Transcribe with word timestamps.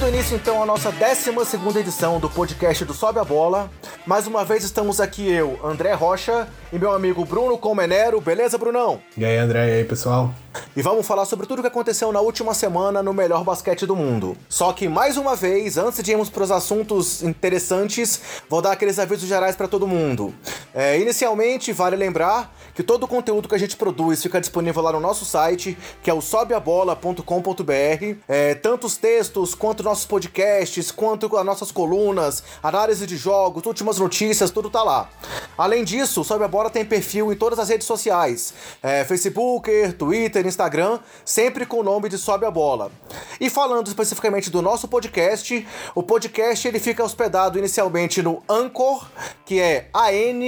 Dando 0.00 0.14
início 0.14 0.34
então 0.34 0.62
à 0.62 0.66
nossa 0.66 0.90
12 0.90 1.78
edição 1.78 2.18
do 2.18 2.30
podcast 2.30 2.86
do 2.86 2.94
Sobe 2.94 3.18
a 3.18 3.24
Bola. 3.24 3.68
Mais 4.06 4.26
uma 4.26 4.42
vez 4.46 4.64
estamos 4.64 4.98
aqui 4.98 5.30
eu, 5.30 5.60
André 5.62 5.92
Rocha, 5.92 6.48
e 6.72 6.78
meu 6.78 6.92
amigo 6.92 7.22
Bruno 7.22 7.58
Comenero. 7.58 8.18
Beleza, 8.18 8.56
Brunão? 8.56 9.02
E 9.14 9.26
aí, 9.26 9.36
André, 9.36 9.68
e 9.68 9.72
aí, 9.72 9.84
pessoal? 9.84 10.34
E 10.76 10.82
vamos 10.82 11.06
falar 11.06 11.24
sobre 11.24 11.46
tudo 11.46 11.58
o 11.58 11.62
que 11.62 11.68
aconteceu 11.68 12.12
na 12.12 12.20
última 12.20 12.54
semana 12.54 13.02
no 13.02 13.12
melhor 13.12 13.44
basquete 13.44 13.86
do 13.86 13.94
mundo. 13.96 14.36
Só 14.48 14.72
que 14.72 14.88
mais 14.88 15.16
uma 15.16 15.36
vez, 15.36 15.76
antes 15.76 16.02
de 16.02 16.10
irmos 16.10 16.28
para 16.28 16.44
os 16.44 16.50
assuntos 16.50 17.22
interessantes, 17.22 18.20
vou 18.48 18.62
dar 18.62 18.72
aqueles 18.72 18.98
avisos 18.98 19.28
gerais 19.28 19.56
para 19.56 19.68
todo 19.68 19.86
mundo. 19.86 20.34
É, 20.74 20.98
inicialmente, 20.98 21.72
vale 21.72 21.96
lembrar 21.96 22.54
que 22.74 22.82
todo 22.82 23.04
o 23.04 23.08
conteúdo 23.08 23.48
que 23.48 23.54
a 23.54 23.58
gente 23.58 23.76
produz 23.76 24.22
fica 24.22 24.40
disponível 24.40 24.82
lá 24.82 24.92
no 24.92 25.00
nosso 25.00 25.24
site, 25.24 25.76
que 26.02 26.10
é 26.10 26.14
o 26.14 26.20
sobeabola.com.br. 26.20 28.16
É, 28.28 28.54
tanto 28.54 28.86
os 28.86 28.96
textos, 28.96 29.54
quanto 29.54 29.82
nossos 29.82 30.04
podcasts, 30.04 30.90
quanto 30.90 31.36
as 31.36 31.44
nossas 31.44 31.70
colunas, 31.72 32.42
análise 32.62 33.06
de 33.06 33.16
jogos, 33.16 33.64
últimas 33.66 33.98
notícias, 33.98 34.50
tudo 34.50 34.70
tá 34.70 34.82
lá. 34.82 35.08
Além 35.58 35.84
disso, 35.84 36.22
o 36.22 36.24
Sobe 36.24 36.44
a 36.44 36.48
Bola 36.48 36.70
tem 36.70 36.84
perfil 36.84 37.32
em 37.32 37.36
todas 37.36 37.58
as 37.58 37.68
redes 37.68 37.86
sociais: 37.86 38.54
é, 38.82 39.04
Facebook, 39.04 39.70
Twitter, 39.98 40.39
Instagram, 40.48 40.98
sempre 41.24 41.66
com 41.66 41.78
o 41.78 41.82
nome 41.82 42.08
de 42.08 42.18
Sobe 42.18 42.46
a 42.46 42.50
Bola. 42.50 42.90
E 43.40 43.50
falando 43.50 43.86
especificamente 43.86 44.50
do 44.50 44.62
nosso 44.62 44.88
podcast, 44.88 45.66
o 45.94 46.02
podcast 46.02 46.66
ele 46.66 46.78
fica 46.78 47.04
hospedado 47.04 47.58
inicialmente 47.58 48.22
no 48.22 48.42
Anchor, 48.48 49.06
que 49.44 49.60
é 49.60 49.88
A-N-C-H-O-R, 49.92 50.42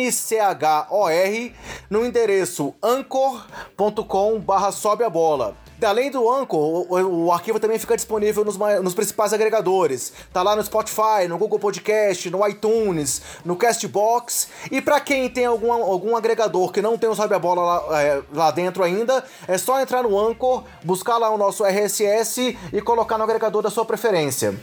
no 1.91 2.05
endereço 2.05 2.75
anchor.com 2.83 4.41
barra 4.41 4.73
sobe 4.73 5.05
a 5.05 5.11
bola. 5.11 5.57
Além 5.85 6.11
do 6.11 6.31
Anchor, 6.31 6.87
o, 6.89 7.27
o, 7.27 7.33
arquivo 7.33 7.59
também 7.59 7.79
fica 7.79 7.97
disponível 7.97 8.45
nos, 8.45 8.57
nos, 8.57 8.95
principais 8.95 9.33
agregadores. 9.33 10.13
Tá 10.33 10.43
lá 10.43 10.55
no 10.55 10.63
Spotify, 10.63 11.27
no 11.29 11.39
Google 11.39 11.59
Podcast, 11.59 12.31
no 12.31 12.47
iTunes, 12.47 13.23
no 13.45 13.57
Castbox. 13.57 14.49
E 14.71 14.81
para 14.81 15.01
quem 15.01 15.29
tem 15.29 15.47
algum, 15.47 15.73
algum 15.73 16.17
agregador 16.17 16.71
que 16.73 16.83
não 16.83 16.97
tem 16.97 17.09
o 17.09 17.15
Sobe 17.15 17.35
a 17.35 17.39
Bola 17.39 17.63
lá, 17.63 18.03
é, 18.03 18.23
lá 18.33 18.51
dentro 18.51 18.83
ainda, 18.83 19.25
é 19.47 19.59
só 19.59 19.81
entrar 19.81 20.03
no 20.03 20.19
Anchor, 20.19 20.65
buscar 20.83 21.19
lá 21.19 21.31
o 21.31 21.39
nosso 21.39 21.65
RSS 21.65 22.57
e 22.73 22.81
colocar 22.81 23.19
no 23.19 23.25
agregador 23.25 23.63
da 23.63 23.71
sua 23.71 23.85
preferência. 23.85 24.55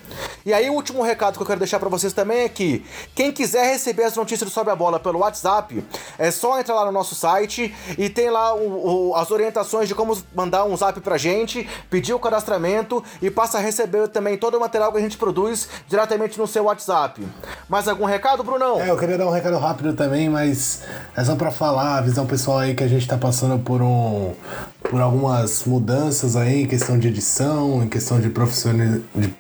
E 0.45 0.54
aí 0.54 0.70
o 0.70 0.73
último 0.73 1.04
recado 1.04 1.36
que 1.36 1.44
eu 1.44 1.48
quero 1.48 1.59
deixar 1.59 1.80
para 1.80 1.89
vocês 1.89 2.14
também 2.14 2.39
é 2.39 2.50
que 2.50 2.86
quem 3.14 3.31
quiser 3.31 3.66
receber 3.72 4.04
as 4.04 4.16
notícias 4.16 4.50
do 4.50 4.54
Sobe 4.54 4.72
a 4.72 4.76
Bola 4.76 5.00
pelo 5.00 5.20
WhatsApp, 5.20 5.83
é 6.17 6.31
só 6.31 6.59
entrar 6.59 6.76
lá 6.76 6.86
no 6.86 6.92
nosso 6.92 7.14
site 7.14 7.73
e 7.98 8.09
tem 8.09 8.30
lá 8.30 8.54
o, 8.54 9.09
o, 9.09 9.16
as 9.16 9.31
orientações 9.31 9.88
de 9.88 9.95
como 9.95 10.17
mandar 10.33 10.66
um 10.66 10.76
zap 10.76 11.00
pra 11.09 11.17
gente, 11.17 11.67
pedir 11.89 12.13
o 12.13 12.19
cadastramento 12.19 13.03
e 13.19 13.31
passa 13.31 13.57
a 13.57 13.61
receber 13.61 14.07
também 14.09 14.38
todo 14.38 14.57
o 14.57 14.59
material 14.59 14.91
que 14.91 14.99
a 14.99 15.02
gente 15.02 15.17
produz 15.17 15.67
diretamente 15.88 16.38
no 16.38 16.45
seu 16.45 16.65
WhatsApp. 16.65 17.25
Mais 17.67 17.88
algum 17.88 18.05
recado, 18.05 18.43
Brunão? 18.43 18.79
É, 18.79 18.91
eu 18.91 18.97
queria 18.97 19.17
dar 19.17 19.25
um 19.25 19.31
recado 19.31 19.57
rápido 19.57 19.93
também, 19.93 20.30
mas 20.30 20.83
é 21.17 21.23
só 21.23 21.35
para 21.35 21.49
falar, 21.49 21.97
avisar 21.97 22.23
o 22.23 22.27
pessoal 22.27 22.59
aí 22.59 22.75
que 22.75 22.83
a 22.83 22.87
gente 22.87 23.07
tá 23.07 23.17
passando 23.17 23.57
por 23.57 23.81
um 23.81 24.35
por 24.89 25.02
algumas 25.02 25.65
mudanças 25.65 26.35
aí 26.35 26.63
em 26.63 26.65
questão 26.65 26.97
de 26.97 27.07
edição, 27.09 27.83
em 27.83 27.87
questão 27.87 28.19
de, 28.19 28.30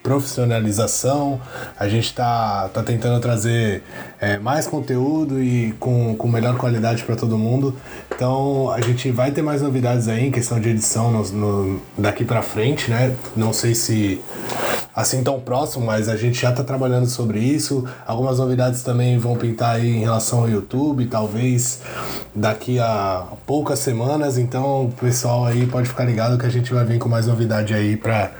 profissionalização. 0.03 1.39
A 1.79 1.87
gente 1.87 2.13
tá, 2.13 2.69
tá 2.73 2.83
tentando 2.83 3.19
trazer 3.21 3.81
é, 4.19 4.37
mais 4.37 4.67
conteúdo 4.67 5.41
e 5.41 5.71
com, 5.79 6.15
com 6.15 6.27
melhor 6.27 6.57
qualidade 6.57 7.03
para 7.03 7.15
todo 7.15 7.37
mundo. 7.37 7.75
Então 8.13 8.69
a 8.69 8.81
gente 8.81 9.09
vai 9.11 9.31
ter 9.31 9.41
mais 9.41 9.61
novidades 9.61 10.07
aí 10.07 10.27
em 10.27 10.31
questão 10.31 10.59
de 10.59 10.69
edição 10.69 11.09
no, 11.11 11.58
no 11.63 11.81
daqui 11.97 12.25
para 12.25 12.41
frente, 12.41 12.89
né? 12.89 13.15
Não 13.35 13.53
sei 13.53 13.75
se 13.75 14.21
assim 14.95 15.23
tão 15.23 15.39
próximo, 15.39 15.85
mas 15.85 16.09
a 16.09 16.17
gente 16.17 16.41
já 16.41 16.49
está 16.49 16.61
trabalhando 16.63 17.07
sobre 17.07 17.39
isso. 17.39 17.87
Algumas 18.05 18.37
novidades 18.39 18.83
também 18.83 19.17
vão 19.17 19.37
pintar 19.37 19.75
aí 19.75 19.95
em 19.95 20.01
relação 20.01 20.39
ao 20.39 20.49
YouTube, 20.49 21.05
talvez 21.05 21.79
daqui 22.35 22.79
a 22.79 23.23
poucas 23.45 23.79
semanas. 23.79 24.37
Então, 24.37 24.85
o 24.85 24.91
pessoal 24.91 25.45
aí 25.45 25.65
pode 25.67 25.87
ficar 25.87 26.03
ligado 26.03 26.37
que 26.37 26.45
a 26.45 26.49
gente 26.49 26.73
vai 26.73 26.83
vir 26.83 26.99
com 26.99 27.07
mais 27.07 27.27
novidade 27.27 27.73
aí 27.73 27.95
para 27.95 28.31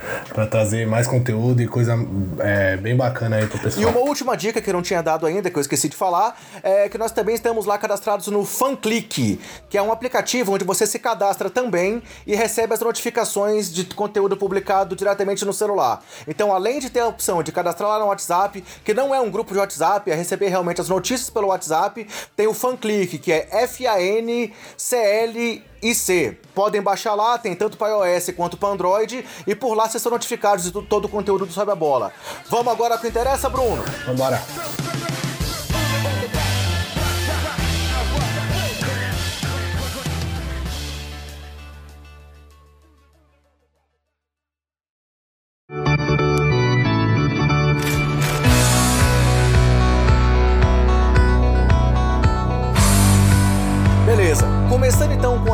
trazer 0.50 0.86
mais 0.86 1.08
conteúdo 1.08 1.62
e 1.62 1.68
coisa 1.68 1.96
é, 2.40 2.76
bem 2.76 2.96
bacana 2.96 3.38
aí 3.38 3.48
pro 3.48 3.58
pessoal. 3.60 3.84
E 3.84 3.86
uma 3.86 4.02
última 4.02 4.36
dica 4.36 4.62
que 4.62 4.70
eu 4.70 4.74
não 4.74 4.82
tinha 4.82 5.02
dado 5.02 5.26
ainda, 5.26 5.50
que 5.50 5.58
eu 5.58 5.62
esqueci 5.62 5.88
de 5.88 5.96
falar, 5.96 6.38
é 6.62 6.90
que 6.90 6.98
nós 6.98 7.12
também 7.12 7.36
estamos 7.36 7.66
lá 7.66 7.78
cadastrados 7.78 8.28
no 8.28 8.44
FanClick, 8.44 9.40
que 9.70 9.78
é 9.78 9.82
um 9.82 9.94
aplicativo 9.94 10.54
onde 10.54 10.66
você 10.66 10.86
se 10.86 11.00
cadastra 11.00 11.50
também 11.50 12.02
e 12.28 12.36
recebe 12.36 12.74
as 12.74 12.82
notificações 12.82 13.09
de 13.72 13.86
conteúdo 13.86 14.38
publicado 14.38 14.96
diretamente 14.96 15.44
no 15.46 15.54
celular. 15.54 16.04
Então, 16.28 16.54
além 16.54 16.80
de 16.80 16.90
ter 16.90 17.02
a 17.02 17.08
opção 17.08 17.42
de 17.44 17.52
cadastrar 17.52 17.90
lá 17.90 18.00
no 18.00 18.06
WhatsApp, 18.06 18.64
que 18.84 18.94
não 18.94 19.14
é 19.14 19.20
um 19.20 19.30
grupo 19.30 19.54
de 19.54 19.60
WhatsApp, 19.60 20.10
é 20.10 20.16
receber 20.16 20.48
realmente 20.48 20.82
as 20.82 20.90
notícias 20.90 21.30
pelo 21.30 21.48
WhatsApp, 21.48 22.08
tem 22.36 22.48
o 22.48 22.54
FanClick, 22.54 23.18
que 23.18 23.32
é 23.32 23.48
F-A-N-C-L-I-C. 23.64 24.58
Podem 26.54 26.82
baixar 26.82 27.16
lá, 27.16 27.38
tem 27.38 27.56
tanto 27.56 27.78
para 27.78 27.90
iOS 27.90 28.32
quanto 28.36 28.58
para 28.58 28.70
Android, 28.70 29.26
e 29.46 29.56
por 29.56 29.74
lá 29.76 29.88
vocês 29.88 30.02
são 30.02 30.12
notificados 30.12 30.64
de 30.66 30.72
todo 30.72 31.06
o 31.06 31.10
conteúdo 31.10 31.46
do 31.46 31.54
Sobe 31.54 31.72
a 31.72 31.76
Bola. 31.76 32.12
Vamos 32.50 32.72
agora 32.72 32.96
ao 32.96 33.00
que 33.00 33.08
interessa, 33.08 33.50
Bruno? 33.50 33.84
Vambora. 34.06 34.42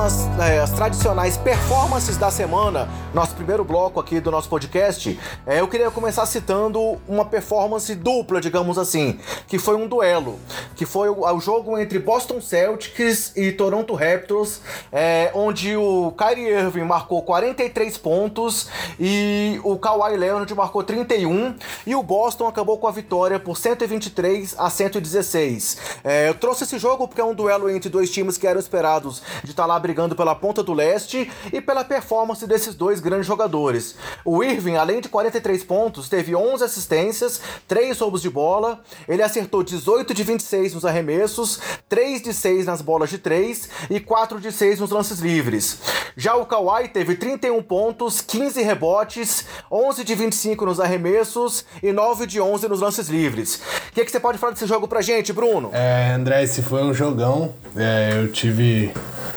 Começando 0.06 0.20
então 0.20 0.35
com 0.35 0.35
as, 0.35 0.35
é, 0.40 0.60
as, 0.60 0.72
tradicionais 0.72 1.38
performances 1.38 2.18
da 2.18 2.30
semana, 2.30 2.90
nosso 3.14 3.36
primeiro 3.36 3.64
bloco 3.64 4.00
aqui 4.00 4.20
do 4.20 4.30
nosso 4.30 4.50
podcast, 4.50 5.18
é, 5.46 5.62
eu 5.62 5.68
queria 5.68 5.90
começar 5.90 6.26
citando 6.26 6.98
uma 7.08 7.24
performance 7.24 7.94
dupla, 7.96 8.42
digamos 8.42 8.78
assim, 8.78 9.20
que 9.48 9.58
foi 9.58 9.76
um 9.76 9.88
duelo, 9.88 10.40
que 10.76 10.86
foi 10.86 11.10
o, 11.10 11.26
o 11.26 11.40
jogo 11.40 11.78
entre 11.78 12.00
Boston 12.00 12.42
Celtics 12.42 13.32
e 13.36 13.52
Toronto 13.52 13.94
Raptors, 13.94 14.62
é, 14.92 15.32
onde 15.34 15.76
o 15.78 16.14
Kyrie 16.18 16.50
Irving 16.50 16.84
marcou 16.84 17.22
43 17.22 17.98
pontos 17.98 18.68
e 19.00 19.60
o 19.64 19.78
Kawhi 19.78 20.18
Leonard 20.18 20.54
marcou 20.54 20.84
31 20.84 21.56
e 21.86 21.96
o 21.96 22.04
Boston 22.04 22.48
acabou 22.48 22.78
com 22.78 22.88
a 22.88 22.92
vitória 22.92 23.40
por 23.40 23.58
123 23.58 24.56
a 24.58 24.70
116. 24.70 25.78
É, 26.04 26.30
eu 26.30 26.34
trouxe 26.34 26.64
esse 26.64 26.78
jogo 26.78 27.08
porque 27.08 27.22
é 27.22 27.26
um 27.26 27.34
duelo 27.34 27.70
entre 27.70 27.90
dois 27.90 28.10
times 28.10 28.38
que 28.38 28.46
eram 28.46 28.60
esperados 28.60 29.22
de 29.44 29.52
estar 29.52 29.64
tá 29.64 29.68
lá 29.68 29.80
brigando 29.80 30.16
pela 30.16 30.25
ponta 30.34 30.64
do 30.64 30.74
leste 30.74 31.30
e 31.52 31.62
pela 31.62 31.84
performance 31.84 32.48
desses 32.48 32.74
dois 32.74 33.00
grandes 33.00 33.28
jogadores. 33.28 33.96
O 34.24 34.44
Irving, 34.44 34.76
além 34.76 35.02
de 35.02 35.10
43 35.10 35.64
pontos, 35.64 36.08
teve 36.08 36.36
11 36.36 36.64
assistências, 36.64 37.42
3 37.68 38.00
roubos 38.00 38.22
de 38.22 38.30
bola, 38.30 38.82
ele 39.08 39.22
acertou 39.22 39.62
18 39.62 40.14
de 40.14 40.24
26 40.24 40.74
nos 40.74 40.86
arremessos, 40.86 41.60
3 41.90 42.22
de 42.22 42.34
6 42.34 42.66
nas 42.66 42.82
bolas 42.82 43.10
de 43.10 43.18
3 43.18 43.70
e 43.90 44.00
4 44.00 44.40
de 44.40 44.52
6 44.52 44.80
nos 44.80 44.92
lances 44.92 45.20
livres. 45.20 45.80
Já 46.16 46.36
o 46.36 46.46
Kawhi 46.46 46.88
teve 46.88 47.16
31 47.16 47.62
pontos, 47.62 48.22
15 48.22 48.62
rebotes, 48.62 49.46
11 49.70 50.04
de 50.04 50.16
25 50.16 50.66
nos 50.66 50.80
arremessos 50.80 51.66
e 51.84 51.92
9 51.92 52.26
de 52.26 52.40
11 52.40 52.70
nos 52.70 52.80
lances 52.80 53.10
livres. 53.10 53.62
O 53.90 53.94
que, 53.94 54.06
que 54.06 54.12
você 54.12 54.20
pode 54.20 54.38
falar 54.38 54.54
desse 54.54 54.66
jogo 54.66 54.88
pra 54.88 55.02
gente, 55.02 55.34
Bruno? 55.34 55.72
É, 55.74 56.14
André, 56.14 56.44
esse 56.44 56.62
foi 56.62 56.84
um 56.84 56.94
jogão. 56.94 57.54
É, 57.76 58.14
eu 58.16 58.32
tive 58.32 58.94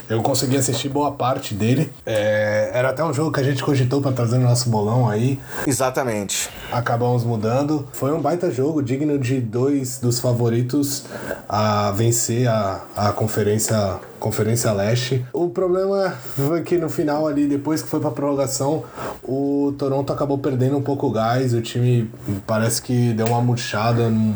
eu 0.09 0.23
consegui 0.23 0.57
assistir 0.57 0.78
boa 0.87 1.13
parte 1.13 1.55
dele. 1.55 1.91
É, 2.05 2.71
era 2.75 2.91
até 2.91 3.03
um 3.03 3.15
jogo 3.15 3.33
que 3.33 3.41
a 3.41 3.43
gente 3.43 3.65
cogitou 3.65 4.03
para 4.03 4.13
trazer 4.13 4.37
no 4.37 4.45
nosso 4.45 4.69
bolão 4.69 5.09
aí. 5.09 5.41
Exatamente. 5.67 6.51
Acabamos 6.71 7.25
mudando. 7.25 7.89
Foi 7.93 8.13
um 8.13 8.21
baita 8.21 8.51
jogo, 8.51 8.83
digno 8.83 9.19
de 9.19 9.41
dois 9.41 9.99
dos 9.99 10.21
favoritos 10.21 11.07
a 11.49 11.91
vencer 11.93 12.47
a, 12.49 12.83
a 12.95 13.13
conferência 13.13 13.99
Conferência 14.19 14.73
Leste. 14.73 15.25
O 15.33 15.49
problema 15.49 16.11
foi 16.11 16.63
que 16.63 16.77
no 16.77 16.89
final 16.89 17.27
ali, 17.27 17.47
depois 17.47 17.83
que 17.83 17.89
foi 17.89 18.01
pra 18.01 18.11
prorrogação, 18.11 18.85
o 19.23 19.75
Toronto 19.79 20.13
acabou 20.13 20.39
perdendo 20.39 20.77
um 20.77 20.83
pouco 20.83 21.07
o 21.07 21.11
gás, 21.11 21.55
o 21.55 21.61
time 21.61 22.11
parece 22.47 22.83
que 22.83 23.13
deu 23.13 23.27
uma 23.27 23.41
murchada, 23.41 24.09
não, 24.09 24.35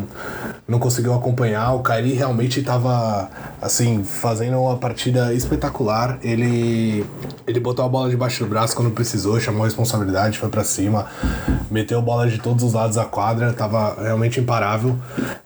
não 0.69 0.79
conseguiu 0.79 1.14
acompanhar. 1.14 1.75
O 1.75 1.81
Kairi 1.81 2.12
realmente 2.12 2.61
estava 2.61 3.29
assim, 3.61 4.05
fazendo 4.05 4.58
uma 4.58 4.76
partida 4.76 5.32
espetacular. 5.34 6.19
Ele 6.23 7.05
ele 7.46 7.61
botou 7.61 7.84
a 7.84 7.88
bola 7.88 8.08
debaixo 8.08 8.44
do 8.44 8.49
braço 8.49 8.75
quando 8.76 8.90
precisou, 8.90 9.38
chamou 9.40 9.62
a 9.62 9.64
responsabilidade, 9.64 10.38
foi 10.38 10.49
para 10.49 10.64
cima, 10.64 11.06
meteu 11.70 12.00
bola 12.00 12.29
de 12.29 12.38
todos 12.38 12.62
os 12.62 12.73
lados 12.73 12.96
da 12.96 13.05
quadra, 13.05 13.52
tava 13.52 13.96
realmente 14.00 14.40
imparável. 14.40 14.96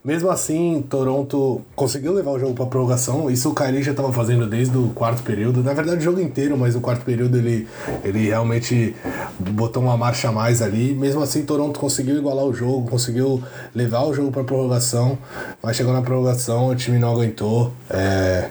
Mesmo 0.04 0.30
assim, 0.30 0.84
Toronto 0.88 1.62
conseguiu 1.74 2.12
levar 2.12 2.32
o 2.32 2.38
jogo 2.38 2.54
para 2.54 2.66
prorrogação. 2.66 3.30
Isso 3.30 3.50
o 3.50 3.54
Kyrie 3.54 3.82
já 3.82 3.90
estava 3.90 4.12
fazendo 4.12 4.25
desde 4.46 4.76
o 4.76 4.88
quarto 4.88 5.22
período. 5.22 5.62
Na 5.62 5.72
verdade, 5.72 5.98
o 5.98 6.02
jogo 6.02 6.20
inteiro, 6.20 6.56
mas 6.56 6.74
o 6.74 6.80
quarto 6.80 7.04
período 7.04 7.36
ele, 7.36 7.68
ele 8.02 8.26
realmente 8.26 8.94
botou 9.38 9.82
uma 9.82 9.96
marcha 9.96 10.28
a 10.28 10.32
mais 10.32 10.62
ali. 10.62 10.94
Mesmo 10.94 11.22
assim, 11.22 11.44
Toronto 11.44 11.78
conseguiu 11.78 12.16
igualar 12.16 12.44
o 12.44 12.52
jogo, 12.52 12.90
conseguiu 12.90 13.42
levar 13.74 14.02
o 14.04 14.14
jogo 14.14 14.32
para 14.32 14.44
prorrogação. 14.44 15.18
Mas 15.62 15.76
chegou 15.76 15.92
na 15.92 16.02
prorrogação, 16.02 16.68
o 16.68 16.74
time 16.74 16.98
não 16.98 17.12
aguentou. 17.12 17.72
É, 17.90 18.48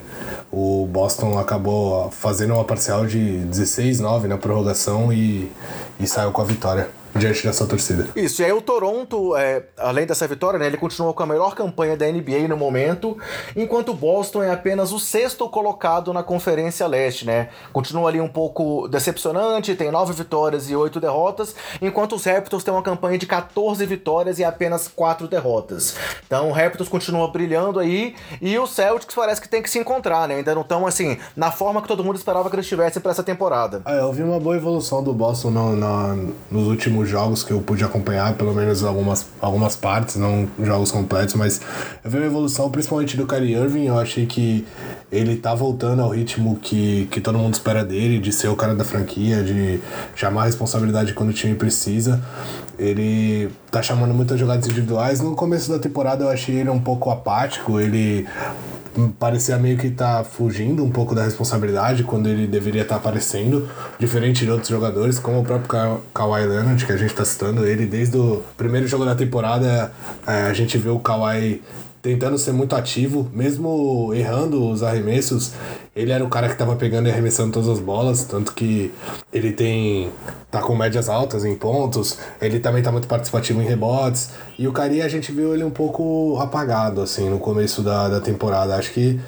o 0.52 0.88
Boston 0.90 1.38
acabou 1.38 2.10
fazendo 2.12 2.54
uma 2.54 2.64
parcial 2.64 3.06
de 3.06 3.42
16-9 3.52 4.24
na 4.24 4.38
prorrogação 4.38 5.12
e, 5.12 5.52
e 6.00 6.08
saiu 6.08 6.32
com 6.32 6.42
a 6.42 6.46
vitória 6.46 6.88
diante 7.16 7.44
dessa 7.44 7.66
torcida. 7.66 8.08
Isso, 8.16 8.42
e 8.42 8.46
aí 8.46 8.52
o 8.52 8.62
Toronto, 8.62 9.36
é, 9.38 9.64
além 9.78 10.06
dessa 10.06 10.28
vitória, 10.28 10.60
né, 10.60 10.68
ele 10.68 10.78
continuou 10.78 11.14
com 11.14 11.24
a 11.24 11.26
melhor 11.26 11.56
campanha 11.56 11.96
da 11.96 12.06
NBA 12.06 12.48
no 12.50 12.58
momento, 12.58 13.18
enquanto 13.56 13.90
o 13.90 13.94
Boston 13.94 14.44
é 14.44 14.52
apenas 14.52 14.92
o 14.92 15.00
sexto 15.00 15.48
colocado 15.50 16.12
na 16.12 16.24
Conferência 16.24 16.86
Leste, 16.88 17.26
né? 17.26 17.50
Continua 17.72 18.10
ali 18.10 18.20
um 18.20 18.28
pouco 18.28 18.88
decepcionante, 18.90 19.76
tem 19.76 19.90
nove 19.92 20.14
vitórias 20.14 20.70
e 20.70 20.76
oito 20.76 21.00
derrotas, 21.00 21.56
enquanto 21.82 22.16
os 22.16 22.26
Raptors 22.26 22.64
têm 22.64 22.74
uma 22.74 22.84
campanha 22.84 23.18
de 23.18 23.26
14 23.26 23.86
vitórias 23.86 24.38
e 24.38 24.44
apenas 24.44 24.88
quatro 24.88 25.28
derrotas. 25.28 25.96
Então 26.28 26.50
o 26.50 26.52
Raptors 26.52 26.90
continua 26.90 27.28
brilhando 27.30 27.80
aí, 27.80 28.14
e 28.42 28.58
o 28.60 28.68
Celtics 28.68 29.16
parece 29.16 29.40
que 29.40 29.48
tem 29.48 29.62
que 29.62 29.70
se 29.70 29.80
encontrar, 29.80 30.28
né? 30.28 30.36
Ainda 30.36 30.54
não 30.54 30.64
estão, 30.64 30.86
assim, 30.86 31.18
na 31.36 31.50
forma 31.50 31.82
que 31.82 31.88
todo 31.88 32.04
mundo 32.04 32.18
esperava 32.18 32.50
que 32.50 32.56
eles 32.56 32.66
estivessem 32.66 33.02
para 33.02 33.12
essa 33.12 33.24
temporada. 33.24 33.82
Ah, 33.86 33.94
eu 33.94 34.12
vi 34.12 34.22
uma 34.22 34.40
boa 34.40 34.58
evolução 34.58 35.02
do 35.02 35.14
Boston 35.14 35.52
no, 35.52 35.76
no, 35.76 36.36
nos 36.52 36.68
últimos 36.68 37.05
jogos 37.06 37.44
que 37.44 37.52
eu 37.52 37.62
pude 37.62 37.84
acompanhar, 37.84 38.34
pelo 38.34 38.54
menos 38.54 38.84
algumas, 38.84 39.26
algumas 39.40 39.76
partes, 39.76 40.16
não 40.16 40.48
jogos 40.60 40.92
completos, 40.92 41.36
mas 41.36 41.62
eu 42.04 42.10
vi 42.12 42.18
uma 42.18 42.26
evolução 42.26 42.70
principalmente 42.70 43.16
do 43.18 43.26
Kyrie 43.26 43.54
Irving. 43.54 43.86
Eu 43.86 43.98
achei 43.98 44.26
que 44.26 44.66
ele 45.12 45.36
tá 45.38 45.54
voltando 45.54 46.02
ao 46.02 46.10
ritmo 46.10 46.58
que, 46.62 47.08
que 47.12 47.22
todo 47.22 47.38
mundo 47.38 47.54
espera 47.54 47.84
dele, 47.84 48.20
de 48.20 48.32
ser 48.32 48.48
o 48.48 48.56
cara 48.56 48.76
da 48.76 48.84
franquia, 48.84 49.44
de 49.44 49.80
chamar 50.16 50.44
a 50.44 50.46
responsabilidade 50.46 51.14
quando 51.14 51.30
o 51.30 51.34
time 51.34 51.56
precisa. 51.56 52.22
Ele 52.78 53.50
tá 53.72 53.82
chamando 53.82 54.14
muitas 54.14 54.40
jogadas 54.40 54.66
individuais. 54.66 55.22
No 55.22 55.36
começo 55.36 55.72
da 55.72 55.80
temporada 55.80 56.24
eu 56.24 56.30
achei 56.30 56.56
ele 56.56 56.70
um 56.70 56.80
pouco 56.80 57.10
apático, 57.10 57.80
ele 57.80 58.28
parecia 59.20 59.58
meio 59.58 59.78
que 59.78 59.90
tá 59.90 60.24
fugindo 60.24 60.84
um 60.84 60.90
pouco 60.90 61.14
da 61.14 61.24
responsabilidade 61.24 62.04
quando 62.04 62.28
ele 62.28 62.48
deveria 62.48 62.82
estar 62.82 62.96
tá 62.96 63.02
aparecendo, 63.02 63.68
diferente 64.00 64.46
de 64.46 64.52
outros 64.52 64.70
jogadores, 64.70 65.20
como 65.20 65.40
o 65.40 65.44
próprio 65.44 65.68
Ka 65.68 65.98
Kawhi 66.14 66.46
Leonard, 66.46 66.86
que 66.86 66.92
a 66.92 66.98
gente 66.98 67.14
tá 67.14 67.26
citando 67.26 67.66
ele 67.66 67.86
desde 67.86 68.18
o 68.18 68.44
primeiro 68.58 68.88
jogo 68.88 69.06
da 69.06 69.16
temporada, 69.16 69.92
é, 70.26 70.44
a 70.44 70.54
gente 70.54 70.78
viu 70.78 70.96
o 70.96 71.00
Kawhi 71.00 71.62
tentando 72.06 72.38
ser 72.38 72.52
muito 72.52 72.76
ativo, 72.76 73.28
mesmo 73.34 74.14
errando 74.14 74.70
os 74.70 74.84
arremessos, 74.84 75.54
ele 75.96 76.12
era 76.12 76.24
o 76.24 76.30
cara 76.30 76.46
que 76.46 76.54
estava 76.54 76.76
pegando 76.76 77.08
e 77.08 77.12
arremessando 77.12 77.52
todas 77.52 77.68
as 77.68 77.80
bolas, 77.80 78.26
tanto 78.26 78.54
que 78.54 78.94
ele 79.34 79.52
tem 79.52 80.12
tá 80.52 80.62
com 80.62 80.76
médias 80.76 81.10
altas 81.10 81.44
em 81.44 81.56
pontos, 81.56 82.20
ele 82.40 82.60
também 82.60 82.84
tá 82.84 82.92
muito 82.92 83.08
participativo 83.08 83.60
em 83.60 83.66
rebotes, 83.66 84.30
e 84.60 84.68
o 84.68 84.72
Cari 84.72 85.02
a 85.02 85.08
gente 85.08 85.32
viu 85.32 85.56
ele 85.56 85.64
um 85.64 85.72
pouco 85.72 86.38
apagado 86.40 87.02
assim 87.02 87.28
no 87.28 87.40
começo 87.40 87.82
da, 87.82 88.08
da 88.08 88.22
temporada. 88.22 88.76
Acho 88.76 88.94
que 88.94 89.20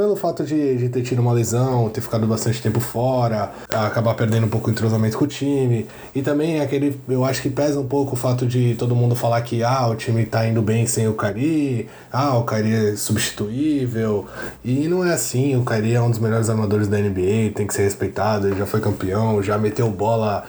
pelo 0.00 0.16
fato 0.16 0.44
de, 0.44 0.78
de 0.78 0.88
ter 0.88 1.02
tido 1.02 1.18
uma 1.18 1.30
lesão, 1.30 1.90
ter 1.90 2.00
ficado 2.00 2.26
bastante 2.26 2.62
tempo 2.62 2.80
fora, 2.80 3.52
acabar 3.68 4.14
perdendo 4.14 4.46
um 4.46 4.48
pouco 4.48 4.68
o 4.68 4.70
entrosamento 4.70 5.18
com 5.18 5.26
o 5.26 5.28
time. 5.28 5.86
E 6.14 6.22
também 6.22 6.58
aquele, 6.58 6.98
eu 7.06 7.22
acho 7.22 7.42
que 7.42 7.50
pesa 7.50 7.78
um 7.78 7.86
pouco 7.86 8.14
o 8.14 8.16
fato 8.16 8.46
de 8.46 8.74
todo 8.76 8.96
mundo 8.96 9.14
falar 9.14 9.42
que 9.42 9.62
ah, 9.62 9.86
o 9.88 9.94
time 9.94 10.24
tá 10.24 10.46
indo 10.46 10.62
bem 10.62 10.86
sem 10.86 11.06
o 11.06 11.12
Cari, 11.12 11.86
ah, 12.10 12.38
o 12.38 12.44
Cari 12.44 12.72
é 12.72 12.96
substituível. 12.96 14.26
E 14.64 14.88
não 14.88 15.04
é 15.04 15.12
assim, 15.12 15.54
o 15.54 15.64
Cari 15.64 15.92
é 15.92 16.00
um 16.00 16.08
dos 16.08 16.18
melhores 16.18 16.48
armadores 16.48 16.88
da 16.88 16.96
NBA, 16.96 17.52
tem 17.54 17.66
que 17.66 17.74
ser 17.74 17.82
respeitado, 17.82 18.46
ele 18.46 18.56
já 18.56 18.64
foi 18.64 18.80
campeão, 18.80 19.42
já 19.42 19.58
meteu 19.58 19.90
bola 19.90 20.44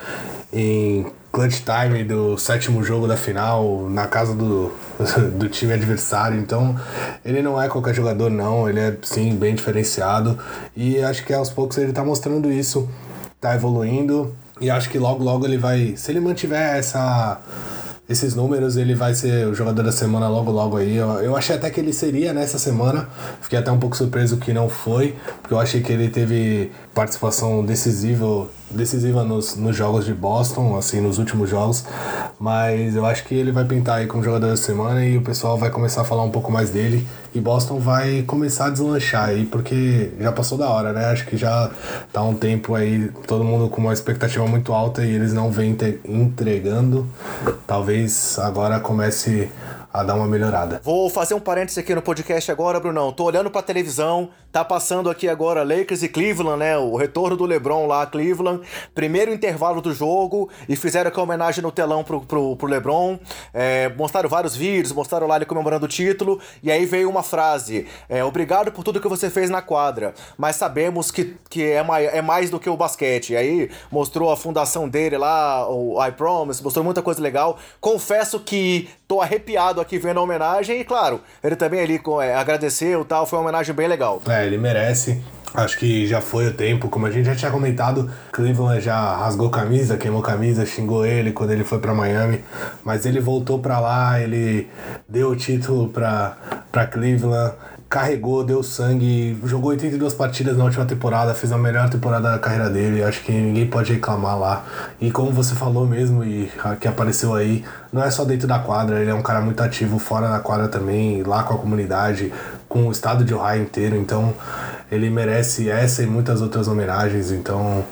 em 0.54 1.08
clutch 1.32 1.62
time 1.64 2.04
do 2.04 2.38
sétimo 2.38 2.84
jogo 2.84 3.08
da 3.08 3.16
final 3.16 3.90
na 3.90 4.08
casa 4.08 4.36
do, 4.36 4.72
do 5.38 5.48
time 5.48 5.74
adversário. 5.74 6.38
Então, 6.38 6.76
ele 7.24 7.42
não 7.42 7.62
é 7.62 7.70
qualquer 7.70 7.94
jogador, 7.94 8.30
não. 8.30 8.70
Ele 8.70 8.80
é, 8.80 8.98
sim, 9.02 9.36
bem 9.36 9.56
diferenciado. 9.56 10.38
E 10.76 11.02
acho 11.02 11.26
que 11.26 11.34
aos 11.34 11.50
poucos 11.50 11.78
ele 11.78 11.94
tá 11.94 12.04
mostrando 12.04 12.52
isso, 12.52 12.90
tá 13.40 13.56
evoluindo. 13.56 14.36
E 14.60 14.70
acho 14.70 14.90
que 14.90 15.00
logo, 15.00 15.24
logo 15.24 15.46
ele 15.46 15.58
vai. 15.58 15.96
Se 15.96 16.12
ele 16.12 16.20
mantiver 16.20 16.76
essa 16.76 17.42
esses 18.12 18.36
números, 18.36 18.76
ele 18.76 18.94
vai 18.94 19.16
ser 19.16 19.48
o 19.48 19.56
jogador 19.56 19.84
da 19.84 19.92
semana 19.92 20.28
logo 20.28 20.52
logo 20.52 20.76
aí. 20.76 20.98
Eu, 20.98 21.10
eu 21.22 21.36
achei 21.36 21.56
até 21.56 21.70
que 21.70 21.80
ele 21.80 21.94
seria 21.94 22.34
nessa 22.34 22.60
semana. 22.60 23.08
Fiquei 23.42 23.58
até 23.58 23.72
um 23.72 23.80
pouco 23.80 23.96
surpreso 23.96 24.38
que 24.38 24.52
não 24.52 24.68
foi, 24.68 25.16
porque 25.42 25.54
eu 25.54 25.60
achei 25.60 25.82
que 25.82 25.94
ele 25.94 26.10
teve 26.10 26.72
participação 26.94 27.64
decisiva 27.64 28.48
decisiva 28.74 29.24
nos, 29.24 29.56
nos 29.56 29.76
jogos 29.76 30.06
de 30.06 30.14
Boston, 30.14 30.78
assim, 30.78 31.02
nos 31.02 31.18
últimos 31.18 31.50
jogos. 31.50 31.84
Mas 32.40 32.96
eu 32.96 33.06
acho 33.06 33.24
que 33.26 33.36
ele 33.36 33.52
vai 33.52 33.66
pintar 33.66 34.00
aí 34.00 34.08
como 34.08 34.24
jogador 34.24 34.48
da 34.48 34.58
semana 34.58 35.06
e 35.06 35.18
o 35.18 35.22
pessoal 35.22 35.58
vai 35.58 35.70
começar 35.70 36.02
a 36.02 36.04
falar 36.06 36.24
um 36.24 36.32
pouco 36.32 36.52
mais 36.52 36.70
dele. 36.70 37.06
E 37.34 37.40
Boston 37.40 37.80
vai 37.80 38.24
começar 38.24 38.66
a 38.66 38.70
deslanchar 38.70 39.30
aí, 39.30 39.46
porque 39.46 40.12
já 40.20 40.32
passou 40.32 40.58
da 40.58 40.70
hora, 40.70 40.92
né? 40.92 41.06
Acho 41.06 41.26
que 41.26 41.38
já 41.38 41.72
tá 42.12 42.22
um 42.22 42.34
tempo 42.34 42.76
aí, 42.76 43.10
todo 43.28 43.44
mundo 43.44 43.70
com 43.70 43.80
uma 43.80 43.94
expectativa 43.94 44.46
muito 44.48 44.74
alta 44.74 45.06
e 45.06 45.14
eles 45.14 45.34
não 45.34 45.52
vêm 45.52 45.78
entregando. 46.06 47.08
Talvez 47.66 48.38
agora 48.40 48.80
comece 48.80 49.50
a 49.94 50.04
dar 50.04 50.16
uma 50.16 50.28
melhorada. 50.28 50.80
Vou 50.84 51.10
fazer 51.10 51.34
um 51.34 51.40
parênteses 51.40 51.78
aqui 51.78 51.94
no 51.94 52.02
podcast 52.02 52.50
agora, 52.52 52.80
Brunão. 52.80 53.12
Tô 53.12 53.26
olhando 53.26 53.50
pra 53.50 53.62
televisão, 53.62 54.30
tá 54.52 54.66
passando 54.66 55.10
aqui 55.10 55.30
agora 55.30 55.64
Lakers 55.64 56.04
e 56.04 56.10
Cleveland, 56.10 56.60
né? 56.60 56.78
O 56.78 56.96
retorno 56.96 57.38
do 57.38 57.46
LeBron 57.46 57.88
lá, 57.88 58.06
Cleveland. 58.06 58.62
Primeiro 58.94 59.34
intervalo 59.34 59.82
do 59.82 59.94
jogo 59.94 60.50
e 60.68 60.76
fizeram 60.76 61.10
aqui 61.10 61.20
homenagem 61.20 61.64
no 61.64 61.72
telão 61.72 62.04
pro, 62.04 62.22
pro, 62.22 62.56
pro 62.56 62.68
LeBron. 62.68 63.18
É, 63.54 63.90
mostraram 63.90 64.30
vários 64.30 64.56
vídeos, 64.56 64.92
mostraram 64.92 65.28
lá 65.28 65.38
ele 65.38 65.46
comemorando 65.46 65.86
o 65.86 65.90
título. 65.90 66.40
E 66.62 66.72
aí 66.72 66.86
veio 66.86 67.10
uma 67.10 67.24
frase: 67.24 67.88
é, 68.10 68.24
Obrigado 68.24 68.72
por 68.72 68.84
tudo 68.84 69.00
que 69.00 69.08
você 69.08 69.30
fez 69.30 69.50
na 69.50 69.62
quadra, 69.62 70.14
mas 70.38 70.56
sabemos 70.56 71.12
que, 71.12 71.38
que 71.50 71.64
é, 71.64 71.84
mai, 71.84 72.08
é 72.08 72.22
mais 72.22 72.50
do 72.50 72.60
que 72.60 72.70
o 72.70 72.76
basquete. 72.76 73.34
E 73.34 73.38
aí 73.38 73.70
mostrou 73.90 74.32
a 74.32 74.38
fundação 74.38 74.90
dele 74.90 75.18
lá, 75.18 75.70
o 75.70 76.04
I 76.06 76.12
Promise, 76.12 76.64
mostrou 76.64 76.84
muita 76.84 77.02
coisa 77.02 77.22
legal. 77.22 77.58
Confesso 77.80 78.40
que 78.40 78.90
tô 79.08 79.20
arrepiado 79.20 79.82
aqui 79.82 79.98
vendo 79.98 80.20
a 80.20 80.24
homenagem 80.24 80.80
e, 80.80 80.86
claro, 80.86 81.20
ele 81.44 81.58
também 81.58 81.82
ali 81.82 82.02
é, 82.24 82.34
agradeceu 82.34 83.02
e 83.02 83.06
tal, 83.06 83.26
foi 83.26 83.38
uma 83.38 83.44
homenagem 83.44 83.76
bem 83.76 83.86
legal. 83.86 84.22
É, 84.26 84.41
ele 84.46 84.58
merece. 84.58 85.22
Acho 85.54 85.78
que 85.78 86.08
já 86.08 86.22
foi 86.22 86.48
o 86.48 86.54
tempo, 86.54 86.88
como 86.88 87.06
a 87.06 87.12
gente 87.12 87.26
já 87.26 87.36
tinha 87.36 87.52
comentado, 87.52 88.10
Cleveland 88.32 88.80
já 88.80 89.18
rasgou 89.18 89.50
camisa, 89.50 89.98
queimou 89.98 90.22
camisa, 90.22 90.66
xingou 90.66 91.06
ele 91.06 91.34
quando 91.34 91.52
ele 91.52 91.66
foi 91.66 91.80
para 91.80 91.94
Miami, 91.94 92.42
mas 92.86 93.06
ele 93.06 93.20
voltou 93.20 93.60
para 93.60 93.78
lá, 93.78 94.22
ele 94.22 94.70
deu 95.10 95.32
o 95.32 95.36
título 95.36 95.90
para 95.90 96.38
para 96.72 96.88
Cleveland, 96.88 97.54
carregou, 97.92 98.42
deu 98.46 98.64
sangue, 98.64 99.38
jogou 99.44 99.72
82 99.72 100.14
partidas 100.14 100.56
na 100.56 100.64
última 100.64 100.86
temporada, 100.86 101.34
fez 101.34 101.52
a 101.52 101.58
melhor 101.58 101.90
temporada 101.90 102.32
da 102.32 102.40
carreira 102.40 102.70
dele, 102.70 103.04
acho 103.04 103.22
que 103.22 103.34
ninguém 103.34 103.68
pode 103.68 103.92
reclamar 103.92 104.40
lá. 104.40 104.66
E 105.02 105.12
como 105.12 105.30
você 105.32 105.54
falou 105.54 105.86
mesmo 105.86 106.24
e 106.24 106.50
que 106.80 106.88
apareceu 106.88 107.36
aí, 107.36 107.66
não 107.92 108.02
é 108.02 108.10
só 108.10 108.24
dentro 108.24 108.48
da 108.48 108.60
quadra, 108.60 109.02
ele 109.02 109.10
é 109.10 109.14
um 109.14 109.22
cara 109.22 109.42
muito 109.42 109.62
ativo 109.62 110.00
fora 110.00 110.30
da 110.30 110.40
quadra 110.40 110.70
também, 110.70 111.22
lá 111.24 111.44
com 111.44 111.54
a 111.54 111.58
comunidade, 111.58 112.32
com 112.72 112.88
o 112.88 112.92
estado 112.92 113.26
de 113.26 113.34
Ohio 113.34 113.64
inteiro, 113.64 113.98
então 113.98 114.34
ele 114.90 115.10
merece 115.10 115.70
essa 115.70 116.04
e 116.04 116.06
muitas 116.06 116.42
outras 116.42 116.70
homenagens, 116.70 117.30
então 117.30 117.84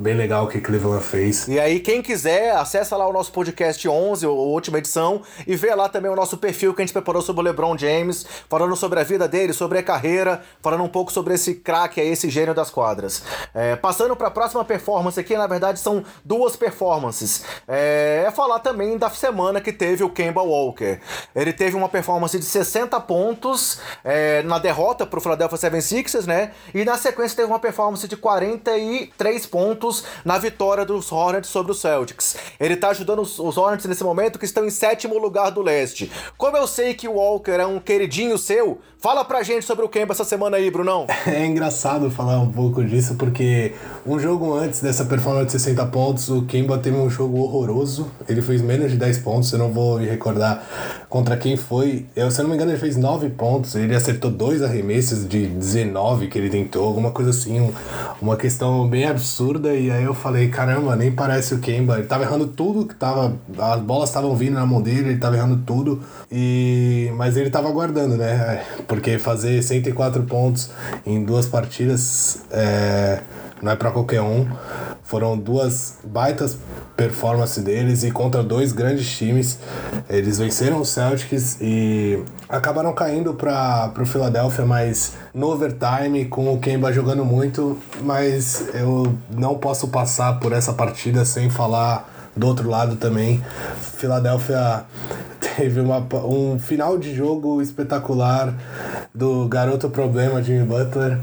Bem 0.00 0.14
legal 0.14 0.44
o 0.44 0.48
que 0.48 0.60
Cleveland 0.60 1.02
fez. 1.02 1.48
E 1.48 1.58
aí, 1.58 1.80
quem 1.80 2.00
quiser, 2.00 2.54
acessa 2.54 2.96
lá 2.96 3.04
o 3.08 3.12
nosso 3.12 3.32
podcast 3.32 3.88
11, 3.88 4.26
a 4.26 4.28
última 4.28 4.78
edição, 4.78 5.22
e 5.44 5.56
vê 5.56 5.74
lá 5.74 5.88
também 5.88 6.08
o 6.08 6.14
nosso 6.14 6.38
perfil 6.38 6.72
que 6.72 6.80
a 6.80 6.84
gente 6.86 6.92
preparou 6.92 7.20
sobre 7.20 7.40
o 7.40 7.44
LeBron 7.44 7.76
James, 7.76 8.24
falando 8.48 8.76
sobre 8.76 9.00
a 9.00 9.02
vida 9.02 9.26
dele, 9.26 9.52
sobre 9.52 9.76
a 9.76 9.82
carreira, 9.82 10.40
falando 10.62 10.84
um 10.84 10.88
pouco 10.88 11.10
sobre 11.10 11.34
esse 11.34 11.56
craque 11.56 12.00
esse 12.00 12.30
gênio 12.30 12.54
das 12.54 12.70
quadras. 12.70 13.24
É, 13.52 13.74
passando 13.74 14.14
para 14.14 14.28
a 14.28 14.30
próxima 14.30 14.64
performance 14.64 15.18
aqui, 15.18 15.36
na 15.36 15.48
verdade 15.48 15.80
são 15.80 16.04
duas 16.24 16.54
performances. 16.54 17.42
É, 17.66 18.22
é 18.24 18.30
falar 18.30 18.60
também 18.60 18.96
da 18.96 19.10
semana 19.10 19.60
que 19.60 19.72
teve 19.72 20.04
o 20.04 20.10
Kemba 20.10 20.42
Walker. 20.42 21.00
Ele 21.34 21.52
teve 21.52 21.76
uma 21.76 21.88
performance 21.88 22.38
de 22.38 22.44
60 22.44 23.00
pontos 23.00 23.80
é, 24.04 24.44
na 24.44 24.60
derrota 24.60 25.04
para 25.04 25.18
o 25.18 25.20
Philadelphia 25.20 25.58
76ers, 25.58 26.24
né? 26.24 26.52
E 26.72 26.84
na 26.84 26.96
sequência 26.96 27.38
teve 27.38 27.48
uma 27.48 27.58
performance 27.58 28.06
de 28.06 28.16
43 28.16 29.46
pontos 29.46 29.87
pontos 29.88 30.04
na 30.24 30.38
vitória 30.38 30.84
dos 30.84 31.10
Hornets 31.10 31.50
sobre 31.50 31.72
os 31.72 31.80
Celtics. 31.80 32.36
Ele 32.60 32.76
tá 32.76 32.90
ajudando 32.90 33.22
os, 33.22 33.56
Hornets 33.56 33.86
nesse 33.86 34.04
momento 34.04 34.38
que 34.38 34.44
estão 34.44 34.64
em 34.64 34.70
sétimo 34.70 35.18
lugar 35.18 35.50
do 35.50 35.62
leste. 35.62 36.10
Como 36.36 36.56
eu 36.56 36.66
sei 36.66 36.94
que 36.94 37.08
o 37.08 37.14
Walker 37.14 37.52
é 37.52 37.66
um 37.66 37.80
queridinho 37.80 38.36
seu, 38.36 38.78
fala 38.98 39.24
pra 39.24 39.42
gente 39.42 39.64
sobre 39.64 39.84
o 39.84 39.88
Kemba 39.88 40.12
essa 40.12 40.24
semana 40.24 40.56
aí, 40.56 40.70
Brunão. 40.70 41.06
É 41.38 41.46
engraçado 41.46 42.10
falar 42.10 42.40
um 42.40 42.50
pouco 42.50 42.82
disso, 42.84 43.14
porque 43.14 43.72
um 44.04 44.18
jogo 44.18 44.54
antes 44.54 44.80
dessa 44.80 45.04
performance 45.04 45.46
de 45.46 45.52
60 45.52 45.86
pontos, 45.86 46.28
o 46.28 46.42
Kemba 46.42 46.78
teve 46.78 46.96
um 46.96 47.08
jogo 47.08 47.38
horroroso. 47.38 48.10
Ele 48.28 48.42
fez 48.42 48.60
menos 48.60 48.90
de 48.90 48.96
10 48.96 49.18
pontos, 49.18 49.52
eu 49.52 49.58
não 49.58 49.70
vou 49.70 49.98
me 49.98 50.06
recordar 50.06 50.66
contra 51.08 51.36
quem 51.36 51.56
foi. 51.56 52.06
Eu, 52.16 52.30
se 52.30 52.40
eu 52.40 52.44
não 52.44 52.50
me 52.50 52.56
engano, 52.56 52.72
ele 52.72 52.78
fez 52.78 52.96
9 52.96 53.30
pontos. 53.30 53.74
Ele 53.74 53.94
acertou 53.94 54.30
dois 54.30 54.62
arremessos 54.62 55.28
de 55.28 55.46
19 55.46 56.28
que 56.28 56.38
ele 56.38 56.50
tentou, 56.50 56.86
alguma 56.86 57.10
coisa 57.10 57.30
assim, 57.30 57.60
um, 57.60 57.72
uma 58.20 58.36
questão 58.36 58.88
bem 58.88 59.04
absurda. 59.04 59.74
E 59.80 59.90
aí 59.90 60.04
eu 60.04 60.14
falei, 60.14 60.48
caramba, 60.48 60.96
nem 60.96 61.12
parece 61.12 61.54
o 61.54 61.58
Kemba. 61.58 61.98
Ele 61.98 62.06
tava 62.06 62.24
errando 62.24 62.46
tudo 62.46 62.86
que 62.86 62.94
tava. 62.94 63.36
As 63.58 63.80
bolas 63.80 64.08
estavam 64.08 64.34
vindo 64.34 64.54
na 64.54 64.66
mão 64.66 64.82
dele, 64.82 65.10
ele 65.10 65.18
tava 65.18 65.36
errando 65.36 65.58
tudo. 65.64 66.02
E, 66.30 67.10
mas 67.16 67.36
ele 67.36 67.50
tava 67.50 67.68
aguardando, 67.68 68.16
né? 68.16 68.64
Porque 68.86 69.18
fazer 69.18 69.62
104 69.62 70.22
pontos 70.24 70.70
em 71.06 71.24
duas 71.24 71.46
partidas 71.46 72.42
é, 72.50 73.20
não 73.62 73.72
é 73.72 73.76
para 73.76 73.90
qualquer 73.90 74.20
um. 74.22 74.46
Foram 75.02 75.38
duas 75.38 75.98
baitas 76.04 76.58
performances 76.96 77.62
deles 77.64 78.02
e 78.04 78.10
contra 78.10 78.42
dois 78.42 78.72
grandes 78.72 79.16
times. 79.16 79.58
Eles 80.08 80.38
venceram 80.38 80.80
os 80.80 80.90
Celtics 80.90 81.56
e 81.60 82.22
acabaram 82.48 82.92
caindo 82.92 83.32
para 83.34 83.92
o 83.98 84.04
Philadelphia, 84.04 84.66
mas 84.66 85.14
no 85.32 85.48
overtime, 85.48 86.26
com 86.26 86.52
o 86.52 86.58
Kemba 86.58 86.92
jogando 86.92 87.24
muito. 87.24 87.78
Mas 88.02 88.68
eu 88.74 89.14
não 89.30 89.54
posso 89.56 89.88
passar 89.88 90.38
por 90.40 90.52
essa 90.52 90.72
partida 90.72 91.24
sem 91.24 91.48
falar 91.48 92.08
do 92.36 92.46
outro 92.46 92.68
lado 92.68 92.96
também. 92.96 93.42
Philadelphia 93.80 94.84
teve 95.56 95.80
uma, 95.80 96.06
um 96.24 96.58
final 96.58 96.98
de 96.98 97.14
jogo 97.14 97.60
espetacular 97.60 98.54
do 99.14 99.48
garoto 99.48 99.90
problema 99.90 100.42
Jimmy 100.42 100.64
Butler. 100.64 101.18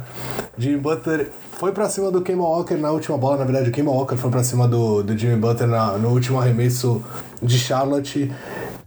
Jimmy 0.57 0.77
Butler 0.77 1.31
foi 1.57 1.71
para 1.71 1.87
cima 1.89 2.11
do 2.11 2.21
Kemba 2.21 2.43
Walker 2.43 2.75
na 2.75 2.91
última 2.91 3.17
bola, 3.17 3.37
na 3.37 3.45
verdade 3.45 3.69
o 3.69 3.71
Kemba 3.71 3.91
Walker 3.91 4.17
foi 4.17 4.29
para 4.29 4.43
cima 4.43 4.67
do, 4.67 5.01
do 5.01 5.17
Jimmy 5.17 5.37
Butler 5.37 5.69
na, 5.69 5.97
no 5.97 6.09
último 6.09 6.39
arremesso 6.39 7.01
de 7.41 7.57
Charlotte 7.57 8.31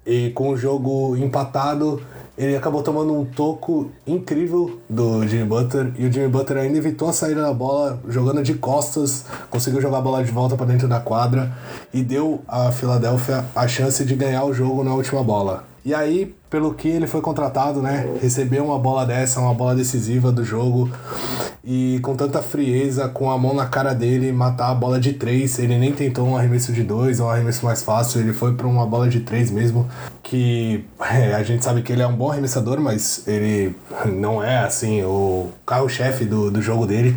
e 0.06 0.30
com 0.30 0.50
o 0.50 0.56
jogo 0.56 1.16
empatado 1.16 2.00
ele 2.36 2.54
acabou 2.54 2.82
tomando 2.82 3.18
um 3.18 3.24
toco 3.24 3.90
incrível 4.06 4.78
do 4.88 5.26
Jimmy 5.26 5.44
Butler 5.44 5.92
e 5.98 6.06
o 6.06 6.12
Jimmy 6.12 6.28
Butler 6.28 6.62
ainda 6.62 6.78
evitou 6.78 7.08
a 7.08 7.12
saída 7.12 7.42
da 7.42 7.52
bola, 7.52 8.00
jogando 8.06 8.42
de 8.42 8.54
costas, 8.54 9.24
conseguiu 9.50 9.80
jogar 9.80 9.98
a 9.98 10.02
bola 10.02 10.22
de 10.22 10.30
volta 10.30 10.54
para 10.54 10.66
dentro 10.66 10.86
da 10.86 11.00
quadra 11.00 11.52
e 11.92 12.02
deu 12.02 12.42
a 12.46 12.70
Philadelphia 12.70 13.44
a 13.56 13.66
chance 13.66 14.04
de 14.04 14.14
ganhar 14.14 14.44
o 14.44 14.52
jogo 14.52 14.84
na 14.84 14.94
última 14.94 15.24
bola. 15.24 15.64
E 15.84 15.92
aí, 15.92 16.34
pelo 16.50 16.72
que 16.74 16.88
ele 16.88 17.06
foi 17.06 17.20
contratado, 17.20 17.82
né? 17.82 18.08
Recebeu 18.20 18.64
uma 18.64 18.78
bola 18.78 19.04
dessa, 19.04 19.40
uma 19.40 19.54
bola 19.54 19.74
decisiva 19.74 20.32
do 20.32 20.44
jogo 20.44 20.90
e 21.62 21.98
com 22.00 22.16
tanta 22.16 22.40
frieza, 22.40 23.08
com 23.08 23.30
a 23.30 23.36
mão 23.36 23.52
na 23.52 23.66
cara 23.66 23.92
dele, 23.92 24.32
matar 24.32 24.70
a 24.70 24.74
bola 24.74 24.98
de 24.98 25.12
três. 25.12 25.58
Ele 25.58 25.76
nem 25.76 25.92
tentou 25.92 26.26
um 26.26 26.34
arremesso 26.34 26.72
de 26.72 26.82
dois, 26.82 27.20
um 27.20 27.28
arremesso 27.28 27.64
mais 27.66 27.82
fácil, 27.82 28.22
ele 28.22 28.32
foi 28.32 28.54
para 28.54 28.66
uma 28.66 28.86
bola 28.86 29.08
de 29.08 29.20
três 29.20 29.50
mesmo. 29.50 29.86
Que 30.22 30.84
é, 30.98 31.34
a 31.34 31.42
gente 31.42 31.62
sabe 31.62 31.82
que 31.82 31.92
ele 31.92 32.00
é 32.00 32.06
um 32.06 32.16
bom 32.16 32.30
arremessador, 32.30 32.80
mas 32.80 33.28
ele 33.28 33.76
não 34.06 34.42
é 34.42 34.58
assim 34.58 35.02
o 35.02 35.48
carro-chefe 35.66 36.24
do, 36.24 36.50
do 36.50 36.62
jogo 36.62 36.86
dele. 36.86 37.14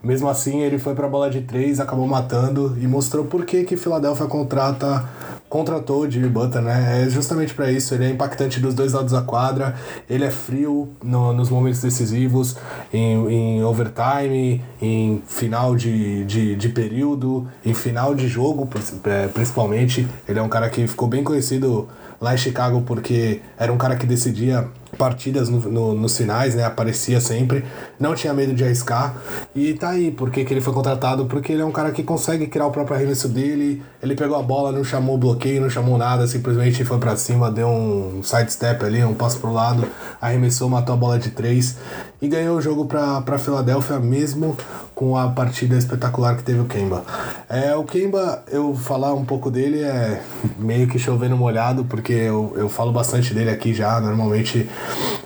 Mesmo 0.00 0.28
assim, 0.28 0.60
ele 0.60 0.78
foi 0.78 0.94
para 0.94 1.06
a 1.06 1.10
bola 1.10 1.28
de 1.28 1.40
três, 1.40 1.80
acabou 1.80 2.06
matando 2.06 2.76
e 2.80 2.86
mostrou 2.86 3.24
por 3.24 3.44
que 3.44 3.64
que 3.64 3.76
Philadelphia 3.76 4.26
contrata 4.26 5.08
contratou 5.48 6.02
o 6.02 6.10
Jimmy 6.10 6.28
Butler, 6.28 6.62
né? 6.62 7.02
É 7.04 7.10
justamente 7.10 7.54
para 7.54 7.70
isso. 7.70 7.94
Ele 7.94 8.04
é 8.04 8.10
impactante 8.10 8.60
dos 8.60 8.74
dois 8.74 8.92
lados 8.92 9.12
da 9.12 9.22
quadra, 9.22 9.74
ele 10.08 10.24
é 10.24 10.30
frio 10.30 10.88
no, 11.02 11.32
nos 11.32 11.48
momentos 11.50 11.80
decisivos, 11.80 12.56
em, 12.92 13.28
em 13.28 13.64
overtime, 13.64 14.62
em 14.80 15.22
final 15.26 15.74
de, 15.74 16.24
de, 16.24 16.56
de 16.56 16.68
período, 16.68 17.48
em 17.64 17.74
final 17.74 18.14
de 18.14 18.28
jogo, 18.28 18.68
é, 19.04 19.28
principalmente. 19.28 20.06
Ele 20.28 20.38
é 20.38 20.42
um 20.42 20.48
cara 20.48 20.68
que 20.68 20.86
ficou 20.86 21.08
bem 21.08 21.24
conhecido 21.24 21.88
lá 22.20 22.34
em 22.34 22.38
Chicago 22.38 22.82
porque 22.82 23.40
era 23.56 23.72
um 23.72 23.78
cara 23.78 23.96
que 23.96 24.06
decidia 24.06 24.68
partidas 24.98 25.48
no, 25.48 25.60
no, 25.60 25.94
nos 25.94 26.16
finais, 26.16 26.54
né? 26.54 26.64
Aparecia 26.64 27.20
sempre, 27.20 27.64
não 27.98 28.14
tinha 28.14 28.34
medo 28.34 28.52
de 28.52 28.64
arriscar. 28.64 29.14
E 29.54 29.72
tá 29.74 29.90
aí, 29.90 30.10
porque 30.10 30.44
que 30.44 30.52
ele 30.52 30.60
foi 30.60 30.74
contratado? 30.74 31.26
Porque 31.26 31.52
ele 31.52 31.62
é 31.62 31.64
um 31.64 31.72
cara 31.72 31.92
que 31.92 32.02
consegue 32.02 32.48
criar 32.48 32.66
o 32.66 32.70
próprio 32.70 32.96
arremesso 32.96 33.28
dele. 33.28 33.82
Ele 34.02 34.14
pegou 34.14 34.36
a 34.36 34.42
bola, 34.42 34.72
não 34.72 34.82
chamou 34.82 35.16
bloqueio, 35.16 35.60
não 35.62 35.70
chamou 35.70 35.96
nada, 35.96 36.26
simplesmente 36.26 36.84
foi 36.84 36.98
para 36.98 37.16
cima, 37.16 37.50
deu 37.50 37.68
um 37.68 38.22
sidestep 38.22 38.84
ali, 38.84 39.04
um 39.04 39.14
passo 39.14 39.38
pro 39.38 39.52
lado, 39.52 39.86
arremessou, 40.20 40.68
matou 40.68 40.94
a 40.94 40.98
bola 40.98 41.18
de 41.18 41.30
três 41.30 41.76
e 42.20 42.26
ganhou 42.26 42.56
o 42.56 42.60
jogo 42.60 42.86
pra, 42.86 43.38
Filadélfia, 43.38 43.98
mesmo 44.00 44.56
com 44.94 45.16
a 45.16 45.28
partida 45.28 45.76
espetacular 45.76 46.36
que 46.36 46.42
teve 46.42 46.58
o 46.58 46.64
Kemba. 46.64 47.04
É, 47.48 47.74
o 47.76 47.84
Kemba, 47.84 48.42
eu 48.50 48.74
falar 48.74 49.14
um 49.14 49.24
pouco 49.24 49.50
dele 49.50 49.82
é 49.82 50.20
meio 50.58 50.88
que 50.88 50.98
chovendo 50.98 51.36
molhado, 51.36 51.84
porque 51.84 52.12
eu, 52.12 52.52
eu 52.56 52.68
falo 52.68 52.90
bastante 52.90 53.32
dele 53.32 53.50
aqui 53.50 53.72
já, 53.72 54.00
normalmente 54.00 54.68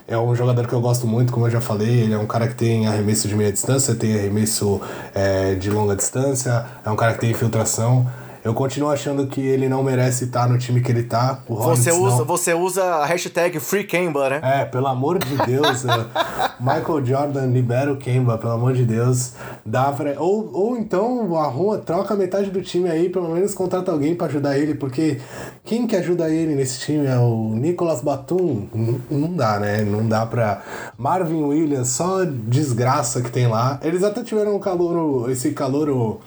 é 0.07 0.17
um 0.19 0.35
jogador 0.35 0.67
que 0.67 0.73
eu 0.73 0.81
gosto 0.81 1.07
muito, 1.07 1.33
como 1.33 1.47
eu 1.47 1.51
já 1.51 1.61
falei. 1.61 2.03
Ele 2.03 2.15
é 2.15 2.19
um 2.19 2.27
cara 2.27 2.49
que 2.49 2.55
tem 2.55 2.87
arremesso 2.87 3.29
de 3.29 3.35
meia 3.35 3.53
distância, 3.53 3.95
tem 3.95 4.15
arremesso 4.15 4.81
é, 5.15 5.55
de 5.55 5.71
longa 5.71 5.97
distância, 5.97 6.67
é 6.85 6.91
um 6.91 6.97
cara 6.97 7.15
que 7.15 7.21
tem 7.21 7.31
infiltração. 7.31 8.07
Eu 8.45 8.55
continuo 8.55 8.91
achando 8.91 9.29
que 9.29 9.41
ele 9.41 9.69
não 9.69 9.85
merece 9.85 10.25
estar 10.25 10.49
no 10.49 10.59
time 10.59 10.81
que 10.81 10.91
ele 10.91 11.05
tá. 11.05 11.39
O 11.47 11.55
você, 11.55 11.93
usa, 11.93 12.17
não. 12.17 12.25
você 12.25 12.53
usa 12.53 12.83
a 12.83 13.07
hashtag 13.07 13.61
FreeKemba, 13.61 14.29
né? 14.29 14.41
É, 14.43 14.65
pelo 14.65 14.89
amor 14.89 15.21
de 15.21 15.37
Deus. 15.47 15.85
Michael 16.59 17.07
Jordan 17.07 17.47
libera 17.47 17.93
o 17.93 17.97
Kemba, 17.97 18.37
pelo 18.39 18.55
amor 18.55 18.73
de 18.73 18.85
Deus. 18.85 19.35
Dá 19.65 19.93
pra, 19.93 20.21
ou, 20.21 20.51
ou 20.53 20.77
então 20.77 21.37
arruma, 21.37 21.79
troca 21.79 22.17
metade 22.17 22.51
do 22.51 22.61
time 22.61 22.91
aí, 22.91 23.09
pelo 23.09 23.29
menos 23.29 23.55
contrata 23.55 23.93
alguém 23.93 24.15
para 24.15 24.27
ajudar 24.27 24.59
ele, 24.59 24.75
porque 24.75 25.21
quem 25.65 25.87
que 25.87 25.95
ajuda 25.95 26.29
ele 26.29 26.57
nesse 26.57 26.81
time 26.81 27.07
é 27.07 27.19
o 27.19 27.55
Nicolas 27.55 28.01
Batum? 28.01 28.67
Não, 28.75 29.01
não 29.09 29.33
dá, 29.35 29.61
né? 29.61 29.83
Não 29.83 30.09
dá 30.09 30.27
pra. 30.27 30.63
Marvin 30.99 31.45
Williams, 31.45 31.89
só 31.89 32.25
desgraça 32.25 33.23
que 33.23 33.31
tem 33.31 33.47
lá. 33.47 33.79
Eles 33.83 34.03
até 34.03 34.25
tiveram 34.25 34.57
um 34.57 34.59
calor, 34.59 35.31
esse 35.31 35.53
calor 35.53 36.19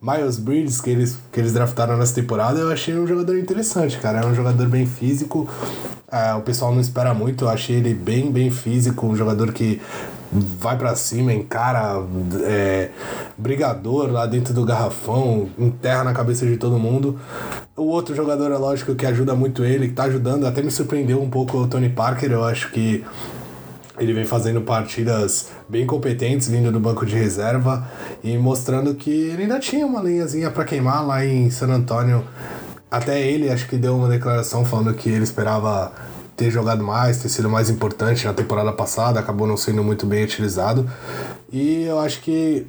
Miles 0.00 0.38
Bridges 0.38 0.80
que 0.80 0.90
eles, 0.90 1.18
que 1.32 1.40
eles 1.40 1.52
draftaram 1.58 1.96
nessa 1.96 2.14
temporada, 2.14 2.58
eu 2.60 2.70
achei 2.70 2.96
um 2.96 3.06
jogador 3.06 3.36
interessante, 3.36 3.98
cara. 3.98 4.20
É 4.20 4.26
um 4.26 4.34
jogador 4.34 4.66
bem 4.68 4.86
físico. 4.86 5.48
É, 6.10 6.32
o 6.34 6.40
pessoal 6.40 6.72
não 6.72 6.80
espera 6.80 7.12
muito, 7.12 7.44
eu 7.44 7.48
achei 7.48 7.76
ele 7.76 7.92
bem, 7.92 8.30
bem 8.30 8.50
físico, 8.50 9.06
um 9.06 9.14
jogador 9.14 9.52
que 9.52 9.80
vai 10.32 10.76
para 10.76 10.94
cima, 10.94 11.32
encara 11.32 12.02
é, 12.42 12.90
brigador 13.36 14.10
lá 14.10 14.24
dentro 14.26 14.54
do 14.54 14.64
garrafão, 14.64 15.48
enterra 15.58 16.04
na 16.04 16.12
cabeça 16.14 16.46
de 16.46 16.56
todo 16.56 16.78
mundo. 16.78 17.18
O 17.76 17.84
outro 17.84 18.14
jogador, 18.14 18.50
é 18.52 18.56
lógico, 18.56 18.94
que 18.94 19.04
ajuda 19.04 19.34
muito 19.34 19.64
ele, 19.64 19.88
que 19.88 19.94
tá 19.94 20.04
ajudando, 20.04 20.46
até 20.46 20.62
me 20.62 20.70
surpreendeu 20.70 21.20
um 21.20 21.28
pouco 21.28 21.58
o 21.58 21.66
Tony 21.66 21.90
Parker, 21.90 22.30
eu 22.32 22.44
acho 22.44 22.70
que 22.70 23.04
ele 23.98 24.12
vem 24.12 24.24
fazendo 24.24 24.60
partidas 24.60 25.48
bem 25.68 25.86
competentes, 25.86 26.48
vindo 26.48 26.70
do 26.70 26.80
banco 26.80 27.04
de 27.04 27.14
reserva 27.14 27.86
e 28.22 28.36
mostrando 28.38 28.94
que 28.94 29.10
ele 29.10 29.42
ainda 29.42 29.58
tinha 29.58 29.86
uma 29.86 30.00
linhazinha 30.02 30.50
para 30.50 30.64
queimar 30.64 31.06
lá 31.06 31.24
em 31.24 31.50
San 31.50 31.68
Antônio. 31.68 32.24
Até 32.90 33.20
ele 33.20 33.50
acho 33.50 33.68
que 33.68 33.76
deu 33.76 33.96
uma 33.96 34.08
declaração 34.08 34.64
falando 34.64 34.94
que 34.94 35.08
ele 35.08 35.24
esperava 35.24 35.92
ter 36.36 36.50
jogado 36.50 36.84
mais, 36.84 37.20
ter 37.20 37.28
sido 37.28 37.50
mais 37.50 37.68
importante 37.68 38.24
na 38.24 38.32
temporada 38.32 38.72
passada, 38.72 39.18
acabou 39.18 39.46
não 39.46 39.56
sendo 39.56 39.82
muito 39.82 40.06
bem 40.06 40.22
utilizado. 40.22 40.88
E 41.52 41.82
eu 41.82 41.98
acho 41.98 42.20
que 42.20 42.66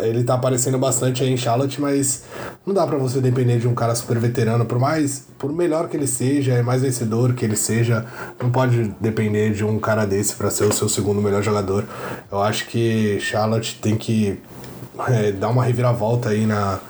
ele 0.00 0.24
tá 0.24 0.34
aparecendo 0.34 0.78
bastante 0.78 1.22
aí 1.22 1.30
em 1.30 1.36
Charlotte, 1.36 1.80
mas 1.80 2.24
não 2.66 2.74
dá 2.74 2.86
para 2.86 2.98
você 2.98 3.20
depender 3.20 3.58
de 3.58 3.68
um 3.68 3.74
cara 3.74 3.94
super 3.94 4.18
veterano, 4.18 4.64
por 4.64 4.78
mais, 4.78 5.26
por 5.38 5.52
melhor 5.52 5.88
que 5.88 5.96
ele 5.96 6.06
seja, 6.06 6.52
é 6.54 6.62
mais 6.62 6.82
vencedor 6.82 7.34
que 7.34 7.44
ele 7.44 7.56
seja, 7.56 8.04
não 8.40 8.50
pode 8.50 8.94
depender 9.00 9.52
de 9.52 9.64
um 9.64 9.78
cara 9.78 10.04
desse 10.04 10.34
para 10.34 10.50
ser 10.50 10.64
o 10.64 10.72
seu 10.72 10.88
segundo 10.88 11.22
melhor 11.22 11.42
jogador. 11.42 11.84
Eu 12.30 12.42
acho 12.42 12.66
que 12.66 13.18
Charlotte 13.20 13.78
tem 13.80 13.96
que 13.96 14.40
é, 15.08 15.32
dar 15.32 15.48
uma 15.48 15.64
reviravolta 15.64 16.30
aí 16.30 16.46
na, 16.46 16.80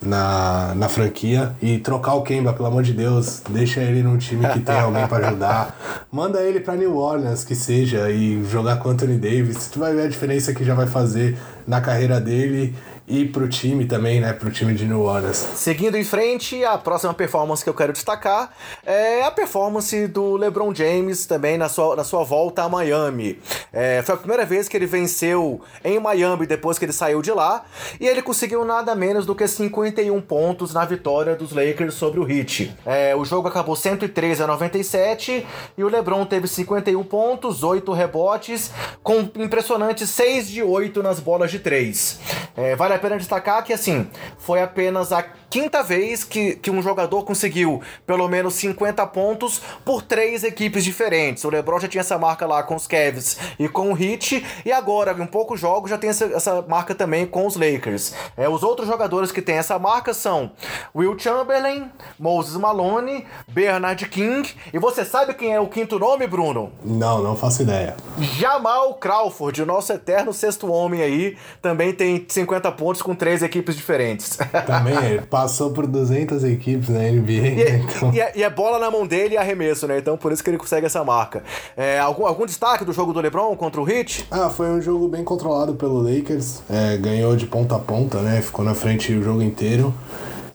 na, 0.00 0.74
na 0.74 0.88
franquia 0.88 1.54
e 1.60 1.78
trocar 1.78 2.14
o 2.14 2.22
Kemba, 2.22 2.52
pelo 2.52 2.68
amor 2.68 2.82
de 2.82 2.92
Deus, 2.92 3.42
deixa 3.50 3.80
ele 3.80 4.02
num 4.02 4.16
time 4.16 4.46
que 4.48 4.60
tem 4.60 4.78
alguém 4.78 5.06
para 5.06 5.28
ajudar. 5.28 5.76
Manda 6.10 6.40
ele 6.40 6.60
para 6.60 6.76
New 6.76 6.96
Orleans, 6.96 7.44
que 7.44 7.54
seja, 7.54 8.10
e 8.10 8.44
jogar 8.44 8.76
com 8.78 8.90
Anthony 8.90 9.16
Davis. 9.18 9.68
Tu 9.68 9.78
vai 9.78 9.94
ver 9.94 10.02
a 10.02 10.08
diferença 10.08 10.54
que 10.54 10.64
já 10.64 10.74
vai 10.74 10.86
fazer 10.86 11.36
na 11.68 11.80
carreira 11.82 12.18
dele 12.20 12.74
e 13.08 13.24
pro 13.24 13.48
time 13.48 13.86
também, 13.86 14.20
né? 14.20 14.32
Pro 14.32 14.50
time 14.50 14.74
de 14.74 14.84
New 14.84 15.02
Orleans. 15.02 15.36
Seguindo 15.54 15.96
em 15.96 16.04
frente, 16.04 16.62
a 16.64 16.76
próxima 16.76 17.14
performance 17.14 17.64
que 17.64 17.70
eu 17.70 17.74
quero 17.74 17.92
destacar 17.92 18.50
é 18.84 19.22
a 19.24 19.30
performance 19.30 20.06
do 20.08 20.36
LeBron 20.36 20.74
James 20.74 21.26
também 21.26 21.56
na 21.56 21.68
sua, 21.68 21.96
na 21.96 22.04
sua 22.04 22.22
volta 22.22 22.62
a 22.62 22.68
Miami. 22.68 23.38
É, 23.72 24.02
foi 24.02 24.14
a 24.14 24.18
primeira 24.18 24.44
vez 24.44 24.68
que 24.68 24.76
ele 24.76 24.86
venceu 24.86 25.60
em 25.82 25.98
Miami 25.98 26.46
depois 26.46 26.78
que 26.78 26.84
ele 26.84 26.92
saiu 26.92 27.22
de 27.22 27.32
lá 27.32 27.64
e 27.98 28.06
ele 28.06 28.20
conseguiu 28.20 28.64
nada 28.64 28.94
menos 28.94 29.24
do 29.24 29.34
que 29.34 29.46
51 29.48 30.20
pontos 30.20 30.74
na 30.74 30.84
vitória 30.84 31.34
dos 31.34 31.52
Lakers 31.52 31.94
sobre 31.94 32.20
o 32.20 32.30
Heat. 32.30 32.76
É, 32.84 33.16
o 33.16 33.24
jogo 33.24 33.48
acabou 33.48 33.74
103 33.74 34.40
a 34.40 34.46
97 34.46 35.46
e 35.76 35.84
o 35.84 35.88
LeBron 35.88 36.26
teve 36.26 36.46
51 36.46 37.02
pontos, 37.04 37.62
8 37.62 37.90
rebotes, 37.92 38.70
com 39.02 39.20
impressionantes 39.36 40.10
6 40.10 40.48
de 40.48 40.62
8 40.62 41.02
nas 41.02 41.20
bolas 41.20 41.50
de 41.50 41.58
3. 41.58 42.20
É, 42.56 42.76
vale 42.76 42.94
a 42.94 42.97
pena 42.98 43.16
destacar 43.16 43.62
que, 43.64 43.72
assim, 43.72 44.08
foi 44.38 44.62
apenas 44.62 45.12
a 45.12 45.22
quinta 45.50 45.82
vez 45.82 46.24
que, 46.24 46.56
que 46.56 46.70
um 46.70 46.82
jogador 46.82 47.24
conseguiu 47.24 47.80
pelo 48.06 48.28
menos 48.28 48.54
50 48.54 49.06
pontos 49.06 49.60
por 49.84 50.02
três 50.02 50.44
equipes 50.44 50.84
diferentes. 50.84 51.44
O 51.44 51.50
LeBron 51.50 51.80
já 51.80 51.88
tinha 51.88 52.00
essa 52.00 52.18
marca 52.18 52.46
lá 52.46 52.62
com 52.62 52.74
os 52.74 52.86
Cavs 52.86 53.38
e 53.58 53.68
com 53.68 53.92
o 53.92 54.02
Heat, 54.02 54.44
e 54.64 54.72
agora, 54.72 55.12
em 55.12 55.26
poucos 55.26 55.60
jogos, 55.60 55.90
já 55.90 55.98
tem 55.98 56.10
essa, 56.10 56.26
essa 56.26 56.62
marca 56.62 56.94
também 56.94 57.26
com 57.26 57.46
os 57.46 57.56
Lakers. 57.56 58.14
É, 58.36 58.48
os 58.48 58.62
outros 58.62 58.86
jogadores 58.86 59.32
que 59.32 59.42
têm 59.42 59.56
essa 59.56 59.78
marca 59.78 60.12
são 60.12 60.52
Will 60.94 61.18
Chamberlain, 61.18 61.90
Moses 62.18 62.56
Malone, 62.56 63.26
Bernard 63.48 64.06
King, 64.08 64.48
e 64.72 64.78
você 64.78 65.04
sabe 65.04 65.34
quem 65.34 65.54
é 65.54 65.60
o 65.60 65.68
quinto 65.68 65.98
nome, 65.98 66.26
Bruno? 66.26 66.72
Não, 66.84 67.22
não 67.22 67.36
faço 67.36 67.62
ideia. 67.62 67.96
Jamal 68.18 68.94
Crawford, 68.94 69.62
o 69.62 69.66
nosso 69.66 69.92
eterno 69.92 70.32
sexto 70.32 70.70
homem 70.70 71.02
aí, 71.02 71.36
também 71.62 71.92
tem 71.92 72.24
50 72.28 72.70
pontos 72.72 72.87
com 72.92 73.14
três 73.14 73.42
equipes 73.42 73.76
diferentes. 73.76 74.38
Também, 74.66 75.20
passou 75.30 75.70
por 75.70 75.86
200 75.86 76.44
equipes 76.44 76.88
na 76.88 77.00
NBA. 77.00 77.32
E, 77.32 77.54
né? 77.54 77.84
então... 77.84 78.12
e, 78.12 78.20
é, 78.20 78.32
e, 78.36 78.42
é, 78.42 78.50
bola 78.50 78.78
na 78.78 78.90
mão 78.90 79.06
dele 79.06 79.34
e 79.34 79.38
arremesso, 79.38 79.86
né? 79.86 79.98
Então 79.98 80.16
por 80.16 80.32
isso 80.32 80.42
que 80.42 80.50
ele 80.50 80.58
consegue 80.58 80.86
essa 80.86 81.04
marca. 81.04 81.42
É, 81.76 81.98
algum, 81.98 82.26
algum 82.26 82.46
destaque 82.46 82.84
do 82.84 82.92
jogo 82.92 83.12
do 83.12 83.20
LeBron 83.20 83.54
contra 83.56 83.80
o 83.80 83.88
Heat? 83.88 84.26
Ah, 84.30 84.48
foi 84.48 84.70
um 84.70 84.80
jogo 84.80 85.08
bem 85.08 85.24
controlado 85.24 85.74
pelo 85.74 86.00
Lakers. 86.00 86.62
É, 86.68 86.96
ganhou 86.96 87.36
de 87.36 87.46
ponta 87.46 87.76
a 87.76 87.78
ponta, 87.78 88.18
né? 88.20 88.40
Ficou 88.40 88.64
na 88.64 88.74
frente 88.74 89.12
o 89.12 89.22
jogo 89.22 89.42
inteiro. 89.42 89.94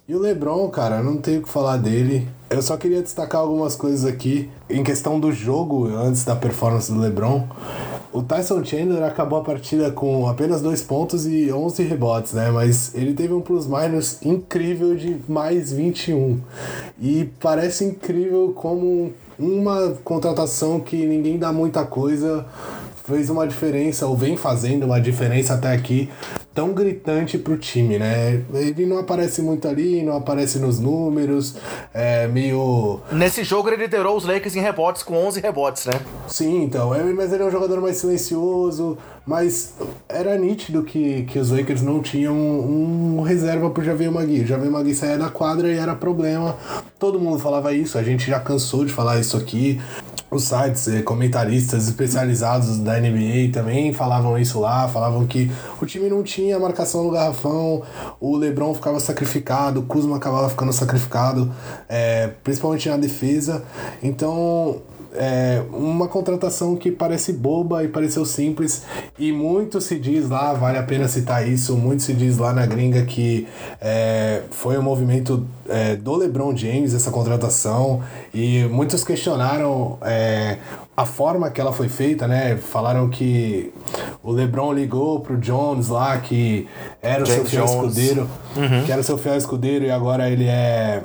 E 0.07 0.13
o 0.15 0.19
LeBron, 0.19 0.67
cara, 0.69 1.01
não 1.01 1.17
tenho 1.17 1.39
o 1.39 1.43
que 1.43 1.49
falar 1.49 1.77
dele. 1.77 2.27
Eu 2.53 2.61
só 2.61 2.77
queria 2.77 3.01
destacar 3.01 3.41
algumas 3.41 3.75
coisas 3.75 4.05
aqui 4.05 4.47
em 4.69 4.83
questão 4.83 5.19
do 5.19 5.31
jogo 5.31 5.87
antes 5.87 6.23
da 6.23 6.35
performance 6.35 6.91
do 6.91 6.99
LeBron. 6.99 7.47
O 8.11 8.21
Tyson 8.21 8.63
Chandler 8.63 9.01
acabou 9.01 9.39
a 9.39 9.43
partida 9.43 9.89
com 9.89 10.27
apenas 10.27 10.61
dois 10.61 10.79
pontos 10.79 11.25
e 11.25 11.51
11 11.51 11.81
rebotes, 11.81 12.33
né? 12.33 12.51
Mas 12.51 12.93
ele 12.93 13.15
teve 13.15 13.33
um 13.33 13.41
plus-minus 13.41 14.21
incrível 14.21 14.95
de 14.95 15.17
mais 15.27 15.73
21. 15.73 16.39
E 17.01 17.27
parece 17.39 17.85
incrível 17.85 18.53
como 18.55 19.11
uma 19.39 19.97
contratação 20.03 20.79
que 20.79 21.07
ninguém 21.07 21.39
dá 21.39 21.51
muita 21.51 21.83
coisa 21.83 22.45
fez 23.03 23.29
uma 23.29 23.45
diferença, 23.45 24.07
ou 24.07 24.15
vem 24.15 24.37
fazendo 24.37 24.85
uma 24.85 24.99
diferença 24.99 25.55
até 25.55 25.73
aqui, 25.73 26.09
tão 26.53 26.71
gritante 26.71 27.37
pro 27.37 27.57
time, 27.57 27.97
né? 27.97 28.43
Ele 28.53 28.85
não 28.85 28.99
aparece 28.99 29.41
muito 29.41 29.67
ali, 29.67 30.03
não 30.03 30.15
aparece 30.15 30.59
nos 30.59 30.79
números, 30.79 31.55
é 31.93 32.27
meio. 32.27 32.99
Nesse 33.11 33.43
jogo 33.43 33.69
ele 33.69 33.77
liderou 33.77 34.15
os 34.15 34.25
Lakers 34.25 34.55
em 34.55 34.61
rebotes 34.61 35.01
com 35.01 35.15
11 35.15 35.41
rebotes, 35.41 35.85
né? 35.85 35.99
Sim, 36.27 36.63
então. 36.63 36.93
É, 36.93 37.03
mas 37.03 37.33
ele 37.33 37.43
é 37.43 37.45
um 37.45 37.51
jogador 37.51 37.81
mais 37.81 37.97
silencioso, 37.97 38.97
mas 39.25 39.73
era 40.07 40.37
nítido 40.37 40.83
que, 40.83 41.23
que 41.23 41.39
os 41.39 41.49
Lakers 41.49 41.81
não 41.81 42.01
tinham 42.01 42.35
um, 42.35 43.17
um 43.17 43.21
reserva 43.21 43.69
pro 43.69 43.83
Javier 43.83 44.11
Magui. 44.11 44.41
O 44.41 44.45
Javier 44.45 44.71
Magui 44.71 44.93
saía 44.93 45.17
da 45.17 45.29
quadra 45.29 45.71
e 45.71 45.77
era 45.77 45.95
problema. 45.95 46.55
Todo 46.99 47.19
mundo 47.19 47.39
falava 47.39 47.73
isso, 47.73 47.97
a 47.97 48.03
gente 48.03 48.29
já 48.29 48.39
cansou 48.39 48.85
de 48.85 48.93
falar 48.93 49.19
isso 49.19 49.35
aqui 49.35 49.81
os 50.35 50.45
sites, 50.45 50.87
eh, 50.87 51.01
comentaristas 51.01 51.87
especializados 51.87 52.79
da 52.79 52.99
NBA 52.99 53.51
também 53.51 53.93
falavam 53.93 54.37
isso 54.37 54.59
lá, 54.59 54.87
falavam 54.87 55.25
que 55.27 55.51
o 55.81 55.85
time 55.85 56.09
não 56.09 56.23
tinha 56.23 56.59
marcação 56.59 57.03
no 57.03 57.11
garrafão, 57.11 57.83
o 58.19 58.35
LeBron 58.35 58.73
ficava 58.73 58.99
sacrificado, 58.99 59.81
o 59.81 59.83
Kuzma 59.83 60.17
acabava 60.17 60.49
ficando 60.49 60.73
sacrificado, 60.73 61.51
é, 61.87 62.29
principalmente 62.43 62.89
na 62.89 62.97
defesa. 62.97 63.63
Então 64.01 64.81
é, 65.15 65.61
uma 65.71 66.07
contratação 66.07 66.75
que 66.75 66.91
parece 66.91 67.33
boba 67.33 67.83
e 67.83 67.87
pareceu 67.87 68.25
simples 68.25 68.83
e 69.17 69.31
muito 69.31 69.79
se 69.79 69.99
diz 69.99 70.29
lá, 70.29 70.53
vale 70.53 70.77
a 70.77 70.83
pena 70.83 71.07
citar 71.07 71.47
isso, 71.47 71.75
muito 71.77 72.03
se 72.03 72.13
diz 72.13 72.37
lá 72.37 72.53
na 72.53 72.65
gringa 72.65 73.03
que 73.03 73.47
é, 73.81 74.41
foi 74.51 74.77
um 74.77 74.81
movimento 74.81 75.45
é, 75.67 75.95
do 75.95 76.15
LeBron 76.15 76.55
James 76.55 76.93
essa 76.93 77.11
contratação 77.11 78.01
e 78.33 78.63
muitos 78.65 79.03
questionaram 79.03 79.97
é, 80.01 80.57
a 80.95 81.05
forma 81.05 81.49
que 81.49 81.59
ela 81.59 81.73
foi 81.73 81.89
feita, 81.89 82.27
né? 82.27 82.55
Falaram 82.55 83.09
que 83.09 83.73
o 84.21 84.31
LeBron 84.31 84.73
ligou 84.73 85.21
pro 85.21 85.37
Jones 85.37 85.87
lá 85.87 86.17
que 86.19 86.67
era 87.01 87.23
o 87.23 87.25
James 87.25 87.49
seu 87.49 87.49
fiel 87.49 87.65
Jones. 87.65 87.97
escudeiro, 87.97 88.29
uhum. 88.55 88.83
que 88.85 88.91
era 88.91 89.01
o 89.01 89.03
seu 89.03 89.17
fiel 89.17 89.35
escudeiro 89.35 89.85
e 89.85 89.91
agora 89.91 90.29
ele 90.29 90.45
é 90.45 90.63
é 90.83 91.01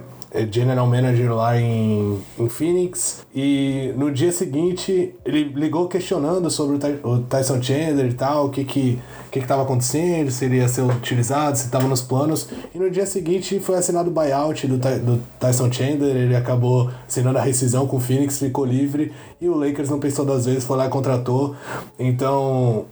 general 0.51 0.87
manager 0.87 1.33
lá 1.35 1.59
em, 1.59 2.19
em 2.39 2.49
Phoenix. 2.49 3.27
E 3.35 3.93
no 3.97 4.11
dia 4.11 4.33
seguinte 4.33 5.15
ele 5.25 5.45
ligou 5.45 5.89
questionando 5.89 6.51
sobre 6.51 6.77
o, 6.77 7.09
o 7.09 7.23
Tyson 7.23 7.63
Chandler 7.63 8.11
e 8.11 8.15
tal, 8.15 8.47
o 8.47 8.51
que 8.51 8.65
que 8.65 8.99
que 9.31 9.39
estava 9.39 9.63
acontecendo, 9.63 10.31
se 10.31 10.47
ele 10.47 10.57
ia 10.57 10.69
ser 10.69 10.83
utilizado, 10.83 11.57
se 11.57 11.67
estava 11.67 11.87
nos 11.87 12.01
planos. 12.01 12.49
E 12.75 12.79
no 12.79 12.91
dia 12.91 13.07
seguinte 13.07 13.61
foi 13.61 13.77
assinado 13.77 14.11
o 14.11 14.13
buyout 14.13 14.67
do, 14.67 14.79
do 14.79 15.23
Tyson 15.39 15.71
Chandler, 15.71 16.17
ele 16.17 16.37
acabou 16.37 16.91
assinando 17.07 17.39
a 17.39 17.43
rescisão 17.43 17.87
com 17.87 17.99
o 17.99 18.01
Phoenix, 18.01 18.39
ficou 18.39 18.65
livre 18.65 19.13
e 19.41 19.49
o 19.49 19.55
Lakers 19.55 19.91
não 19.91 20.01
pensou 20.01 20.25
duas 20.25 20.47
vezes, 20.47 20.65
foi 20.65 20.77
lá 20.77 20.87
e 20.87 20.89
contratou. 20.89 21.55
Então 21.99 22.87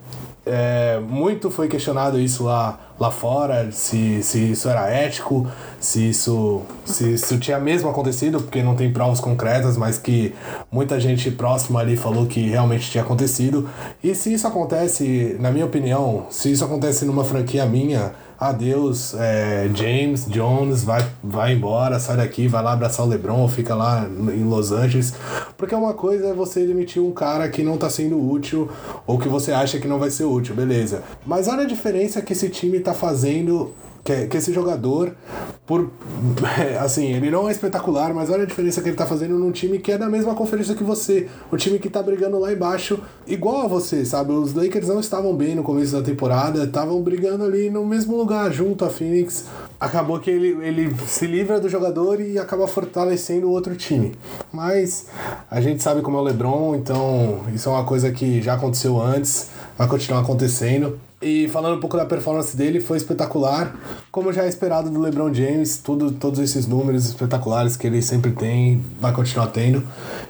é, 0.47 1.01
muito 1.01 1.51
foi 1.51 1.67
questionado 1.67 2.21
isso 2.21 2.45
lá, 2.45 2.79
lá 3.01 3.11
fora, 3.11 3.73
se, 3.73 4.23
se 4.23 4.53
isso 4.53 4.69
era 4.69 4.89
ético, 4.89 5.45
se 5.81 6.09
isso, 6.09 6.63
se 6.85 7.15
isso 7.15 7.37
tinha 7.39 7.59
mesmo 7.59 7.91
acontecido, 7.91 8.41
porque 8.41 8.63
não 8.63 8.77
tem 8.77 8.93
provas 8.93 9.19
concretas, 9.19 9.77
mas 9.77 9.99
que 9.99 10.33
muita 10.71 11.01
gente 11.01 11.33
próxima 11.33 11.81
ali 11.81 11.97
falou 11.97 12.27
que 12.27 12.49
realmente 12.49 12.89
tinha 12.89 13.03
acontecido. 13.03 13.69
E 14.03 14.15
se 14.15 14.33
isso 14.33 14.47
acontece, 14.47 15.37
na 15.41 15.51
minha 15.51 15.67
opinião, 15.67 16.27
se 16.31 16.53
isso 16.53 16.65
acontece 16.65 17.05
numa 17.05 17.25
franquia 17.25 17.67
minha, 17.67 18.13
adeus, 18.38 19.14
é, 19.14 19.68
James 19.75 20.27
Jones, 20.27 20.85
vai, 20.85 21.07
vai 21.22 21.55
embora, 21.55 21.99
sai 21.99 22.16
daqui, 22.16 22.46
vai 22.46 22.62
lá 22.62 22.72
abraçar 22.72 23.07
o 23.07 23.09
LeBron, 23.09 23.49
fica 23.49 23.75
lá 23.75 24.07
em 24.07 24.44
Los 24.44 24.72
Angeles. 24.72 25.14
Porque 25.57 25.75
uma 25.75 25.94
coisa 25.94 26.29
é 26.29 26.35
você 26.35 26.66
demitir 26.66 27.03
um 27.03 27.12
cara 27.12 27.49
que 27.49 27.62
não 27.62 27.79
tá 27.79 27.88
sendo 27.88 28.18
útil 28.18 28.70
ou 29.07 29.18
que 29.18 29.29
você 29.29 29.53
acha 29.53 29.79
que 29.79 29.88
não 29.88 29.99
vai 29.99 30.11
ser 30.11 30.25
útil, 30.25 30.55
beleza. 30.55 31.03
Mas 31.27 31.49
olha 31.49 31.62
a 31.62 31.66
diferença 31.66 32.20
que 32.20 32.33
esse 32.33 32.49
time 32.49 32.81
tá 32.81 32.92
fazendo 32.92 33.72
que, 34.07 34.37
esse 34.37 34.53
jogador, 34.53 35.12
por 35.66 35.90
assim, 36.81 37.12
ele 37.12 37.31
não 37.31 37.49
é 37.49 37.53
espetacular, 37.53 38.14
mas 38.14 38.31
olha 38.31 38.45
a 38.45 38.47
diferença 38.47 38.81
que 38.81 38.88
ele 38.88 38.97
tá 38.97 39.05
fazendo 39.05 39.37
num 39.37 39.51
time 39.51 39.79
que 39.81 39.90
é 39.90 39.99
da 39.99 40.09
mesma 40.09 40.35
conferência 40.35 40.77
que 40.77 40.85
você. 40.85 41.29
O 41.51 41.57
time 41.57 41.79
que 41.79 41.90
tá 41.90 42.03
brigando 42.03 42.38
lá 42.38 42.53
embaixo, 42.53 43.01
igual 43.27 43.62
a 43.62 43.66
você, 43.66 44.05
sabe? 44.05 44.33
Os 44.33 44.55
Lakers 44.55 44.87
não 44.87 45.01
estavam 45.01 45.35
bem 45.35 45.57
no 45.57 45.64
começo 45.64 45.92
da 45.92 46.03
temporada, 46.03 46.62
estavam 46.64 47.03
brigando 47.03 47.45
ali 47.45 47.69
no 47.69 47.85
mesmo 47.85 48.16
lugar, 48.16 48.53
junto 48.53 48.85
a 48.85 48.90
Phoenix. 48.90 49.47
Acabou 49.81 50.21
que 50.21 50.31
ele, 50.31 50.57
ele 50.64 50.95
se 51.07 51.27
livra 51.27 51.59
do 51.59 51.69
jogador 51.69 52.21
e 52.21 52.38
acaba 52.38 52.69
fortalecendo 52.69 53.49
o 53.49 53.51
outro 53.51 53.75
time. 53.75 54.12
Mas 54.53 55.07
a 55.51 55.61
gente 55.61 55.83
sabe 55.83 56.01
como 56.01 56.16
é 56.16 56.21
o 56.21 56.25
LeBron, 56.25 56.77
então 56.77 57.40
isso 57.53 57.69
é 57.69 57.73
uma 57.73 57.85
coisa 57.85 58.12
que 58.12 58.40
já 58.40 58.55
aconteceu 58.55 59.01
antes, 59.01 59.49
vai 59.77 59.88
continuar 59.88 60.21
acontecendo. 60.21 60.99
E 61.20 61.48
falando 61.48 61.79
um 61.79 61.81
pouco 61.81 61.96
da 61.96 62.05
performance 62.05 62.55
dele, 62.55 62.79
foi 62.79 62.98
espetacular. 62.98 63.74
Como 64.12 64.33
já 64.33 64.44
é 64.44 64.48
esperado 64.48 64.90
do 64.90 65.00
LeBron 65.00 65.33
James, 65.33 65.79
tudo, 65.79 66.12
todos 66.12 66.38
esses 66.38 66.66
números 66.66 67.07
espetaculares 67.07 67.76
que 67.76 67.87
ele 67.87 68.02
sempre 68.02 68.33
tem, 68.33 68.85
vai 69.00 69.12
continuar 69.12 69.46
tendo. 69.46 69.83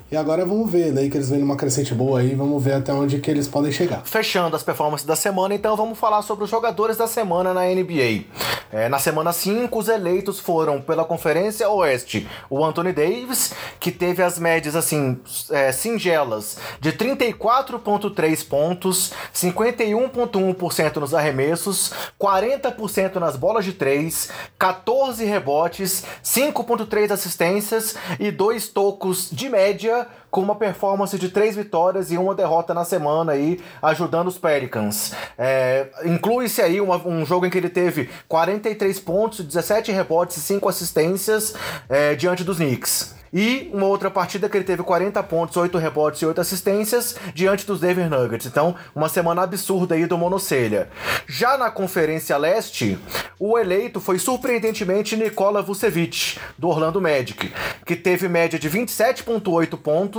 E 0.08 0.16
agora 0.16 0.46
vamos 0.46 0.70
ver, 0.70 0.94
Lakers 0.94 1.30
vem 1.30 1.40
numa 1.40 1.56
crescente 1.56 1.92
boa 1.92 2.20
aí, 2.20 2.32
vamos 2.32 2.62
ver 2.62 2.74
até 2.74 2.92
onde 2.92 3.18
que 3.18 3.28
eles 3.28 3.48
podem 3.48 3.72
chegar. 3.72 4.02
Fechando 4.04 4.54
as 4.54 4.62
performances 4.62 5.04
da 5.04 5.16
semana, 5.16 5.52
então 5.52 5.74
vamos 5.74 5.98
falar 5.98 6.22
sobre 6.22 6.44
os 6.44 6.50
jogadores 6.50 6.96
da 6.96 7.08
semana 7.08 7.52
na 7.52 7.62
NBA. 7.64 8.24
É, 8.72 8.88
na 8.88 8.98
semana 8.98 9.32
5, 9.32 9.76
os 9.76 9.88
eleitos 9.88 10.38
foram 10.38 10.80
pela 10.80 11.04
Conferência 11.04 11.68
Oeste 11.70 12.28
o 12.50 12.64
Anthony 12.64 12.92
Davis, 12.92 13.52
que 13.80 13.90
teve 13.90 14.22
as 14.22 14.38
médias 14.38 14.76
assim 14.76 15.18
é, 15.50 15.72
singelas 15.72 16.58
de 16.80 16.92
34,3 16.92 18.46
pontos, 18.46 19.12
51,1% 19.34 20.96
nos 20.96 21.14
arremessos, 21.14 21.92
40% 22.20 23.16
nas 23.16 23.36
bolas 23.36 23.64
de 23.64 23.72
3, 23.72 24.30
14 24.58 25.24
rebotes, 25.24 26.04
5,3 26.24 27.10
assistências 27.10 27.96
e 28.20 28.30
2 28.30 28.68
tocos 28.68 29.28
de 29.30 29.48
média 29.48 29.95
America 29.96 30.25
com 30.30 30.40
uma 30.40 30.54
performance 30.54 31.18
de 31.18 31.28
três 31.28 31.56
vitórias 31.56 32.10
e 32.10 32.18
uma 32.18 32.34
derrota 32.34 32.74
na 32.74 32.84
semana 32.84 33.32
aí, 33.32 33.60
ajudando 33.82 34.28
os 34.28 34.38
Pelicans. 34.38 35.12
É, 35.38 35.88
Inclui-se 36.04 36.60
aí 36.60 36.80
uma, 36.80 36.96
um 37.06 37.24
jogo 37.24 37.46
em 37.46 37.50
que 37.50 37.58
ele 37.58 37.70
teve 37.70 38.08
43 38.28 39.00
pontos, 39.00 39.44
17 39.44 39.92
rebotes 39.92 40.36
e 40.36 40.40
5 40.40 40.68
assistências 40.68 41.54
é, 41.88 42.14
diante 42.14 42.44
dos 42.44 42.58
Knicks. 42.58 43.16
E 43.32 43.70
uma 43.74 43.86
outra 43.86 44.10
partida 44.10 44.48
que 44.48 44.56
ele 44.56 44.64
teve 44.64 44.82
40 44.82 45.22
pontos, 45.24 45.56
8 45.58 45.76
rebotes 45.76 46.22
e 46.22 46.26
8 46.26 46.40
assistências 46.40 47.16
diante 47.34 47.66
dos 47.66 47.80
Denver 47.80 48.08
Nuggets. 48.08 48.46
Então, 48.46 48.74
uma 48.94 49.10
semana 49.10 49.42
absurda 49.42 49.94
aí 49.94 50.06
do 50.06 50.16
Monocelha. 50.16 50.88
Já 51.26 51.58
na 51.58 51.70
Conferência 51.70 52.34
Leste, 52.38 52.98
o 53.38 53.58
eleito 53.58 54.00
foi 54.00 54.18
surpreendentemente 54.18 55.16
Nikola 55.16 55.60
Vucevic, 55.60 56.38
do 56.56 56.68
Orlando 56.68 56.98
Magic, 56.98 57.52
que 57.84 57.94
teve 57.94 58.26
média 58.26 58.58
de 58.58 58.70
27,8 58.70 59.76
pontos 59.76 60.15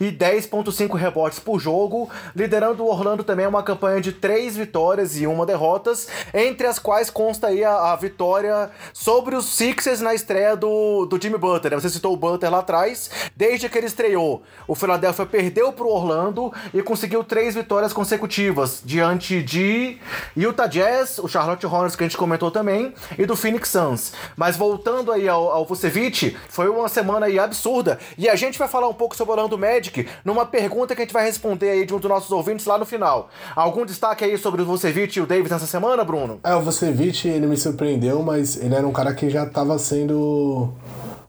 e 0.00 0.06
10,5 0.06 0.96
rebotes 0.96 1.38
por 1.38 1.58
jogo, 1.58 2.10
liderando 2.34 2.84
o 2.84 2.88
Orlando 2.88 3.24
também 3.24 3.46
uma 3.46 3.62
campanha 3.62 4.00
de 4.00 4.12
3 4.12 4.56
vitórias 4.56 5.16
e 5.18 5.26
uma 5.26 5.44
derrotas, 5.44 6.08
entre 6.32 6.66
as 6.66 6.78
quais 6.78 7.10
consta 7.10 7.48
aí 7.48 7.64
a, 7.64 7.92
a 7.92 7.96
vitória 7.96 8.70
sobre 8.92 9.34
os 9.34 9.46
Sixers 9.46 10.00
na 10.00 10.14
estreia 10.14 10.56
do, 10.56 11.06
do 11.06 11.20
Jimmy 11.20 11.38
Butler. 11.38 11.74
Né? 11.74 11.80
Você 11.80 11.90
citou 11.90 12.12
o 12.12 12.16
Butler 12.16 12.50
lá 12.50 12.58
atrás, 12.58 13.10
desde 13.36 13.68
que 13.68 13.78
ele 13.78 13.86
estreou, 13.86 14.42
o 14.66 14.74
Philadelphia 14.74 15.26
perdeu 15.26 15.72
para 15.72 15.84
o 15.84 15.92
Orlando 15.92 16.52
e 16.72 16.82
conseguiu 16.82 17.24
três 17.24 17.54
vitórias 17.54 17.92
consecutivas 17.92 18.82
diante 18.84 19.42
de 19.42 19.98
Utah 20.36 20.66
Jazz, 20.66 21.18
o 21.18 21.28
Charlotte 21.28 21.66
Hornets 21.66 21.96
que 21.96 22.04
a 22.04 22.06
gente 22.06 22.16
comentou 22.16 22.50
também 22.50 22.94
e 23.18 23.26
do 23.26 23.36
Phoenix 23.36 23.68
Suns. 23.68 24.12
Mas 24.36 24.56
voltando 24.56 25.10
aí 25.12 25.28
ao, 25.28 25.50
ao 25.50 25.64
Vucevic, 25.64 26.36
foi 26.48 26.68
uma 26.68 26.88
semana 26.88 27.26
aí 27.26 27.38
absurda 27.38 27.98
e 28.16 28.28
a 28.28 28.36
gente 28.36 28.58
vai 28.58 28.68
falar 28.68 28.88
um 28.88 28.94
pouco 28.94 29.16
sobre 29.16 29.31
o 29.32 29.34
Orlando 29.34 29.58
Magic 29.58 30.06
numa 30.24 30.46
pergunta 30.46 30.94
que 30.94 31.02
a 31.02 31.04
gente 31.04 31.12
vai 31.12 31.24
responder 31.24 31.70
aí 31.70 31.86
de 31.86 31.94
um 31.94 31.98
dos 31.98 32.08
nossos 32.08 32.30
ouvintes 32.30 32.66
lá 32.66 32.78
no 32.78 32.84
final. 32.84 33.30
Algum 33.56 33.84
destaque 33.84 34.24
aí 34.24 34.36
sobre 34.38 34.62
o 34.62 34.66
Vucevic 34.66 35.18
e 35.18 35.22
o 35.22 35.26
Davis 35.26 35.50
nessa 35.50 35.66
semana, 35.66 36.04
Bruno? 36.04 36.40
É, 36.44 36.54
o 36.54 36.60
Vucevic, 36.60 37.26
ele 37.26 37.46
me 37.46 37.56
surpreendeu, 37.56 38.22
mas 38.22 38.56
ele 38.56 38.74
era 38.74 38.86
um 38.86 38.92
cara 38.92 39.14
que 39.14 39.28
já 39.30 39.44
estava 39.44 39.78
sendo 39.78 40.72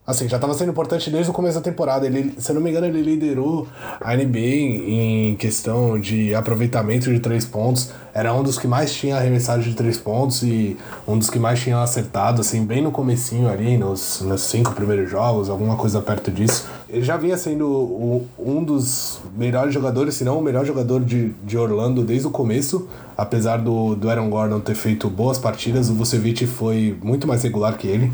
Assim, 0.06 0.28
já 0.28 0.36
estava 0.36 0.52
sendo 0.52 0.70
importante 0.70 1.08
desde 1.08 1.30
o 1.30 1.32
começo 1.32 1.54
da 1.54 1.62
temporada. 1.62 2.06
Ele, 2.06 2.34
se 2.38 2.50
eu 2.50 2.54
não 2.54 2.60
me 2.60 2.68
engano, 2.68 2.86
ele 2.86 3.00
liderou 3.00 3.66
a 4.02 4.14
NBA 4.14 4.38
em 4.38 5.36
questão 5.36 5.98
de 5.98 6.34
aproveitamento 6.34 7.10
de 7.10 7.20
três 7.20 7.46
pontos. 7.46 7.90
Era 8.14 8.32
um 8.32 8.44
dos 8.44 8.56
que 8.56 8.68
mais 8.68 8.94
tinha 8.94 9.16
arremessado 9.16 9.60
de 9.60 9.74
três 9.74 9.98
pontos 9.98 10.44
e 10.44 10.76
um 11.06 11.18
dos 11.18 11.28
que 11.28 11.38
mais 11.38 11.60
tinha 11.60 11.82
acertado, 11.82 12.40
assim, 12.40 12.64
bem 12.64 12.80
no 12.80 12.92
comecinho 12.92 13.48
ali, 13.48 13.76
nos, 13.76 14.20
nos 14.20 14.42
cinco 14.42 14.72
primeiros 14.72 15.10
jogos, 15.10 15.50
alguma 15.50 15.74
coisa 15.74 16.00
perto 16.00 16.30
disso. 16.30 16.68
Ele 16.88 17.02
já 17.02 17.16
vinha 17.16 17.36
sendo 17.36 17.68
o, 17.68 18.24
um 18.38 18.62
dos 18.62 19.18
melhores 19.36 19.74
jogadores, 19.74 20.14
se 20.14 20.22
não 20.22 20.38
o 20.38 20.42
melhor 20.42 20.64
jogador 20.64 21.00
de, 21.00 21.30
de 21.44 21.58
Orlando 21.58 22.04
desde 22.04 22.28
o 22.28 22.30
começo. 22.30 22.88
Apesar 23.16 23.56
do, 23.56 23.96
do 23.96 24.08
Aaron 24.08 24.30
Gordon 24.30 24.60
ter 24.60 24.76
feito 24.76 25.10
boas 25.10 25.36
partidas, 25.36 25.90
o 25.90 25.94
Vucevic 25.94 26.46
foi 26.46 26.96
muito 27.02 27.26
mais 27.26 27.42
regular 27.42 27.76
que 27.76 27.88
ele. 27.88 28.12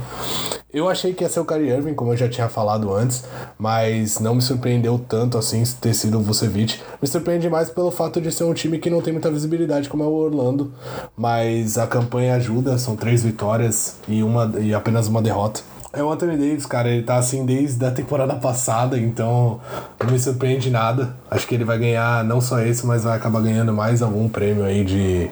Eu 0.73 0.89
achei 0.89 1.13
que 1.13 1.25
ia 1.25 1.29
ser 1.29 1.41
o 1.41 1.45
Kyrie 1.45 1.71
Irving, 1.71 1.95
como 1.95 2.13
eu 2.13 2.17
já 2.17 2.29
tinha 2.29 2.49
falado 2.49 2.95
antes, 2.95 3.25
mas 3.59 4.21
não 4.21 4.37
me 4.37 4.41
surpreendeu 4.41 5.01
tanto 5.09 5.37
assim 5.37 5.65
ter 5.81 5.93
sido 5.95 6.19
o 6.19 6.23
Vucevic. 6.23 6.79
Me 7.03 7.09
surpreende 7.09 7.51
mais 7.51 7.69
pelo 7.69 7.91
fato 7.91 8.21
de 8.21 8.31
ser 8.31 8.45
um 8.45 8.55
time 8.55 8.79
que 8.79 8.89
não 8.89 9.03
tem 9.03 9.13
muita 9.13 9.29
visibilidade 9.33 9.89
como 9.91 10.03
é 10.03 10.07
o 10.07 10.13
Orlando, 10.13 10.73
mas 11.17 11.77
a 11.77 11.87
campanha 11.87 12.37
ajuda, 12.37 12.79
são 12.79 12.97
três 12.97 13.23
vitórias 13.23 13.97
e, 14.09 14.23
uma, 14.23 14.51
e 14.59 14.73
apenas 14.73 15.09
uma 15.09 15.21
derrota. 15.21 15.61
É 15.93 16.03
o 16.05 16.11
Anthony 16.11 16.37
Davis, 16.37 16.67
cara, 16.67 16.89
ele 16.89 17.03
tá 17.03 17.17
assim 17.17 17.45
desde 17.45 17.85
a 17.85 17.91
temporada 17.91 18.37
passada, 18.37 18.97
então 18.97 19.61
não 20.01 20.13
me 20.13 20.21
surpreende 20.21 20.71
nada. 20.71 21.17
Acho 21.29 21.49
que 21.49 21.55
ele 21.55 21.65
vai 21.65 21.79
ganhar 21.79 22.23
não 22.23 22.41
só 22.41 22.61
esse, 22.61 22.87
mas 22.87 23.03
vai 23.03 23.17
acabar 23.17 23.43
ganhando 23.43 23.73
mais 23.73 24.01
algum 24.01 24.29
prêmio 24.29 24.63
aí 24.65 24.85
de, 24.85 25.29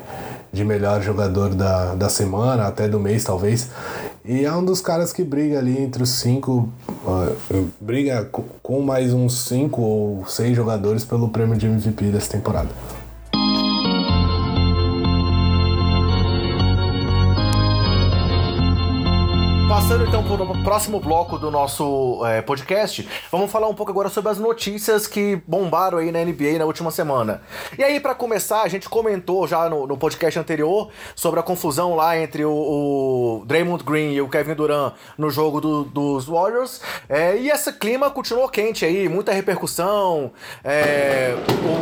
de 0.52 0.64
melhor 0.64 1.00
jogador 1.00 1.54
da, 1.54 1.94
da 1.94 2.08
semana, 2.08 2.66
até 2.66 2.88
do 2.88 2.98
mês 2.98 3.22
talvez. 3.22 3.70
E 4.24 4.44
é 4.44 4.52
um 4.52 4.64
dos 4.64 4.80
caras 4.80 5.12
que 5.12 5.22
briga 5.22 5.58
ali 5.58 5.80
entre 5.80 6.02
os 6.02 6.10
cinco. 6.10 6.68
Uh, 7.06 7.68
briga 7.80 8.28
com 8.62 8.82
mais 8.82 9.14
uns 9.14 9.44
cinco 9.44 9.80
ou 9.80 10.26
seis 10.26 10.56
jogadores 10.56 11.04
pelo 11.04 11.28
prêmio 11.28 11.56
de 11.56 11.66
MVP 11.66 12.06
dessa 12.06 12.32
temporada. 12.32 12.68
Passando 19.88 20.04
então 20.04 20.22
para 20.22 20.42
o 20.42 20.62
próximo 20.62 21.00
bloco 21.00 21.38
do 21.38 21.50
nosso 21.50 22.20
é, 22.26 22.42
podcast, 22.42 23.08
vamos 23.32 23.50
falar 23.50 23.68
um 23.68 23.74
pouco 23.74 23.90
agora 23.90 24.10
sobre 24.10 24.30
as 24.30 24.38
notícias 24.38 25.06
que 25.06 25.40
bombaram 25.46 25.96
aí 25.96 26.12
na 26.12 26.22
NBA 26.22 26.58
na 26.58 26.66
última 26.66 26.90
semana. 26.90 27.40
E 27.78 27.82
aí, 27.82 27.98
para 27.98 28.14
começar, 28.14 28.60
a 28.60 28.68
gente 28.68 28.86
comentou 28.86 29.48
já 29.48 29.66
no, 29.66 29.86
no, 29.86 29.96
podcast 29.96 30.38
anterior 30.38 30.90
sobre 31.14 31.40
a 31.40 31.42
confusão 31.42 31.94
lá 31.94 32.18
entre 32.18 32.44
o, 32.44 32.52
o 32.52 33.44
Draymond 33.46 33.82
Green 33.82 34.12
e 34.12 34.20
o 34.20 34.28
Kevin 34.28 34.52
Durant 34.52 34.92
no 35.16 35.30
jogo 35.30 35.58
do, 35.58 35.84
dos 35.84 36.26
Warriors. 36.26 36.82
É, 37.08 37.38
e 37.38 37.48
esse 37.48 37.72
clima 37.72 38.10
continuou 38.10 38.46
quente 38.50 38.84
aí, 38.84 39.08
muita 39.08 39.32
repercussão. 39.32 40.32
É, 40.62 41.34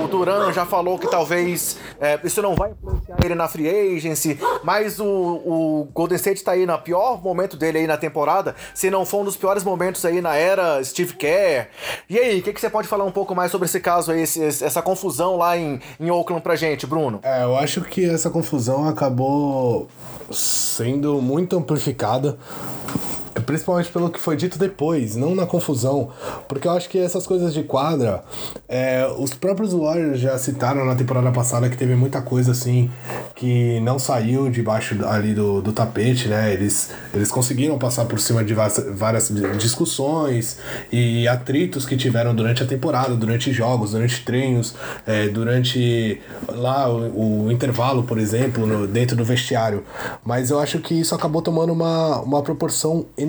o 0.04 0.06
Durant 0.06 0.54
já 0.54 0.64
falou 0.64 0.96
que 0.96 1.10
talvez 1.10 1.76
é, 2.00 2.20
isso 2.22 2.40
não 2.40 2.54
vai 2.54 2.70
influenciar 2.70 3.16
ele 3.24 3.34
na 3.34 3.48
free 3.48 3.68
agency, 3.96 4.38
mas 4.62 5.00
o, 5.00 5.04
o 5.04 5.88
Golden 5.92 6.14
State 6.14 6.36
está 6.36 6.52
aí 6.52 6.64
no 6.64 6.78
pior 6.78 7.20
momento 7.20 7.56
dele 7.56 7.78
aí 7.78 7.86
na 7.88 7.95
temporada, 7.96 8.54
se 8.74 8.90
não 8.90 9.04
for 9.04 9.22
um 9.22 9.24
dos 9.24 9.36
piores 9.36 9.64
momentos 9.64 10.04
aí 10.04 10.20
na 10.20 10.34
era 10.34 10.82
Steve 10.84 11.14
Kerr. 11.14 11.68
E 12.08 12.18
aí, 12.18 12.40
o 12.40 12.42
que, 12.42 12.52
que 12.52 12.60
você 12.60 12.70
pode 12.70 12.88
falar 12.88 13.04
um 13.04 13.10
pouco 13.10 13.34
mais 13.34 13.50
sobre 13.50 13.66
esse 13.66 13.80
caso 13.80 14.12
aí, 14.12 14.22
esse, 14.22 14.42
essa 14.42 14.82
confusão 14.82 15.36
lá 15.36 15.56
em, 15.56 15.80
em 15.98 16.10
Oakland 16.10 16.42
pra 16.42 16.56
gente, 16.56 16.86
Bruno? 16.86 17.20
É, 17.22 17.42
eu 17.42 17.56
acho 17.56 17.82
que 17.82 18.04
essa 18.08 18.30
confusão 18.30 18.88
acabou 18.88 19.88
sendo 20.30 21.20
muito 21.20 21.56
amplificada 21.56 22.38
principalmente 23.40 23.90
pelo 23.90 24.10
que 24.10 24.18
foi 24.18 24.36
dito 24.36 24.58
depois, 24.58 25.16
não 25.16 25.34
na 25.34 25.46
confusão, 25.46 26.10
porque 26.48 26.66
eu 26.66 26.72
acho 26.72 26.88
que 26.88 26.98
essas 26.98 27.26
coisas 27.26 27.52
de 27.52 27.62
quadra, 27.62 28.22
é, 28.68 29.06
os 29.18 29.34
próprios 29.34 29.72
Warriors 29.72 30.20
já 30.20 30.36
citaram 30.38 30.84
na 30.84 30.94
temporada 30.94 31.30
passada 31.30 31.68
que 31.68 31.76
teve 31.76 31.94
muita 31.94 32.22
coisa 32.22 32.52
assim 32.52 32.90
que 33.34 33.78
não 33.80 33.98
saiu 33.98 34.50
debaixo 34.50 34.96
ali 35.06 35.34
do, 35.34 35.60
do 35.60 35.72
tapete, 35.72 36.26
né? 36.28 36.52
Eles, 36.52 36.90
eles 37.12 37.30
conseguiram 37.30 37.78
passar 37.78 38.06
por 38.06 38.18
cima 38.18 38.42
de 38.42 38.54
várias 38.54 39.30
discussões 39.58 40.58
e 40.90 41.28
atritos 41.28 41.84
que 41.84 41.96
tiveram 41.96 42.34
durante 42.34 42.62
a 42.62 42.66
temporada, 42.66 43.14
durante 43.14 43.52
jogos, 43.52 43.92
durante 43.92 44.24
treinos, 44.24 44.74
é, 45.06 45.28
durante 45.28 46.20
lá 46.48 46.88
o, 46.88 47.46
o, 47.46 47.52
intervalo, 47.52 48.04
por 48.04 48.18
exemplo, 48.18 48.66
no, 48.66 48.86
dentro 48.86 49.14
do 49.14 49.24
vestiário. 49.24 49.84
Mas 50.24 50.50
eu 50.50 50.58
acho 50.58 50.78
que 50.78 50.94
isso 50.94 51.14
acabou 51.14 51.42
tomando 51.42 51.72
uma, 51.72 52.20
uma 52.20 52.42
proporção 52.42 53.06
enorme, 53.18 53.25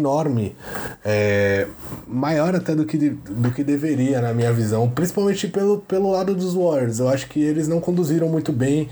é, 1.03 1.67
maior 2.07 2.55
até 2.55 2.75
do 2.75 2.85
que, 2.85 2.97
do 3.09 3.51
que 3.51 3.63
deveria, 3.63 4.21
na 4.21 4.33
minha 4.33 4.51
visão, 4.51 4.89
principalmente 4.89 5.47
pelo, 5.47 5.79
pelo 5.79 6.11
lado 6.11 6.35
dos 6.35 6.53
Warriors. 6.53 6.99
Eu 6.99 7.09
acho 7.09 7.27
que 7.27 7.41
eles 7.41 7.67
não 7.67 7.79
conduziram 7.79 8.29
muito 8.29 8.51
bem 8.51 8.89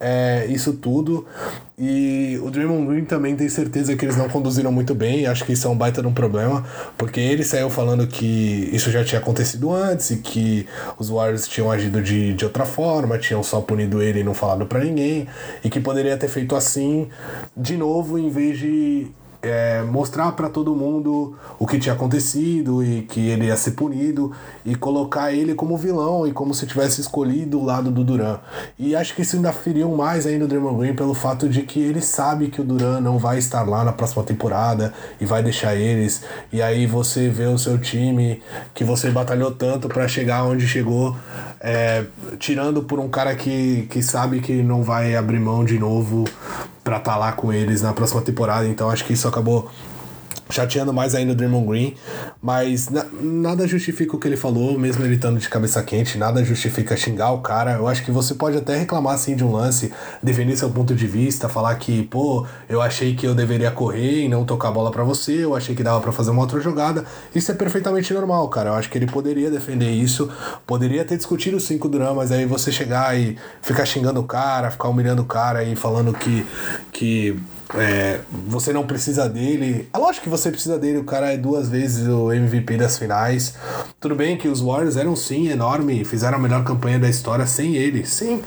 é, 0.00 0.46
isso 0.48 0.72
tudo. 0.72 1.26
E 1.78 2.38
o 2.42 2.50
Draymond 2.50 2.86
Green 2.86 3.04
também 3.04 3.34
tem 3.34 3.48
certeza 3.48 3.96
que 3.96 4.04
eles 4.04 4.16
não 4.16 4.28
conduziram 4.28 4.70
muito 4.70 4.94
bem. 4.94 5.26
Acho 5.26 5.44
que 5.44 5.52
isso 5.52 5.66
é 5.66 5.70
um 5.70 5.76
baita 5.76 6.02
de 6.02 6.08
um 6.08 6.12
problema, 6.12 6.64
porque 6.98 7.20
ele 7.20 7.42
saiu 7.42 7.70
falando 7.70 8.06
que 8.06 8.68
isso 8.72 8.90
já 8.90 9.02
tinha 9.02 9.18
acontecido 9.18 9.72
antes 9.72 10.10
e 10.10 10.16
que 10.18 10.66
os 10.98 11.08
Warriors 11.08 11.48
tinham 11.48 11.70
agido 11.70 12.02
de, 12.02 12.34
de 12.34 12.44
outra 12.44 12.66
forma, 12.66 13.16
tinham 13.18 13.42
só 13.42 13.60
punido 13.60 14.02
ele 14.02 14.20
e 14.20 14.24
não 14.24 14.34
falado 14.34 14.66
para 14.66 14.84
ninguém, 14.84 15.26
e 15.64 15.70
que 15.70 15.80
poderia 15.80 16.16
ter 16.18 16.28
feito 16.28 16.54
assim 16.54 17.08
de 17.56 17.76
novo 17.78 18.18
em 18.18 18.28
vez 18.28 18.58
de 18.58 19.06
é, 19.42 19.82
mostrar 19.82 20.32
para 20.32 20.48
todo 20.48 20.74
mundo 20.74 21.36
o 21.58 21.66
que 21.66 21.78
tinha 21.78 21.94
acontecido 21.94 22.84
e 22.84 23.02
que 23.02 23.28
ele 23.28 23.46
ia 23.46 23.56
ser 23.56 23.72
punido 23.72 24.32
e 24.64 24.74
colocar 24.74 25.32
ele 25.32 25.54
como 25.54 25.76
vilão 25.76 26.26
e 26.26 26.32
como 26.32 26.54
se 26.54 26.66
tivesse 26.66 27.00
escolhido 27.00 27.58
o 27.58 27.64
lado 27.64 27.90
do 27.90 28.04
Duran. 28.04 28.38
E 28.78 28.94
acho 28.94 29.14
que 29.14 29.22
isso 29.22 29.36
ainda 29.36 29.52
feriu 29.52 29.90
mais 29.96 30.26
ainda 30.26 30.44
o 30.44 30.48
Draymond 30.48 30.78
Green 30.78 30.94
pelo 30.94 31.14
fato 31.14 31.48
de 31.48 31.62
que 31.62 31.80
ele 31.80 32.02
sabe 32.02 32.48
que 32.48 32.60
o 32.60 32.64
Duran 32.64 33.00
não 33.00 33.18
vai 33.18 33.38
estar 33.38 33.62
lá 33.62 33.82
na 33.84 33.92
próxima 33.92 34.22
temporada 34.22 34.92
e 35.20 35.24
vai 35.24 35.42
deixar 35.42 35.74
eles. 35.74 36.22
E 36.52 36.60
aí 36.60 36.86
você 36.86 37.28
vê 37.28 37.46
o 37.46 37.58
seu 37.58 37.78
time 37.78 38.42
que 38.74 38.84
você 38.84 39.10
batalhou 39.10 39.50
tanto 39.50 39.88
para 39.88 40.06
chegar 40.06 40.44
onde 40.44 40.68
chegou, 40.68 41.16
é, 41.60 42.04
tirando 42.38 42.82
por 42.82 42.98
um 42.98 43.08
cara 43.08 43.34
que, 43.34 43.86
que 43.90 44.02
sabe 44.02 44.40
que 44.40 44.62
não 44.62 44.82
vai 44.82 45.16
abrir 45.16 45.40
mão 45.40 45.64
de 45.64 45.78
novo 45.78 46.24
para 46.82 46.96
estar 46.98 47.12
tá 47.12 47.16
lá 47.16 47.32
com 47.32 47.52
eles 47.52 47.82
na 47.82 47.92
próxima 47.92 48.22
temporada. 48.22 48.66
Então 48.66 48.90
acho 48.90 49.04
que 49.04 49.12
isso 49.12 49.28
acabou 49.28 49.70
chateando 50.50 50.92
mais 50.92 51.14
ainda 51.14 51.32
o 51.32 51.34
Draymond 51.34 51.66
Green, 51.66 51.94
mas 52.40 52.88
na, 52.88 53.04
nada 53.20 53.66
justifica 53.66 54.16
o 54.16 54.18
que 54.18 54.28
ele 54.28 54.36
falou, 54.36 54.78
mesmo 54.78 55.04
ele 55.04 55.14
estando 55.14 55.38
de 55.38 55.48
cabeça 55.48 55.82
quente, 55.82 56.18
nada 56.18 56.44
justifica 56.44 56.96
xingar 56.96 57.32
o 57.32 57.40
cara. 57.40 57.72
Eu 57.72 57.86
acho 57.88 58.04
que 58.04 58.10
você 58.10 58.34
pode 58.34 58.56
até 58.56 58.76
reclamar 58.76 59.14
assim 59.14 59.36
de 59.36 59.44
um 59.44 59.52
lance, 59.52 59.92
defender 60.22 60.56
seu 60.56 60.70
ponto 60.70 60.94
de 60.94 61.06
vista, 61.06 61.48
falar 61.48 61.74
que, 61.76 62.04
pô, 62.04 62.46
eu 62.68 62.80
achei 62.80 63.14
que 63.14 63.26
eu 63.26 63.34
deveria 63.34 63.70
correr 63.70 64.24
e 64.24 64.28
não 64.28 64.44
tocar 64.44 64.68
a 64.68 64.72
bola 64.72 64.90
para 64.90 65.04
você, 65.04 65.44
eu 65.44 65.54
achei 65.54 65.74
que 65.74 65.82
dava 65.82 66.00
para 66.00 66.12
fazer 66.12 66.30
uma 66.30 66.42
outra 66.42 66.60
jogada. 66.60 67.04
Isso 67.34 67.50
é 67.50 67.54
perfeitamente 67.54 68.12
normal, 68.12 68.48
cara. 68.48 68.70
Eu 68.70 68.74
acho 68.74 68.90
que 68.90 68.98
ele 68.98 69.06
poderia 69.06 69.50
defender 69.50 69.90
isso, 69.90 70.30
poderia 70.66 71.04
ter 71.04 71.16
discutido 71.16 71.56
o 71.56 71.60
5 71.60 71.88
Duran, 71.88 72.14
mas 72.14 72.32
aí 72.32 72.46
você 72.46 72.72
chegar 72.72 73.18
e 73.18 73.36
ficar 73.62 73.84
xingando 73.84 74.20
o 74.20 74.24
cara, 74.24 74.70
ficar 74.70 74.88
humilhando 74.88 75.22
o 75.22 75.26
cara 75.26 75.62
e 75.64 75.76
falando 75.76 76.12
que 76.12 76.44
que 76.92 77.38
é, 77.74 78.20
você 78.46 78.72
não 78.72 78.86
precisa 78.86 79.28
dele. 79.28 79.88
É 79.92 79.98
lógico 79.98 80.24
que 80.24 80.30
você 80.30 80.50
precisa 80.50 80.78
dele, 80.78 80.98
o 80.98 81.04
cara 81.04 81.32
é 81.32 81.36
duas 81.36 81.68
vezes 81.68 82.08
o 82.08 82.32
MVP 82.32 82.76
das 82.76 82.98
finais. 82.98 83.54
Tudo 84.00 84.14
bem 84.14 84.36
que 84.36 84.48
os 84.48 84.60
Warriors 84.60 84.96
eram 84.96 85.14
sim 85.14 85.48
enorme, 85.48 86.04
fizeram 86.04 86.38
a 86.38 86.40
melhor 86.40 86.64
campanha 86.64 86.98
da 86.98 87.08
história 87.08 87.46
sem 87.46 87.76
ele, 87.76 88.04
sim. 88.04 88.42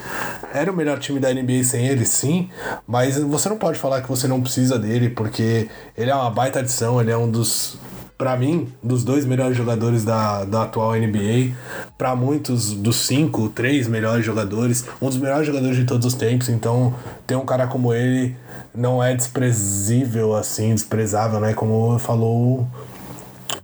Era 0.53 0.71
o 0.71 0.75
melhor 0.75 0.99
time 0.99 1.19
da 1.19 1.33
NBA 1.33 1.63
sem 1.63 1.87
ele, 1.87 2.05
sim. 2.05 2.49
Mas 2.87 3.17
você 3.17 3.49
não 3.49 3.57
pode 3.57 3.79
falar 3.79 4.01
que 4.01 4.09
você 4.09 4.27
não 4.27 4.41
precisa 4.41 4.77
dele, 4.77 5.09
porque 5.09 5.69
ele 5.97 6.11
é 6.11 6.15
uma 6.15 6.29
baita 6.29 6.59
adição, 6.59 6.99
ele 6.99 7.11
é 7.11 7.17
um 7.17 7.29
dos 7.29 7.77
para 8.17 8.35
mim, 8.37 8.67
dos 8.81 9.03
dois 9.03 9.25
melhores 9.25 9.57
jogadores 9.57 10.03
da, 10.03 10.45
da 10.45 10.63
atual 10.63 10.93
NBA, 10.93 11.53
para 11.97 12.15
muitos 12.15 12.73
dos 12.73 12.95
cinco, 12.95 13.49
três 13.49 13.87
melhores 13.87 14.25
jogadores, 14.25 14.85
um 15.01 15.07
dos 15.07 15.17
melhores 15.17 15.47
jogadores 15.47 15.75
de 15.75 15.85
todos 15.85 16.05
os 16.05 16.13
tempos. 16.13 16.49
Então, 16.49 16.93
ter 17.25 17.35
um 17.35 17.45
cara 17.45 17.67
como 17.67 17.93
ele 17.93 18.35
não 18.73 19.03
é 19.03 19.15
desprezível 19.15 20.35
assim, 20.35 20.73
desprezável, 20.73 21.39
né? 21.39 21.53
Como 21.53 21.97
falou 21.99 22.67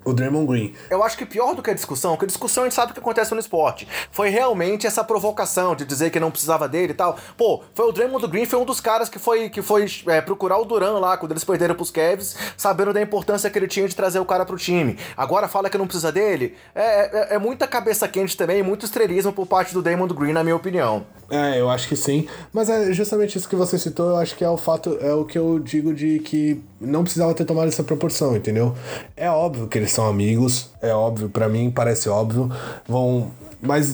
o 0.09 0.13
Draymond 0.13 0.47
Green. 0.47 0.73
Eu 0.89 1.03
acho 1.03 1.17
que 1.17 1.25
pior 1.25 1.55
do 1.55 1.61
que 1.61 1.69
a 1.69 1.73
discussão, 1.73 2.11
porque 2.11 2.25
a 2.25 2.27
discussão 2.27 2.63
a 2.63 2.65
gente 2.67 2.75
sabe 2.75 2.91
o 2.91 2.93
que 2.93 2.99
acontece 2.99 3.33
no 3.33 3.39
esporte. 3.39 3.87
Foi 4.11 4.29
realmente 4.29 4.87
essa 4.87 5.03
provocação 5.03 5.75
de 5.75 5.85
dizer 5.85 6.09
que 6.09 6.19
não 6.19 6.31
precisava 6.31 6.67
dele 6.67 6.93
e 6.93 6.95
tal. 6.95 7.17
Pô, 7.37 7.63
foi 7.73 7.87
o 7.87 7.91
Draymond 7.91 8.27
Green, 8.27 8.45
foi 8.45 8.59
um 8.59 8.65
dos 8.65 8.81
caras 8.81 9.09
que 9.09 9.19
foi, 9.19 9.49
que 9.49 9.61
foi 9.61 9.85
é, 10.07 10.21
procurar 10.21 10.57
o 10.57 10.65
Duran 10.65 10.99
lá, 10.99 11.17
quando 11.17 11.31
eles 11.31 11.43
perderam 11.43 11.75
pros 11.75 11.91
Cavs, 11.91 12.35
sabendo 12.57 12.93
da 12.93 13.01
importância 13.01 13.49
que 13.49 13.57
ele 13.57 13.67
tinha 13.67 13.87
de 13.87 13.95
trazer 13.95 14.19
o 14.19 14.25
cara 14.25 14.45
pro 14.45 14.57
time. 14.57 14.97
Agora 15.15 15.47
fala 15.47 15.69
que 15.69 15.77
não 15.77 15.85
precisa 15.85 16.11
dele. 16.11 16.55
É, 16.73 17.33
é, 17.33 17.35
é 17.35 17.39
muita 17.39 17.67
cabeça 17.67 18.07
quente 18.07 18.35
também, 18.35 18.63
muito 18.63 18.85
estrelismo 18.85 19.31
por 19.31 19.45
parte 19.45 19.73
do 19.73 19.81
Draymond 19.81 20.13
Green, 20.13 20.33
na 20.33 20.43
minha 20.43 20.55
opinião. 20.55 21.05
É, 21.29 21.59
eu 21.59 21.69
acho 21.69 21.87
que 21.87 21.95
sim. 21.95 22.27
Mas 22.51 22.69
é 22.69 22.91
justamente 22.91 23.37
isso 23.37 23.47
que 23.47 23.55
você 23.55 23.77
citou, 23.77 24.09
eu 24.09 24.17
acho 24.17 24.35
que 24.35 24.43
é 24.43 24.49
o 24.49 24.57
fato, 24.57 24.97
é 25.01 25.13
o 25.13 25.25
que 25.25 25.37
eu 25.37 25.59
digo 25.59 25.93
de 25.93 26.19
que 26.19 26.61
não 26.79 27.03
precisava 27.03 27.33
ter 27.33 27.45
tomado 27.45 27.67
essa 27.67 27.83
proporção, 27.83 28.35
entendeu? 28.35 28.75
É 29.15 29.29
óbvio 29.29 29.67
que 29.67 29.77
eles 29.77 29.91
são 29.91 30.07
amigos, 30.07 30.69
é 30.81 30.93
óbvio, 30.93 31.29
para 31.29 31.49
mim 31.49 31.71
parece 31.71 32.09
óbvio. 32.09 32.51
Vão. 32.87 33.31
Mas 33.61 33.91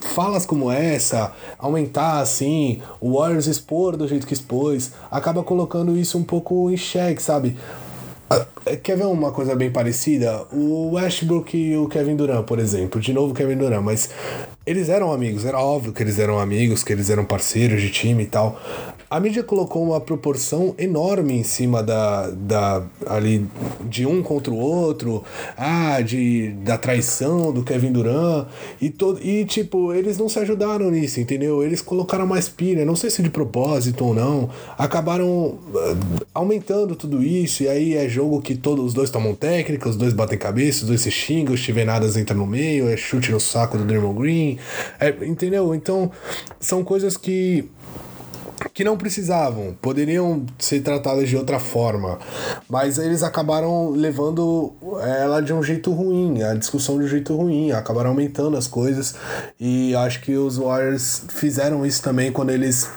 falas 0.00 0.44
como 0.44 0.70
essa, 0.70 1.32
aumentar 1.58 2.20
assim, 2.20 2.82
o 3.00 3.18
Warriors 3.18 3.46
expor 3.46 3.96
do 3.96 4.06
jeito 4.06 4.26
que 4.26 4.34
expôs, 4.34 4.92
acaba 5.10 5.42
colocando 5.42 5.96
isso 5.96 6.18
um 6.18 6.24
pouco 6.24 6.70
em 6.70 6.76
xeque, 6.76 7.22
sabe? 7.22 7.56
Quer 8.82 8.98
ver 8.98 9.06
uma 9.06 9.32
coisa 9.32 9.56
bem 9.56 9.70
parecida? 9.70 10.44
O 10.52 10.90
Westbrook 10.92 11.56
e 11.56 11.78
o 11.78 11.88
Kevin 11.88 12.14
Durant, 12.14 12.44
por 12.44 12.58
exemplo. 12.58 13.00
De 13.00 13.10
novo, 13.12 13.32
Kevin 13.32 13.56
Durant, 13.56 13.82
mas 13.82 14.10
eles 14.66 14.90
eram 14.90 15.12
amigos, 15.12 15.46
era 15.46 15.58
óbvio 15.58 15.94
que 15.94 16.02
eles 16.02 16.18
eram 16.18 16.38
amigos, 16.38 16.84
que 16.84 16.92
eles 16.92 17.08
eram 17.08 17.24
parceiros 17.24 17.80
de 17.80 17.90
time 17.90 18.24
e 18.24 18.26
tal. 18.26 18.60
A 19.10 19.18
mídia 19.18 19.42
colocou 19.42 19.82
uma 19.82 20.00
proporção 20.00 20.74
enorme 20.76 21.32
em 21.32 21.42
cima 21.42 21.82
da, 21.82 22.28
da 22.28 22.82
ali 23.06 23.46
de 23.88 24.04
um 24.04 24.22
contra 24.22 24.52
o 24.52 24.56
outro, 24.58 25.24
ah, 25.56 25.98
de 26.02 26.50
da 26.62 26.76
traição 26.76 27.50
do 27.50 27.62
Kevin 27.62 27.90
Durant 27.90 28.48
e 28.78 28.90
todo 28.90 29.18
e 29.24 29.46
tipo, 29.46 29.94
eles 29.94 30.18
não 30.18 30.28
se 30.28 30.38
ajudaram 30.38 30.90
nisso, 30.90 31.20
entendeu? 31.20 31.64
Eles 31.64 31.80
colocaram 31.80 32.26
mais 32.26 32.50
pilha, 32.50 32.84
não 32.84 32.94
sei 32.94 33.08
se 33.08 33.22
de 33.22 33.30
propósito 33.30 34.04
ou 34.04 34.14
não, 34.14 34.50
acabaram 34.76 35.26
uh, 35.26 35.58
aumentando 36.34 36.94
tudo 36.94 37.22
isso 37.22 37.62
e 37.62 37.68
aí 37.68 37.94
é 37.94 38.06
jogo 38.10 38.42
que 38.42 38.54
todos 38.54 38.84
os 38.84 38.92
dois 38.92 39.08
tomam 39.08 39.34
técnica, 39.34 39.88
os 39.88 39.96
dois 39.96 40.12
batem 40.12 40.38
cabeça, 40.38 40.82
os 40.82 40.88
dois 40.88 41.00
se 41.00 41.10
xingam, 41.10 41.54
os 41.54 41.62
Stevenadas 41.62 42.14
entra 42.14 42.36
no 42.36 42.46
meio, 42.46 42.86
é 42.90 42.96
chute 42.96 43.32
no 43.32 43.40
saco 43.40 43.78
do 43.78 43.84
Draymond 43.84 44.18
Green, 44.18 44.58
é, 45.00 45.08
entendeu? 45.24 45.74
Então, 45.74 46.10
são 46.60 46.84
coisas 46.84 47.16
que 47.16 47.70
que 48.74 48.84
não 48.84 48.96
precisavam, 48.96 49.76
poderiam 49.80 50.44
ser 50.58 50.80
tratadas 50.80 51.28
de 51.28 51.36
outra 51.36 51.58
forma, 51.58 52.18
mas 52.68 52.98
eles 52.98 53.22
acabaram 53.22 53.90
levando 53.90 54.72
ela 55.02 55.40
de 55.40 55.52
um 55.52 55.62
jeito 55.62 55.92
ruim, 55.92 56.42
a 56.42 56.54
discussão 56.54 56.98
de 56.98 57.04
um 57.04 57.08
jeito 57.08 57.34
ruim, 57.36 57.72
acabaram 57.72 58.10
aumentando 58.10 58.56
as 58.56 58.66
coisas 58.66 59.14
e 59.58 59.94
acho 59.94 60.20
que 60.20 60.36
os 60.36 60.56
Warriors 60.56 61.22
fizeram 61.28 61.84
isso 61.84 62.02
também 62.02 62.32
quando 62.32 62.50
eles 62.50 62.88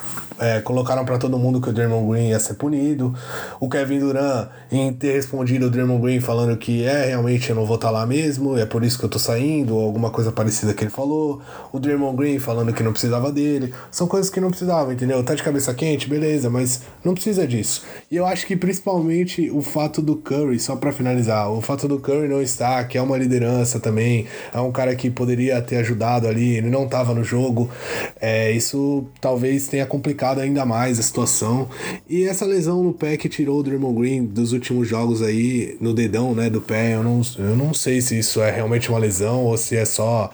é, 0.42 0.60
colocaram 0.60 1.06
para 1.06 1.20
todo 1.20 1.38
mundo 1.38 1.62
que 1.62 1.70
o 1.70 1.74
Draymond 1.74 2.10
Green 2.10 2.30
ia 2.30 2.40
ser 2.40 2.56
punido. 2.56 3.14
O 3.60 3.70
Kevin 3.70 4.00
Durant 4.00 4.50
em 4.72 4.92
ter 4.92 5.14
respondido 5.14 5.68
o 5.68 5.70
Draymond 5.70 6.02
Green 6.02 6.20
falando 6.20 6.58
que 6.58 6.84
é, 6.84 7.06
realmente 7.06 7.52
eu 7.52 7.56
não 7.56 7.66
vou 7.66 7.76
estar 7.76 7.90
tá 7.90 7.92
lá 7.92 8.06
mesmo, 8.08 8.58
é 8.58 8.66
por 8.66 8.84
isso 8.84 8.98
que 8.98 9.06
eu 9.06 9.10
tô 9.10 9.20
saindo, 9.20 9.76
ou 9.76 9.86
alguma 9.86 10.10
coisa 10.10 10.32
parecida 10.32 10.74
que 10.74 10.84
ele 10.84 10.90
falou. 10.90 11.42
O 11.72 11.80
Draymond 11.80 12.18
Green 12.18 12.40
falando 12.40 12.74
que 12.74 12.82
não 12.82 12.92
precisava 12.92 13.32
dele. 13.32 13.72
São 13.92 14.08
coisas 14.08 14.32
que 14.32 14.42
não 14.42 14.50
precisava, 14.50 14.92
entendeu? 14.92 15.24
Tá 15.24 15.36
de 15.36 15.44
cabeça 15.44 15.74
quente, 15.76 16.10
beleza, 16.10 16.50
mas 16.50 16.82
não 17.06 17.14
precisa 17.14 17.48
disso. 17.48 17.84
E 18.10 18.16
eu 18.16 18.26
acho 18.26 18.48
que 18.48 18.56
principalmente 18.56 19.52
o 19.52 19.62
fato 19.62 20.02
do 20.02 20.16
Curry, 20.16 20.60
só 20.60 20.76
para 20.76 20.92
finalizar, 20.92 21.52
o 21.52 21.62
fato 21.62 21.88
do 21.88 22.00
Curry 22.00 22.28
não 22.28 22.42
estar, 22.42 22.88
que 22.88 22.98
é 22.98 23.02
uma 23.02 23.18
liderança 23.18 23.80
também, 23.80 24.26
é 24.52 24.60
um 24.60 24.72
cara 24.72 24.96
que 24.96 25.12
poderia 25.12 25.62
ter 25.62 25.78
ajudado 25.78 26.28
ali, 26.28 26.56
ele 26.58 26.70
não 26.72 26.88
tava 26.88 27.14
no 27.14 27.24
jogo, 27.24 27.70
é, 28.20 28.52
isso 28.52 29.06
talvez 29.20 29.68
tenha 29.68 29.86
complicado 29.86 30.31
ainda 30.40 30.66
mais 30.66 31.00
a 31.00 31.02
situação. 31.02 31.68
E 32.08 32.24
essa 32.24 32.46
lesão 32.46 32.84
no 32.84 32.94
pé 32.94 33.18
que 33.18 33.28
tirou 33.28 33.60
o 33.60 33.64
Draymond 33.64 34.00
Green 34.00 34.26
dos 34.26 34.54
últimos 34.54 34.88
jogos 34.88 35.22
aí, 35.22 35.78
no 35.82 35.94
dedão, 35.94 36.34
né, 36.34 36.50
do 36.50 36.62
pé, 36.62 36.96
eu 36.96 37.04
não, 37.04 37.22
eu 37.38 37.56
não 37.56 37.74
sei 37.74 38.00
se 38.00 38.18
isso 38.18 38.42
é 38.42 38.52
realmente 38.52 38.90
uma 38.90 39.00
lesão 39.00 39.44
ou 39.44 39.58
se 39.58 39.76
é 39.76 39.86
só 39.86 40.32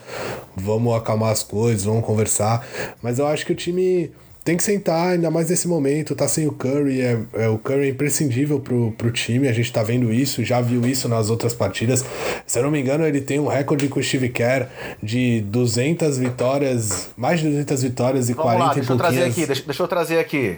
vamos 0.56 0.96
acalmar 0.96 1.32
as 1.32 1.42
coisas, 1.42 1.86
vamos 1.86 2.06
conversar. 2.06 2.68
Mas 3.02 3.18
eu 3.18 3.28
acho 3.28 3.46
que 3.46 3.52
o 3.52 3.56
time 3.56 4.12
tem 4.48 4.56
que 4.56 4.64
sentar, 4.64 5.10
ainda 5.10 5.30
mais 5.30 5.50
nesse 5.50 5.68
momento, 5.68 6.16
tá 6.16 6.26
sem 6.26 6.48
o 6.48 6.54
Curry, 6.54 7.02
é, 7.02 7.20
é, 7.34 7.50
o 7.50 7.58
Curry 7.58 7.88
é 7.88 7.90
imprescindível 7.90 8.62
pro, 8.62 8.94
pro 8.94 9.12
time, 9.12 9.46
a 9.46 9.52
gente 9.52 9.74
tá 9.74 9.84
vendo 9.84 10.10
isso, 10.14 10.42
já 10.42 10.62
viu 10.62 10.88
isso 10.88 11.10
nas 11.10 11.30
outras 11.30 11.54
partidas. 11.54 12.06
Se 12.46 12.58
eu 12.58 12.64
não 12.64 12.72
me 12.72 12.80
engano, 12.80 13.06
ele 13.06 13.20
tem 13.20 13.42
um 13.42 13.48
recorde 13.48 13.90
com 13.90 14.00
o 14.00 14.04
Steve 14.04 14.30
Kerr 14.30 14.70
de 15.04 15.42
200 15.42 16.18
vitórias, 16.18 17.10
mais 17.18 17.42
de 17.42 17.50
200 17.50 17.84
vitórias 17.84 18.30
e 18.30 18.34
Vamos 18.34 18.54
40 18.54 18.66
lá, 18.66 18.74
deixa 18.74 18.94
eu 18.94 18.98
trazer 18.98 19.24
aqui, 19.26 19.46
deixa, 19.46 19.64
deixa, 19.66 19.84
eu 19.84 19.88
trazer 19.90 20.20
aqui. 20.20 20.58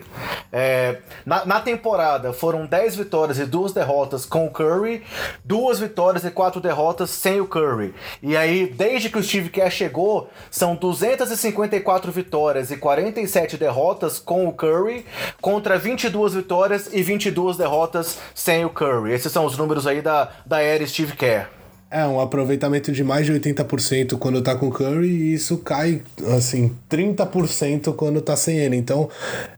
É, 0.54 0.98
na, 1.26 1.48
na 1.48 1.60
temporada 1.60 2.32
foram 2.32 2.68
10 2.68 2.96
vitórias 2.96 3.40
e 3.40 3.46
2 3.46 3.74
derrotas 3.74 4.24
com 4.24 4.46
o 4.46 4.52
Curry, 4.52 5.02
duas 5.44 5.80
vitórias 5.80 6.24
e 6.24 6.30
4 6.30 6.62
derrotas 6.62 7.10
sem 7.10 7.42
o 7.42 7.48
Curry. 7.48 7.96
E 8.22 8.38
aí, 8.38 8.68
desde 8.68 9.10
que 9.10 9.18
o 9.18 9.24
Steve 9.24 9.50
Kerr 9.50 9.72
chegou, 9.72 10.30
são 10.52 10.76
254 10.76 12.12
vitórias 12.12 12.70
e 12.70 12.78
47 12.78 13.58
derrotas 13.58 13.79
derrotas 13.80 14.20
com 14.20 14.46
o 14.46 14.52
Curry 14.52 15.06
contra 15.40 15.78
22 15.78 16.34
vitórias 16.34 16.90
e 16.92 17.02
22 17.02 17.56
derrotas 17.56 18.18
sem 18.36 18.66
o 18.66 18.70
Curry. 18.70 19.14
Esses 19.14 19.32
são 19.32 19.46
os 19.46 19.58
números 19.58 19.88
aí 19.88 20.02
da, 20.02 20.30
da 20.46 20.60
era 20.60 20.86
Steve 20.86 21.16
Kerr. 21.16 21.48
É, 21.92 22.06
um 22.06 22.20
aproveitamento 22.20 22.92
de 22.92 23.04
mais 23.04 23.26
de 23.26 23.34
80% 23.34 24.16
quando 24.20 24.44
tá 24.44 24.56
com 24.56 24.68
o 24.68 24.72
Curry 24.72 25.08
e 25.08 25.34
isso 25.34 25.58
cai, 25.58 26.04
assim, 26.38 26.76
30% 26.88 27.96
quando 27.96 28.22
tá 28.22 28.36
sem 28.36 28.60
ele. 28.60 28.76
Então, 28.76 29.10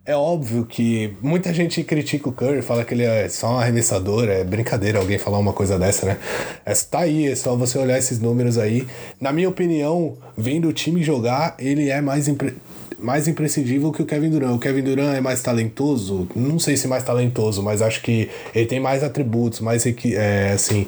é 0.05 0.15
óbvio 0.15 0.65
que 0.65 1.13
muita 1.21 1.53
gente 1.53 1.83
critica 1.83 2.29
o 2.29 2.31
Curry, 2.31 2.61
fala 2.61 2.85
que 2.85 2.93
ele 2.93 3.03
é 3.03 3.27
só 3.27 3.55
um 3.55 3.57
arremessador, 3.57 4.29
é 4.29 4.45
brincadeira 4.45 4.99
alguém 4.99 5.17
falar 5.17 5.39
uma 5.39 5.51
coisa 5.51 5.77
dessa, 5.77 6.05
né? 6.05 6.17
É, 6.63 6.73
tá 6.73 6.99
aí, 6.99 7.27
é 7.27 7.35
só 7.35 7.53
você 7.53 7.77
olhar 7.77 7.97
esses 7.97 8.19
números 8.19 8.57
aí. 8.57 8.87
Na 9.19 9.33
minha 9.33 9.49
opinião, 9.49 10.15
vendo 10.37 10.69
o 10.69 10.73
time 10.73 11.03
jogar, 11.03 11.55
ele 11.59 11.89
é 11.89 11.99
mais 11.99 12.29
impre 12.29 12.55
mais 13.01 13.27
imprescindível 13.27 13.91
que 13.91 14.01
o 14.01 14.05
Kevin 14.05 14.29
Durant. 14.29 14.55
O 14.55 14.59
Kevin 14.59 14.83
Durant 14.83 15.15
é 15.15 15.21
mais 15.21 15.41
talentoso, 15.41 16.27
não 16.35 16.59
sei 16.59 16.77
se 16.77 16.87
mais 16.87 17.03
talentoso, 17.03 17.61
mas 17.63 17.81
acho 17.81 18.01
que 18.01 18.29
ele 18.53 18.65
tem 18.65 18.79
mais 18.79 19.03
atributos, 19.03 19.59
mais 19.59 19.85
é, 19.85 20.51
assim, 20.53 20.87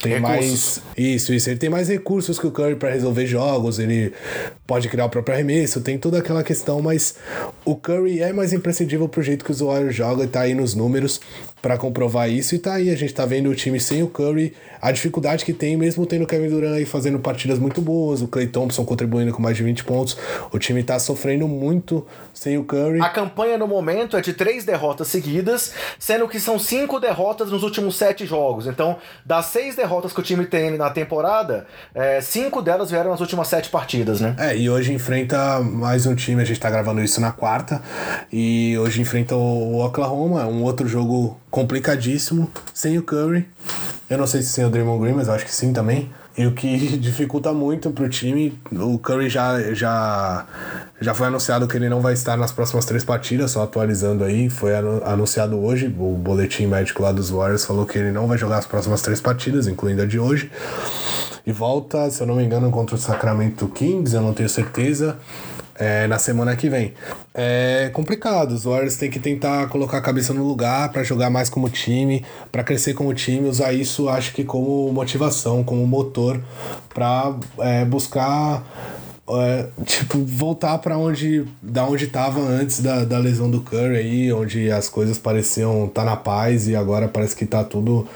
tem 0.00 0.14
recursos. 0.14 0.82
mais 0.84 0.96
isso, 0.96 1.32
isso, 1.32 1.50
ele 1.50 1.58
tem 1.58 1.70
mais 1.70 1.88
recursos 1.88 2.38
que 2.38 2.46
o 2.46 2.50
Curry 2.50 2.76
para 2.76 2.90
resolver 2.90 3.26
jogos, 3.26 3.78
ele 3.78 4.12
pode 4.66 4.88
criar 4.88 5.06
o 5.06 5.10
próprio 5.10 5.34
arremesso, 5.34 5.80
tem 5.80 5.98
toda 5.98 6.18
aquela 6.18 6.42
questão, 6.42 6.82
mas 6.82 7.14
o 7.64 7.74
Curry 7.74 8.20
é 8.20 8.32
mais 8.32 8.52
imprescindível 8.52 9.08
pro 9.08 9.22
jeito 9.22 9.44
que 9.44 9.50
os 9.50 9.60
Warriors 9.60 9.94
jogam 9.94 10.24
e 10.24 10.28
tá 10.28 10.42
aí 10.42 10.54
nos 10.54 10.74
números 10.74 11.20
para 11.66 11.76
comprovar 11.76 12.30
isso. 12.30 12.54
E 12.54 12.60
tá 12.60 12.74
aí, 12.74 12.90
a 12.90 12.96
gente 12.96 13.12
tá 13.12 13.26
vendo 13.26 13.50
o 13.50 13.54
time 13.54 13.80
sem 13.80 14.00
o 14.00 14.06
Curry, 14.06 14.54
a 14.80 14.92
dificuldade 14.92 15.44
que 15.44 15.52
tem, 15.52 15.76
mesmo 15.76 16.06
tendo 16.06 16.22
o 16.22 16.26
Kevin 16.26 16.48
Durant 16.48 16.76
aí 16.76 16.84
fazendo 16.84 17.18
partidas 17.18 17.58
muito 17.58 17.82
boas, 17.82 18.22
o 18.22 18.28
Clay 18.28 18.46
Thompson 18.46 18.84
contribuindo 18.84 19.32
com 19.32 19.42
mais 19.42 19.56
de 19.56 19.64
20 19.64 19.82
pontos. 19.82 20.16
O 20.52 20.60
time 20.60 20.84
tá 20.84 20.96
sofrendo 21.00 21.48
muito 21.48 22.06
sem 22.32 22.56
o 22.56 22.62
Curry. 22.62 23.00
A 23.00 23.08
campanha 23.08 23.58
no 23.58 23.66
momento 23.66 24.16
é 24.16 24.20
de 24.20 24.32
três 24.32 24.64
derrotas 24.64 25.08
seguidas, 25.08 25.72
sendo 25.98 26.28
que 26.28 26.38
são 26.38 26.56
cinco 26.56 27.00
derrotas 27.00 27.50
nos 27.50 27.64
últimos 27.64 27.96
sete 27.96 28.24
jogos. 28.24 28.68
Então, 28.68 28.96
das 29.24 29.46
seis 29.46 29.74
derrotas 29.74 30.12
que 30.12 30.20
o 30.20 30.22
time 30.22 30.46
tem 30.46 30.78
na 30.78 30.90
temporada, 30.90 31.66
é, 31.92 32.20
cinco 32.20 32.62
delas 32.62 32.92
vieram 32.92 33.10
nas 33.10 33.20
últimas 33.20 33.48
sete 33.48 33.70
partidas, 33.70 34.20
né? 34.20 34.36
É, 34.38 34.56
e 34.56 34.70
hoje 34.70 34.92
enfrenta 34.92 35.58
mais 35.58 36.06
um 36.06 36.14
time, 36.14 36.40
a 36.40 36.44
gente 36.44 36.60
tá 36.60 36.70
gravando 36.70 37.02
isso 37.02 37.20
na 37.20 37.32
quarta, 37.32 37.82
e 38.32 38.78
hoje 38.78 39.00
enfrenta 39.00 39.34
o 39.34 39.84
Oklahoma, 39.84 40.46
um 40.46 40.62
outro 40.62 40.86
jogo 40.86 41.36
complicadíssimo, 41.56 42.50
sem 42.74 42.98
o 42.98 43.02
Curry. 43.02 43.48
Eu 44.10 44.18
não 44.18 44.26
sei 44.26 44.42
se 44.42 44.50
sem 44.50 44.62
o 44.66 44.68
Draymond 44.68 45.00
Green, 45.00 45.14
mas 45.14 45.26
eu 45.26 45.32
acho 45.32 45.46
que 45.46 45.54
sim 45.54 45.72
também. 45.72 46.10
E 46.36 46.46
o 46.46 46.52
que 46.52 46.76
dificulta 46.98 47.50
muito 47.50 47.90
pro 47.92 48.06
time, 48.10 48.60
o 48.70 48.98
Curry 48.98 49.30
já, 49.30 49.72
já, 49.72 50.44
já 51.00 51.14
foi 51.14 51.28
anunciado 51.28 51.66
que 51.66 51.74
ele 51.74 51.88
não 51.88 52.02
vai 52.02 52.12
estar 52.12 52.36
nas 52.36 52.52
próximas 52.52 52.84
três 52.84 53.06
partidas, 53.06 53.52
só 53.52 53.62
atualizando 53.62 54.22
aí, 54.22 54.50
foi 54.50 54.72
anunciado 55.02 55.58
hoje, 55.58 55.86
o 55.86 56.12
boletim 56.12 56.66
médico 56.66 57.02
lá 57.02 57.10
dos 57.10 57.30
Warriors 57.30 57.64
falou 57.64 57.86
que 57.86 57.96
ele 57.96 58.12
não 58.12 58.26
vai 58.26 58.36
jogar 58.36 58.58
as 58.58 58.66
próximas 58.66 59.00
três 59.00 59.18
partidas, 59.18 59.66
incluindo 59.66 60.02
a 60.02 60.06
de 60.06 60.18
hoje. 60.18 60.50
E 61.46 61.52
volta, 61.52 62.10
se 62.10 62.20
eu 62.20 62.26
não 62.26 62.36
me 62.36 62.44
engano, 62.44 62.70
contra 62.70 62.96
o 62.96 62.98
Sacramento 62.98 63.66
Kings, 63.68 64.14
eu 64.14 64.20
não 64.20 64.34
tenho 64.34 64.48
certeza 64.50 65.16
é, 65.78 66.06
na 66.06 66.18
semana 66.18 66.56
que 66.56 66.68
vem. 66.68 66.92
É 67.34 67.90
complicado, 67.92 68.52
os 68.52 68.64
Warriors 68.64 68.96
têm 68.96 69.10
que 69.10 69.18
tentar 69.18 69.68
colocar 69.68 69.98
a 69.98 70.00
cabeça 70.00 70.32
no 70.32 70.46
lugar 70.46 70.90
para 70.90 71.02
jogar 71.02 71.30
mais 71.30 71.48
como 71.48 71.68
time, 71.68 72.24
para 72.50 72.64
crescer 72.64 72.94
como 72.94 73.12
time, 73.14 73.48
usar 73.48 73.72
isso 73.72 74.08
acho 74.08 74.32
que 74.32 74.44
como 74.44 74.90
motivação, 74.92 75.62
como 75.62 75.86
motor 75.86 76.40
para 76.92 77.34
é, 77.58 77.84
buscar 77.84 78.64
é, 79.28 79.66
tipo, 79.84 80.18
voltar 80.24 80.78
para 80.78 80.96
onde 80.96 81.44
da 81.60 81.84
onde 81.84 82.04
estava 82.04 82.40
antes 82.40 82.80
da, 82.80 83.04
da 83.04 83.18
lesão 83.18 83.50
do 83.50 83.60
Curry 83.60 83.96
aí, 83.96 84.32
onde 84.32 84.70
as 84.70 84.88
coisas 84.88 85.18
pareciam 85.18 85.86
estar 85.86 86.04
tá 86.04 86.10
na 86.10 86.16
paz 86.16 86.68
e 86.68 86.76
agora 86.76 87.08
parece 87.08 87.34
que 87.34 87.44
tá 87.44 87.64
tudo 87.64 88.06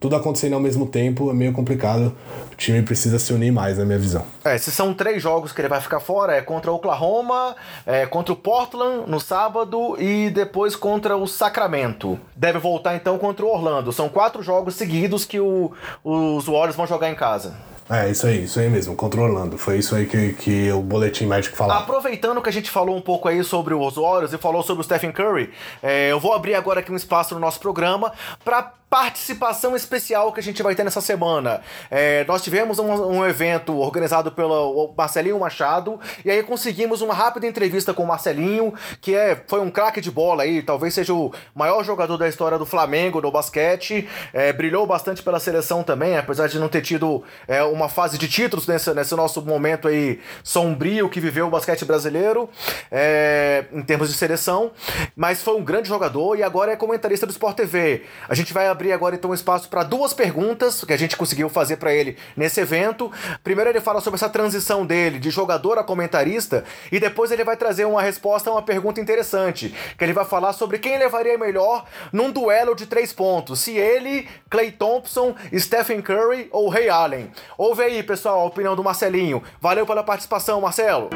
tudo 0.00 0.16
acontecendo 0.16 0.54
ao 0.54 0.60
mesmo 0.60 0.86
tempo 0.86 1.30
é 1.30 1.34
meio 1.34 1.52
complicado. 1.52 2.16
O 2.50 2.56
time 2.56 2.82
precisa 2.82 3.18
se 3.18 3.34
unir 3.34 3.52
mais, 3.52 3.76
na 3.76 3.84
minha 3.84 3.98
visão. 3.98 4.24
É, 4.42 4.56
se 4.56 4.72
são 4.72 4.94
três 4.94 5.22
jogos 5.22 5.52
que 5.52 5.60
ele 5.60 5.68
vai 5.68 5.80
ficar 5.80 6.00
fora, 6.00 6.34
é 6.34 6.40
contra 6.40 6.72
o 6.72 6.76
Oklahoma, 6.76 7.54
é 7.86 8.06
contra 8.06 8.32
o 8.32 8.36
Portland 8.36 9.08
no 9.08 9.20
sábado 9.20 9.96
e 10.00 10.30
depois 10.30 10.74
contra 10.74 11.18
o 11.18 11.26
Sacramento. 11.26 12.18
Deve 12.34 12.58
voltar 12.58 12.96
então 12.96 13.18
contra 13.18 13.44
o 13.44 13.52
Orlando. 13.52 13.92
São 13.92 14.08
quatro 14.08 14.42
jogos 14.42 14.74
seguidos 14.74 15.26
que 15.26 15.38
o, 15.38 15.70
os 16.02 16.46
Warriors 16.46 16.76
vão 16.76 16.86
jogar 16.86 17.10
em 17.10 17.14
casa. 17.14 17.54
É, 17.90 18.08
isso 18.08 18.24
aí, 18.24 18.44
isso 18.44 18.60
aí 18.60 18.70
mesmo, 18.70 18.94
controlando. 18.94 19.58
Foi 19.58 19.78
isso 19.78 19.96
aí 19.96 20.06
que, 20.06 20.32
que 20.34 20.70
o 20.70 20.80
boletim 20.80 21.26
médico 21.26 21.56
falou. 21.56 21.74
Aproveitando 21.74 22.40
que 22.40 22.48
a 22.48 22.52
gente 22.52 22.70
falou 22.70 22.96
um 22.96 23.00
pouco 23.00 23.26
aí 23.28 23.42
sobre 23.42 23.74
os 23.74 23.96
Warriors 23.96 24.32
e 24.32 24.38
falou 24.38 24.62
sobre 24.62 24.82
o 24.82 24.84
Stephen 24.84 25.10
Curry, 25.10 25.50
é, 25.82 26.12
eu 26.12 26.20
vou 26.20 26.32
abrir 26.32 26.54
agora 26.54 26.78
aqui 26.78 26.92
um 26.92 26.96
espaço 26.96 27.34
no 27.34 27.40
nosso 27.40 27.58
programa 27.58 28.12
para 28.44 28.74
participação 28.90 29.76
especial 29.76 30.32
que 30.32 30.40
a 30.40 30.42
gente 30.42 30.64
vai 30.64 30.74
ter 30.74 30.82
nessa 30.82 31.00
semana. 31.00 31.62
É, 31.88 32.24
nós 32.24 32.42
tivemos 32.42 32.80
um, 32.80 32.92
um, 32.92 33.24
evento 33.24 33.76
organizado 33.78 34.32
pelo 34.32 34.92
Marcelinho 34.98 35.38
Machado 35.38 36.00
e 36.24 36.30
aí 36.30 36.42
conseguimos 36.42 37.00
uma 37.00 37.14
rápida 37.14 37.46
entrevista 37.46 37.94
com 37.94 38.02
o 38.02 38.06
Marcelinho, 38.06 38.74
que 39.00 39.14
é, 39.14 39.40
foi 39.46 39.60
um 39.60 39.70
craque 39.70 40.00
de 40.00 40.10
bola 40.10 40.42
aí, 40.42 40.60
talvez 40.60 40.92
seja 40.92 41.14
o 41.14 41.32
maior 41.54 41.84
jogador 41.84 42.16
da 42.16 42.28
história 42.28 42.58
do 42.58 42.66
Flamengo 42.66 43.20
no 43.20 43.30
basquete, 43.30 44.08
é, 44.32 44.52
brilhou 44.52 44.84
bastante 44.88 45.22
pela 45.22 45.38
seleção 45.38 45.84
também, 45.84 46.18
apesar 46.18 46.48
de 46.48 46.58
não 46.58 46.68
ter 46.68 46.82
tido 46.82 47.22
é, 47.46 47.62
uma 47.62 47.88
fase 47.88 48.18
de 48.18 48.26
títulos 48.26 48.66
nesse, 48.66 48.92
nesse 48.92 49.14
nosso 49.14 49.40
momento 49.42 49.86
aí 49.86 50.18
sombrio 50.42 51.08
que 51.08 51.20
viveu 51.20 51.46
o 51.46 51.50
basquete 51.50 51.84
brasileiro 51.84 52.50
é, 52.90 53.66
em 53.72 53.82
termos 53.82 54.08
de 54.08 54.16
seleção, 54.16 54.72
mas 55.14 55.40
foi 55.42 55.54
um 55.54 55.62
grande 55.62 55.88
jogador 55.88 56.36
e 56.36 56.42
agora 56.42 56.72
é 56.72 56.76
comentarista 56.76 57.24
do 57.24 57.30
Sport 57.30 57.56
TV. 57.56 58.02
A 58.28 58.34
gente 58.34 58.52
vai 58.52 58.66
abrir 58.80 58.92
agora 58.92 59.14
então 59.14 59.34
espaço 59.34 59.68
para 59.68 59.82
duas 59.82 60.14
perguntas 60.14 60.82
que 60.82 60.92
a 60.92 60.96
gente 60.96 61.14
conseguiu 61.14 61.50
fazer 61.50 61.76
para 61.76 61.92
ele 61.92 62.16
nesse 62.34 62.60
evento. 62.60 63.12
Primeiro 63.44 63.68
ele 63.68 63.80
fala 63.80 64.00
sobre 64.00 64.16
essa 64.16 64.28
transição 64.28 64.86
dele 64.86 65.18
de 65.18 65.28
jogador 65.28 65.78
a 65.78 65.84
comentarista 65.84 66.64
e 66.90 66.98
depois 66.98 67.30
ele 67.30 67.44
vai 67.44 67.58
trazer 67.58 67.84
uma 67.84 68.00
resposta 68.00 68.48
a 68.48 68.54
uma 68.54 68.62
pergunta 68.62 68.98
interessante, 68.98 69.74
que 69.98 70.02
ele 70.02 70.14
vai 70.14 70.24
falar 70.24 70.54
sobre 70.54 70.78
quem 70.78 70.96
levaria 70.98 71.36
melhor 71.36 71.84
num 72.10 72.30
duelo 72.30 72.74
de 72.74 72.86
três 72.86 73.12
pontos, 73.12 73.60
se 73.60 73.76
ele, 73.76 74.26
Clay 74.48 74.70
Thompson, 74.72 75.34
Stephen 75.54 76.00
Curry 76.00 76.48
ou 76.50 76.70
Ray 76.70 76.88
Allen. 76.88 77.30
Ouve 77.58 77.82
aí, 77.82 78.02
pessoal, 78.02 78.40
a 78.40 78.44
opinião 78.44 78.74
do 78.74 78.82
Marcelinho. 78.82 79.42
Valeu 79.60 79.84
pela 79.84 80.02
participação, 80.02 80.60
Marcelo. 80.62 81.10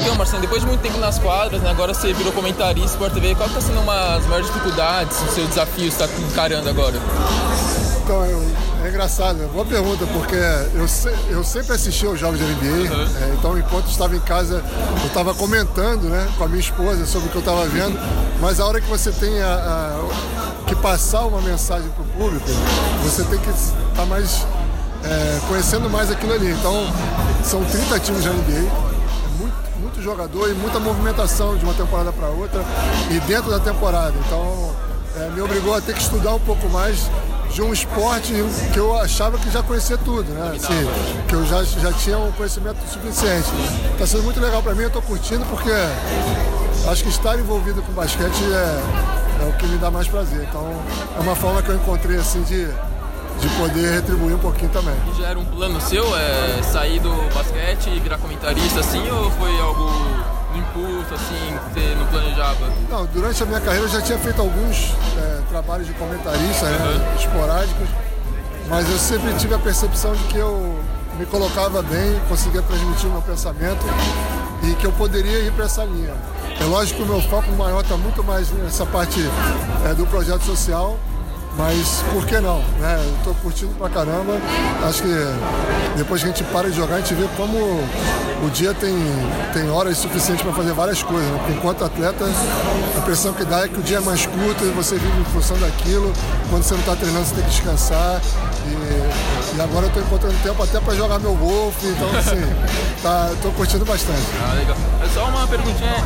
Então, 0.00 0.14
Marcelo, 0.14 0.42
depois 0.42 0.60
de 0.62 0.68
muito 0.68 0.80
tempo 0.80 0.98
nas 0.98 1.18
quadras, 1.18 1.60
né, 1.60 1.70
agora 1.70 1.92
você 1.92 2.12
virou 2.12 2.32
comentarista 2.32 2.92
Sport 2.92 3.12
TV, 3.12 3.34
qual 3.34 3.48
está 3.48 3.60
sendo 3.60 3.80
uma 3.80 4.16
das 4.16 4.26
maiores 4.26 4.46
dificuldades, 4.46 5.20
o 5.22 5.28
seu 5.28 5.46
desafio 5.46 5.87
está 5.88 6.06
encarando 6.30 6.68
agora? 6.68 6.96
Então, 8.04 8.24
é, 8.24 8.86
é 8.86 8.88
engraçado, 8.88 9.36
né? 9.36 9.48
boa 9.52 9.66
pergunta, 9.66 10.06
porque 10.06 10.36
eu, 10.74 10.88
se, 10.88 11.14
eu 11.28 11.44
sempre 11.44 11.74
assisti 11.74 12.06
aos 12.06 12.18
jogos 12.18 12.38
de 12.38 12.44
NBA, 12.46 12.94
uhum. 12.94 13.02
é, 13.02 13.34
então 13.38 13.58
enquanto 13.58 13.88
estava 13.88 14.16
em 14.16 14.20
casa, 14.20 14.64
eu 15.02 15.06
estava 15.06 15.34
comentando 15.34 16.04
né, 16.04 16.26
com 16.38 16.44
a 16.44 16.48
minha 16.48 16.60
esposa 16.60 17.04
sobre 17.04 17.28
o 17.28 17.30
que 17.30 17.36
eu 17.36 17.40
estava 17.40 17.66
vendo, 17.66 17.98
mas 18.40 18.60
a 18.60 18.66
hora 18.66 18.80
que 18.80 18.88
você 18.88 19.12
tem 19.12 19.42
a, 19.42 19.54
a, 19.54 20.64
que 20.66 20.74
passar 20.76 21.26
uma 21.26 21.42
mensagem 21.42 21.90
para 21.90 22.02
o 22.02 22.06
público, 22.06 22.46
você 23.02 23.24
tem 23.24 23.38
que 23.38 23.50
estar 23.50 23.74
tá 23.94 24.06
mais 24.06 24.46
é, 25.04 25.38
conhecendo 25.46 25.90
mais 25.90 26.10
aquilo 26.10 26.32
ali. 26.32 26.50
Então, 26.50 26.86
são 27.44 27.62
30 27.64 28.00
times 28.00 28.22
de 28.22 28.28
NBA, 28.30 28.52
é 28.52 29.38
muito, 29.38 29.54
muito 29.80 30.02
jogador 30.02 30.50
e 30.50 30.54
muita 30.54 30.78
movimentação 30.78 31.56
de 31.56 31.64
uma 31.64 31.74
temporada 31.74 32.12
para 32.12 32.28
outra 32.28 32.64
e 33.10 33.20
dentro 33.20 33.50
da 33.50 33.58
temporada. 33.58 34.14
Então, 34.26 34.74
é, 35.16 35.30
me 35.30 35.40
obrigou 35.40 35.74
a 35.74 35.80
ter 35.80 35.94
que 35.94 36.02
estudar 36.02 36.34
um 36.34 36.40
pouco 36.40 36.68
mais 36.68 37.10
de 37.52 37.62
um 37.62 37.72
esporte 37.72 38.32
que 38.72 38.78
eu 38.78 38.96
achava 38.96 39.38
que 39.38 39.50
já 39.50 39.62
conhecia 39.62 39.96
tudo, 39.98 40.30
né? 40.32 40.52
Assim, 40.54 41.26
que 41.26 41.34
eu 41.34 41.46
já, 41.46 41.64
já 41.64 41.92
tinha 41.92 42.18
um 42.18 42.30
conhecimento 42.32 42.78
suficiente. 42.88 43.48
Está 43.92 44.06
sendo 44.06 44.24
muito 44.24 44.40
legal 44.40 44.62
para 44.62 44.74
mim, 44.74 44.82
eu 44.82 44.88
estou 44.88 45.02
curtindo 45.02 45.44
porque 45.46 45.70
acho 46.90 47.02
que 47.02 47.08
estar 47.08 47.38
envolvido 47.38 47.82
com 47.82 47.92
basquete 47.92 48.42
é, 48.52 49.44
é 49.44 49.48
o 49.48 49.52
que 49.54 49.66
me 49.66 49.78
dá 49.78 49.90
mais 49.90 50.06
prazer. 50.06 50.46
Então 50.48 50.70
é 51.16 51.20
uma 51.20 51.34
forma 51.34 51.62
que 51.62 51.70
eu 51.70 51.76
encontrei 51.76 52.18
assim 52.18 52.42
de 52.42 52.68
de 53.40 53.48
poder 53.50 53.92
retribuir 53.92 54.34
um 54.34 54.38
pouquinho 54.38 54.70
também. 54.70 54.94
E 55.12 55.20
já 55.20 55.28
era 55.28 55.38
um 55.38 55.44
plano 55.44 55.80
seu, 55.80 56.04
é, 56.16 56.62
sair 56.62 56.98
do 57.00 57.10
basquete 57.32 57.88
e 57.88 58.00
virar 58.00 58.18
comentarista 58.18 58.80
assim, 58.80 59.08
ou 59.10 59.30
foi 59.32 59.56
algo 59.60 59.88
impulso, 60.54 61.14
assim, 61.14 61.58
que 61.68 61.80
você 61.80 61.94
não 61.94 62.06
planejava? 62.06 62.70
Não, 62.88 63.06
durante 63.06 63.42
a 63.42 63.46
minha 63.46 63.60
carreira 63.60 63.86
eu 63.86 63.90
já 63.90 64.00
tinha 64.00 64.18
feito 64.18 64.40
alguns 64.40 64.94
é, 65.16 65.40
trabalhos 65.48 65.86
de 65.86 65.92
comentarista, 65.94 66.66
uhum. 66.66 66.98
né, 66.98 67.14
esporádicos, 67.18 67.88
mas 68.68 68.90
eu 68.90 68.98
sempre 68.98 69.32
tive 69.34 69.54
a 69.54 69.58
percepção 69.58 70.14
de 70.14 70.24
que 70.24 70.38
eu 70.38 70.78
me 71.18 71.26
colocava 71.26 71.82
bem, 71.82 72.20
conseguia 72.28 72.62
transmitir 72.62 73.08
o 73.08 73.12
meu 73.12 73.22
pensamento 73.22 73.84
e 74.62 74.74
que 74.74 74.86
eu 74.86 74.92
poderia 74.92 75.40
ir 75.40 75.52
para 75.52 75.64
essa 75.64 75.84
linha. 75.84 76.14
É 76.60 76.64
lógico 76.64 76.98
que 76.98 77.02
o 77.04 77.06
meu 77.06 77.20
foco 77.22 77.50
maior 77.52 77.80
está 77.80 77.96
muito 77.96 78.22
mais 78.22 78.50
nessa 78.50 78.86
parte 78.86 79.20
é, 79.88 79.94
do 79.94 80.06
projeto 80.06 80.42
social, 80.42 80.98
mas 81.58 82.04
por 82.12 82.24
que 82.24 82.38
não? 82.40 82.60
Né? 82.78 83.04
Eu 83.04 83.24
tô 83.24 83.34
curtindo 83.40 83.74
pra 83.74 83.88
caramba. 83.88 84.40
Acho 84.88 85.02
que 85.02 85.08
depois 85.96 86.22
que 86.22 86.28
a 86.28 86.30
gente 86.30 86.44
para 86.44 86.70
de 86.70 86.76
jogar, 86.76 86.94
a 86.94 87.00
gente 87.00 87.14
vê 87.14 87.26
como 87.36 87.58
o 87.58 88.50
dia 88.50 88.72
tem, 88.72 88.94
tem 89.52 89.68
horas 89.68 89.98
suficientes 89.98 90.42
para 90.44 90.52
fazer 90.52 90.72
várias 90.72 91.02
coisas. 91.02 91.28
Né? 91.28 91.56
Enquanto 91.56 91.84
atleta, 91.84 92.24
a 92.24 92.98
impressão 93.00 93.32
que 93.32 93.44
dá 93.44 93.64
é 93.64 93.68
que 93.68 93.80
o 93.80 93.82
dia 93.82 93.96
é 93.96 94.00
mais 94.00 94.24
curto 94.24 94.64
e 94.64 94.70
você 94.70 94.94
vive 94.94 95.20
em 95.20 95.24
função 95.24 95.58
daquilo. 95.58 96.12
Quando 96.48 96.62
você 96.62 96.74
não 96.74 96.80
está 96.80 96.94
treinando, 96.94 97.24
você 97.26 97.34
tem 97.34 97.44
que 97.44 97.50
descansar. 97.50 98.22
E, 98.64 99.56
e 99.56 99.60
agora 99.60 99.86
eu 99.86 99.90
tô 99.90 99.98
encontrando 99.98 100.36
tempo 100.44 100.62
até 100.62 100.78
para 100.78 100.94
jogar 100.94 101.18
meu 101.18 101.34
golfe. 101.34 101.88
Então, 101.88 102.08
assim, 102.16 102.40
tá, 103.02 103.32
tô 103.42 103.50
curtindo 103.50 103.84
bastante. 103.84 104.22
Ah, 104.48 104.54
legal. 104.54 104.76
É 105.04 105.08
só 105.12 105.24
uma 105.26 105.44
perguntinha. 105.48 106.04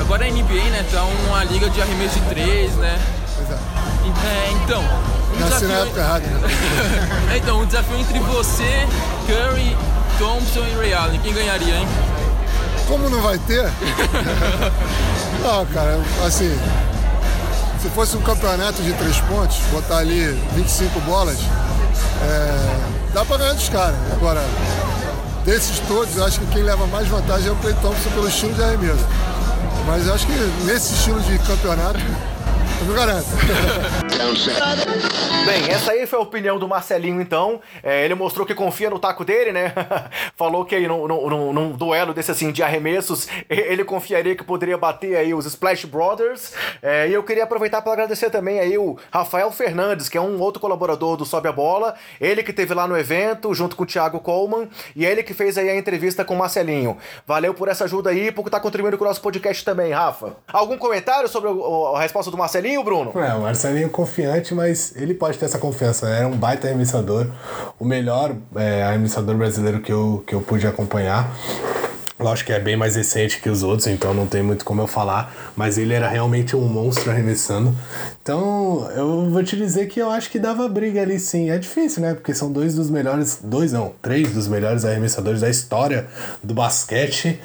Agora 0.00 0.24
a 0.24 0.28
NBA, 0.28 0.70
né? 0.72 0.84
Tá 0.90 1.04
uma 1.28 1.44
liga 1.44 1.70
de 1.70 1.80
arremesso 1.80 2.18
de 2.18 2.28
três, 2.28 2.74
né? 2.74 2.98
Pois 3.36 3.50
é. 3.50 3.73
É, 4.24 4.52
então. 4.52 4.82
Um 4.82 5.40
Nasci 5.40 5.66
desafio... 5.66 5.68
na 5.68 5.74
época 5.74 6.00
errada. 6.00 6.24
é, 7.32 7.36
então, 7.38 7.60
um 7.60 7.66
desafio 7.66 7.98
entre 7.98 8.18
você, 8.20 8.86
Curry, 9.26 9.76
Thompson 10.18 10.64
e 10.64 10.76
Ray 10.76 10.94
Allen. 10.94 11.20
Quem 11.20 11.32
ganharia, 11.32 11.76
hein? 11.76 11.88
Como 12.86 13.08
não 13.08 13.20
vai 13.20 13.38
ter? 13.38 13.64
não, 15.42 15.64
cara, 15.72 15.98
assim. 16.26 16.56
Se 17.80 17.90
fosse 17.90 18.16
um 18.16 18.22
campeonato 18.22 18.82
de 18.82 18.94
três 18.94 19.18
pontos, 19.20 19.58
botar 19.70 19.98
ali 19.98 20.24
25 20.54 21.00
bolas, 21.00 21.36
é, 22.22 23.12
dá 23.12 23.24
pra 23.26 23.36
ganhar 23.36 23.52
dos 23.52 23.68
caras. 23.68 23.96
Agora, 24.12 24.42
desses 25.44 25.80
todos, 25.80 26.16
eu 26.16 26.24
acho 26.24 26.40
que 26.40 26.46
quem 26.46 26.62
leva 26.62 26.86
mais 26.86 27.06
vantagem 27.08 27.48
é 27.48 27.52
o 27.52 27.56
Clay 27.56 27.74
Thompson 27.82 28.08
pelo 28.10 28.28
estilo 28.28 28.54
de 28.54 28.62
arremesso. 28.62 29.06
Mas 29.86 30.06
eu 30.06 30.14
acho 30.14 30.26
que 30.26 30.32
nesse 30.64 30.94
estilo 30.94 31.20
de 31.20 31.38
campeonato, 31.40 32.00
eu 32.84 32.88
não 32.88 32.94
garanto. 32.94 34.03
Bem, 35.44 35.70
essa 35.70 35.92
aí 35.92 36.06
foi 36.06 36.18
a 36.18 36.22
opinião 36.22 36.58
do 36.58 36.66
Marcelinho, 36.66 37.20
então. 37.20 37.60
É, 37.82 38.04
ele 38.04 38.14
mostrou 38.14 38.46
que 38.46 38.54
confia 38.54 38.88
no 38.88 38.98
taco 38.98 39.24
dele, 39.24 39.52
né? 39.52 39.74
Falou 40.36 40.64
que 40.64 40.74
aí 40.74 40.88
num, 40.88 41.06
num, 41.06 41.52
num, 41.52 41.72
duelo 41.72 42.14
desse 42.14 42.30
assim 42.30 42.50
de 42.50 42.62
arremessos, 42.62 43.28
ele 43.48 43.84
confiaria 43.84 44.34
que 44.34 44.42
poderia 44.42 44.78
bater 44.78 45.16
aí 45.16 45.34
os 45.34 45.44
Splash 45.44 45.84
Brothers. 45.84 46.52
É, 46.82 47.08
e 47.08 47.12
eu 47.12 47.22
queria 47.22 47.44
aproveitar 47.44 47.82
para 47.82 47.92
agradecer 47.92 48.30
também 48.30 48.58
aí 48.58 48.78
o 48.78 48.96
Rafael 49.12 49.50
Fernandes, 49.52 50.08
que 50.08 50.16
é 50.16 50.20
um 50.20 50.40
outro 50.40 50.60
colaborador 50.60 51.16
do 51.16 51.26
Sobe 51.26 51.48
a 51.48 51.52
Bola. 51.52 51.94
Ele 52.20 52.42
que 52.42 52.52
teve 52.52 52.72
lá 52.72 52.88
no 52.88 52.96
evento, 52.96 53.52
junto 53.52 53.76
com 53.76 53.82
o 53.82 53.86
Thiago 53.86 54.20
Coleman, 54.20 54.68
e 54.96 55.04
ele 55.04 55.22
que 55.22 55.34
fez 55.34 55.58
aí 55.58 55.68
a 55.68 55.76
entrevista 55.76 56.24
com 56.24 56.34
o 56.34 56.38
Marcelinho. 56.38 56.96
Valeu 57.26 57.52
por 57.52 57.68
essa 57.68 57.84
ajuda 57.84 58.10
aí, 58.10 58.32
por 58.32 58.46
estar 58.46 58.58
tá 58.58 58.62
contribuindo 58.62 58.96
com 58.96 59.04
o 59.04 59.08
nosso 59.08 59.20
podcast 59.20 59.62
também, 59.62 59.92
Rafa. 59.92 60.36
Algum 60.50 60.78
comentário 60.78 61.28
sobre 61.28 61.50
a 61.50 62.00
resposta 62.00 62.30
do 62.30 62.38
Marcelinho, 62.38 62.82
Bruno? 62.82 63.12
É, 63.20 63.34
o 63.34 63.42
Marcelinho 63.42 63.90
confiante, 64.04 64.54
mas 64.54 64.92
ele 64.96 65.14
pode 65.14 65.38
ter 65.38 65.46
essa 65.46 65.58
confiança. 65.58 66.06
Era 66.08 66.28
um 66.28 66.36
baita 66.36 66.66
arremessador, 66.68 67.26
o 67.78 67.84
melhor 67.84 68.36
é, 68.54 68.82
arremessador 68.82 69.34
brasileiro 69.34 69.80
que 69.80 69.92
eu, 69.92 70.22
que 70.26 70.34
eu 70.34 70.40
pude 70.42 70.66
acompanhar. 70.66 71.34
Lógico 72.16 72.46
que 72.46 72.52
é 72.52 72.60
bem 72.60 72.76
mais 72.76 72.94
recente 72.94 73.40
que 73.40 73.50
os 73.50 73.64
outros, 73.64 73.88
então 73.88 74.14
não 74.14 74.24
tem 74.24 74.40
muito 74.40 74.64
como 74.64 74.80
eu 74.80 74.86
falar, 74.86 75.34
mas 75.56 75.78
ele 75.78 75.92
era 75.92 76.06
realmente 76.06 76.54
um 76.54 76.68
monstro 76.68 77.10
arremessando. 77.10 77.74
Então, 78.22 78.88
eu 78.94 79.28
vou 79.28 79.42
te 79.42 79.56
dizer 79.56 79.88
que 79.88 80.00
eu 80.00 80.08
acho 80.08 80.30
que 80.30 80.38
dava 80.38 80.68
briga 80.68 81.02
ali 81.02 81.18
sim. 81.18 81.50
É 81.50 81.58
difícil, 81.58 82.02
né? 82.02 82.14
Porque 82.14 82.32
são 82.32 82.52
dois 82.52 82.72
dos 82.72 82.88
melhores, 82.88 83.40
dois 83.42 83.72
não, 83.72 83.94
três 84.00 84.32
dos 84.32 84.46
melhores 84.46 84.84
arremessadores 84.84 85.40
da 85.40 85.50
história 85.50 86.06
do 86.40 86.54
basquete. 86.54 87.40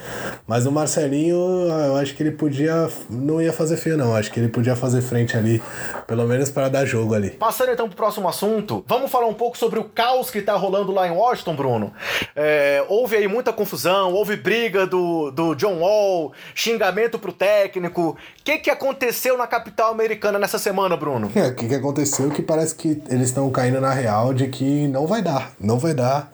Mas 0.46 0.68
o 0.68 0.72
Marcelinho, 0.72 1.36
eu 1.36 1.96
acho 1.96 2.14
que 2.14 2.22
ele 2.22 2.32
podia, 2.32 2.90
não 3.10 3.42
ia 3.42 3.52
fazer 3.52 3.76
feio 3.76 3.98
não, 3.98 4.16
acho 4.16 4.32
que 4.32 4.40
ele 4.40 4.50
podia 4.50 4.76
fazer 4.76 5.02
frente 5.02 5.36
ali, 5.36 5.64
pelo 6.06 6.26
menos 6.28 6.52
para 6.52 6.70
dar 6.70 6.86
jogo 6.86 7.16
ali. 7.16 7.32
Passando 7.32 7.72
então 7.72 7.88
pro 7.88 7.98
próximo 7.98 8.30
assunto, 8.30 8.86
vamos 8.88 9.10
falar 9.10 9.26
um 9.26 9.34
pouco 9.34 9.58
sobre 9.58 9.80
o 9.80 9.84
caos 9.84 10.30
que 10.30 10.44
tá 10.44 10.54
rolando 10.54 10.92
lá 10.92 11.08
em 11.08 11.12
Washington, 11.12 11.56
Bruno. 11.56 11.94
É, 12.36 12.86
houve 12.88 13.16
aí 13.16 13.28
muita 13.28 13.52
confusão, 13.52 14.14
houve 14.14 14.36
briga 14.36 14.59
briga 14.60 14.86
do, 14.86 15.32
do 15.32 15.56
John 15.56 15.80
Wall, 15.80 16.34
xingamento 16.54 17.18
pro 17.18 17.32
técnico. 17.32 18.10
O 18.10 18.18
que, 18.44 18.58
que 18.58 18.70
aconteceu 18.70 19.38
na 19.38 19.48
capital 19.48 19.92
americana 19.92 20.38
nessa 20.38 20.60
semana, 20.60 20.98
Bruno? 20.98 21.32
É, 21.34 21.48
o 21.48 21.56
que, 21.56 21.68
que 21.68 21.76
aconteceu 21.76 22.30
que 22.30 22.42
parece 22.42 22.76
que 22.76 23.02
eles 23.10 23.30
estão 23.30 23.50
caindo 23.50 23.80
na 23.80 23.94
real 23.94 24.34
de 24.34 24.48
que 24.48 24.88
não 24.90 25.08
vai 25.08 25.22
dar, 25.22 25.54
não 25.60 25.80
vai 25.80 25.94
dar. 25.94 26.32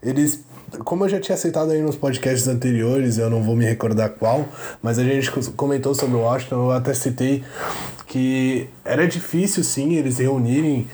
Eles 0.00 0.44
como 0.84 1.04
eu 1.04 1.08
já 1.08 1.20
tinha 1.20 1.34
aceitado 1.34 1.70
aí 1.70 1.80
nos 1.80 1.96
podcasts 1.96 2.48
anteriores, 2.48 3.18
eu 3.18 3.30
não 3.30 3.42
vou 3.42 3.54
me 3.54 3.64
recordar 3.64 4.10
qual, 4.10 4.46
mas 4.82 4.98
a 4.98 5.04
gente 5.04 5.30
comentou 5.52 5.94
sobre 5.94 6.16
o 6.16 6.20
Washington, 6.20 6.56
eu 6.56 6.70
até 6.72 6.94
citei 6.94 7.42
que 8.06 8.68
era 8.84 9.08
difícil 9.08 9.64
sim 9.64 9.94
eles 9.94 10.18
reunirem 10.18 10.86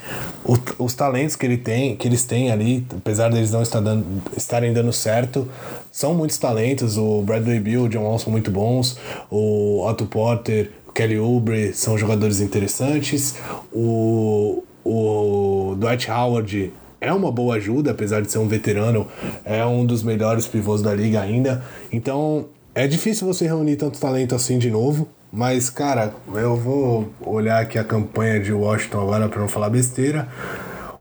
o, 0.42 0.56
os 0.82 0.94
talentos 0.94 1.36
que, 1.36 1.44
ele 1.44 1.58
tem, 1.58 1.94
que 1.94 2.08
eles 2.08 2.24
têm 2.24 2.50
ali, 2.50 2.86
apesar 2.96 3.30
deles 3.30 3.50
não 3.50 3.60
estar 3.60 3.80
dando, 3.80 4.06
estarem 4.34 4.72
dando 4.72 4.90
certo. 4.90 5.46
São 5.92 6.14
muitos 6.14 6.38
talentos, 6.38 6.96
o 6.96 7.20
Bradley 7.20 7.60
Bill, 7.60 7.82
o 7.82 7.88
John 7.90 8.04
Wall 8.04 8.18
são 8.18 8.32
muito 8.32 8.50
bons, 8.50 8.96
o 9.30 9.86
Otto 9.86 10.06
Porter, 10.06 10.70
o 10.88 10.92
Kelly 10.92 11.18
Oubre 11.18 11.74
são 11.74 11.98
jogadores 11.98 12.40
interessantes, 12.40 13.34
o, 13.70 14.64
o 14.82 15.74
Dwight 15.78 16.10
Howard 16.10 16.72
é 17.00 17.12
uma 17.12 17.32
boa 17.32 17.56
ajuda, 17.56 17.92
apesar 17.92 18.20
de 18.20 18.30
ser 18.30 18.38
um 18.38 18.48
veterano, 18.48 19.06
é 19.44 19.64
um 19.64 19.86
dos 19.86 20.02
melhores 20.02 20.46
pivôs 20.46 20.82
da 20.82 20.94
liga 20.94 21.20
ainda. 21.20 21.64
Então 21.90 22.46
é 22.74 22.86
difícil 22.86 23.26
você 23.26 23.46
reunir 23.46 23.76
tanto 23.76 23.98
talento 23.98 24.34
assim 24.34 24.58
de 24.58 24.70
novo. 24.70 25.08
Mas, 25.32 25.70
cara, 25.70 26.12
eu 26.34 26.56
vou 26.56 27.08
olhar 27.24 27.62
aqui 27.62 27.78
a 27.78 27.84
campanha 27.84 28.40
de 28.40 28.52
Washington 28.52 29.00
agora 29.00 29.28
para 29.28 29.40
não 29.40 29.48
falar 29.48 29.70
besteira. 29.70 30.28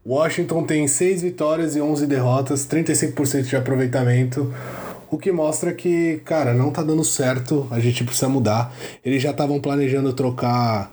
Washington 0.05 0.63
tem 0.63 0.87
6 0.87 1.23
vitórias 1.23 1.75
e 1.75 1.81
11 1.81 2.05
derrotas, 2.05 2.67
35% 2.67 3.43
de 3.43 3.55
aproveitamento. 3.55 4.53
O 5.11 5.17
que 5.17 5.31
mostra 5.31 5.73
que, 5.73 6.21
cara, 6.23 6.53
não 6.53 6.69
tá 6.69 6.83
dando 6.83 7.03
certo, 7.03 7.67
a 7.71 7.79
gente 7.79 8.03
precisa 8.03 8.29
mudar. 8.29 8.71
Eles 9.03 9.21
já 9.21 9.31
estavam 9.31 9.59
planejando 9.59 10.13
trocar 10.13 10.91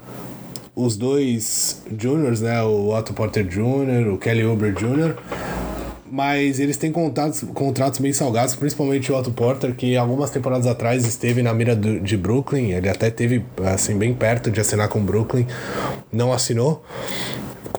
os 0.77 0.95
dois 0.95 1.83
juniors, 1.99 2.43
né? 2.43 2.62
O 2.62 2.95
Otto 2.95 3.14
Porter 3.14 3.45
Jr., 3.45 4.12
o 4.12 4.18
Kelly 4.18 4.45
Oubre 4.45 4.72
Jr., 4.72 5.16
mas 6.09 6.61
eles 6.61 6.77
têm 6.77 6.93
contratos, 6.93 7.43
contratos 7.53 7.99
bem 7.99 8.12
salgados, 8.12 8.55
principalmente 8.55 9.11
o 9.11 9.16
Otto 9.16 9.33
Porter, 9.33 9.74
que 9.74 9.97
algumas 9.97 10.31
temporadas 10.31 10.66
atrás 10.66 11.05
esteve 11.05 11.43
na 11.43 11.53
mira 11.53 11.74
do, 11.74 11.99
de 11.99 12.16
Brooklyn, 12.16 12.70
ele 12.70 12.89
até 12.89 13.11
teve 13.11 13.45
assim 13.64 13.99
bem 13.99 14.14
perto 14.14 14.51
de 14.51 14.61
assinar 14.61 14.89
com 14.89 15.05
Brooklyn, 15.05 15.47
não 16.12 16.33
assinou 16.33 16.85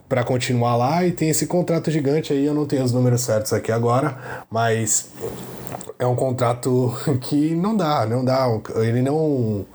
para 0.10 0.24
continuar 0.24 0.76
lá 0.76 1.06
e 1.06 1.12
tem 1.12 1.30
esse 1.30 1.48
contrato 1.48 1.90
gigante 1.90 2.34
aí, 2.34 2.46
eu 2.46 2.54
não 2.54 2.66
tenho 2.66 2.84
os 2.84 2.92
números 2.92 3.22
certos 3.22 3.54
aqui 3.54 3.72
agora, 3.72 4.18
mas 4.50 5.10
é 5.98 6.06
um 6.06 6.16
contrato 6.16 6.94
que 7.22 7.56
não 7.56 7.76
dá, 7.76 8.06
não 8.06 8.26
dá, 8.26 8.48
ele 8.76 9.02
não 9.02 9.66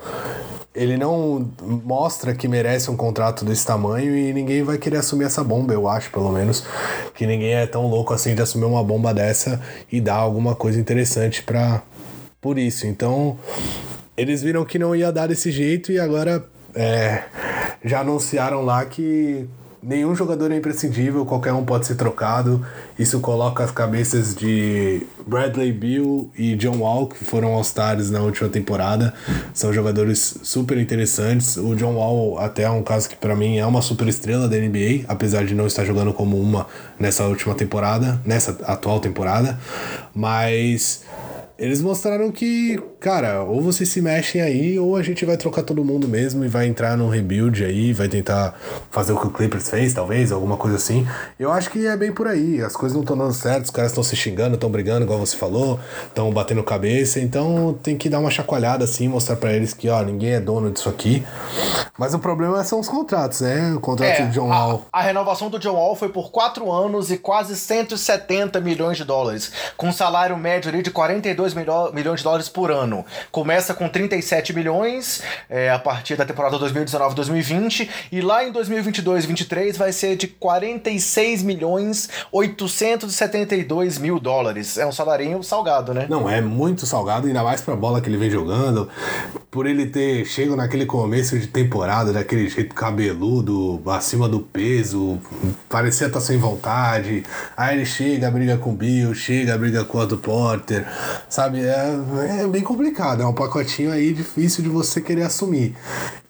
ele 0.74 0.96
não 0.96 1.50
mostra 1.60 2.34
que 2.34 2.48
merece 2.48 2.90
um 2.90 2.96
contrato 2.96 3.44
desse 3.44 3.66
tamanho 3.66 4.16
e 4.16 4.32
ninguém 4.32 4.62
vai 4.62 4.78
querer 4.78 4.98
assumir 4.98 5.24
essa 5.24 5.44
bomba, 5.44 5.74
eu 5.74 5.86
acho, 5.86 6.10
pelo 6.10 6.32
menos. 6.32 6.64
Que 7.14 7.26
ninguém 7.26 7.54
é 7.54 7.66
tão 7.66 7.86
louco 7.86 8.14
assim 8.14 8.34
de 8.34 8.40
assumir 8.40 8.64
uma 8.64 8.82
bomba 8.82 9.12
dessa 9.12 9.60
e 9.90 10.00
dar 10.00 10.16
alguma 10.16 10.54
coisa 10.54 10.80
interessante 10.80 11.42
para 11.42 11.82
por 12.40 12.58
isso. 12.58 12.86
Então, 12.86 13.38
eles 14.16 14.42
viram 14.42 14.64
que 14.64 14.78
não 14.78 14.96
ia 14.96 15.12
dar 15.12 15.26
desse 15.26 15.50
jeito 15.50 15.92
e 15.92 16.00
agora 16.00 16.44
é, 16.74 17.22
já 17.84 18.00
anunciaram 18.00 18.62
lá 18.62 18.84
que 18.84 19.46
nenhum 19.82 20.14
jogador 20.14 20.52
é 20.52 20.56
imprescindível, 20.56 21.26
qualquer 21.26 21.52
um 21.52 21.64
pode 21.64 21.86
ser 21.86 21.96
trocado. 21.96 22.64
Isso 22.98 23.18
coloca 23.20 23.64
as 23.64 23.70
cabeças 23.70 24.34
de 24.34 25.02
Bradley 25.26 25.72
Bill 25.72 26.30
e 26.38 26.54
John 26.54 26.78
Wall, 26.78 27.08
que 27.08 27.24
foram 27.24 27.52
All-Stars 27.52 28.10
na 28.10 28.20
última 28.20 28.48
temporada. 28.48 29.12
São 29.52 29.72
jogadores 29.72 30.38
super 30.42 30.78
interessantes. 30.78 31.56
O 31.56 31.74
John 31.74 31.94
Wall 31.94 32.38
até 32.38 32.62
é 32.62 32.70
um 32.70 32.82
caso 32.82 33.08
que 33.08 33.16
para 33.16 33.34
mim 33.34 33.58
é 33.58 33.66
uma 33.66 33.82
super 33.82 34.06
estrela 34.06 34.48
da 34.48 34.56
NBA, 34.56 35.04
apesar 35.08 35.44
de 35.44 35.54
não 35.54 35.66
estar 35.66 35.84
jogando 35.84 36.12
como 36.12 36.40
uma 36.40 36.66
nessa 36.98 37.24
última 37.24 37.54
temporada, 37.54 38.20
nessa 38.24 38.56
atual 38.64 39.00
temporada. 39.00 39.58
Mas 40.14 41.02
eles 41.58 41.80
mostraram 41.80 42.32
que, 42.32 42.82
cara, 42.98 43.42
ou 43.42 43.60
vocês 43.60 43.88
se 43.88 44.00
mexem 44.00 44.40
aí, 44.40 44.78
ou 44.78 44.96
a 44.96 45.02
gente 45.02 45.24
vai 45.24 45.36
trocar 45.36 45.62
todo 45.62 45.84
mundo 45.84 46.08
mesmo 46.08 46.44
e 46.44 46.48
vai 46.48 46.66
entrar 46.66 46.96
num 46.96 47.08
rebuild 47.08 47.64
aí, 47.64 47.92
vai 47.92 48.08
tentar 48.08 48.58
fazer 48.90 49.12
o 49.12 49.20
que 49.20 49.26
o 49.26 49.30
Clippers 49.30 49.68
fez, 49.68 49.92
talvez, 49.92 50.32
alguma 50.32 50.56
coisa 50.56 50.76
assim. 50.76 51.06
Eu 51.38 51.52
acho 51.52 51.70
que 51.70 51.86
é 51.86 51.96
bem 51.96 52.10
por 52.10 52.26
aí. 52.26 52.62
As 52.62 52.74
coisas 52.74 52.94
não 52.94 53.02
estão 53.02 53.16
dando 53.16 53.32
certo, 53.32 53.66
os 53.66 53.70
caras 53.70 53.90
estão 53.90 54.02
se 54.02 54.16
xingando, 54.16 54.54
estão 54.54 54.70
brigando, 54.70 55.04
igual 55.04 55.18
você 55.18 55.36
falou, 55.36 55.78
estão 56.06 56.32
batendo 56.32 56.62
cabeça, 56.62 57.20
então 57.20 57.78
tem 57.82 57.96
que 57.96 58.08
dar 58.08 58.18
uma 58.18 58.30
chacoalhada 58.30 58.84
assim, 58.84 59.06
mostrar 59.06 59.36
para 59.36 59.52
eles 59.52 59.74
que, 59.74 59.88
ó, 59.88 60.02
ninguém 60.02 60.30
é 60.30 60.40
dono 60.40 60.70
disso 60.70 60.88
aqui. 60.88 61.24
Mas 61.98 62.14
o 62.14 62.18
problema 62.18 62.64
são 62.64 62.80
os 62.80 62.88
contratos, 62.88 63.42
né? 63.42 63.74
O 63.76 63.80
contrato 63.80 64.22
é, 64.22 64.26
do 64.26 64.32
John 64.32 64.48
Wall. 64.48 64.86
A, 64.92 65.00
a 65.00 65.02
renovação 65.02 65.50
do 65.50 65.58
John 65.58 65.74
Wall 65.74 65.94
foi 65.94 66.08
por 66.08 66.30
4 66.30 66.72
anos 66.72 67.10
e 67.10 67.18
quase 67.18 67.56
170 67.56 68.60
milhões 68.60 68.96
de 68.96 69.04
dólares, 69.04 69.52
com 69.76 69.88
um 69.88 69.92
salário 69.92 70.36
médio 70.36 70.70
ali 70.70 70.82
de 70.82 70.90
42 70.90 71.41
milhões 71.54 72.20
de 72.20 72.24
dólares 72.24 72.48
por 72.48 72.70
ano. 72.70 73.04
Começa 73.30 73.74
com 73.74 73.88
37 73.88 74.52
milhões 74.52 75.22
é, 75.48 75.70
a 75.70 75.78
partir 75.78 76.16
da 76.16 76.24
temporada 76.24 76.56
2019-2020 76.58 77.88
e 78.10 78.20
lá 78.20 78.44
em 78.44 78.52
2022-23 78.52 79.76
vai 79.76 79.92
ser 79.92 80.16
de 80.16 80.26
46 80.28 81.42
milhões 81.42 82.08
872 82.30 83.98
mil 83.98 84.18
dólares. 84.18 84.78
É 84.78 84.86
um 84.86 84.92
salarinho 84.92 85.42
salgado, 85.42 85.92
né? 85.92 86.06
Não, 86.08 86.28
é 86.28 86.40
muito 86.40 86.86
salgado, 86.86 87.26
ainda 87.26 87.42
mais 87.42 87.60
pra 87.60 87.74
bola 87.74 88.00
que 88.00 88.08
ele 88.08 88.16
vem 88.16 88.30
jogando. 88.30 88.88
Por 89.50 89.66
ele 89.66 89.86
ter 89.86 90.24
chego 90.24 90.56
naquele 90.56 90.86
começo 90.86 91.38
de 91.38 91.46
temporada, 91.46 92.12
daquele 92.12 92.48
jeito 92.48 92.74
cabeludo, 92.74 93.82
acima 93.86 94.28
do 94.28 94.40
peso, 94.40 95.18
parecia 95.68 96.06
estar 96.06 96.20
tá 96.20 96.24
sem 96.24 96.38
vontade. 96.38 97.22
Aí 97.56 97.76
ele 97.76 97.86
chega, 97.86 98.30
briga 98.30 98.56
com 98.56 98.70
o 98.70 98.72
Bill, 98.72 99.14
chega, 99.14 99.56
briga 99.58 99.84
com 99.84 99.98
o 99.98 100.00
Otto 100.00 100.16
Porter, 100.16 100.86
sabe? 101.32 101.60
É, 101.62 102.42
é 102.42 102.46
bem 102.46 102.60
complicado, 102.60 103.22
é 103.22 103.26
um 103.26 103.32
pacotinho 103.32 103.90
aí 103.90 104.12
difícil 104.12 104.62
de 104.62 104.68
você 104.68 105.00
querer 105.00 105.22
assumir. 105.22 105.74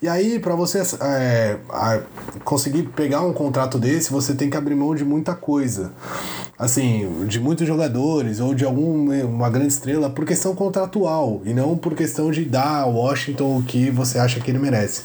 E 0.01 0.09
aí, 0.09 0.39
para 0.39 0.55
você 0.55 0.81
é, 1.01 1.57
conseguir 2.45 2.85
pegar 2.85 3.23
um 3.23 3.33
contrato 3.33 3.79
desse, 3.79 4.13
você 4.13 4.33
tem 4.33 4.49
que 4.49 4.57
abrir 4.57 4.77
mão 4.77 4.95
de 4.95 5.05
muita 5.05 5.35
coisa. 5.35 5.93
Assim, 6.57 7.27
de 7.27 7.41
muitos 7.41 7.67
jogadores 7.67 8.39
ou 8.39 8.55
de 8.55 8.65
alguma 8.65 9.51
grande 9.51 9.73
estrela 9.73 10.09
por 10.09 10.25
questão 10.25 10.55
contratual 10.55 11.43
e 11.45 11.53
não 11.53 11.77
por 11.77 11.95
questão 11.95 12.31
de 12.31 12.45
dar 12.45 12.83
ao 12.83 12.95
Washington 12.95 13.59
o 13.59 13.63
que 13.65 13.91
você 13.91 14.19
acha 14.19 14.39
que 14.39 14.51
ele 14.51 14.61
merece. 14.61 15.03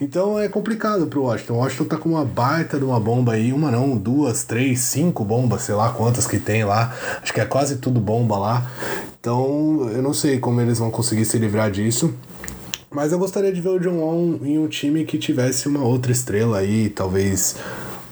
Então 0.00 0.38
é 0.38 0.48
complicado 0.48 1.08
pro 1.08 1.22
Washington. 1.22 1.54
O 1.54 1.56
Washington 1.58 1.84
tá 1.84 1.96
com 1.96 2.10
uma 2.10 2.24
baita 2.24 2.78
de 2.78 2.84
uma 2.84 3.00
bomba 3.00 3.32
aí, 3.32 3.52
uma 3.52 3.72
não, 3.72 3.96
duas, 3.96 4.44
três, 4.44 4.80
cinco 4.80 5.24
bombas, 5.24 5.62
sei 5.62 5.74
lá 5.74 5.90
quantas 5.90 6.28
que 6.28 6.38
tem 6.38 6.64
lá. 6.64 6.94
Acho 7.20 7.32
que 7.32 7.40
é 7.40 7.44
quase 7.44 7.76
tudo 7.76 8.00
bomba 8.00 8.38
lá. 8.38 8.66
Então 9.24 9.88
eu 9.90 10.02
não 10.02 10.12
sei 10.12 10.38
como 10.38 10.60
eles 10.60 10.78
vão 10.78 10.90
conseguir 10.90 11.24
se 11.24 11.38
livrar 11.38 11.70
disso. 11.70 12.12
Mas 12.90 13.10
eu 13.10 13.18
gostaria 13.18 13.50
de 13.50 13.58
ver 13.58 13.70
o 13.70 13.78
John 13.78 13.96
Wall 13.96 14.38
em 14.42 14.58
um 14.58 14.68
time 14.68 15.02
que 15.06 15.16
tivesse 15.16 15.66
uma 15.66 15.82
outra 15.82 16.12
estrela 16.12 16.58
aí, 16.58 16.90
talvez 16.90 17.56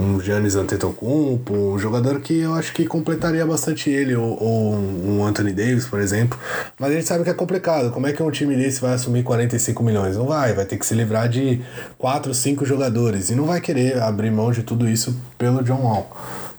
um 0.01 0.19
Giannis 0.19 0.57
Antetokounmpo, 0.57 1.53
um 1.53 1.79
jogador 1.79 2.19
que 2.19 2.41
eu 2.41 2.55
acho 2.55 2.73
que 2.73 2.87
completaria 2.87 3.45
bastante 3.45 3.91
ele, 3.91 4.17
ou, 4.17 4.43
ou, 4.43 4.75
um 4.75 5.23
Anthony 5.23 5.53
Davis, 5.53 5.85
por 5.85 6.01
exemplo. 6.01 6.39
Mas 6.81 6.91
a 6.91 6.95
gente 6.95 7.07
sabe 7.07 7.25
que 7.25 7.31
é 7.31 7.35
complicado. 7.35 7.91
Como 7.91 8.07
é 8.07 8.13
que 8.15 8.23
um 8.23 8.31
time 8.31 8.57
desse 8.57 8.81
vai 8.81 8.95
assumir 8.95 9.23
45 9.23 9.83
milhões? 9.83 10.17
Não 10.17 10.25
vai, 10.25 10.55
vai 10.55 10.65
ter 10.65 10.79
que 10.79 10.87
se 10.87 10.95
livrar 10.95 11.29
de 11.29 11.61
4, 11.99 12.33
5 12.33 12.65
jogadores 12.65 13.29
e 13.29 13.35
não 13.35 13.45
vai 13.45 13.61
querer 13.61 14.03
abrir 14.03 14.31
mão 14.31 14.51
de 14.51 14.63
tudo 14.63 14.89
isso 14.89 15.15
pelo 15.37 15.63
John 15.63 15.83
Wall, 15.83 16.11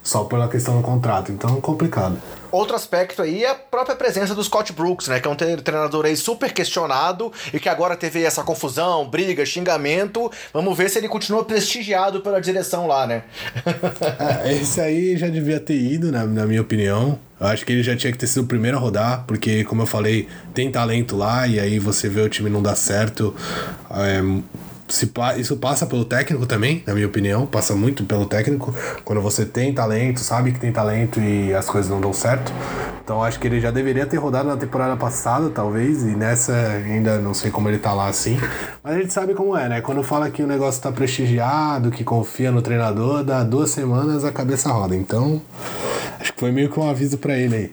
só 0.04 0.26
pela 0.26 0.48
questão 0.50 0.78
do 0.78 0.84
contrato. 0.84 1.32
Então 1.32 1.58
é 1.58 1.62
complicado. 1.62 2.22
Outro 2.52 2.76
aspecto 2.76 3.22
aí 3.24 3.44
é 3.44 3.50
a 3.50 3.56
própria 3.56 3.96
presença 3.96 4.36
do 4.36 4.44
Scott 4.44 4.72
Brooks, 4.74 5.08
né? 5.08 5.20
Que 5.20 5.28
é 5.28 5.32
um 5.32 5.36
treinador 5.36 6.06
aí 6.06 6.16
super 6.16 6.54
questionado 6.54 7.32
e 7.52 7.60
que 7.60 7.68
agora 7.68 7.96
teve 7.96 8.22
essa 8.24 8.44
confusão, 8.44 9.10
briga, 9.10 9.44
xingamento. 9.44 10.32
Vamos 10.54 10.78
ver 10.78 10.90
se 10.90 11.00
ele 11.00 11.08
continua 11.08 11.44
prestigiado 11.44 12.22
pela 12.22 12.40
direção 12.40 12.86
lá, 12.86 13.08
né? 13.08 13.24
é, 14.46 14.54
esse 14.54 14.80
aí 14.80 15.18
já 15.18 15.30
devia 15.30 15.60
ter 15.60 15.78
ido, 15.80 16.12
na, 16.12 16.26
na 16.26 16.46
minha 16.46 16.62
opinião. 16.62 17.18
Eu 17.40 17.48
acho 17.48 17.66
que 17.66 17.72
ele 17.72 17.82
já 17.82 17.96
tinha 17.96 18.12
que 18.12 18.20
ter 18.20 18.28
sido 18.28 18.44
o 18.44 18.48
primeiro 18.48 18.78
a 18.78 18.80
rodar, 18.80 19.24
porque, 19.26 19.64
como 19.64 19.82
eu 19.82 19.88
falei, 19.88 20.28
tem 20.54 20.72
talento 20.72 21.18
lá 21.18 21.48
e 21.48 21.60
aí 21.60 21.80
você 21.80 22.08
vê 22.08 22.22
o 22.22 22.30
time 22.30 22.50
não 22.50 22.62
dar 22.62 22.76
certo. 22.76 23.36
É, 23.90 24.22
se, 24.88 25.12
isso 25.38 25.58
passa 25.58 25.86
pelo 25.86 26.06
técnico 26.06 26.46
também, 26.46 26.84
na 26.86 26.94
minha 26.94 27.08
opinião, 27.08 27.46
passa 27.46 27.76
muito 27.76 28.04
pelo 28.04 28.26
técnico. 28.26 28.74
Quando 29.04 29.22
você 29.22 29.46
tem 29.46 29.74
talento, 29.74 30.20
sabe 30.20 30.52
que 30.52 30.60
tem 30.60 30.72
talento 30.72 31.20
e 31.20 31.54
as 31.54 31.66
coisas 31.66 31.90
não 31.90 32.02
dão 32.02 32.14
certo. 32.14 32.52
Então 33.04 33.24
acho 33.24 33.40
que 33.40 33.48
ele 33.48 33.60
já 33.60 33.72
deveria 33.72 34.06
ter 34.06 34.18
rodado 34.18 34.48
na 34.48 34.58
temporada 34.58 34.96
passada, 34.96 35.50
talvez, 35.50 36.04
e 36.04 36.16
nessa 36.16 36.54
ainda 36.54 37.20
não 37.20 37.34
sei 37.34 37.52
como 37.52 37.70
ele 37.70 37.78
tá 37.78 37.94
lá 37.94 38.08
assim. 38.08 38.40
Mas 38.84 38.96
a 38.96 39.00
gente 39.00 39.14
sabe 39.14 39.34
como 39.34 39.58
é, 39.58 39.68
né? 39.68 39.82
Quando 39.82 40.04
fala 40.04 40.30
que 40.30 40.42
o 40.42 40.48
negócio 40.48 40.82
tá 40.82 40.92
prestigiado, 40.92 41.92
que 41.92 42.04
confia 42.04 42.52
no 42.52 42.62
treinador, 42.62 43.24
dá 43.24 43.44
duas 43.44 43.72
semanas 43.72 44.24
a 44.24 44.32
cabeça 44.32 44.70
roda. 44.70 44.96
Então, 44.96 45.42
acho 46.20 46.34
que 46.34 46.40
foi 46.40 46.52
meio 46.52 46.70
que 46.70 46.80
um 46.80 46.90
aviso 46.90 47.18
para 47.18 47.38
ele 47.38 47.56
aí. 47.56 47.72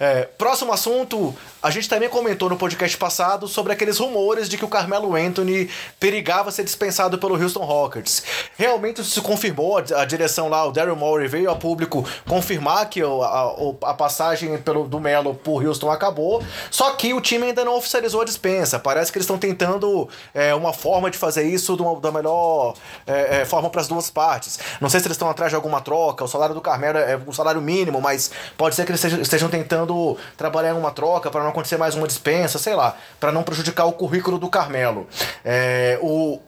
É, 0.00 0.28
próximo 0.38 0.72
assunto, 0.72 1.34
a 1.62 1.70
gente 1.70 1.88
também 1.88 2.08
comentou 2.08 2.48
no 2.48 2.56
podcast 2.56 2.96
passado 2.98 3.46
sobre 3.46 3.72
aqueles 3.72 3.98
rumores 3.98 4.48
de 4.48 4.58
que 4.58 4.64
o 4.64 4.68
Carmelo 4.68 5.14
Anthony 5.14 5.70
perigava 6.00 6.50
ser 6.50 6.64
dispensado 6.64 7.18
pelo 7.18 7.40
Houston 7.40 7.64
Rockets. 7.64 8.24
Realmente 8.56 9.00
isso 9.00 9.10
se 9.10 9.20
confirmou, 9.20 9.78
a 9.78 10.04
direção 10.04 10.48
lá, 10.48 10.66
o 10.66 10.72
Daryl 10.72 10.96
Morey, 10.96 11.28
veio 11.28 11.50
a 11.50 11.54
público 11.54 12.04
confirmar 12.26 12.88
que 12.90 13.00
a, 13.00 13.90
a 13.90 13.94
passagem 13.94 14.58
pelo, 14.58 14.88
do 14.88 14.98
Melo 14.98 15.34
por 15.34 15.64
Houston 15.64 15.88
acabou, 15.88 16.42
só 16.68 16.90
que 16.94 17.14
o 17.14 17.20
time 17.20 17.46
ainda 17.46 17.64
não 17.64 17.76
oficializou 17.76 18.22
a 18.22 18.24
dispensa. 18.24 18.80
Parece 18.80 19.12
que 19.12 19.18
eles 19.18 19.24
estão 19.24 19.38
tentando 19.38 20.08
é, 20.34 20.52
uma 20.54 20.72
forma 20.72 21.12
de 21.12 21.16
fazer 21.16 21.44
isso 21.44 21.76
de 21.76 21.82
uma, 21.82 22.00
da 22.00 22.10
melhor 22.10 22.74
é, 23.06 23.42
é, 23.42 23.44
forma 23.44 23.70
para 23.70 23.80
as 23.80 23.86
duas 23.86 24.10
partes. 24.10 24.58
Não 24.80 24.90
sei 24.90 24.98
se 24.98 25.06
eles 25.06 25.14
estão 25.14 25.30
atrás 25.30 25.50
de 25.50 25.56
alguma 25.56 25.80
troca, 25.80 26.24
o 26.24 26.28
salário 26.28 26.56
do 26.56 26.60
Carmelo 26.60 26.98
é 26.98 27.16
um 27.24 27.32
salário 27.32 27.60
mínimo, 27.60 28.00
mas 28.00 28.32
pode 28.58 28.74
ser 28.74 28.84
que 28.84 28.90
eles 28.90 29.04
estejam 29.04 29.48
tentando 29.48 30.16
trabalhar 30.36 30.70
em 30.70 30.76
uma 30.76 30.90
troca 30.90 31.30
para 31.30 31.44
não 31.44 31.51
acontecer 31.52 31.76
mais 31.76 31.94
uma 31.94 32.06
dispensa, 32.06 32.58
sei 32.58 32.74
lá, 32.74 32.96
para 33.20 33.30
não 33.30 33.42
prejudicar 33.42 33.84
o 33.84 33.92
currículo 33.92 34.38
do 34.38 34.48
Carmelo. 34.48 35.06
É, 35.44 35.98
o 36.02 36.40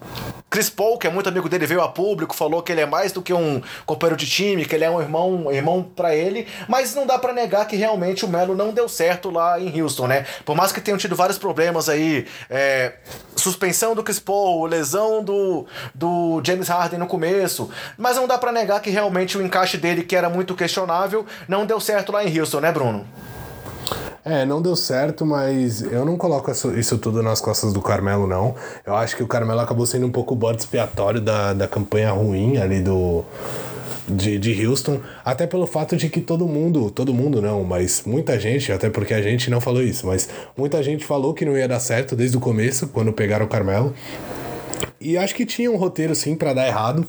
Chris 0.51 0.71
Paul, 0.71 0.99
que 0.99 1.07
é 1.07 1.11
muito 1.11 1.29
amigo 1.29 1.49
dele, 1.49 1.67
veio 1.67 1.81
a 1.81 1.89
público, 1.89 2.35
falou 2.35 2.63
que 2.63 2.71
ele 2.71 2.81
é 2.81 2.87
mais 2.87 3.13
do 3.13 3.21
que 3.21 3.33
um 3.33 3.61
companheiro 3.85 4.17
de 4.17 4.27
time, 4.27 4.65
que 4.65 4.75
ele 4.75 4.85
é 4.85 4.91
um 4.91 5.01
irmão, 5.01 5.51
irmão 5.53 5.83
para 5.83 6.15
ele, 6.15 6.47
mas 6.69 6.95
não 6.95 7.07
dá 7.07 7.19
para 7.19 7.33
negar 7.33 7.67
que 7.67 7.77
realmente 7.77 8.25
o 8.25 8.29
Melo 8.29 8.55
não 8.55 8.73
deu 8.73 8.89
certo 8.89 9.31
lá 9.31 9.59
em 9.61 9.83
Houston, 9.83 10.07
né? 10.07 10.27
Por 10.45 10.57
mais 10.57 10.73
que 10.73 10.81
tenham 10.81 10.97
tido 10.97 11.17
vários 11.17 11.39
problemas 11.39 11.89
aí, 11.89 12.27
é, 12.49 12.95
suspensão 13.35 13.95
do 13.95 14.03
Chris 14.03 14.21
Paul, 14.21 14.67
lesão 14.67 15.23
do, 15.23 15.67
do 15.95 16.41
James 16.45 16.69
Harden 16.69 16.99
no 16.99 17.07
começo, 17.07 17.69
mas 17.99 18.17
não 18.17 18.27
dá 18.27 18.39
para 18.39 18.53
negar 18.53 18.81
que 18.81 18.91
realmente 18.91 19.37
o 19.37 19.43
encaixe 19.43 19.77
dele, 19.77 20.05
que 20.05 20.15
era 20.15 20.29
muito 20.29 20.55
questionável, 20.55 21.27
não 21.49 21.67
deu 21.67 21.81
certo 21.81 22.13
lá 22.13 22.25
em 22.25 22.41
Houston, 22.41 22.61
né, 22.61 22.71
Bruno? 22.73 23.07
É, 24.24 24.47
não 24.47 24.62
deu 24.62 24.74
certo, 24.74 25.26
mas 25.26 25.82
eu 25.82 26.05
não 26.05 26.16
coloco 26.16 26.51
isso, 26.51 26.76
isso 26.78 26.97
tudo 26.97 27.22
nas 27.22 27.41
costas 27.41 27.72
do 27.74 27.82
Carmelo, 27.82 28.26
não. 28.26 28.55
Eu 28.87 28.95
acho 28.95 29.16
que 29.16 29.22
o 29.22 29.26
Carmelo 29.26 29.61
acabou 29.61 29.85
sendo 29.85 30.07
um 30.07 30.11
pouco 30.11 30.32
o 30.32 30.37
bode 30.37 30.61
expiatório 30.61 31.20
da, 31.20 31.53
da 31.53 31.68
campanha 31.68 32.11
ruim 32.11 32.57
ali 32.57 32.80
do. 32.80 33.24
De, 34.07 34.39
de 34.39 34.66
Houston, 34.66 35.01
até 35.24 35.47
pelo 35.47 35.66
fato 35.66 35.97
de 35.97 36.11
que 36.11 36.20
todo 36.20 36.47
mundo, 36.47 36.91
todo 36.91 37.14
mundo 37.14 37.41
não, 37.41 37.64
mas 37.64 38.03
muita 38.05 38.39
gente, 38.39 38.70
até 38.70 38.91
porque 38.91 39.14
a 39.14 39.22
gente 39.22 39.49
não 39.49 39.62
falou 39.62 39.82
isso, 39.82 40.07
mas 40.07 40.28
muita 40.55 40.82
gente 40.82 41.07
falou 41.07 41.32
que 41.32 41.43
não 41.43 41.57
ia 41.57 41.66
dar 41.66 41.80
certo 41.80 42.14
desde 42.14 42.37
o 42.37 42.41
começo, 42.41 42.89
quando 42.89 43.14
pegaram 43.14 43.47
o 43.47 43.49
Carmelo. 43.49 43.95
E 45.05 45.19
acho 45.19 45.35
que 45.35 45.45
tinha 45.45 45.71
um 45.71 45.77
roteiro 45.77 46.15
sim 46.15 46.35
para 46.35 46.55
dar 46.55 46.67
errado, 46.67 47.07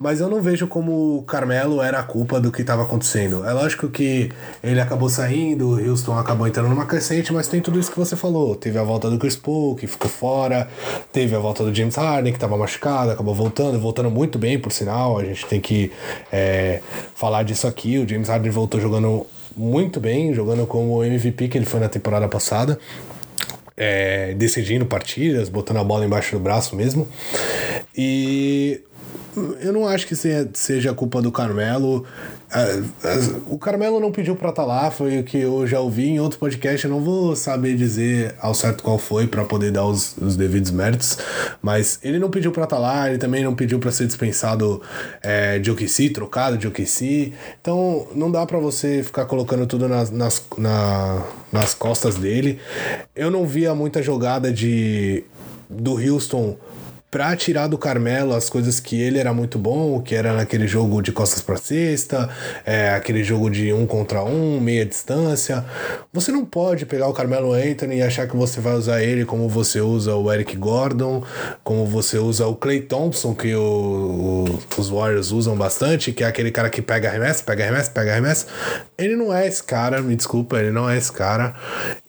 mas 0.00 0.18
eu 0.18 0.30
não 0.30 0.40
vejo 0.40 0.66
como 0.66 1.18
o 1.18 1.22
Carmelo 1.24 1.82
era 1.82 1.98
a 1.98 2.02
culpa 2.02 2.40
do 2.40 2.50
que 2.50 2.62
estava 2.62 2.84
acontecendo. 2.84 3.44
É 3.44 3.52
lógico 3.52 3.90
que 3.90 4.30
ele 4.62 4.80
acabou 4.80 5.10
saindo, 5.10 5.68
o 5.68 5.90
Houston 5.90 6.18
acabou 6.18 6.48
entrando 6.48 6.70
numa 6.70 6.86
crescente, 6.86 7.30
mas 7.30 7.46
tem 7.46 7.60
tudo 7.60 7.78
isso 7.78 7.90
que 7.90 7.98
você 7.98 8.16
falou. 8.16 8.56
Teve 8.56 8.78
a 8.78 8.82
volta 8.82 9.10
do 9.10 9.18
Chris 9.18 9.36
Paul, 9.36 9.76
que 9.76 9.86
ficou 9.86 10.08
fora, 10.08 10.68
teve 11.12 11.36
a 11.36 11.38
volta 11.38 11.62
do 11.62 11.74
James 11.74 11.96
Harden, 11.96 12.32
que 12.32 12.38
estava 12.38 12.56
machucado, 12.56 13.10
acabou 13.10 13.34
voltando, 13.34 13.78
voltando 13.78 14.10
muito 14.10 14.38
bem, 14.38 14.58
por 14.58 14.72
sinal. 14.72 15.18
A 15.18 15.24
gente 15.24 15.44
tem 15.44 15.60
que 15.60 15.92
é, 16.32 16.80
falar 17.14 17.42
disso 17.42 17.66
aqui. 17.66 17.98
O 17.98 18.08
James 18.08 18.28
Harden 18.28 18.50
voltou 18.50 18.80
jogando 18.80 19.26
muito 19.54 20.00
bem, 20.00 20.32
jogando 20.32 20.66
como 20.66 21.04
MVP 21.04 21.48
que 21.48 21.58
ele 21.58 21.66
foi 21.66 21.80
na 21.80 21.90
temporada 21.90 22.26
passada 22.26 22.78
é, 23.78 24.34
decidindo 24.34 24.84
partidas, 24.84 25.48
botando 25.48 25.76
a 25.76 25.84
bola 25.84 26.04
embaixo 26.04 26.36
do 26.36 26.42
braço 26.42 26.74
mesmo. 26.74 27.08
E 27.96 28.80
eu 29.60 29.72
não 29.72 29.86
acho 29.86 30.06
que 30.06 30.14
seja 30.16 30.94
culpa 30.94 31.20
do 31.22 31.30
Carmelo. 31.30 32.04
O 33.46 33.58
Carmelo 33.58 34.00
não 34.00 34.10
pediu 34.10 34.34
pra 34.34 34.50
estar 34.50 34.62
tá 34.62 34.66
lá, 34.66 34.90
foi 34.90 35.18
o 35.18 35.24
que 35.24 35.38
eu 35.38 35.66
já 35.66 35.80
ouvi 35.80 36.08
em 36.08 36.20
outro 36.20 36.38
podcast. 36.38 36.84
Eu 36.84 36.90
não 36.90 37.00
vou 37.00 37.36
saber 37.36 37.76
dizer 37.76 38.34
ao 38.40 38.54
certo 38.54 38.82
qual 38.82 38.98
foi 38.98 39.26
para 39.26 39.44
poder 39.44 39.70
dar 39.70 39.84
os, 39.84 40.16
os, 40.16 40.36
devidos 40.36 40.70
méritos, 40.70 41.18
mas 41.60 41.98
ele 42.02 42.18
não 42.18 42.30
pediu 42.30 42.50
pra 42.50 42.64
estar 42.64 42.76
tá 42.76 42.82
lá, 42.82 43.08
ele 43.08 43.18
também 43.18 43.44
não 43.44 43.54
pediu 43.54 43.78
para 43.78 43.92
ser 43.92 44.06
dispensado 44.06 44.80
é, 45.22 45.58
de 45.58 45.70
OKC, 45.70 46.10
trocado 46.10 46.56
de 46.56 46.66
OKC. 46.66 47.32
Então 47.60 48.08
não 48.14 48.30
dá 48.30 48.46
para 48.46 48.58
você 48.58 49.02
ficar 49.02 49.26
colocando 49.26 49.66
tudo 49.66 49.88
nas, 49.88 50.10
nas, 50.10 50.42
na, 50.56 51.22
nas 51.52 51.74
costas 51.74 52.16
dele. 52.16 52.58
Eu 53.14 53.30
não 53.30 53.46
via 53.46 53.74
muita 53.74 54.02
jogada 54.02 54.52
de 54.52 55.22
do 55.70 55.98
Houston 56.00 56.56
para 57.10 57.34
tirar 57.36 57.68
do 57.68 57.78
Carmelo 57.78 58.34
as 58.34 58.50
coisas 58.50 58.78
que 58.78 59.00
ele 59.00 59.18
era 59.18 59.32
muito 59.32 59.58
bom, 59.58 60.00
que 60.02 60.14
era 60.14 60.32
naquele 60.34 60.66
jogo 60.66 61.00
de 61.00 61.10
costas 61.10 61.40
para 61.40 61.56
cesta, 61.56 62.28
é, 62.66 62.90
aquele 62.90 63.24
jogo 63.24 63.48
de 63.50 63.72
um 63.72 63.86
contra 63.86 64.22
um, 64.22 64.60
meia 64.60 64.84
distância. 64.84 65.64
Você 66.12 66.30
não 66.30 66.44
pode 66.44 66.84
pegar 66.84 67.08
o 67.08 67.14
Carmelo 67.14 67.52
Anthony 67.52 67.96
e 67.96 68.02
achar 68.02 68.28
que 68.28 68.36
você 68.36 68.60
vai 68.60 68.74
usar 68.74 69.02
ele 69.02 69.24
como 69.24 69.48
você 69.48 69.80
usa 69.80 70.14
o 70.14 70.30
Eric 70.30 70.56
Gordon, 70.56 71.24
como 71.64 71.86
você 71.86 72.18
usa 72.18 72.46
o 72.46 72.54
Clay 72.54 72.80
Thompson, 72.80 73.34
que 73.34 73.54
o, 73.54 74.48
o, 74.48 74.58
os 74.78 74.90
Warriors 74.90 75.30
usam 75.30 75.56
bastante, 75.56 76.12
que 76.12 76.22
é 76.22 76.26
aquele 76.26 76.50
cara 76.50 76.68
que 76.68 76.82
pega 76.82 77.08
arremesso, 77.08 77.42
pega 77.44 77.64
arremesso, 77.64 77.90
pega 77.90 78.12
arremesso. 78.12 78.46
Ele 78.98 79.14
não 79.14 79.32
é 79.32 79.46
esse 79.46 79.62
cara, 79.62 80.02
me 80.02 80.16
desculpa, 80.16 80.58
ele 80.58 80.70
não 80.70 80.90
é 80.90 80.96
esse 80.96 81.12
cara. 81.12 81.54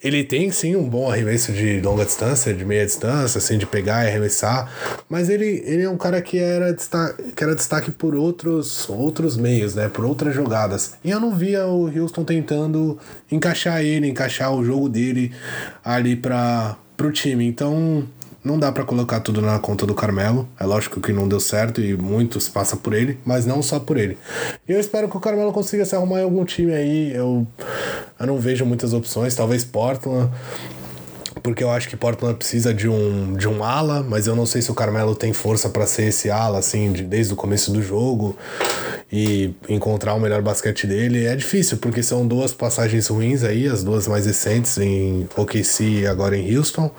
Ele 0.02 0.24
tem 0.24 0.50
sim 0.50 0.74
um 0.74 0.88
bom 0.88 1.10
arremesso 1.10 1.52
de 1.52 1.80
longa 1.80 2.04
distância, 2.04 2.52
de 2.52 2.64
meia 2.64 2.84
distância, 2.84 3.38
assim, 3.38 3.56
de 3.56 3.66
pegar 3.66 4.04
e 4.04 4.08
arremessar 4.08 4.68
mas 5.08 5.28
ele, 5.28 5.62
ele 5.66 5.82
é 5.82 5.90
um 5.90 5.96
cara 5.96 6.20
que 6.20 6.38
era, 6.38 6.72
destaque, 6.72 7.32
que 7.32 7.42
era 7.42 7.54
destaque 7.54 7.90
por 7.90 8.14
outros, 8.14 8.88
outros 8.88 9.36
meios, 9.36 9.74
né? 9.74 9.88
Por 9.88 10.04
outras 10.04 10.34
jogadas. 10.34 10.94
E 11.04 11.10
eu 11.10 11.20
não 11.20 11.34
via 11.34 11.66
o 11.66 11.86
Houston 11.86 12.24
tentando 12.24 12.98
encaixar 13.30 13.82
ele, 13.82 14.08
encaixar 14.08 14.54
o 14.54 14.64
jogo 14.64 14.88
dele 14.88 15.32
ali 15.84 16.16
para 16.16 16.76
pro 16.96 17.10
time. 17.10 17.46
Então, 17.46 18.06
não 18.42 18.58
dá 18.58 18.72
para 18.72 18.84
colocar 18.84 19.20
tudo 19.20 19.42
na 19.42 19.58
conta 19.58 19.86
do 19.86 19.94
Carmelo. 19.94 20.48
É 20.58 20.64
lógico 20.64 21.00
que 21.00 21.12
não 21.12 21.28
deu 21.28 21.40
certo 21.40 21.80
e 21.80 21.96
muitos 21.96 22.48
passa 22.48 22.76
por 22.76 22.94
ele, 22.94 23.18
mas 23.24 23.44
não 23.44 23.62
só 23.62 23.78
por 23.78 23.96
ele. 23.96 24.16
E 24.68 24.72
eu 24.72 24.80
espero 24.80 25.08
que 25.08 25.16
o 25.16 25.20
Carmelo 25.20 25.52
consiga 25.52 25.84
se 25.84 25.94
arrumar 25.94 26.20
em 26.20 26.24
algum 26.24 26.44
time 26.44 26.72
aí. 26.72 27.12
Eu, 27.14 27.46
eu 28.18 28.26
não 28.26 28.38
vejo 28.38 28.64
muitas 28.64 28.92
opções, 28.92 29.34
talvez 29.34 29.64
Portland 29.64 30.30
porque 31.42 31.62
eu 31.62 31.70
acho 31.70 31.88
que 31.88 31.96
Portland 31.96 32.36
precisa 32.36 32.72
de 32.72 32.88
um, 32.88 33.34
de 33.34 33.48
um 33.48 33.64
ala, 33.64 34.02
mas 34.02 34.26
eu 34.26 34.36
não 34.36 34.46
sei 34.46 34.62
se 34.62 34.70
o 34.70 34.74
Carmelo 34.74 35.14
tem 35.14 35.32
força 35.32 35.68
para 35.68 35.86
ser 35.86 36.04
esse 36.04 36.30
ala, 36.30 36.58
assim, 36.58 36.92
de, 36.92 37.02
desde 37.02 37.32
o 37.32 37.36
começo 37.36 37.72
do 37.72 37.82
jogo 37.82 38.36
e 39.12 39.52
encontrar 39.68 40.14
o 40.14 40.20
melhor 40.20 40.40
basquete 40.42 40.86
dele. 40.86 41.26
É 41.26 41.34
difícil, 41.34 41.78
porque 41.78 42.02
são 42.02 42.26
duas 42.26 42.52
passagens 42.52 43.08
ruins 43.08 43.42
aí, 43.42 43.66
as 43.66 43.82
duas 43.82 44.06
mais 44.06 44.26
recentes 44.26 44.78
em 44.78 45.28
OKC 45.36 45.84
e 45.84 46.06
agora 46.06 46.36
em 46.36 46.56
Houston. 46.56 46.90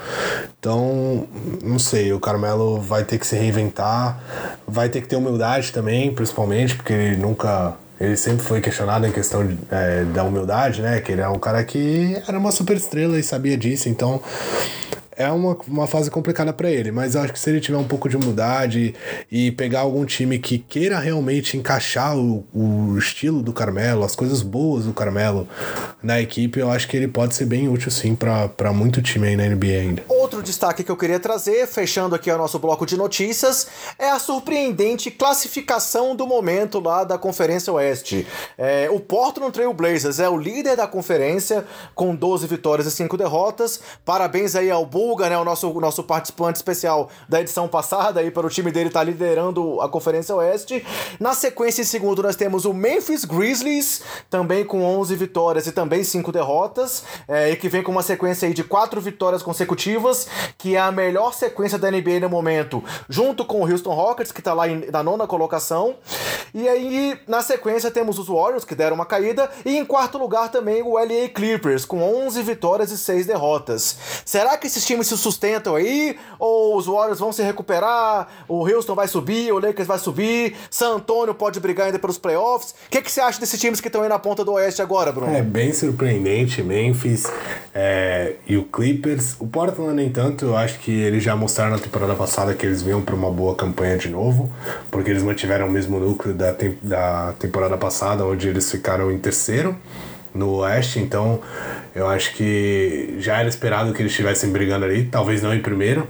Então, 0.60 1.28
não 1.64 1.80
sei, 1.80 2.12
o 2.14 2.20
Carmelo 2.20 2.80
vai 2.80 3.04
ter 3.04 3.18
que 3.18 3.26
se 3.26 3.36
reinventar, 3.36 4.22
vai 4.68 4.90
ter 4.90 5.02
que 5.02 5.08
ter 5.08 5.16
humildade 5.16 5.72
também, 5.72 6.14
principalmente, 6.14 6.76
porque 6.76 6.94
ele 6.94 7.18
nunca 7.18 7.76
ele 8.02 8.18
sempre 8.18 8.44
foi 8.44 8.60
questionado 8.60 9.06
em 9.06 9.12
questão 9.12 9.46
de, 9.46 9.56
é, 9.70 10.04
da 10.06 10.24
humildade, 10.24 10.82
né? 10.82 11.00
Que 11.00 11.12
ele 11.12 11.22
é 11.22 11.30
um 11.30 11.38
cara 11.38 11.64
que 11.64 12.20
era 12.28 12.38
uma 12.38 12.52
super 12.52 12.76
estrela 12.76 13.18
e 13.20 13.22
sabia 13.22 13.56
disso, 13.56 13.90
então 13.90 14.20
é 15.16 15.30
uma, 15.30 15.58
uma 15.68 15.88
fase 15.88 16.10
complicada 16.10 16.54
para 16.54 16.70
ele, 16.70 16.92
mas 16.92 17.16
eu 17.16 17.22
acho 17.22 17.34
que 17.34 17.40
se 17.40 17.50
ele 17.50 17.60
tiver 17.60 17.78
um 17.78 17.88
pouco 17.88 18.08
de 18.08 18.16
humildade 18.16 18.96
e 19.32 19.52
pegar 19.52 19.82
algum 19.82 20.06
time 20.06 20.40
que 20.40 20.58
queira 20.58 21.00
realmente 21.00 21.58
encaixar 21.58 22.18
o, 22.18 22.46
o 22.54 22.98
estilo 22.98 23.42
do 23.42 23.54
Carmelo, 23.54 24.04
as 24.04 24.16
coisas 24.16 24.42
boas 24.42 24.86
do 24.86 24.94
Carmelo 24.94 25.48
na 26.02 26.22
equipe, 26.22 26.60
eu 26.60 26.70
acho 26.70 26.88
que 26.88 26.98
ele 26.98 27.08
pode 27.08 27.36
ser 27.36 27.46
bem 27.46 27.68
útil 27.68 27.92
sim 27.92 28.16
para 28.16 28.74
muito 28.74 29.02
time 29.02 29.28
aí 29.28 29.36
na 29.36 29.46
NBA 29.48 29.66
ainda. 29.68 30.04
Outro 30.08 30.42
destaque 30.42 30.84
que 30.84 30.92
eu 30.92 30.98
queria 30.98 31.20
trazer, 31.20 31.68
fechando 31.68 32.16
aqui 32.16 32.32
o 32.32 32.38
nosso 32.38 32.58
bloco 32.60 32.86
de 32.86 32.98
notícias, 32.98 33.68
é 34.00 34.10
a 34.10 34.20
surpreendente 34.20 35.12
classificação 35.12 36.16
do 36.16 36.26
momento 36.26 36.80
lá 36.80 37.04
da 37.04 37.18
Conferência 37.18 37.72
Oeste. 37.74 38.26
É, 38.58 38.90
o 38.90 39.00
Portland 39.00 39.52
Trail 39.52 39.74
Blazers 39.74 40.20
é 40.20 40.30
o 40.30 40.38
líder 40.38 40.76
da 40.76 40.88
conferência 40.88 41.66
com 41.94 42.16
12 42.16 42.48
vitórias 42.48 42.88
e 42.88 42.92
5 42.92 43.18
derrotas. 43.18 43.80
Parabéns 44.06 44.56
aí 44.56 44.72
ao 44.72 44.86
Né, 45.02 45.38
o 45.38 45.44
nosso, 45.44 45.74
nosso 45.80 46.04
participante 46.04 46.58
especial 46.58 47.10
da 47.28 47.42
edição 47.42 47.68
passada, 47.68 48.20
aí 48.20 48.30
para 48.30 48.46
o 48.46 48.50
time 48.50 48.72
dele 48.72 48.88
estar 48.88 49.00
tá 49.00 49.04
liderando 49.04 49.82
a 49.82 49.90
Conferência 49.90 50.36
Oeste. 50.36 50.86
Na 51.20 51.34
sequência, 51.34 51.82
em 51.82 51.86
segundo, 51.86 52.22
nós 52.22 52.36
temos 52.36 52.66
o 52.66 52.74
Memphis 52.74 53.26
Grizzlies, 53.26 54.04
também 54.30 54.64
com 54.64 54.84
11 54.84 55.16
vitórias 55.16 55.66
e 55.66 55.72
também 55.72 56.04
5 56.04 56.32
derrotas, 56.32 57.04
é, 57.28 57.50
e 57.50 57.56
que 57.56 57.68
vem 57.68 57.82
com 57.82 57.92
uma 57.92 58.04
sequência 58.04 58.48
aí 58.48 58.54
de 58.54 58.64
4 58.64 59.02
vitórias 59.02 59.42
consecutivas, 59.42 60.28
que 60.56 60.76
é 60.76 60.80
a 60.80 60.92
melhor 60.92 61.34
sequência 61.34 61.80
da 61.80 61.90
NBA 61.90 62.20
no 62.22 62.30
momento, 62.30 62.84
junto 63.10 63.44
com 63.44 63.62
o 63.62 63.70
Houston 63.70 63.94
Rockets, 63.94 64.32
que 64.32 64.40
está 64.40 64.54
lá 64.54 64.70
em, 64.70 64.86
na 64.92 65.02
nona 65.02 65.26
colocação. 65.26 65.96
E 66.54 66.68
aí, 66.70 67.18
na 67.28 67.42
sequência, 67.42 67.90
temos 67.90 68.20
os 68.20 68.28
Warriors, 68.28 68.66
que 68.66 68.76
deram 68.76 68.96
uma 68.96 69.06
caída, 69.06 69.50
e 69.66 69.78
em 69.78 69.86
quarto 69.86 70.18
lugar 70.18 70.50
também 70.52 70.84
o 70.84 70.94
LA 70.94 71.30
Clippers, 71.34 71.86
com 71.86 72.04
11 72.26 72.44
vitórias 72.44 72.92
e 72.92 72.98
6 72.98 73.26
derrotas. 73.26 73.98
Será 74.26 74.58
que 74.58 74.68
esses 74.68 74.91
times 74.92 75.08
se 75.08 75.18
sustentam 75.18 75.76
aí? 75.76 76.18
Ou 76.38 76.78
os 76.78 76.86
Warriors 76.86 77.20
vão 77.20 77.32
se 77.32 77.42
recuperar? 77.42 78.28
O 78.48 78.68
Houston 78.68 78.96
vai 78.96 79.08
subir? 79.08 79.52
O 79.52 79.60
Lakers 79.60 79.88
vai 79.88 79.98
subir? 79.98 80.56
San 80.70 80.96
Antonio 80.96 81.34
pode 81.34 81.60
brigar 81.60 81.88
ainda 81.88 82.00
pelos 82.00 82.18
playoffs? 82.18 82.72
O 82.72 82.90
que, 82.90 83.02
que 83.02 83.12
você 83.12 83.22
acha 83.22 83.40
desses 83.40 83.60
times 83.60 83.80
que 83.80 83.88
estão 83.88 84.04
aí 84.04 84.10
na 84.10 84.20
ponta 84.20 84.44
do 84.44 84.54
Oeste 84.54 84.82
agora, 84.82 85.12
Bruno? 85.12 85.34
É 85.34 85.42
bem 85.42 85.74
surpreendente. 85.74 86.62
Memphis 86.62 87.26
é, 87.74 88.36
e 88.48 88.58
o 88.58 88.64
Clippers. 88.64 89.36
O 89.40 89.48
Portland, 89.48 89.96
nem 89.96 90.10
tanto, 90.10 90.46
eu 90.46 90.58
acho 90.58 90.80
que 90.80 90.92
eles 90.92 91.24
já 91.24 91.36
mostraram 91.36 91.72
na 91.72 91.80
temporada 91.80 92.14
passada 92.16 92.54
que 92.54 92.66
eles 92.66 92.82
vinham 92.82 93.02
para 93.02 93.16
uma 93.16 93.32
boa 93.32 93.56
campanha 93.56 93.98
de 93.98 94.10
novo, 94.10 94.52
porque 94.90 95.10
eles 95.10 95.24
mantiveram 95.24 95.68
o 95.68 95.72
mesmo 95.72 96.00
núcleo 96.00 96.34
da, 96.34 96.56
da 96.82 97.34
temporada 97.40 97.78
passada, 97.78 98.26
onde 98.26 98.48
eles 98.48 98.70
ficaram 98.70 99.12
em 99.12 99.18
terceiro 99.18 99.76
no 100.34 100.58
Oeste, 100.58 101.00
então 101.00 101.40
eu 101.94 102.08
acho 102.08 102.34
que 102.34 103.16
já 103.20 103.40
era 103.40 103.50
esperado 103.50 103.94
que 103.94 104.02
eles 104.02 104.12
estivessem 104.12 104.52
brigando 104.52 104.86
ali, 104.86 105.06
talvez 105.06 105.42
não 105.42 105.54
em 105.54 105.62
primeiro, 105.62 106.08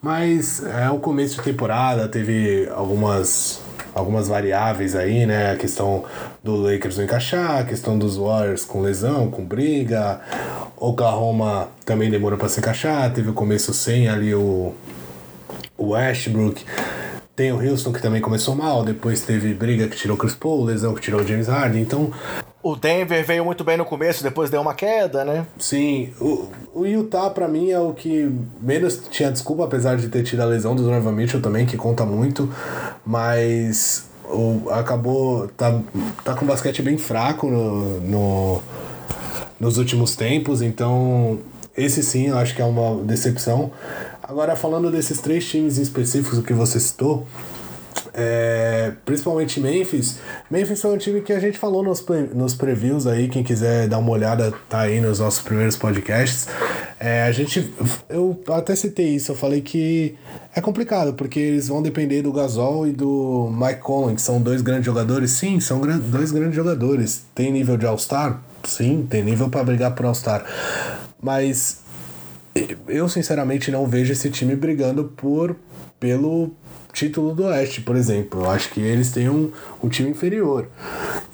mas 0.00 0.64
é 0.64 0.90
o 0.90 0.98
começo 0.98 1.36
de 1.36 1.42
temporada, 1.42 2.08
teve 2.08 2.68
algumas 2.74 3.62
algumas 3.94 4.28
variáveis 4.28 4.94
aí, 4.94 5.26
né? 5.26 5.52
A 5.52 5.56
questão 5.56 6.04
do 6.42 6.56
Lakers 6.56 6.96
não 6.96 7.04
encaixar, 7.04 7.58
a 7.58 7.64
questão 7.64 7.98
dos 7.98 8.16
Warriors 8.16 8.64
com 8.64 8.80
lesão, 8.80 9.30
com 9.30 9.44
briga. 9.44 10.20
Oklahoma 10.76 11.68
também 11.84 12.10
demorou 12.10 12.38
para 12.38 12.48
se 12.48 12.60
encaixar, 12.60 13.12
teve 13.12 13.30
o 13.30 13.34
começo 13.34 13.74
sem 13.74 14.08
ali 14.08 14.34
o, 14.34 14.72
o 15.76 15.90
Westbrook. 15.90 16.64
Tem 17.36 17.52
o 17.52 17.56
Houston 17.56 17.92
que 17.92 18.02
também 18.02 18.20
começou 18.20 18.54
mal, 18.54 18.84
depois 18.84 19.22
teve 19.22 19.54
briga 19.54 19.88
que 19.88 19.96
tirou 19.96 20.16
Chris 20.16 20.34
Paul, 20.34 20.64
lesão 20.64 20.94
que 20.94 21.00
tirou 21.00 21.26
James 21.26 21.48
Harden. 21.48 21.80
Então, 21.80 22.10
o 22.62 22.76
Denver 22.76 23.24
veio 23.24 23.44
muito 23.44 23.64
bem 23.64 23.76
no 23.76 23.84
começo, 23.84 24.22
depois 24.22 24.50
deu 24.50 24.60
uma 24.60 24.74
queda, 24.74 25.24
né? 25.24 25.46
Sim, 25.58 26.12
o, 26.20 26.48
o 26.74 26.86
Utah 26.86 27.30
para 27.30 27.48
mim 27.48 27.70
é 27.70 27.78
o 27.78 27.92
que 27.94 28.30
menos 28.60 29.00
tinha 29.10 29.30
desculpa, 29.30 29.64
apesar 29.64 29.96
de 29.96 30.08
ter 30.08 30.22
tido 30.22 30.40
a 30.40 30.44
lesão 30.44 30.74
do 30.74 30.82
Donovan 30.82 31.12
Mitchell 31.12 31.40
também, 31.40 31.64
que 31.64 31.76
conta 31.76 32.04
muito, 32.04 32.52
mas 33.04 34.08
o, 34.24 34.68
acabou, 34.70 35.48
tá, 35.48 35.80
tá 36.22 36.34
com 36.34 36.44
basquete 36.44 36.82
bem 36.82 36.98
fraco 36.98 37.48
no, 37.48 38.00
no, 38.00 38.62
nos 39.58 39.78
últimos 39.78 40.14
tempos, 40.14 40.60
então 40.60 41.38
esse 41.76 42.02
sim 42.02 42.28
eu 42.28 42.38
acho 42.38 42.54
que 42.54 42.60
é 42.60 42.64
uma 42.64 43.02
decepção. 43.02 43.70
Agora, 44.22 44.54
falando 44.54 44.90
desses 44.90 45.18
três 45.18 45.48
times 45.48 45.78
específicos 45.78 46.38
que 46.44 46.52
você 46.52 46.78
citou, 46.78 47.26
é, 48.14 48.92
principalmente 49.04 49.60
Memphis. 49.60 50.18
Memphis 50.50 50.80
foi 50.80 50.94
um 50.94 50.98
time 50.98 51.20
que 51.20 51.32
a 51.32 51.40
gente 51.40 51.58
falou 51.58 51.82
nos, 51.82 52.04
nos 52.34 52.54
previews 52.54 53.06
aí, 53.06 53.28
quem 53.28 53.42
quiser 53.42 53.88
dar 53.88 53.98
uma 53.98 54.10
olhada, 54.10 54.52
tá 54.68 54.80
aí 54.80 55.00
nos 55.00 55.18
nossos 55.20 55.40
primeiros 55.40 55.76
podcasts. 55.76 56.48
É, 56.98 57.22
a 57.22 57.32
gente. 57.32 57.72
Eu 58.08 58.42
até 58.48 58.74
citei 58.74 59.08
isso, 59.14 59.32
eu 59.32 59.36
falei 59.36 59.60
que 59.60 60.16
é 60.54 60.60
complicado, 60.60 61.14
porque 61.14 61.38
eles 61.38 61.68
vão 61.68 61.82
depender 61.82 62.22
do 62.22 62.32
Gasol 62.32 62.86
e 62.86 62.92
do 62.92 63.50
Mike 63.52 63.80
Conley, 63.80 64.16
que 64.16 64.22
são 64.22 64.40
dois 64.40 64.62
grandes 64.62 64.86
jogadores. 64.86 65.30
Sim, 65.32 65.60
são 65.60 65.80
dois 65.80 66.32
grandes 66.32 66.54
jogadores. 66.54 67.24
Tem 67.34 67.52
nível 67.52 67.76
de 67.76 67.86
All-Star? 67.86 68.42
Sim, 68.64 69.06
tem 69.08 69.22
nível 69.22 69.48
para 69.48 69.64
brigar 69.64 69.94
por 69.94 70.06
All-Star. 70.06 70.44
Mas 71.22 71.80
eu 72.88 73.08
sinceramente 73.08 73.70
não 73.70 73.86
vejo 73.86 74.12
esse 74.12 74.28
time 74.30 74.56
brigando 74.56 75.04
por 75.04 75.56
pelo 75.98 76.50
título 76.92 77.34
do 77.34 77.44
Oeste, 77.44 77.80
por 77.80 77.96
exemplo. 77.96 78.42
Eu 78.42 78.50
acho 78.50 78.70
que 78.70 78.80
eles 78.80 79.10
têm 79.10 79.28
um, 79.28 79.50
um 79.82 79.88
time 79.88 80.10
inferior. 80.10 80.68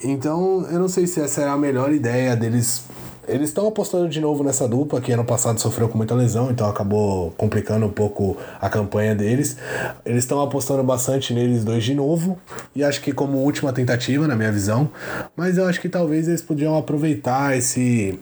Então, 0.03 0.67
eu 0.71 0.79
não 0.79 0.89
sei 0.89 1.07
se 1.07 1.21
essa 1.21 1.43
é 1.43 1.49
a 1.49 1.57
melhor 1.57 1.93
ideia 1.93 2.37
deles. 2.37 2.85
Eles 3.29 3.49
estão 3.49 3.67
apostando 3.67 4.09
de 4.09 4.21
novo 4.21 4.45
nessa 4.45 4.69
dupla, 4.69 5.01
que 5.01 5.11
ano 5.11 5.25
passado 5.25 5.61
sofreu 5.61 5.89
com 5.89 5.99
muita 5.99 6.15
lesão, 6.15 6.49
então 6.49 6.69
acabou 6.69 7.33
complicando 7.37 7.85
um 7.85 7.91
pouco 7.91 8.37
a 8.61 8.71
campanha 8.71 9.17
deles. 9.17 9.57
Eles 10.05 10.23
estão 10.23 10.41
apostando 10.41 10.85
bastante 10.85 11.35
neles 11.35 11.65
dois 11.65 11.83
de 11.83 11.93
novo, 11.93 12.39
e 12.73 12.85
acho 12.85 13.01
que 13.01 13.13
como 13.13 13.39
última 13.39 13.73
tentativa, 13.73 14.29
na 14.29 14.37
minha 14.37 14.53
visão. 14.53 14.89
Mas 15.37 15.59
eu 15.59 15.67
acho 15.67 15.81
que 15.81 15.89
talvez 15.89 16.29
eles 16.29 16.41
podiam 16.41 16.79
aproveitar 16.79 17.57
esse, 17.57 18.17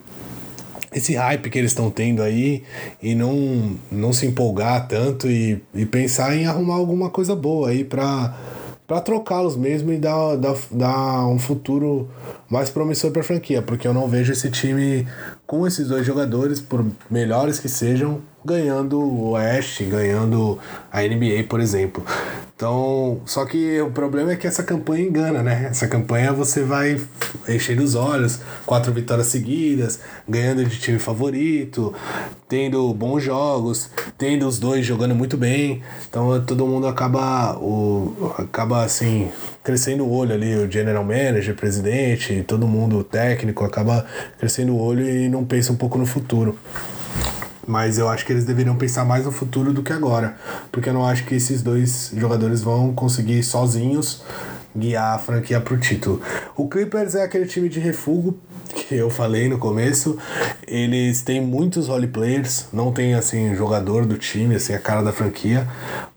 esse 0.94 1.14
hype 1.14 1.50
que 1.50 1.58
eles 1.58 1.72
estão 1.72 1.90
tendo 1.90 2.22
aí 2.22 2.62
e 3.02 3.14
não, 3.14 3.76
não 3.90 4.12
se 4.12 4.26
empolgar 4.26 4.86
tanto 4.86 5.28
e, 5.28 5.60
e 5.74 5.84
pensar 5.84 6.36
em 6.36 6.46
arrumar 6.46 6.74
alguma 6.74 7.10
coisa 7.10 7.34
boa 7.34 7.70
aí 7.70 7.84
para 7.84 8.36
para 8.86 9.00
trocá-los 9.00 9.56
mesmo 9.56 9.92
e 9.92 9.98
dar, 9.98 10.36
dar, 10.36 10.54
dar 10.70 11.26
um 11.26 11.38
futuro 11.38 12.06
mais 12.50 12.68
promissor 12.68 13.10
para 13.10 13.22
a 13.22 13.24
franquia, 13.24 13.62
porque 13.62 13.88
eu 13.88 13.94
não 13.94 14.06
vejo 14.06 14.32
esse 14.32 14.50
time 14.50 15.08
com 15.46 15.66
esses 15.66 15.88
dois 15.88 16.06
jogadores, 16.06 16.60
por 16.60 16.84
melhores 17.10 17.58
que 17.58 17.66
sejam, 17.66 18.20
ganhando 18.44 19.00
o 19.00 19.30
Oeste, 19.30 19.84
ganhando 19.84 20.58
a 20.92 21.00
NBA, 21.02 21.44
por 21.48 21.60
exemplo. 21.60 22.04
Então, 22.56 23.20
só 23.26 23.44
que 23.44 23.80
o 23.80 23.90
problema 23.90 24.32
é 24.32 24.36
que 24.36 24.46
essa 24.46 24.62
campanha 24.62 25.04
engana, 25.04 25.42
né? 25.42 25.66
Essa 25.70 25.88
campanha 25.88 26.32
você 26.32 26.62
vai 26.62 27.00
encher 27.48 27.80
os 27.80 27.96
olhos, 27.96 28.38
quatro 28.64 28.92
vitórias 28.92 29.26
seguidas, 29.26 29.98
ganhando 30.28 30.64
de 30.64 30.78
time 30.78 31.00
favorito, 31.00 31.92
tendo 32.48 32.94
bons 32.94 33.24
jogos, 33.24 33.90
tendo 34.16 34.46
os 34.46 34.60
dois 34.60 34.86
jogando 34.86 35.16
muito 35.16 35.36
bem. 35.36 35.82
Então 36.08 36.40
todo 36.44 36.64
mundo 36.64 36.86
acaba 36.86 37.56
o 37.58 38.32
acaba 38.38 38.84
assim 38.84 39.28
crescendo 39.64 40.04
o 40.04 40.12
olho 40.12 40.32
ali, 40.32 40.54
o 40.54 40.70
general 40.70 41.02
manager, 41.02 41.56
presidente, 41.56 42.44
todo 42.46 42.68
mundo 42.68 43.02
técnico 43.02 43.64
acaba 43.64 44.06
crescendo 44.38 44.74
o 44.74 44.80
olho 44.80 45.08
e 45.08 45.28
não 45.28 45.44
pensa 45.44 45.72
um 45.72 45.76
pouco 45.76 45.98
no 45.98 46.06
futuro. 46.06 46.56
Mas 47.66 47.98
eu 47.98 48.08
acho 48.08 48.24
que 48.24 48.32
eles 48.32 48.44
deveriam 48.44 48.76
pensar 48.76 49.04
mais 49.04 49.24
no 49.24 49.32
futuro 49.32 49.72
do 49.72 49.82
que 49.82 49.92
agora. 49.92 50.36
Porque 50.70 50.88
eu 50.88 50.94
não 50.94 51.06
acho 51.06 51.24
que 51.24 51.34
esses 51.34 51.62
dois 51.62 52.12
jogadores 52.16 52.62
vão 52.62 52.94
conseguir 52.94 53.42
sozinhos 53.42 54.22
guiar 54.76 55.14
a 55.14 55.18
franquia 55.18 55.60
pro 55.60 55.78
título. 55.78 56.20
O 56.56 56.68
Clippers 56.68 57.14
é 57.14 57.22
aquele 57.22 57.46
time 57.46 57.68
de 57.68 57.78
refúgio 57.78 58.36
que 58.74 58.94
eu 58.94 59.08
falei 59.08 59.48
no 59.48 59.58
começo. 59.58 60.18
Eles 60.66 61.22
têm 61.22 61.40
muitos 61.40 61.88
role 61.88 62.08
players, 62.08 62.66
não 62.72 62.92
tem 62.92 63.14
assim 63.14 63.54
jogador 63.54 64.04
do 64.04 64.18
time, 64.18 64.56
assim 64.56 64.74
a 64.74 64.78
cara 64.78 65.02
da 65.02 65.12
franquia, 65.12 65.68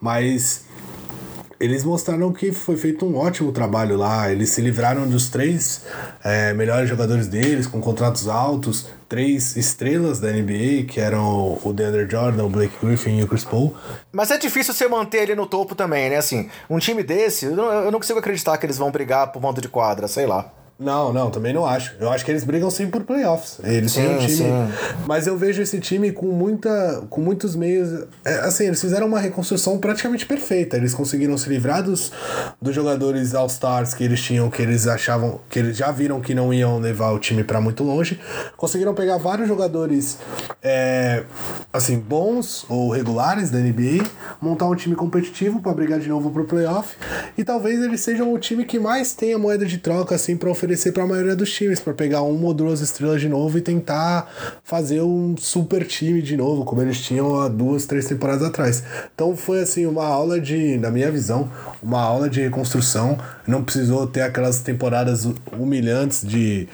mas 0.02 0.66
eles 1.60 1.84
mostraram 1.84 2.32
que 2.32 2.52
foi 2.52 2.78
feito 2.78 3.06
um 3.06 3.18
ótimo 3.18 3.52
trabalho 3.52 3.98
lá. 3.98 4.32
Eles 4.32 4.50
se 4.50 4.62
livraram 4.62 5.08
dos 5.08 5.30
três 5.30 5.84
é, 6.24 6.54
melhores 6.54 6.88
jogadores 6.88 7.28
deles, 7.28 7.66
com 7.66 7.82
contratos 7.82 8.28
altos, 8.28 8.88
três 9.10 9.56
estrelas 9.56 10.20
da 10.20 10.32
NBA, 10.32 10.86
que 10.88 11.00
eram 11.00 11.60
o 11.64 11.74
DeAndre 11.74 12.08
Jordan, 12.10 12.46
o 12.46 12.50
Blake 12.50 12.74
Griffin 12.82 13.20
e 13.20 13.24
o 13.24 13.28
Chris 13.28 13.44
Paul. 13.44 13.76
Mas 14.12 14.30
é 14.30 14.38
difícil 14.38 14.74
você 14.74 14.88
manter 14.88 15.24
ele 15.24 15.36
no 15.36 15.48
topo 15.48 15.74
também, 15.74 16.10
né? 16.10 16.18
Assim, 16.18 16.50
um 16.70 16.78
time 16.78 17.02
desse, 17.02 17.46
eu 17.46 17.56
não, 17.56 18.00
consigo 18.00 18.20
acreditar 18.20 18.58
que 18.58 18.66
eles 18.66 18.78
vão 18.78 18.92
brigar 18.92 19.32
por 19.32 19.42
mando 19.42 19.62
de 19.62 19.70
quadra, 19.70 20.08
sei 20.08 20.28
lá. 20.28 20.54
Não, 20.80 21.12
não, 21.12 21.32
também 21.32 21.54
não 21.54 21.66
acho. 21.66 21.96
Eu 22.00 22.10
acho 22.12 22.24
que 22.24 22.30
eles 22.30 22.44
brigam 22.44 22.70
sim 22.70 22.88
por 22.88 23.04
playoffs. 23.04 23.60
Eles 23.64 23.92
sim, 23.92 24.06
um 24.06 24.18
time. 24.20 24.30
Sim. 24.30 24.52
Mas 25.08 25.26
eu 25.26 25.36
vejo 25.36 25.60
esse 25.62 25.80
time 25.80 26.12
com 26.12 26.28
muita. 26.28 27.04
com 27.10 27.20
muitos 27.20 27.56
meios. 27.56 28.06
É, 28.24 28.36
assim, 28.42 28.66
eles 28.66 28.80
fizeram 28.80 29.08
uma 29.08 29.20
reconstrução 29.20 29.80
praticamente 29.80 30.26
perfeita. 30.28 30.78
Eles 30.78 30.94
conseguiram 30.94 31.36
se 31.36 31.50
livrar 31.50 31.82
dos, 31.82 32.12
dos 32.62 32.76
jogadores 32.76 33.34
All-Stars 33.34 33.96
que 33.96 34.04
eles 34.04 34.22
tinham, 34.22 34.52
que 34.52 34.62
eles 34.62 34.86
achavam. 34.88 35.42
que 35.50 35.58
eles 35.58 35.76
já 35.76 35.92
viram 35.92 36.22
que 36.22 36.36
não 36.36 36.54
iam 36.54 36.78
levar 36.78 37.12
o 37.12 37.18
time 37.18 37.44
para 37.44 37.60
muito 37.60 37.84
longe. 37.84 38.20
Conseguiram 38.56 38.94
pegar 38.94 39.18
vários 39.18 39.48
jogadores 39.48 40.20
é, 40.62 41.24
assim, 41.74 41.98
bons 41.98 42.68
ou 42.70 42.92
regulares 42.92 43.50
da 43.50 43.58
NBA, 43.58 44.06
montar 44.40 44.68
um 44.68 44.76
time 44.76 44.96
competitivo 44.96 45.60
para 45.60 45.74
brigar 45.74 46.00
de 46.00 46.08
novo 46.08 46.30
pro 46.30 46.46
playoff. 46.46 46.96
E 47.36 47.44
talvez 47.44 47.82
eles 47.82 48.02
sejam 48.02 48.32
o 48.32 48.38
time 48.38 48.64
que 48.64 48.78
mais 48.78 49.16
tenha 49.16 49.40
moeda 49.40 49.66
de 49.66 49.80
troca, 49.80 50.14
assim, 50.14 50.38
pra 50.38 50.52
oferecer 50.52 50.67
oferecer 50.68 50.92
para 50.92 51.04
a 51.04 51.08
maioria 51.08 51.36
dos 51.36 51.50
times, 51.54 51.80
para 51.80 51.94
pegar 51.94 52.22
uma 52.22 52.48
ou 52.48 52.54
duas 52.54 52.82
estrelas 52.82 53.22
de 53.22 53.30
novo 53.30 53.58
e 53.58 53.62
tentar 53.62 54.30
fazer 54.64 55.02
um 55.02 55.36
super 55.38 55.88
time 55.88 56.22
de 56.22 56.36
novo, 56.36 56.66
como 56.66 56.82
eles 56.82 57.00
tinham 57.00 57.40
há 57.40 57.48
duas, 57.48 57.86
três 57.86 58.06
temporadas 58.06 58.44
atrás. 58.46 58.84
Então 59.16 59.36
foi 59.38 59.62
assim, 59.62 59.86
uma 59.86 60.06
aula 60.06 60.42
de, 60.42 60.78
na 60.78 60.92
minha 60.92 61.10
visão, 61.10 61.50
uma 61.82 62.02
aula 62.02 62.30
de 62.30 62.42
reconstrução. 62.42 63.18
Não 63.48 63.64
precisou 63.64 64.06
ter 64.06 64.22
aquelas 64.22 64.60
temporadas 64.60 65.26
humilhantes 65.58 66.28
de 66.28 66.68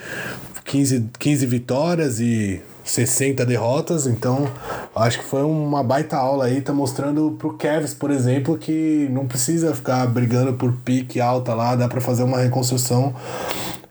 15, 0.65 1.09
15 1.19 1.45
vitórias 1.45 2.19
e 2.19 2.61
60 2.84 3.45
derrotas, 3.45 4.07
então 4.07 4.47
acho 4.95 5.19
que 5.19 5.25
foi 5.25 5.43
uma 5.43 5.84
baita 5.84 6.17
aula 6.17 6.45
aí, 6.45 6.61
tá 6.61 6.73
mostrando 6.73 7.36
pro 7.38 7.53
Kevs, 7.53 7.93
por 7.93 8.11
exemplo, 8.11 8.57
que 8.57 9.07
não 9.11 9.25
precisa 9.25 9.73
ficar 9.73 10.05
brigando 10.07 10.53
por 10.53 10.73
pique 10.73 11.19
alta 11.21 11.53
lá, 11.53 11.75
dá 11.75 11.88
para 11.88 12.01
fazer 12.01 12.23
uma 12.23 12.38
reconstrução 12.38 13.13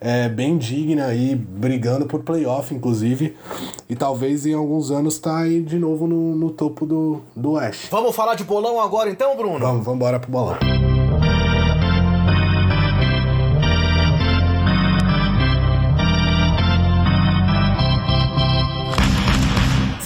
é, 0.03 0.28
bem 0.28 0.59
digna 0.59 1.07
aí, 1.07 1.36
brigando 1.36 2.07
por 2.07 2.22
playoff, 2.22 2.74
inclusive. 2.74 3.36
E 3.88 3.95
talvez 3.95 4.45
em 4.45 4.53
alguns 4.53 4.90
anos 4.90 5.18
tá 5.18 5.38
aí 5.38 5.62
de 5.62 5.78
novo 5.78 6.09
no, 6.09 6.34
no 6.34 6.51
topo 6.51 6.84
do, 6.84 7.20
do 7.36 7.53
Oeste. 7.53 7.88
Vamos 7.90 8.14
falar 8.14 8.34
de 8.34 8.43
bolão 8.43 8.80
agora 8.80 9.09
então, 9.09 9.36
Bruno? 9.36 9.61
Vamos, 9.61 9.84
vamos 9.84 9.95
embora 9.95 10.18
pro 10.18 10.30
bolão. 10.30 10.57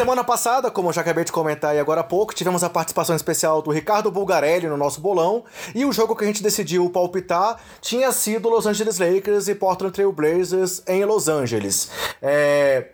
Semana 0.06 0.22
passada, 0.22 0.70
como 0.70 0.90
eu 0.90 0.92
já 0.92 1.00
acabei 1.00 1.24
de 1.24 1.32
comentar 1.32 1.72
aí 1.72 1.80
agora 1.80 2.00
há 2.00 2.04
pouco, 2.04 2.32
tivemos 2.32 2.62
a 2.62 2.70
participação 2.70 3.16
especial 3.16 3.60
do 3.60 3.72
Ricardo 3.72 4.08
Bulgarelli 4.08 4.68
no 4.68 4.76
nosso 4.76 5.00
bolão, 5.00 5.42
e 5.74 5.84
o 5.84 5.92
jogo 5.92 6.14
que 6.14 6.22
a 6.22 6.26
gente 6.28 6.44
decidiu 6.44 6.88
palpitar 6.88 7.58
tinha 7.80 8.12
sido 8.12 8.48
Los 8.48 8.66
Angeles 8.66 9.00
Lakers 9.00 9.48
e 9.48 9.54
Portland 9.56 9.92
Trail 9.92 10.12
Blazers 10.12 10.80
em 10.86 11.04
Los 11.04 11.26
Angeles. 11.26 11.90
É... 12.22 12.90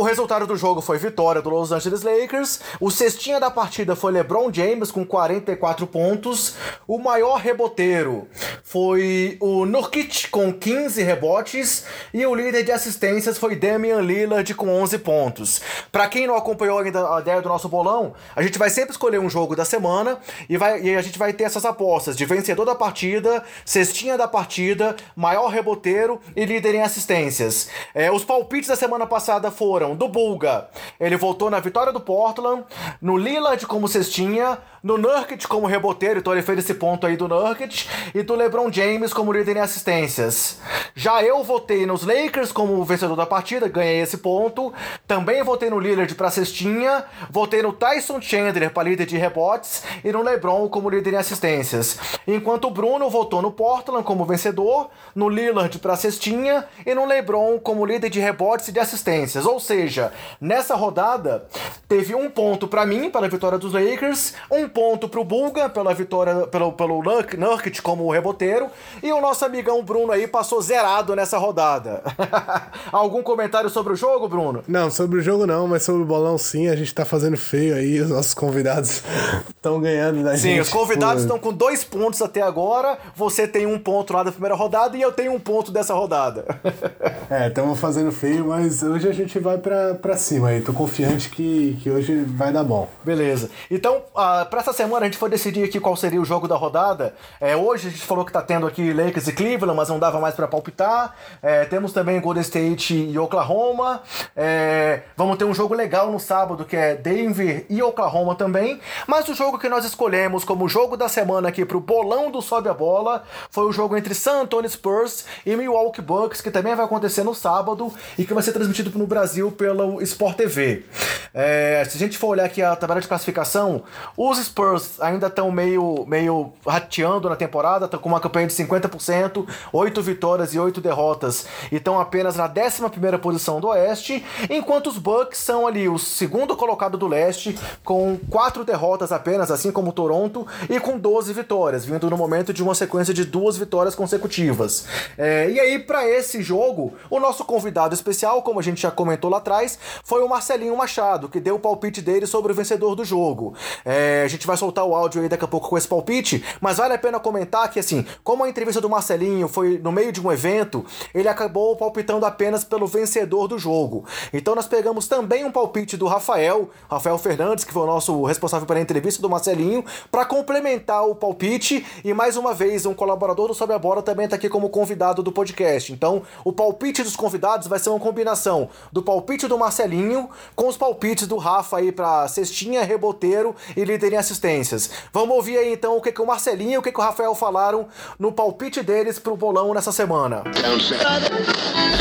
O 0.00 0.02
resultado 0.02 0.46
do 0.46 0.56
jogo 0.56 0.80
foi 0.80 0.96
vitória 0.96 1.42
do 1.42 1.50
Los 1.50 1.72
Angeles 1.72 2.02
Lakers. 2.02 2.60
O 2.80 2.90
cestinha 2.90 3.38
da 3.38 3.50
partida 3.50 3.94
foi 3.94 4.10
LeBron 4.12 4.50
James 4.50 4.90
com 4.90 5.04
44 5.04 5.86
pontos. 5.86 6.54
O 6.88 6.96
maior 6.96 7.36
reboteiro 7.36 8.26
foi 8.64 9.36
o 9.42 9.66
Nurkic 9.66 10.28
com 10.30 10.54
15 10.54 11.02
rebotes 11.02 11.84
e 12.14 12.24
o 12.24 12.34
líder 12.34 12.64
de 12.64 12.72
assistências 12.72 13.36
foi 13.36 13.54
Damian 13.54 14.00
Lillard 14.00 14.54
com 14.54 14.70
11 14.70 14.96
pontos. 15.00 15.60
Para 15.92 16.08
quem 16.08 16.26
não 16.26 16.34
acompanhou 16.34 16.78
ainda 16.78 17.16
a 17.16 17.20
ideia 17.20 17.42
do 17.42 17.50
nosso 17.50 17.68
bolão, 17.68 18.14
a 18.34 18.40
gente 18.40 18.58
vai 18.58 18.70
sempre 18.70 18.92
escolher 18.92 19.20
um 19.20 19.28
jogo 19.28 19.54
da 19.54 19.66
semana 19.66 20.18
e, 20.48 20.56
vai, 20.56 20.80
e 20.80 20.96
a 20.96 21.02
gente 21.02 21.18
vai 21.18 21.34
ter 21.34 21.44
essas 21.44 21.66
apostas 21.66 22.16
de 22.16 22.24
vencedor 22.24 22.64
da 22.64 22.74
partida, 22.74 23.44
cestinha 23.66 24.16
da 24.16 24.26
partida, 24.26 24.96
maior 25.14 25.48
reboteiro 25.48 26.18
e 26.34 26.46
líder 26.46 26.76
em 26.76 26.82
assistências. 26.82 27.68
É, 27.94 28.10
os 28.10 28.24
palpites 28.24 28.70
da 28.70 28.76
semana 28.76 29.06
passada 29.06 29.50
foram 29.50 29.89
foram 29.89 29.89
do 29.96 30.08
Bulga. 30.08 30.68
Ele 30.98 31.16
voltou 31.16 31.50
na 31.50 31.60
vitória 31.60 31.92
do 31.92 32.00
Portland, 32.00 32.64
no 33.00 33.16
Lillard 33.16 33.64
como 33.66 33.88
cestinha, 33.88 34.58
no 34.82 34.96
Nurkic 34.96 35.46
como 35.46 35.66
reboteiro, 35.66 36.20
então 36.20 36.32
ele 36.32 36.42
fez 36.42 36.58
esse 36.58 36.74
ponto 36.74 37.06
aí 37.06 37.16
do 37.16 37.28
Nurkic, 37.28 37.86
e 38.14 38.22
do 38.22 38.34
LeBron 38.34 38.72
James 38.72 39.12
como 39.12 39.32
líder 39.32 39.56
em 39.56 39.60
assistências. 39.60 40.58
Já 40.94 41.22
eu 41.22 41.42
votei 41.44 41.86
nos 41.86 42.04
Lakers 42.04 42.52
como 42.52 42.82
vencedor 42.84 43.16
da 43.16 43.26
partida, 43.26 43.68
ganhei 43.68 44.00
esse 44.00 44.18
ponto. 44.18 44.72
Também 45.06 45.42
votei 45.42 45.70
no 45.70 45.78
Lillard 45.78 46.12
para 46.14 46.30
cestinha, 46.30 47.04
votei 47.30 47.62
no 47.62 47.72
Tyson 47.72 48.20
Chandler 48.20 48.70
para 48.70 48.88
líder 48.88 49.06
de 49.06 49.16
rebotes 49.16 49.82
e 50.04 50.12
no 50.12 50.22
LeBron 50.22 50.68
como 50.68 50.90
líder 50.90 51.14
em 51.14 51.16
assistências. 51.16 51.98
Enquanto 52.26 52.66
o 52.66 52.70
Bruno 52.70 53.08
votou 53.08 53.40
no 53.42 53.52
Portland 53.52 54.04
como 54.04 54.24
vencedor, 54.24 54.90
no 55.14 55.28
Lillard 55.28 55.78
para 55.78 55.96
cestinha 55.96 56.64
e 56.84 56.94
no 56.94 57.06
LeBron 57.06 57.58
como 57.58 57.86
líder 57.86 58.10
de 58.10 58.20
rebotes 58.20 58.68
e 58.68 58.72
de 58.72 58.80
assistências. 58.80 59.46
Ou 59.46 59.60
seja, 59.60 60.12
nessa 60.40 60.74
rodada 60.74 61.46
teve 61.88 62.14
um 62.14 62.30
ponto 62.30 62.66
para 62.66 62.86
mim 62.86 63.10
pela 63.10 63.28
vitória 63.28 63.58
dos 63.58 63.72
Lakers, 63.72 64.34
um 64.50 64.68
ponto 64.72 65.08
pro 65.08 65.24
Bulga 65.24 65.68
pela 65.68 65.92
vitória 65.92 66.46
pelo 66.46 66.72
pelo 66.72 67.02
Nurkic 67.02 67.82
como 67.82 68.10
reboteiro 68.10 68.68
e 69.02 69.12
o 69.12 69.20
nosso 69.20 69.44
amigão 69.44 69.82
Bruno 69.82 70.12
aí 70.12 70.26
passou 70.26 70.60
zerado 70.62 71.14
nessa 71.14 71.38
rodada. 71.38 72.02
Algum 72.92 73.22
comentário 73.22 73.68
sobre 73.68 73.92
o 73.92 73.96
jogo, 73.96 74.28
Bruno? 74.28 74.62
Não, 74.66 74.90
sobre 74.90 75.18
o 75.18 75.22
jogo 75.22 75.46
não, 75.46 75.66
mas 75.66 75.82
sobre 75.82 76.02
o 76.02 76.04
bolão 76.04 76.38
sim, 76.38 76.68
a 76.68 76.76
gente 76.76 76.94
tá 76.94 77.04
fazendo 77.04 77.36
feio 77.36 77.74
aí, 77.74 78.00
os 78.00 78.10
nossos 78.10 78.34
convidados 78.34 79.02
estão 79.48 79.80
ganhando 79.80 80.22
da 80.22 80.36
sim, 80.36 80.42
gente. 80.42 80.54
Sim, 80.54 80.60
os 80.60 80.68
convidados 80.68 81.22
estão 81.22 81.38
com 81.38 81.52
dois 81.52 81.84
pontos 81.84 82.22
até 82.22 82.42
agora, 82.42 82.98
você 83.14 83.46
tem 83.46 83.66
um 83.66 83.78
ponto 83.78 84.12
lá 84.12 84.22
da 84.22 84.32
primeira 84.32 84.54
rodada 84.54 84.96
e 84.96 85.02
eu 85.02 85.12
tenho 85.12 85.32
um 85.32 85.40
ponto 85.40 85.70
dessa 85.70 85.94
rodada. 85.94 86.44
é, 87.28 87.48
estamos 87.48 87.78
fazendo 87.78 88.12
feio, 88.12 88.46
mas 88.46 88.82
hoje 88.82 89.08
a 89.08 89.12
gente 89.12 89.38
vai 89.38 89.58
pra, 89.58 89.94
pra 89.94 90.16
cima 90.16 90.48
aí, 90.48 90.60
tô 90.60 90.72
confiante 90.72 91.30
que, 91.30 91.78
que 91.82 91.90
hoje 91.90 92.22
vai 92.22 92.52
dar 92.52 92.64
bom. 92.64 92.88
Beleza. 93.04 93.50
Então, 93.70 94.02
uh, 94.14 94.48
pra 94.48 94.59
essa 94.60 94.74
semana 94.74 95.06
a 95.06 95.08
gente 95.08 95.16
foi 95.16 95.30
decidir 95.30 95.64
aqui 95.64 95.80
qual 95.80 95.96
seria 95.96 96.20
o 96.20 96.24
jogo 96.24 96.46
da 96.46 96.54
rodada. 96.54 97.14
É, 97.40 97.56
hoje 97.56 97.88
a 97.88 97.90
gente 97.90 98.02
falou 98.02 98.26
que 98.26 98.32
tá 98.32 98.42
tendo 98.42 98.66
aqui 98.66 98.92
Lakers 98.92 99.26
e 99.28 99.32
Cleveland, 99.32 99.74
mas 99.74 99.88
não 99.88 99.98
dava 99.98 100.20
mais 100.20 100.34
para 100.34 100.46
palpitar. 100.46 101.16
É, 101.42 101.64
temos 101.64 101.92
também 101.92 102.20
Golden 102.20 102.42
State 102.42 102.94
e 102.94 103.18
Oklahoma. 103.18 104.02
É, 104.36 105.02
vamos 105.16 105.38
ter 105.38 105.44
um 105.44 105.54
jogo 105.54 105.74
legal 105.74 106.12
no 106.12 106.20
sábado 106.20 106.66
que 106.66 106.76
é 106.76 106.94
Denver 106.94 107.64
e 107.70 107.82
Oklahoma 107.82 108.34
também. 108.34 108.78
Mas 109.06 109.26
o 109.28 109.34
jogo 109.34 109.58
que 109.58 109.68
nós 109.68 109.84
escolhemos 109.86 110.44
como 110.44 110.68
jogo 110.68 110.94
da 110.94 111.08
semana 111.08 111.48
aqui 111.48 111.64
pro 111.64 111.80
bolão 111.80 112.30
do 112.30 112.42
Sobe 112.42 112.68
a 112.68 112.74
Bola 112.74 113.24
foi 113.50 113.64
o 113.64 113.72
jogo 113.72 113.96
entre 113.96 114.14
San 114.14 114.42
Antonio 114.42 114.68
Spurs 114.68 115.24
e 115.46 115.56
Milwaukee 115.56 116.02
Bucks, 116.02 116.42
que 116.42 116.50
também 116.50 116.74
vai 116.74 116.84
acontecer 116.84 117.24
no 117.24 117.34
sábado 117.34 117.90
e 118.18 118.26
que 118.26 118.34
vai 118.34 118.42
ser 118.42 118.52
transmitido 118.52 118.96
no 118.98 119.06
Brasil 119.06 119.50
pelo 119.50 120.02
Sport 120.02 120.36
TV. 120.36 120.84
É, 121.32 121.82
se 121.88 121.96
a 121.96 121.98
gente 121.98 122.18
for 122.18 122.28
olhar 122.28 122.44
aqui 122.44 122.62
a 122.62 122.76
tabela 122.76 123.00
de 123.00 123.08
classificação, 123.08 123.84
os 124.16 124.49
Spurs 124.50 125.00
ainda 125.00 125.28
estão 125.28 125.50
meio, 125.50 126.04
meio 126.06 126.52
rateando 126.66 127.28
na 127.28 127.36
temporada, 127.36 127.84
estão 127.84 128.00
com 128.00 128.08
uma 128.08 128.20
campanha 128.20 128.48
de 128.48 128.52
50%, 128.52 129.46
8 129.72 130.02
vitórias 130.02 130.52
e 130.52 130.58
8 130.58 130.80
derrotas, 130.80 131.46
e 131.70 131.76
estão 131.76 132.00
apenas 132.00 132.36
na 132.36 132.46
11 132.46 133.18
posição 133.18 133.60
do 133.60 133.68
Oeste, 133.68 134.24
enquanto 134.48 134.88
os 134.88 134.98
Bucks 134.98 135.38
são 135.38 135.66
ali 135.66 135.88
o 135.88 135.98
segundo 135.98 136.56
colocado 136.56 136.98
do 136.98 137.06
Leste, 137.06 137.58
com 137.84 138.18
4 138.28 138.64
derrotas 138.64 139.12
apenas, 139.12 139.50
assim 139.50 139.70
como 139.70 139.90
o 139.90 139.92
Toronto, 139.92 140.46
e 140.68 140.80
com 140.80 140.98
12 140.98 141.32
vitórias, 141.32 141.84
vindo 141.84 142.10
no 142.10 142.16
momento 142.16 142.52
de 142.52 142.62
uma 142.62 142.74
sequência 142.74 143.14
de 143.14 143.24
duas 143.24 143.56
vitórias 143.56 143.94
consecutivas. 143.94 144.86
É, 145.16 145.48
e 145.50 145.60
aí, 145.60 145.78
para 145.78 146.08
esse 146.08 146.42
jogo, 146.42 146.94
o 147.08 147.20
nosso 147.20 147.44
convidado 147.44 147.94
especial, 147.94 148.42
como 148.42 148.58
a 148.58 148.62
gente 148.62 148.82
já 148.82 148.90
comentou 148.90 149.30
lá 149.30 149.38
atrás, 149.38 149.78
foi 150.04 150.22
o 150.22 150.28
Marcelinho 150.28 150.76
Machado, 150.76 151.28
que 151.28 151.38
deu 151.38 151.54
o 151.54 151.58
palpite 151.58 152.02
dele 152.02 152.26
sobre 152.26 152.52
o 152.52 152.54
vencedor 152.54 152.94
do 152.94 153.04
jogo. 153.04 153.54
É, 153.84 154.22
a 154.24 154.28
gente 154.28 154.39
vai 154.46 154.56
soltar 154.56 154.84
o 154.84 154.94
áudio 154.94 155.22
aí 155.22 155.28
daqui 155.28 155.44
a 155.44 155.48
pouco 155.48 155.68
com 155.68 155.78
esse 155.78 155.88
palpite, 155.88 156.44
mas 156.60 156.78
vale 156.78 156.94
a 156.94 156.98
pena 156.98 157.18
comentar 157.20 157.70
que, 157.70 157.78
assim, 157.78 158.04
como 158.22 158.44
a 158.44 158.48
entrevista 158.48 158.80
do 158.80 158.88
Marcelinho 158.88 159.48
foi 159.48 159.78
no 159.78 159.92
meio 159.92 160.12
de 160.12 160.20
um 160.20 160.30
evento, 160.30 160.84
ele 161.14 161.28
acabou 161.28 161.76
palpitando 161.76 162.24
apenas 162.26 162.64
pelo 162.64 162.86
vencedor 162.86 163.48
do 163.48 163.58
jogo. 163.58 164.04
Então 164.32 164.54
nós 164.54 164.66
pegamos 164.66 165.08
também 165.08 165.44
um 165.44 165.50
palpite 165.50 165.96
do 165.96 166.06
Rafael, 166.06 166.70
Rafael 166.88 167.18
Fernandes, 167.18 167.64
que 167.64 167.72
foi 167.72 167.82
o 167.82 167.86
nosso 167.86 168.24
responsável 168.24 168.66
pela 168.66 168.80
entrevista 168.80 169.20
do 169.20 169.28
Marcelinho, 169.28 169.84
para 170.10 170.24
complementar 170.24 171.06
o 171.06 171.14
palpite 171.14 171.84
e 172.04 172.12
mais 172.14 172.36
uma 172.36 172.54
vez 172.54 172.86
um 172.86 172.94
colaborador 172.94 173.48
do 173.48 173.54
Sobe 173.54 173.72
a 173.72 173.78
Bola 173.78 174.02
também 174.02 174.24
está 174.24 174.36
aqui 174.36 174.48
como 174.48 174.68
convidado 174.68 175.22
do 175.22 175.32
podcast. 175.32 175.92
Então, 175.92 176.22
o 176.44 176.52
palpite 176.52 177.02
dos 177.02 177.16
convidados 177.16 177.66
vai 177.66 177.78
ser 177.78 177.90
uma 177.90 178.00
combinação 178.00 178.68
do 178.92 179.02
palpite 179.02 179.46
do 179.46 179.58
Marcelinho 179.58 180.28
com 180.54 180.68
os 180.68 180.76
palpites 180.76 181.26
do 181.26 181.36
Rafa 181.36 181.78
aí 181.78 181.92
pra 181.92 182.28
cestinha, 182.28 182.82
reboteiro 182.82 183.54
e 183.76 183.84
líder 183.84 184.12
em 184.12 184.16
assistências. 184.30 184.90
Vamos 185.12 185.34
ouvir 185.34 185.58
aí 185.58 185.72
então 185.72 185.96
o 185.96 186.00
que, 186.00 186.12
que 186.12 186.22
o 186.22 186.26
Marcelinho 186.26 186.72
e 186.72 186.78
o 186.78 186.82
que, 186.82 186.92
que 186.92 187.00
o 187.00 187.02
Rafael 187.02 187.34
falaram 187.34 187.88
no 188.18 188.32
palpite 188.32 188.82
deles 188.82 189.18
pro 189.18 189.36
bolão 189.36 189.74
nessa 189.74 189.92
semana. 189.92 190.42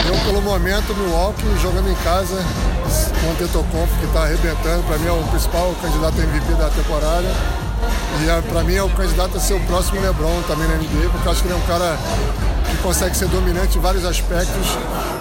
Eu, 0.08 0.26
pelo 0.26 0.42
momento, 0.42 0.94
Milwaukee, 0.96 1.44
jogando 1.62 1.90
em 1.90 1.96
casa, 1.96 2.36
com 3.22 3.32
o 3.32 3.36
Tetocompo, 3.36 4.00
que 4.00 4.06
está 4.06 4.24
arrebentando, 4.24 4.84
para 4.84 4.98
mim 4.98 5.08
é 5.08 5.12
o 5.12 5.24
principal 5.30 5.74
candidato 5.82 6.20
MVP 6.20 6.54
da 6.54 6.70
temporada. 6.70 7.28
E 8.22 8.30
é, 8.30 8.42
para 8.42 8.64
mim 8.64 8.76
é 8.76 8.84
o 8.84 8.90
candidato 8.90 9.38
a 9.38 9.40
ser 9.40 9.54
o 9.54 9.60
próximo 9.62 10.02
LeBron 10.02 10.42
também 10.48 10.68
na 10.68 10.76
NBA, 10.76 11.10
porque 11.12 11.28
eu 11.28 11.32
acho 11.32 11.42
que 11.42 11.48
ele 11.48 11.54
é 11.54 11.58
um 11.58 11.68
cara 11.68 11.98
consegue 12.82 13.16
ser 13.16 13.28
dominante 13.28 13.78
em 13.78 13.82
vários 13.82 14.06
aspectos 14.06 14.68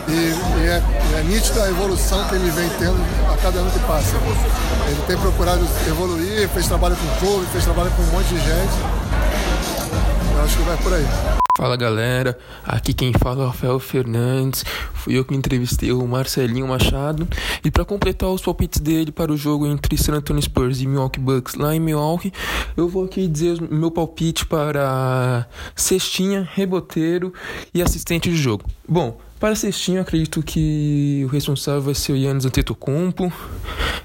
e, 0.08 0.12
e 0.12 0.66
é, 0.66 0.82
é 1.18 1.22
nítida 1.22 1.64
a 1.64 1.68
evolução 1.68 2.26
que 2.28 2.34
ele 2.34 2.50
vem 2.50 2.68
tendo 2.78 2.98
a 3.32 3.36
cada 3.36 3.58
ano 3.58 3.70
que 3.70 3.78
passa. 3.80 4.16
Ele 4.86 5.02
tem 5.06 5.16
procurado 5.16 5.66
evoluir, 5.86 6.48
fez 6.48 6.66
trabalho 6.66 6.96
com 6.96 7.06
o 7.06 7.18
clube, 7.18 7.46
fez 7.52 7.64
trabalho 7.64 7.90
com 7.90 8.02
um 8.02 8.06
monte 8.06 8.28
de 8.28 8.38
gente. 8.38 8.72
Eu 10.34 10.44
acho 10.44 10.56
que 10.56 10.62
vai 10.62 10.76
por 10.76 10.94
aí. 10.94 11.47
Fala 11.58 11.74
galera, 11.74 12.38
aqui 12.62 12.94
quem 12.94 13.12
fala 13.12 13.42
é 13.42 13.44
o 13.44 13.48
Rafael 13.48 13.80
Fernandes. 13.80 14.64
Fui 14.94 15.18
eu 15.18 15.24
que 15.24 15.34
entrevistei 15.34 15.90
o 15.90 16.06
Marcelinho 16.06 16.68
Machado. 16.68 17.26
E 17.64 17.68
para 17.68 17.84
completar 17.84 18.28
os 18.28 18.40
palpites 18.40 18.78
dele 18.78 19.10
para 19.10 19.32
o 19.32 19.36
jogo 19.36 19.66
entre 19.66 19.98
San 19.98 20.14
Antonio 20.14 20.40
Spurs 20.40 20.80
e 20.80 20.86
Milwaukee 20.86 21.18
Bucks 21.18 21.56
lá 21.56 21.74
em 21.74 21.80
Milwaukee, 21.80 22.32
eu 22.76 22.88
vou 22.88 23.06
aqui 23.06 23.26
dizer 23.26 23.60
meu 23.72 23.90
palpite 23.90 24.46
para 24.46 25.48
cestinha, 25.74 26.48
reboteiro 26.54 27.34
e 27.74 27.82
assistente 27.82 28.30
de 28.30 28.36
jogo. 28.36 28.64
Bom, 28.88 29.18
para 29.38 29.54
cestinha, 29.54 30.00
acredito 30.00 30.42
que 30.42 31.22
o 31.24 31.28
responsável 31.28 31.80
vai 31.80 31.94
ser 31.94 32.12
o 32.12 32.16
Yannis 32.16 32.44
Antetokounmpo, 32.44 33.32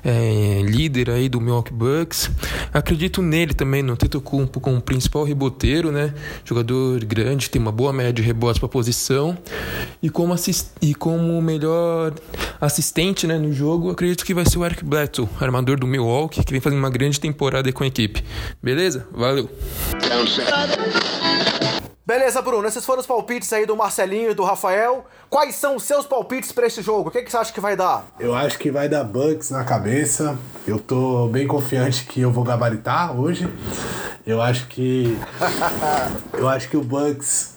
é, 0.03 0.61
líder 0.63 1.09
aí 1.09 1.27
do 1.27 1.41
Milwaukee 1.41 1.73
Bucks. 1.73 2.29
Acredito 2.73 3.21
nele 3.21 3.53
também, 3.53 3.81
no 3.81 3.93
Antetokounmpo 3.93 4.59
como 4.59 4.79
principal 4.81 5.23
reboteiro, 5.23 5.91
né? 5.91 6.13
Jogador 6.45 7.03
grande, 7.05 7.49
tem 7.49 7.61
uma 7.61 7.71
boa 7.71 7.91
média 7.91 8.13
de 8.13 8.21
rebotes 8.21 8.59
para 8.59 8.69
posição. 8.69 9.37
E 10.01 10.09
como, 10.09 10.33
assist 10.33 10.69
e 10.81 10.93
como 10.93 11.41
melhor 11.41 12.13
assistente 12.61 13.25
né, 13.25 13.37
no 13.37 13.51
jogo, 13.51 13.89
acredito 13.89 14.23
que 14.23 14.33
vai 14.33 14.45
ser 14.45 14.59
o 14.59 14.65
Eric 14.65 14.83
Bledsoe, 14.85 15.27
armador 15.39 15.79
do 15.79 15.87
Milwaukee, 15.87 16.43
que 16.43 16.51
vem 16.51 16.61
fazendo 16.61 16.79
uma 16.79 16.89
grande 16.89 17.19
temporada 17.19 17.71
com 17.71 17.83
a 17.83 17.87
equipe. 17.87 18.23
Beleza? 18.61 19.07
Valeu! 19.11 19.49
Beleza, 22.05 22.41
Bruno, 22.41 22.67
esses 22.67 22.85
foram 22.85 22.99
os 22.99 23.05
palpites 23.05 23.53
aí 23.53 23.65
do 23.65 23.77
Marcelinho 23.77 24.31
e 24.31 24.33
do 24.33 24.43
Rafael. 24.43 25.05
Quais 25.29 25.55
são 25.55 25.77
os 25.77 25.83
seus 25.83 26.05
palpites 26.05 26.51
para 26.51 26.67
esse 26.67 26.81
jogo? 26.81 27.07
O 27.07 27.11
que, 27.11 27.21
que 27.21 27.31
você 27.31 27.37
acha 27.37 27.53
que 27.53 27.61
vai 27.61 27.77
dar? 27.77 28.05
Eu 28.19 28.35
acho 28.35 28.59
que 28.59 28.69
vai 28.69 28.89
dar 28.89 29.05
Bucks 29.05 29.51
na 29.51 29.63
cabeça. 29.63 30.37
Eu 30.67 30.79
tô 30.79 31.29
bem 31.29 31.47
confiante 31.47 32.03
que 32.03 32.19
eu 32.19 32.29
vou 32.29 32.43
gabaritar 32.43 33.17
hoje. 33.17 33.47
Eu 34.27 34.41
acho 34.41 34.67
que. 34.67 35.17
eu 36.37 36.49
acho 36.49 36.67
que 36.67 36.75
o 36.75 36.83
Bucks. 36.83 37.53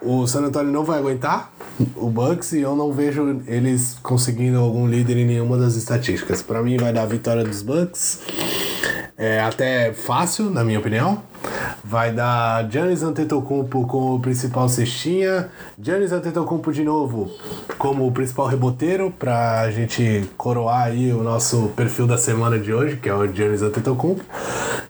O 0.00 0.26
San 0.26 0.40
Antonio 0.44 0.72
não 0.72 0.82
vai 0.82 0.98
aguentar 0.98 1.52
o 1.94 2.08
Bucks 2.08 2.52
e 2.52 2.60
eu 2.60 2.74
não 2.74 2.92
vejo 2.94 3.42
eles 3.46 3.98
conseguindo 4.02 4.58
algum 4.58 4.88
líder 4.88 5.18
em 5.18 5.26
nenhuma 5.26 5.58
das 5.58 5.74
estatísticas. 5.74 6.40
Para 6.40 6.62
mim 6.62 6.78
vai 6.78 6.90
dar 6.90 7.02
a 7.02 7.06
vitória 7.06 7.44
dos 7.44 7.60
Bucks. 7.60 8.20
É 9.18 9.40
até 9.40 9.92
fácil, 9.92 10.48
na 10.48 10.64
minha 10.64 10.78
opinião. 10.78 11.22
Vai 11.84 12.12
dar 12.12 12.70
Giannis 12.70 13.02
Antetokounmpo 13.02 13.86
como 13.86 14.20
principal 14.20 14.68
cestinha, 14.68 15.48
Giannis 15.78 16.12
Antetokounmpo 16.12 16.72
de 16.72 16.84
novo 16.84 17.30
como 17.78 18.06
o 18.06 18.12
principal 18.12 18.46
reboteiro 18.46 19.10
pra 19.10 19.70
gente 19.70 20.28
coroar 20.36 20.88
aí 20.88 21.12
o 21.12 21.22
nosso 21.22 21.72
perfil 21.74 22.06
da 22.06 22.18
semana 22.18 22.58
de 22.58 22.74
hoje, 22.74 22.96
que 22.96 23.08
é 23.08 23.14
o 23.14 23.26
Giannis 23.26 23.62
Antetokounmpo, 23.62 24.22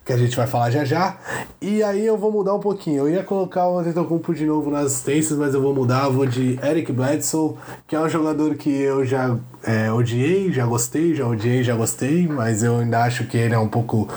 que 0.04 0.12
a 0.12 0.16
gente 0.16 0.36
vai 0.36 0.46
falar 0.46 0.70
já 0.70 0.84
já. 0.84 1.16
E 1.60 1.82
aí 1.84 2.04
eu 2.04 2.18
vou 2.18 2.32
mudar 2.32 2.54
um 2.54 2.58
pouquinho. 2.58 3.06
Eu 3.06 3.08
ia 3.08 3.22
colocar 3.22 3.68
o 3.68 3.78
Antetokounmpo 3.78 4.34
de 4.34 4.44
novo 4.44 4.70
nas 4.70 4.86
assistências, 4.86 5.38
mas 5.38 5.54
eu 5.54 5.62
vou 5.62 5.72
mudar, 5.72 6.06
eu 6.06 6.12
vou 6.12 6.26
de 6.26 6.58
Eric 6.64 6.90
Bledsoe, 6.90 7.54
que 7.86 7.94
é 7.94 8.00
um 8.00 8.08
jogador 8.08 8.56
que 8.56 8.70
eu 8.70 9.04
já 9.04 9.36
é, 9.62 9.92
odiei, 9.92 10.50
já 10.52 10.66
gostei, 10.66 11.14
já 11.14 11.26
odiei, 11.26 11.62
já 11.62 11.76
gostei, 11.76 12.26
mas 12.26 12.62
eu 12.62 12.78
ainda 12.78 13.04
acho 13.04 13.24
que 13.26 13.36
ele 13.36 13.54
é 13.54 13.58
um 13.58 13.68
pouco 13.68 14.08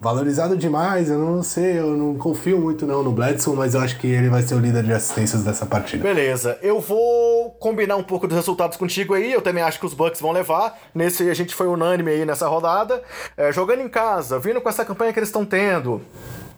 valorizado 0.00 0.56
demais, 0.56 1.08
eu 1.08 1.18
não 1.18 1.42
sei, 1.42 1.71
eu 1.76 1.96
não 1.96 2.16
confio 2.16 2.58
muito 2.58 2.86
não 2.86 3.02
no 3.02 3.12
Bledsoe, 3.12 3.56
mas 3.56 3.74
eu 3.74 3.80
acho 3.80 3.98
que 3.98 4.06
ele 4.06 4.28
vai 4.28 4.42
ser 4.42 4.54
o 4.54 4.58
líder 4.58 4.82
de 4.82 4.92
assistências 4.92 5.42
dessa 5.42 5.66
partida. 5.66 6.02
Beleza, 6.02 6.58
eu 6.62 6.80
vou 6.80 7.50
combinar 7.58 7.96
um 7.96 8.02
pouco 8.02 8.26
dos 8.26 8.36
resultados 8.36 8.76
contigo 8.76 9.14
aí, 9.14 9.32
eu 9.32 9.42
também 9.42 9.62
acho 9.62 9.78
que 9.78 9.86
os 9.86 9.94
Bucks 9.94 10.20
vão 10.20 10.32
levar, 10.32 10.78
nesse 10.94 11.28
a 11.28 11.34
gente 11.34 11.54
foi 11.54 11.66
unânime 11.66 12.10
aí 12.10 12.24
nessa 12.24 12.48
rodada, 12.48 13.02
é, 13.36 13.52
jogando 13.52 13.80
em 13.80 13.88
casa, 13.88 14.38
vindo 14.38 14.60
com 14.60 14.68
essa 14.68 14.84
campanha 14.84 15.12
que 15.12 15.18
eles 15.18 15.28
estão 15.28 15.44
tendo, 15.44 16.00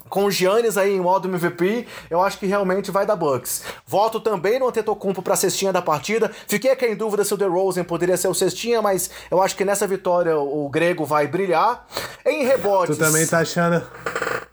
com 0.09 0.25
o 0.25 0.31
Giannis 0.31 0.77
aí 0.77 0.95
em 0.95 1.01
modo 1.01 1.29
MVP, 1.29 1.87
eu 2.11 2.23
acho 2.23 2.39
que 2.39 2.47
realmente 2.47 2.91
vai 2.91 3.07
dar 3.07 3.17
Bucks. 3.17 3.63
Voto 3.87 4.21
também 4.21 4.59
no 4.59 4.69
Antetokounmpo 4.69 5.23
para 5.23 5.37
cestinha 5.37 5.73
da 5.73 5.83
partida. 5.83 6.31
Fiquei 6.47 6.71
aqui 6.71 6.87
em 6.87 6.95
dúvida 6.95 7.25
se 7.25 7.35
o 7.35 7.37
DeRozan 7.37 7.85
poderia 7.85 8.17
ser 8.17 8.29
o 8.29 8.35
cestinha, 8.35 8.81
mas 8.81 9.11
eu 9.31 9.43
acho 9.43 9.57
que 9.57 9.65
nessa 9.65 9.87
vitória 9.87 10.39
o 10.39 10.69
grego 10.69 11.05
vai 11.05 11.27
brilhar. 11.27 11.87
Em 12.25 12.45
rebotes... 12.45 12.97
Tu 12.97 13.05
também 13.05 13.27
tá 13.27 13.39
achando... 13.39 13.83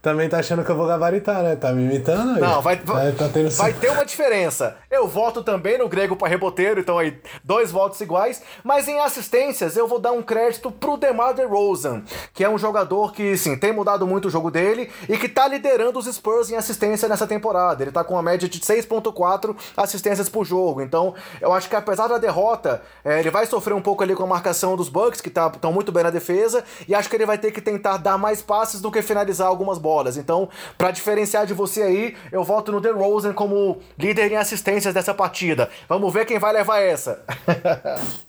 Também 0.01 0.27
tá 0.27 0.39
achando 0.39 0.65
que 0.65 0.71
eu 0.71 0.75
vou 0.75 0.87
gabaritar, 0.87 1.43
né? 1.43 1.55
Tá 1.55 1.71
me 1.71 1.83
imitando 1.83 2.33
aí. 2.33 2.41
Não, 2.41 2.59
vai, 2.59 2.75
vai, 2.77 3.11
tá 3.11 3.29
tendo... 3.29 3.51
vai 3.51 3.71
ter 3.71 3.91
uma 3.91 4.03
diferença. 4.03 4.75
Eu 4.89 5.07
voto 5.07 5.43
também 5.43 5.77
no 5.77 5.87
grego 5.87 6.15
para 6.15 6.27
reboteiro, 6.27 6.79
então 6.79 6.97
aí 6.97 7.21
dois 7.43 7.71
votos 7.71 8.01
iguais. 8.01 8.41
Mas 8.63 8.87
em 8.87 8.99
assistências 8.99 9.77
eu 9.77 9.87
vou 9.87 9.99
dar 9.99 10.11
um 10.11 10.23
crédito 10.23 10.71
pro 10.71 10.97
DeMar 10.97 11.35
DeRozan, 11.35 12.01
que 12.33 12.43
é 12.43 12.49
um 12.49 12.57
jogador 12.57 13.13
que, 13.13 13.37
sim, 13.37 13.55
tem 13.55 13.71
mudado 13.71 14.07
muito 14.07 14.27
o 14.27 14.31
jogo 14.31 14.49
dele 14.49 14.89
e 15.07 15.17
que 15.19 15.29
tá 15.29 15.40
liderando 15.47 15.97
os 15.99 16.05
Spurs 16.05 16.49
em 16.49 16.55
assistência 16.55 17.07
nessa 17.07 17.27
temporada. 17.27 17.83
Ele 17.83 17.91
tá 17.91 18.03
com 18.03 18.15
uma 18.15 18.23
média 18.23 18.47
de 18.47 18.59
6.4 18.59 19.55
assistências 19.75 20.29
por 20.29 20.45
jogo. 20.45 20.81
Então, 20.81 21.13
eu 21.39 21.53
acho 21.53 21.69
que 21.69 21.75
apesar 21.75 22.07
da 22.07 22.17
derrota, 22.17 22.81
é, 23.03 23.19
ele 23.19 23.29
vai 23.29 23.45
sofrer 23.45 23.73
um 23.73 23.81
pouco 23.81 24.03
ali 24.03 24.15
com 24.15 24.23
a 24.23 24.27
marcação 24.27 24.75
dos 24.75 24.89
Bucks, 24.89 25.21
que 25.21 25.29
estão 25.29 25.49
tá, 25.49 25.71
muito 25.71 25.91
bem 25.91 26.03
na 26.03 26.09
defesa, 26.09 26.63
e 26.87 26.95
acho 26.95 27.09
que 27.09 27.15
ele 27.15 27.25
vai 27.25 27.37
ter 27.37 27.51
que 27.51 27.61
tentar 27.61 27.97
dar 27.97 28.17
mais 28.17 28.41
passes 28.41 28.81
do 28.81 28.91
que 28.91 29.01
finalizar 29.01 29.47
algumas 29.47 29.77
bolas. 29.77 30.17
Então, 30.17 30.49
para 30.77 30.91
diferenciar 30.91 31.45
de 31.45 31.53
você 31.53 31.81
aí, 31.81 32.15
eu 32.31 32.43
voto 32.43 32.71
no 32.71 32.81
DeRozan 32.81 33.33
como 33.33 33.79
líder 33.97 34.31
em 34.31 34.37
assistências 34.37 34.93
dessa 34.93 35.13
partida. 35.13 35.69
Vamos 35.87 36.13
ver 36.13 36.25
quem 36.25 36.39
vai 36.39 36.53
levar 36.53 36.79
essa. 36.79 37.23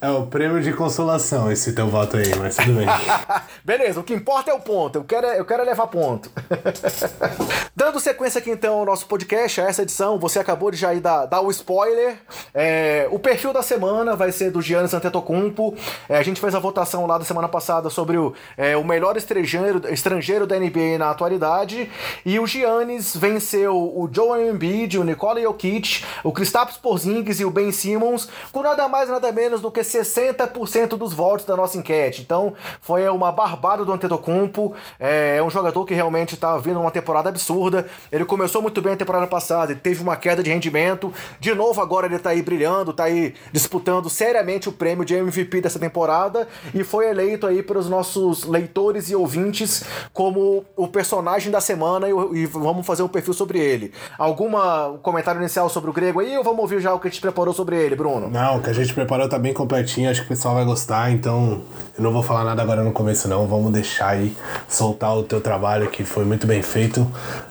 é 0.01 0.11
o 0.11 0.27
prêmio 0.27 0.61
de 0.63 0.73
consolação 0.73 1.51
esse 1.51 1.73
teu 1.73 1.89
voto 1.89 2.17
aí, 2.17 2.35
mas 2.37 2.57
tudo 2.57 2.75
bem. 2.75 2.87
Beleza, 3.65 4.01
o 4.01 4.03
que 4.03 4.15
importa 4.15 4.51
é 4.51 4.55
o 4.55 4.61
ponto. 4.61 4.99
Eu 4.99 5.05
quero, 5.05 5.27
é, 5.27 5.39
eu 5.39 5.45
quero 5.45 5.63
é 5.63 5.65
levar 5.65 5.87
ponto. 5.87 6.31
Dando 7.75 8.01
sequência 8.01 8.39
aqui 8.39 8.51
então 8.51 8.79
ao 8.79 8.85
nosso 8.85 9.07
podcast, 9.07 9.61
a 9.61 9.65
essa 9.65 9.83
edição, 9.83 10.19
você 10.19 10.39
acabou 10.39 10.71
de 10.71 10.77
já 10.77 10.95
ir 10.95 11.01
dar, 11.01 11.27
dar 11.27 11.41
o 11.41 11.51
spoiler. 11.51 12.19
É, 12.55 13.09
o 13.11 13.19
perfil 13.19 13.53
da 13.53 13.63
semana 13.63 14.15
vai 14.15 14.33
ser 14.33 14.51
do 14.51 14.61
Giannis 14.61 14.95
Antetokounmpo. 14.95 15.75
É, 16.09 16.17
a 16.17 16.23
gente 16.23 16.41
fez 16.41 16.55
a 16.55 16.59
votação 16.59 17.07
lá 17.07 17.19
da 17.19 17.25
semana 17.25 17.49
passada 17.49 17.91
sobre 17.91 18.17
o, 18.17 18.35
é, 18.57 18.77
o 18.77 18.85
melhor 18.85 19.17
estrangeiro, 19.17 19.83
estrangeiro 19.93 20.47
da 20.47 20.59
NBA 20.59 20.99
na 20.99 21.11
atualidade. 21.11 21.91
E 22.25 22.39
o 22.39 22.47
Giannis 22.47 23.17
venceu 23.17 23.77
o 23.77 24.09
Joel 24.13 24.51
Embiid, 24.51 24.99
o 24.99 25.05
Nikola 25.05 25.41
Jokic, 25.41 26.05
o 26.23 26.33
Kristaps 26.33 26.77
Porzingis 26.77 27.41
e 27.41 27.45
o 27.45 27.51
Ben 27.51 27.73
Simmons 27.73 28.29
com 28.53 28.63
nada 28.63 28.89
mais 28.89 29.09
nada 29.09 29.33
menos 29.33 29.61
do 29.61 29.71
que 29.71 29.81
60% 29.81 30.97
dos 30.97 31.13
votos 31.13 31.47
da 31.47 31.57
nossa 31.57 31.79
enquete. 31.79 32.23
Então 32.23 32.55
foi 32.81 33.09
uma 33.09 33.33
barbada 33.33 33.85
do 33.85 33.93
Antetokounmpo. 33.93 34.75
É, 34.99 35.37
é 35.37 35.43
um 35.43 35.51
jogador 35.51 35.85
que 35.85 35.95
realmente 35.95 36.35
está 36.35 36.57
vindo 36.59 36.81
uma 36.81 36.92
temporada 36.93 37.29
absurda. 37.29 37.87
Ele 38.11 38.25
começou 38.25 38.63
muito 38.63 38.81
bem 38.81 38.93
a 38.93 38.97
temporada 38.97 39.27
passada, 39.27 39.75
teve 39.75 40.03
uma 40.03 40.17
queda 40.17 40.43
de 40.43 40.51
rendimento. 40.51 41.13
De 41.41 41.55
novo, 41.55 41.81
agora 41.81 42.07
ele 42.07 42.19
tá 42.19 42.31
aí 42.31 42.43
brilhando, 42.43 42.93
tá 42.93 43.05
aí 43.05 43.35
disputando 43.53 44.09
seriamente 44.09 44.69
o 44.69 44.73
prêmio 44.73 45.05
de 45.05 45.15
MVP 45.15 45.61
dessa 45.61 45.79
temporada 45.79 46.49
e 46.75 46.85
foi 46.85 47.09
eleito 47.09 47.47
aí 47.47 47.63
pelos 47.63 47.89
nossos 47.89 48.45
leitores 48.45 49.11
e 49.11 49.17
ouvintes 49.17 49.85
como 50.13 50.65
o 50.77 50.89
personagem 50.89 51.51
da 51.51 51.61
semana 51.61 52.09
e, 52.09 52.13
e 52.43 52.47
vamos 52.47 52.87
fazer 52.87 53.03
um 53.03 53.09
perfil 53.09 53.35
sobre 53.35 53.59
ele. 53.59 53.93
Alguma 54.19 54.99
comentário 55.03 55.41
inicial 55.41 55.69
sobre 55.69 55.91
o 55.91 55.93
grego 55.93 56.21
aí 56.21 56.37
ou 56.37 56.45
vamos 56.45 56.61
ouvir 56.61 56.81
já 56.81 56.93
o 56.93 57.01
que 57.01 57.09
a 57.09 57.11
gente 57.11 57.21
preparou 57.21 57.55
sobre 57.55 57.77
ele, 57.77 57.97
Bruno? 57.97 58.29
Não, 58.29 58.59
o 58.59 58.63
que 58.63 58.71
a 58.71 58.73
gente 58.73 58.93
preparou 58.93 59.29
tá 59.29 59.39
bem 59.39 59.53
completinho, 59.53 60.11
acho 60.11 60.21
que 60.21 60.27
o 60.27 60.29
pessoal 60.29 60.55
vai 60.55 60.65
gostar, 60.65 61.11
então 61.11 61.63
eu 61.97 62.03
não 62.03 62.13
vou 62.13 62.23
falar 62.23 62.45
nada 62.45 62.63
agora 62.63 62.83
no 62.83 62.93
começo 62.93 63.29
não, 63.29 63.47
vamos 63.47 63.73
deixar 63.73 64.11
aí 64.11 64.37
soltar 64.69 65.17
o 65.17 65.23
teu 65.23 65.41
trabalho 65.41 65.89
que 65.89 66.05
foi 66.05 66.25
muito 66.25 66.47
bem 66.47 66.63
feito 66.63 66.82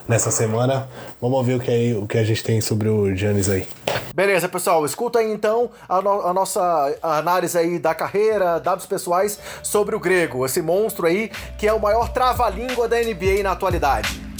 nessa 0.06 0.30
semana. 0.30 0.88
Vamos 1.20 1.46
ver 1.46 1.54
o 1.54 1.60
que, 1.60 1.70
aí, 1.70 1.94
o 1.94 2.06
que 2.06 2.18
a 2.18 2.24
gente 2.24 2.42
tem 2.42 2.60
sobre 2.60 2.88
o 2.88 3.14
Giannis 3.14 3.48
aí. 3.48 3.66
Beleza, 4.14 4.48
pessoal. 4.48 4.84
Escuta 4.84 5.20
aí 5.20 5.32
então 5.32 5.70
a, 5.88 6.02
no 6.02 6.26
a 6.26 6.34
nossa 6.34 6.94
análise 7.02 7.56
aí 7.56 7.78
da 7.78 7.94
carreira, 7.94 8.58
dados 8.58 8.86
pessoais 8.86 9.38
sobre 9.62 9.96
o 9.96 10.00
grego, 10.00 10.44
esse 10.44 10.60
monstro 10.60 11.06
aí 11.06 11.30
que 11.56 11.66
é 11.66 11.72
o 11.72 11.80
maior 11.80 12.08
trava-língua 12.10 12.88
da 12.88 12.96
NBA 12.96 13.42
na 13.42 13.52
atualidade. 13.52 14.31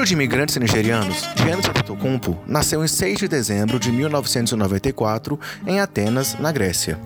Filho 0.00 0.08
de 0.08 0.14
imigrantes 0.14 0.56
nigerianos, 0.56 1.28
Giannis 1.36 1.68
Antetokounmpo 1.68 2.34
nasceu 2.46 2.82
em 2.82 2.88
6 2.88 3.18
de 3.18 3.28
dezembro 3.28 3.78
de 3.78 3.92
1994 3.92 5.38
em 5.66 5.78
Atenas, 5.78 6.38
na 6.40 6.50
Grécia. 6.50 6.98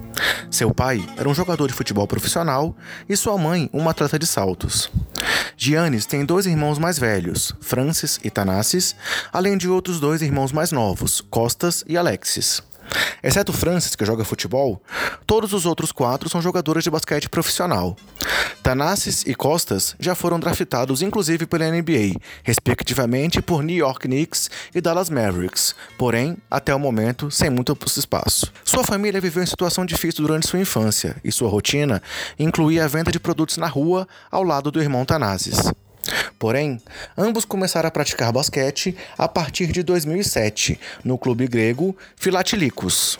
Seu 0.48 0.72
pai 0.72 1.04
era 1.16 1.28
um 1.28 1.34
jogador 1.34 1.66
de 1.66 1.74
futebol 1.74 2.06
profissional 2.06 2.76
e 3.08 3.16
sua 3.16 3.36
mãe 3.36 3.68
uma 3.72 3.90
atleta 3.90 4.16
de 4.16 4.28
saltos. 4.28 4.92
Giannis 5.56 6.06
tem 6.06 6.24
dois 6.24 6.46
irmãos 6.46 6.78
mais 6.78 6.96
velhos, 6.96 7.52
Francis 7.60 8.20
e 8.22 8.30
Tanassis, 8.30 8.94
além 9.32 9.58
de 9.58 9.68
outros 9.68 9.98
dois 9.98 10.22
irmãos 10.22 10.52
mais 10.52 10.70
novos, 10.70 11.20
Costas 11.20 11.82
e 11.88 11.96
Alexis. 11.96 12.62
Exceto 13.22 13.52
Francis, 13.52 13.96
que 13.96 14.04
joga 14.04 14.24
futebol, 14.24 14.82
todos 15.26 15.52
os 15.52 15.66
outros 15.66 15.92
quatro 15.92 16.28
são 16.28 16.42
jogadores 16.42 16.84
de 16.84 16.90
basquete 16.90 17.28
profissional. 17.28 17.96
Tanassis 18.62 19.24
e 19.26 19.34
Costas 19.34 19.94
já 20.00 20.14
foram 20.14 20.40
draftados 20.40 21.02
inclusive 21.02 21.46
pela 21.46 21.70
NBA, 21.70 22.18
respectivamente 22.42 23.42
por 23.42 23.62
New 23.62 23.76
York 23.76 24.08
Knicks 24.08 24.50
e 24.74 24.80
Dallas 24.80 25.10
Mavericks, 25.10 25.74
porém, 25.98 26.36
até 26.50 26.74
o 26.74 26.78
momento, 26.78 27.30
sem 27.30 27.50
muito 27.50 27.76
espaço. 27.96 28.50
Sua 28.64 28.82
família 28.82 29.20
viveu 29.20 29.42
em 29.42 29.46
situação 29.46 29.84
difícil 29.84 30.26
durante 30.26 30.48
sua 30.48 30.58
infância, 30.58 31.16
e 31.22 31.30
sua 31.30 31.48
rotina 31.48 32.02
incluía 32.38 32.84
a 32.84 32.88
venda 32.88 33.12
de 33.12 33.20
produtos 33.20 33.56
na 33.56 33.66
rua 33.66 34.08
ao 34.30 34.42
lado 34.42 34.70
do 34.70 34.80
irmão 34.80 35.04
Tanassis. 35.04 35.58
Porém, 36.38 36.80
ambos 37.16 37.44
começaram 37.44 37.88
a 37.88 37.90
praticar 37.90 38.32
basquete 38.32 38.96
a 39.16 39.28
partir 39.28 39.68
de 39.68 39.82
2007 39.82 40.78
no 41.04 41.16
clube 41.18 41.46
grego 41.46 41.96
Filatilikos. 42.16 43.18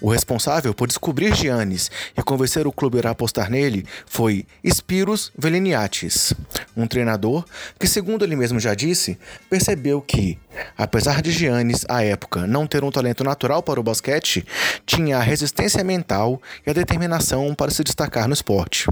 O 0.00 0.10
responsável 0.10 0.74
por 0.74 0.86
descobrir 0.86 1.34
Giannis 1.34 1.90
e 2.16 2.22
convencer 2.22 2.66
o 2.66 2.72
clube 2.72 3.00
a 3.06 3.10
apostar 3.10 3.50
nele 3.50 3.86
foi 4.06 4.44
Spiros 4.66 5.32
Veliniatis, 5.36 6.34
um 6.76 6.86
treinador 6.86 7.44
que, 7.78 7.86
segundo 7.86 8.24
ele 8.24 8.36
mesmo 8.36 8.60
já 8.60 8.74
disse, 8.74 9.18
percebeu 9.48 10.00
que, 10.02 10.38
apesar 10.76 11.22
de 11.22 11.30
Giannis, 11.30 11.84
à 11.88 12.02
época, 12.02 12.46
não 12.46 12.66
ter 12.66 12.84
um 12.84 12.90
talento 12.90 13.24
natural 13.24 13.62
para 13.62 13.80
o 13.80 13.82
basquete, 13.82 14.44
tinha 14.86 15.18
a 15.18 15.22
resistência 15.22 15.82
mental 15.84 16.40
e 16.66 16.70
a 16.70 16.72
determinação 16.72 17.54
para 17.54 17.70
se 17.70 17.84
destacar 17.84 18.26
no 18.26 18.34
esporte. 18.34 18.88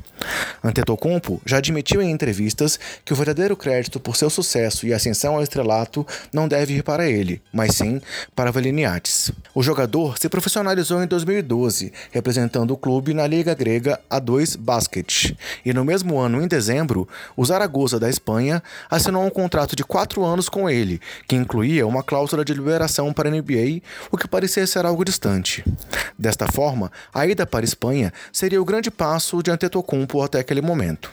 Antetokounmpo 0.63 1.41
já 1.45 1.59
admitiu 1.59 2.03
em 2.03 2.11
entrevistas 2.11 2.79
que 3.05 3.13
o 3.13 3.17
verdadeiro 3.17 3.57
crédito 3.57 4.01
por 4.01 4.17
seu 4.17 4.31
sucesso 4.31 4.87
e 4.87 4.95
ascensão 4.95 5.37
ao 5.37 5.43
estrelato 5.43 6.07
não 6.33 6.49
deve 6.49 6.75
ir 6.75 6.83
para 6.83 7.09
ele, 7.09 7.41
mas 7.53 7.75
sim 7.75 8.01
para 8.35 8.51
Veliniatis. 8.51 9.33
O 9.55 9.63
jogador 9.63 10.19
se 10.19 10.29
profissionalizou 10.29 10.61
profissionalizou 10.61 11.03
em 11.03 11.07
2012, 11.07 11.93
representando 12.11 12.73
o 12.73 12.77
clube 12.77 13.15
na 13.15 13.27
Liga 13.27 13.55
Grega 13.55 14.01
A2 14.11 14.57
Basket. 14.59 15.35
E 15.65 15.73
no 15.73 15.85
mesmo 15.85 16.19
ano, 16.19 16.43
em 16.43 16.49
dezembro, 16.49 17.09
o 17.37 17.45
Zaragoza 17.45 17.99
da 17.99 18.09
Espanha 18.09 18.63
assinou 18.91 19.25
um 19.25 19.31
contrato 19.31 19.77
de 19.77 19.85
quatro 19.85 20.25
anos 20.25 20.49
com 20.49 20.69
ele, 20.69 21.01
que 21.29 21.37
incluía 21.51 21.85
uma 21.85 22.05
cláusula 22.05 22.45
de 22.45 22.55
liberação 22.55 23.13
para 23.13 23.29
a 23.29 23.33
NBA, 23.33 23.83
o 24.09 24.17
que 24.17 24.29
parecia 24.29 24.65
ser 24.69 24.87
algo 24.87 25.05
distante. 25.05 25.65
Desta 26.17 26.47
forma, 26.47 26.93
a 27.13 27.27
ida 27.27 27.45
para 27.45 27.65
a 27.65 27.67
Espanha 27.67 28.13
seria 28.33 28.63
o 28.63 28.65
grande 28.65 28.89
passo 28.89 29.43
de 29.43 29.51
Antetokounmpo 29.51 30.23
até 30.23 30.39
aquele 30.39 30.63
momento. 30.63 31.11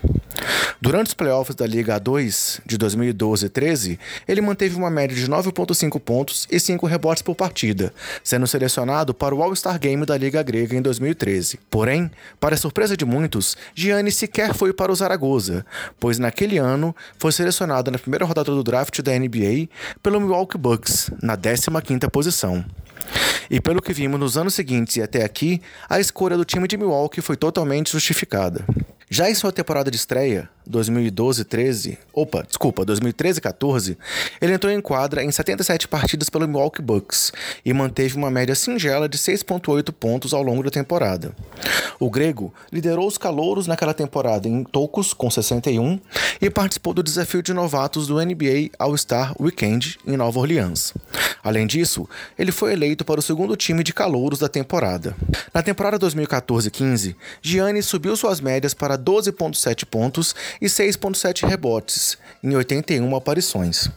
Durante 0.79 1.07
os 1.07 1.13
playoffs 1.15 1.55
da 1.55 1.65
Liga 1.65 1.99
A2 1.99 2.59
de 2.63 2.77
2012-13, 2.77 3.97
ele 4.27 4.41
manteve 4.41 4.75
uma 4.75 4.91
média 4.91 5.15
de 5.15 5.27
9,5 5.27 5.99
pontos 5.99 6.47
e 6.51 6.59
5 6.59 6.85
rebotes 6.85 7.23
por 7.23 7.35
partida, 7.35 7.91
sendo 8.23 8.45
selecionado 8.45 9.11
para 9.11 9.33
o 9.33 9.41
All-Star 9.41 9.79
Game 9.79 10.05
da 10.05 10.15
Liga 10.15 10.43
Grega 10.43 10.75
em 10.75 10.81
2013. 10.81 11.59
Porém, 11.71 12.11
para 12.39 12.55
surpresa 12.55 12.95
de 12.95 13.05
muitos, 13.05 13.57
Gianni 13.73 14.11
sequer 14.11 14.53
foi 14.53 14.71
para 14.71 14.91
o 14.91 14.95
Zaragoza, 14.95 15.65
pois 15.99 16.19
naquele 16.19 16.59
ano 16.59 16.95
foi 17.17 17.31
selecionado 17.31 17.89
na 17.89 17.97
primeira 17.97 18.25
rodada 18.25 18.51
do 18.51 18.63
draft 18.63 19.01
da 19.01 19.17
NBA 19.17 19.69
pelo 20.03 20.19
Milwaukee 20.27 20.57
Bucks, 20.57 21.09
na 21.23 21.37
15ª 21.37 22.09
posição. 22.09 22.65
E 23.49 23.61
pelo 23.61 23.81
que 23.81 23.93
vimos 23.93 24.19
nos 24.19 24.37
anos 24.37 24.53
seguintes 24.53 24.97
e 24.97 25.01
até 25.01 25.23
aqui, 25.23 25.61
a 25.89 26.01
escolha 26.01 26.35
do 26.35 26.43
time 26.43 26.67
de 26.67 26.75
Milwaukee 26.75 27.21
foi 27.21 27.37
totalmente 27.37 27.93
justificada. 27.93 28.65
Já 29.09 29.29
em 29.29 29.33
sua 29.33 29.53
temporada 29.53 29.89
de 29.89 29.95
estreia, 29.95 30.49
2012-13, 30.69 31.97
opa, 32.13 32.43
desculpa, 32.43 32.85
2013-14, 32.85 33.97
ele 34.41 34.53
entrou 34.53 34.71
em 34.71 34.81
quadra 34.81 35.23
em 35.23 35.31
77 35.31 35.87
partidas 35.87 36.29
pelo 36.29 36.47
Milwaukee 36.47 36.81
Bucks 36.81 37.31
e 37.65 37.73
manteve 37.73 38.15
uma 38.15 38.29
média 38.29 38.55
singela 38.55 39.07
de 39.07 39.17
6.8 39.17 39.91
pontos 39.91 40.33
ao 40.33 40.43
longo 40.43 40.63
da 40.63 40.69
temporada. 40.69 41.35
O 41.99 42.09
grego 42.09 42.53
liderou 42.71 43.07
os 43.07 43.17
calouros 43.17 43.67
naquela 43.67 43.93
temporada 43.93 44.47
em 44.47 44.63
tocos 44.63 45.13
com 45.13 45.29
61 45.29 45.99
e 46.41 46.49
participou 46.49 46.93
do 46.93 47.03
desafio 47.03 47.41
de 47.41 47.53
novatos 47.53 48.07
do 48.07 48.23
NBA 48.23 48.69
All-Star 48.77 49.33
Weekend 49.39 49.97
em 50.05 50.15
Nova 50.15 50.39
Orleans. 50.39 50.93
Além 51.43 51.65
disso, 51.65 52.07
ele 52.37 52.51
foi 52.51 52.73
eleito 52.73 53.05
para 53.05 53.19
o 53.19 53.23
segundo 53.23 53.55
time 53.55 53.83
de 53.83 53.93
calouros 53.93 54.39
da 54.39 54.49
temporada. 54.49 55.15
Na 55.53 55.63
temporada 55.63 55.97
2014-15, 55.99 57.15
Gianni 57.41 57.81
subiu 57.81 58.15
suas 58.15 58.41
médias 58.41 58.73
para 58.73 58.97
12.7 58.97 59.85
pontos 59.85 60.35
e 60.61 60.65
6,7 60.65 61.47
rebotes 61.47 62.17
em 62.43 62.55
81 62.55 63.15
aparições. 63.15 63.89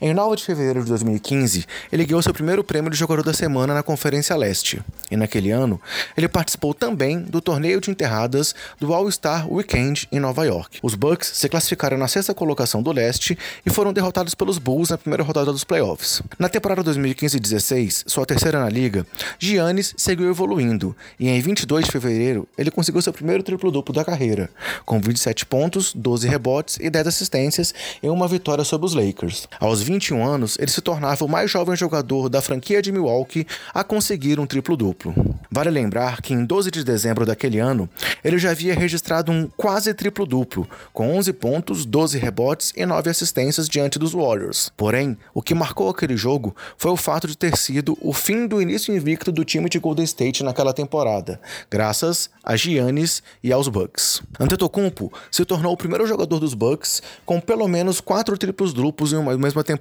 Em 0.00 0.14
9 0.14 0.36
de 0.36 0.44
fevereiro 0.44 0.82
de 0.84 0.88
2015, 0.90 1.66
ele 1.90 2.06
ganhou 2.06 2.22
seu 2.22 2.32
primeiro 2.32 2.62
prêmio 2.62 2.88
de 2.88 2.96
jogador 2.96 3.24
da 3.24 3.32
semana 3.32 3.74
na 3.74 3.82
Conferência 3.82 4.36
Leste, 4.36 4.80
e 5.10 5.16
naquele 5.16 5.50
ano, 5.50 5.80
ele 6.16 6.28
participou 6.28 6.72
também 6.72 7.20
do 7.20 7.40
torneio 7.40 7.80
de 7.80 7.90
enterradas 7.90 8.54
do 8.78 8.94
All-Star 8.94 9.52
Weekend 9.52 10.06
em 10.12 10.20
Nova 10.20 10.46
York. 10.46 10.78
Os 10.84 10.94
Bucks 10.94 11.32
se 11.34 11.48
classificaram 11.48 11.98
na 11.98 12.06
sexta 12.06 12.32
colocação 12.32 12.80
do 12.80 12.92
leste 12.92 13.36
e 13.66 13.70
foram 13.70 13.92
derrotados 13.92 14.36
pelos 14.36 14.58
Bulls 14.58 14.90
na 14.90 14.98
primeira 14.98 15.24
rodada 15.24 15.50
dos 15.50 15.64
playoffs. 15.64 16.22
Na 16.38 16.48
temporada 16.48 16.84
2015-16, 16.84 18.04
sua 18.06 18.24
terceira 18.24 18.60
na 18.60 18.68
liga, 18.68 19.04
Giannis 19.36 19.94
seguiu 19.96 20.30
evoluindo, 20.30 20.94
e 21.18 21.28
em 21.28 21.40
22 21.40 21.86
de 21.86 21.90
fevereiro, 21.90 22.48
ele 22.56 22.70
conseguiu 22.70 23.02
seu 23.02 23.12
primeiro 23.12 23.42
triplo-duplo 23.42 23.92
da 23.92 24.04
carreira, 24.04 24.48
com 24.84 25.00
27 25.00 25.44
pontos, 25.44 25.92
12 25.92 26.28
rebotes 26.28 26.78
e 26.80 26.88
10 26.88 27.08
assistências 27.08 27.74
em 28.00 28.10
uma 28.10 28.28
vitória 28.28 28.62
sobre 28.62 28.86
os 28.86 28.94
Lakers. 28.94 29.48
Aos 29.58 29.87
21 29.88 30.22
anos, 30.22 30.58
ele 30.60 30.70
se 30.70 30.82
tornava 30.82 31.24
o 31.24 31.28
mais 31.28 31.50
jovem 31.50 31.74
jogador 31.74 32.28
da 32.28 32.42
franquia 32.42 32.82
de 32.82 32.92
Milwaukee 32.92 33.46
a 33.72 33.82
conseguir 33.82 34.38
um 34.38 34.46
triplo-duplo. 34.46 35.14
Vale 35.50 35.70
lembrar 35.70 36.20
que 36.20 36.34
em 36.34 36.44
12 36.44 36.70
de 36.70 36.84
dezembro 36.84 37.24
daquele 37.24 37.58
ano, 37.58 37.88
ele 38.22 38.38
já 38.38 38.50
havia 38.50 38.74
registrado 38.74 39.32
um 39.32 39.48
quase 39.56 39.94
triplo-duplo, 39.94 40.68
com 40.92 41.16
11 41.16 41.32
pontos, 41.32 41.86
12 41.86 42.18
rebotes 42.18 42.72
e 42.76 42.84
9 42.84 43.08
assistências 43.08 43.66
diante 43.66 43.98
dos 43.98 44.12
Warriors. 44.12 44.70
Porém, 44.76 45.16
o 45.32 45.40
que 45.40 45.54
marcou 45.54 45.88
aquele 45.88 46.16
jogo 46.16 46.54
foi 46.76 46.90
o 46.90 46.96
fato 46.96 47.26
de 47.26 47.36
ter 47.36 47.56
sido 47.56 47.96
o 48.02 48.12
fim 48.12 48.46
do 48.46 48.60
início 48.60 48.94
invicto 48.94 49.32
do 49.32 49.44
time 49.44 49.70
de 49.70 49.78
Golden 49.78 50.04
State 50.04 50.44
naquela 50.44 50.74
temporada, 50.74 51.40
graças 51.70 52.28
a 52.44 52.56
Giannis 52.56 53.22
e 53.42 53.52
aos 53.52 53.68
Bucks. 53.68 54.20
Antetokounmpo 54.38 55.10
se 55.30 55.44
tornou 55.44 55.72
o 55.72 55.76
primeiro 55.76 56.06
jogador 56.06 56.38
dos 56.38 56.52
Bucks 56.52 57.02
com 57.24 57.40
pelo 57.40 57.66
menos 57.66 58.00
quatro 58.00 58.36
triplos 58.36 58.72
duplos 58.74 59.12
em 59.12 59.16
uma 59.16 59.36
mesma 59.36 59.64
temporada, 59.64 59.77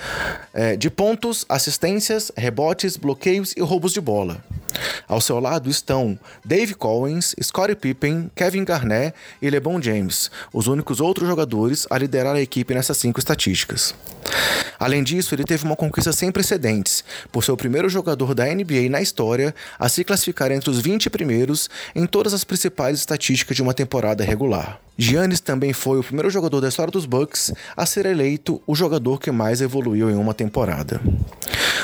eh, 0.53 0.75
de 0.75 0.91
pontos, 0.91 1.47
assistências, 1.49 2.33
rebotes, 2.37 2.97
bloqueios 2.97 3.55
e 3.57 3.61
roubos 3.61 3.93
de 3.93 4.01
bola. 4.01 4.43
Ao 5.07 5.21
seu 5.21 5.39
lado 5.39 5.71
estão 5.71 6.19
Dave 6.45 6.75
Collins, 6.75 7.37
Scottie 7.41 7.77
Pippen, 7.77 8.33
Kevin 8.35 8.65
Garnett 8.65 9.15
e 9.41 9.49
LeBron 9.49 9.81
James, 9.81 10.29
os 10.53 10.67
únicos 10.67 11.01
outros 11.01 11.29
jogadores 11.29 11.87
a 11.89 11.97
liderar 11.97 12.35
a 12.35 12.41
equipe 12.41 12.75
nessas 12.75 12.97
cinco 12.97 13.21
estatísticas. 13.21 13.95
Além 14.79 15.04
disso, 15.05 15.35
ele 15.35 15.45
teve 15.45 15.65
uma 15.65 15.77
conquista 15.77 16.13
sem 16.13 16.33
precedentes, 16.33 17.05
por 17.31 17.45
ser 17.45 17.53
o 17.53 17.57
primeiro 17.57 17.89
jogador 17.89 18.35
da 18.35 18.47
NBA 18.47 18.89
na 18.91 19.01
história 19.01 19.55
a 19.79 19.89
se 19.89 20.03
classificar 20.03 20.51
entre 20.51 20.71
os 20.71 20.81
20 20.81 21.09
primeiros 21.11 21.71
em 21.95 22.07
todas 22.07 22.35
as 22.35 22.43
principais 22.43 22.99
estatísticas 22.99 23.55
de 23.55 23.63
uma 23.63 23.75
temporada 23.75 24.25
regular. 24.25 24.84
Giannis 24.97 25.41
também 25.41 25.73
foi 25.73 25.99
o 25.99 26.05
primeiro 26.05 26.31
jogador 26.31 26.61
da 26.61 26.69
história 26.69 26.91
dos 26.91 27.05
Bucks 27.05 27.53
a 27.77 27.85
ser 27.85 28.07
eleito 28.07 28.63
o 28.67 28.75
jogador 28.75 29.19
que 29.19 29.31
mais 29.31 29.61
evoluiu 29.61 30.09
em 30.09 30.15
uma 30.15 30.33
temporada. 30.33 31.01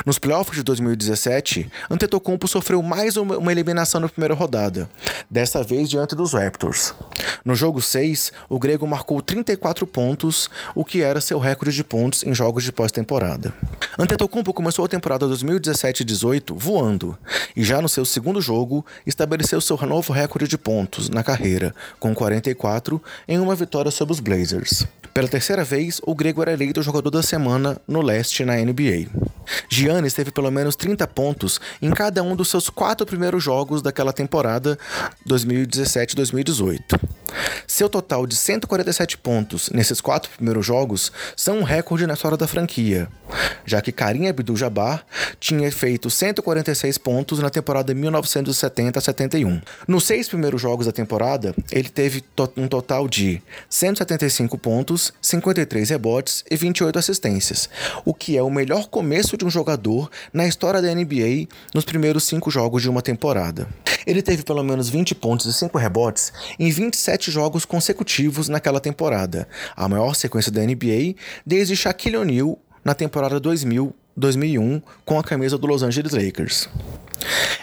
Nos 0.07 0.19
playoffs 0.19 0.57
de 0.57 0.63
2017, 0.63 1.71
Antetokounmpo 1.91 2.49
sofreu 2.49 2.81
mais 2.83 3.17
uma 3.17 3.53
eliminação 3.53 4.01
na 4.01 4.09
primeira 4.09 4.35
rodada, 4.35 4.89
dessa 5.29 5.63
vez 5.63 5.91
diante 5.91 6.15
dos 6.15 6.33
Raptors. 6.33 6.95
No 7.45 7.55
jogo 7.55 7.83
6, 7.83 8.33
o 8.49 8.59
grego 8.59 8.87
marcou 8.87 9.21
34 9.21 9.87
pontos, 9.87 10.49
o 10.75 10.85
que 10.85 11.03
era 11.03 11.21
seu 11.21 11.39
recorde 11.39 11.75
de 11.75 11.85
pontos 11.85 12.23
em 12.23 12.35
jogos 12.35 12.65
de 12.65 12.73
pós-temporada. 12.73 13.53
Antetokounmpo 13.99 14.55
começou 14.55 14.85
a 14.85 14.89
temporada 14.89 15.27
2017-18 15.27 16.55
voando, 16.57 17.19
e 17.55 17.63
já 17.63 17.83
no 17.83 17.89
seu 17.89 18.05
segundo 18.05 18.41
jogo, 18.41 18.85
estabeleceu 19.07 19.61
seu 19.61 19.77
novo 19.87 20.13
recorde 20.13 20.49
de 20.49 20.57
pontos 20.57 21.09
na 21.09 21.23
carreira, 21.23 21.75
com 21.99 22.15
44, 22.15 23.00
em 23.27 23.39
uma 23.39 23.55
vitória 23.55 23.91
sobre 23.91 24.13
os 24.13 24.21
Blazers. 24.21 24.87
Pela 25.13 25.29
terceira 25.29 25.65
vez, 25.65 26.01
o 26.07 26.15
grego 26.15 26.41
era 26.41 26.53
eleito 26.53 26.83
jogador 26.83 27.11
da 27.11 27.23
semana 27.23 27.81
no 27.87 28.01
leste 28.01 28.45
na 28.45 28.55
NBA. 28.57 29.09
Giannis 29.69 30.15
teve 30.15 30.31
pelo 30.31 30.51
menos 30.51 30.77
30 30.77 31.07
pontos 31.09 31.61
em 31.83 31.91
cada 31.91 32.23
um 32.23 32.37
dos 32.37 32.49
seus 32.49 32.71
quatro 32.71 33.05
primeiros 33.05 33.43
jogos 33.43 33.83
daquela 33.83 34.13
temporada 34.13 34.79
2017-2018. 35.29 36.81
Seu 37.67 37.89
total 37.89 38.27
de 38.27 38.35
147 38.35 39.17
pontos 39.19 39.71
nesses 39.71 40.01
quatro 40.01 40.31
primeiros 40.31 40.67
jogos 40.67 41.13
são 41.37 41.59
um 41.59 41.63
recorde 41.63 42.07
na 42.07 42.15
história 42.15 42.37
da 42.37 42.47
franquia, 42.47 43.09
já 43.65 43.81
que 43.81 43.93
Karim 43.93 44.29
Abdul-Jabbar 44.29 45.05
tinha 45.39 45.71
feito 45.71 46.11
146 46.11 46.99
pontos 46.99 47.39
na 47.39 47.49
temporada 47.49 47.95
1970-71. 47.95 49.63
Nos 49.87 50.05
seis 50.05 50.29
primeiros 50.29 50.61
jogos 50.61 50.87
da 50.87 50.93
temporada, 50.93 51.55
ele 51.71 51.89
teve 51.89 52.25
um 52.57 52.67
total 52.67 52.90
de 53.09 53.41
175 53.69 54.59
pontos, 54.59 55.13
53 55.23 55.91
rebotes 55.91 56.45
e 56.51 56.57
28 56.57 56.99
assistências, 56.99 57.71
o 58.05 58.13
que 58.13 58.37
é 58.37 58.43
o 58.43 58.51
melhor 58.51 58.89
começo 58.89 59.37
de 59.37 59.45
um 59.45 59.51
jogador 59.51 60.11
na 60.33 60.47
história 60.47 60.83
da 60.83 60.93
NBA 60.93 61.47
nos 61.73 61.85
primeiros 61.85 62.25
cinco 62.25 62.51
jogos 62.51 62.83
de 62.83 62.91
uma 62.91 63.01
temporada. 63.01 63.69
Ele 64.05 64.23
teve 64.23 64.43
pelo 64.43 64.65
menos 64.65 64.89
20 64.89 65.15
pontos 65.15 65.47
e 65.47 65.53
5 65.53 65.79
rebotes 65.79 66.33
em 66.59 66.71
27 66.71 67.31
jogos 67.31 67.65
consecutivos 67.65 68.49
naquela 68.49 68.81
temporada, 68.81 69.47
a 69.77 69.89
maior 69.89 70.15
sequência 70.15 70.51
da 70.51 70.63
NBA 70.63 71.15
desde 71.47 71.77
Shaquille 71.77 72.17
O'Neal 72.17 72.59
na 72.85 72.95
temporada 72.95 73.39
2000 73.39 73.95
2001 74.17 74.83
com 75.05 75.19
a 75.19 75.25
camisa 75.25 75.57
do 75.57 75.67
Los 75.67 75.83
Angeles 75.83 76.13
Lakers. 76.13 76.69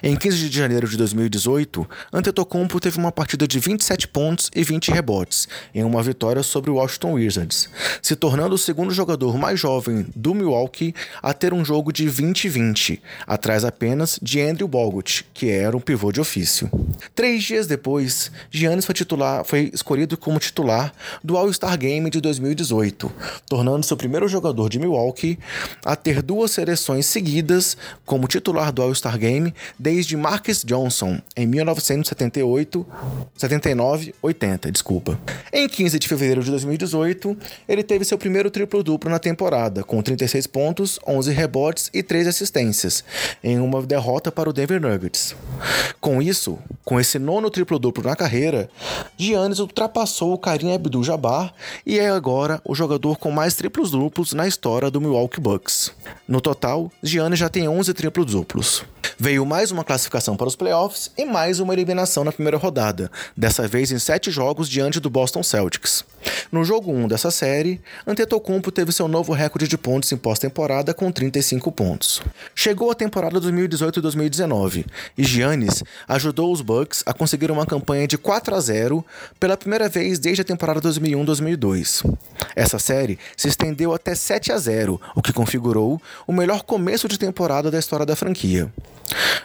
Em 0.04 0.16
15 0.16 0.50
de 0.50 0.58
janeiro 0.58 0.88
de 0.88 0.96
2018, 0.98 1.88
Antetokounmpo 2.14 2.80
teve 2.80 2.98
uma 2.98 3.12
partida 3.12 3.48
de 3.48 3.60
27 3.60 4.08
pontos 4.08 4.50
e 4.56 4.64
20 4.64 4.92
rebotes, 4.92 5.48
em 5.74 5.84
uma 5.84 6.04
vitória 6.04 6.44
sobre 6.44 6.70
o 6.70 6.76
Washington 6.76 7.14
Wizards, 7.14 7.70
se 8.02 8.16
tornando 8.16 8.56
o 8.56 8.58
segundo 8.58 8.94
jogador 8.94 9.38
mais 9.38 9.60
jovem 9.60 10.06
do 10.16 10.36
Milwaukee 10.36 10.94
a 11.22 11.34
ter 11.34 11.54
um 11.54 11.66
jogo 11.66 11.92
de 11.92 12.06
20-20, 12.06 13.00
atrás 13.26 13.66
apenas 13.66 14.20
de 14.22 14.40
Andrew 14.42 14.68
Bogut, 14.68 15.26
que 15.34 15.50
era 15.50 15.76
um 15.76 15.80
pivô 15.80 16.12
de 16.12 16.22
ofício. 16.22 16.70
Três 17.16 17.44
dias 17.44 17.68
depois, 17.68 18.32
Giannis 18.52 18.86
foi, 18.86 18.94
titular, 18.94 19.44
foi 19.44 19.72
escolhido 19.74 20.18
como 20.18 20.40
titular 20.40 20.94
do 21.24 21.36
All-Star 21.38 21.78
Game 21.78 22.10
de 22.10 22.22
2018, 22.22 23.12
tornando-se 23.50 23.94
o 23.94 23.98
primeiro 23.98 24.28
jogador 24.28 24.70
de 24.70 24.80
Milwaukee 24.80 25.40
a 25.84 25.96
ter 25.96 26.22
duas 26.22 26.52
seleções 26.52 27.06
seguidas 27.06 27.76
como 28.06 28.28
titular 28.28 28.72
do 28.72 28.82
All-Star 28.82 29.18
Game 29.18 29.47
desde 29.78 30.16
Marcus 30.16 30.64
Johnson 30.64 31.20
em 31.36 31.46
1978, 31.46 32.86
79, 33.36 34.14
80, 34.22 34.72
desculpa. 34.72 35.20
Em 35.52 35.68
15 35.68 36.00
de 36.00 36.08
fevereiro 36.08 36.44
de 36.44 36.52
2018, 36.52 37.38
ele 37.68 37.84
teve 37.84 38.06
seu 38.06 38.18
primeiro 38.18 38.50
triplo-duplo 38.50 39.10
na 39.10 39.20
temporada, 39.20 39.84
com 39.84 40.02
36 40.02 40.48
pontos, 40.48 41.00
11 41.08 41.32
rebotes 41.32 41.90
e 41.94 42.02
3 42.02 42.28
assistências, 42.28 43.04
em 43.44 43.60
uma 43.60 43.82
derrota 43.82 44.32
para 44.32 44.50
o 44.50 44.54
Denver 44.54 44.82
Nuggets. 44.82 45.36
Com 46.00 46.22
isso, 46.22 46.58
com 46.84 47.00
esse 47.00 47.20
nono 47.20 47.50
triplo-duplo 47.50 48.04
na 48.04 48.16
carreira, 48.16 48.70
Giannis 49.18 49.60
ultrapassou 49.60 50.34
o 50.34 50.38
Karim 50.38 50.74
Abdul-Jabbar 50.74 51.54
e 51.86 52.00
é 52.00 52.10
agora 52.10 52.62
o 52.64 52.76
jogador 52.76 53.18
com 53.18 53.32
mais 53.32 53.56
triplos-duplos 53.56 54.34
na 54.34 54.48
história 54.48 54.90
do 54.90 55.02
Milwaukee 55.02 55.42
Bucks. 55.42 55.92
No 56.28 56.42
total, 56.42 56.92
Giannis 57.02 57.40
já 57.40 57.50
tem 57.50 57.68
11 57.68 57.94
triplos-duplos. 57.94 58.84
Veio 59.18 59.37
mais 59.46 59.72
uma 59.72 59.84
classificação 59.84 60.36
para 60.36 60.48
os 60.48 60.56
playoffs 60.56 61.12
e 61.18 61.26
mais 61.26 61.60
uma 61.60 61.74
eliminação 61.74 62.24
na 62.24 62.32
primeira 62.32 62.58
rodada, 62.58 63.12
dessa 63.36 63.68
vez 63.68 63.92
em 63.92 64.00
sete 64.00 64.32
jogos 64.32 64.70
diante 64.70 65.00
do 65.00 65.10
Boston 65.10 65.44
Celtics. 65.44 66.04
No 66.52 66.64
jogo 66.64 66.92
1 66.92 67.08
dessa 67.08 67.32
série, 67.32 67.82
Antetokounmpo 68.06 68.72
teve 68.72 68.92
seu 68.92 69.08
novo 69.08 69.34
recorde 69.34 69.68
de 69.68 69.78
pontos 69.78 70.12
em 70.12 70.18
pós-temporada 70.18 70.94
com 70.94 71.12
35 71.12 71.72
pontos. 71.72 72.22
Chegou 72.56 72.92
a 72.92 72.96
temporada 72.96 73.40
2018-2019 73.40 74.86
e 75.18 75.24
Giannis 75.24 75.84
ajudou 76.08 76.52
os 76.52 76.62
Bucks 76.62 77.04
a 77.06 77.14
conseguir 77.14 77.52
uma 77.52 77.66
campanha 77.66 78.08
de 78.08 78.18
4 78.18 78.56
a 78.56 78.60
0 78.60 79.06
pela 79.40 79.58
primeira 79.58 79.90
vez 79.90 80.20
desde 80.20 80.42
a 80.42 80.46
temporada 80.46 80.82
2001-2002. 80.82 82.04
Essa 82.56 82.80
série 82.80 83.20
se 83.36 83.48
estendeu 83.48 83.94
até 83.94 84.16
7 84.16 84.52
a 84.52 84.58
0, 84.58 85.00
o 85.16 85.22
que 85.22 85.34
configurou 85.34 86.02
o 86.26 86.34
melhor 86.34 86.64
começo 86.64 87.08
de 87.08 87.18
temporada 87.18 87.70
da 87.70 87.80
história 87.80 88.06
da 88.06 88.16
franquia. 88.16 88.72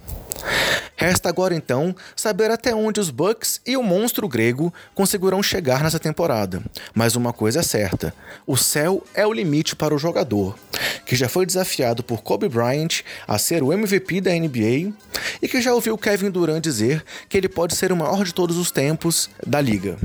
Resta 0.97 1.29
agora 1.29 1.55
então 1.55 1.95
saber 2.15 2.51
até 2.51 2.75
onde 2.75 3.01
os 3.01 3.11
Bucks 3.11 3.61
e 3.67 3.77
o 3.77 3.83
monstro 3.83 4.29
grego 4.29 4.73
conseguirão 4.95 5.43
chegar 5.43 5.83
nessa 5.83 5.99
temporada. 5.99 6.63
Mas 6.95 7.17
uma 7.17 7.33
coisa 7.33 7.61
é 7.61 7.63
certa: 7.63 8.15
o 8.47 8.57
céu 8.57 9.03
é 9.15 9.27
o 9.27 9.33
limite 9.33 9.75
para 9.75 9.95
o 9.95 9.99
jogador, 9.99 10.57
que 11.05 11.17
já 11.17 11.29
foi 11.29 11.45
desafiado 11.45 12.03
por 12.03 12.23
Kobe 12.23 12.49
Bryant 12.49 13.03
a 13.27 13.37
ser 13.39 13.63
o 13.63 13.73
MVP 13.73 14.21
da 14.21 14.33
NBA 14.33 14.93
e 15.41 15.49
que 15.49 15.61
já 15.61 15.75
ouviu 15.75 15.99
Kevin 15.99 16.31
Durant 16.31 16.63
dizer 16.63 17.05
que 17.29 17.37
ele 17.37 17.49
pode 17.49 17.75
ser 17.75 17.91
o 17.91 17.97
maior 17.97 18.25
de 18.25 18.33
todos 18.33 18.57
os 18.57 18.71
tempos 18.71 19.29
da 19.45 19.61
liga. 19.61 19.99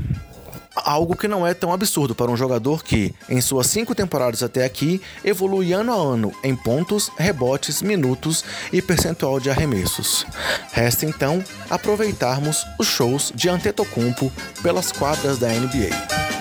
Algo 0.84 1.16
que 1.16 1.28
não 1.28 1.46
é 1.46 1.54
tão 1.54 1.72
absurdo 1.72 2.14
para 2.14 2.30
um 2.30 2.36
jogador 2.36 2.82
que, 2.82 3.14
em 3.28 3.40
suas 3.40 3.66
cinco 3.66 3.94
temporadas 3.94 4.42
até 4.42 4.64
aqui, 4.64 5.00
evolui 5.24 5.72
ano 5.72 5.92
a 5.92 5.96
ano 5.96 6.32
em 6.42 6.54
pontos, 6.54 7.10
rebotes, 7.16 7.82
minutos 7.82 8.44
e 8.72 8.80
percentual 8.80 9.40
de 9.40 9.50
arremessos. 9.50 10.26
Resta 10.72 11.06
então 11.06 11.42
aproveitarmos 11.68 12.64
os 12.78 12.86
shows 12.86 13.32
de 13.34 13.48
Antetokounmpo 13.48 14.32
pelas 14.62 14.92
quadras 14.92 15.38
da 15.38 15.48
NBA. 15.48 16.37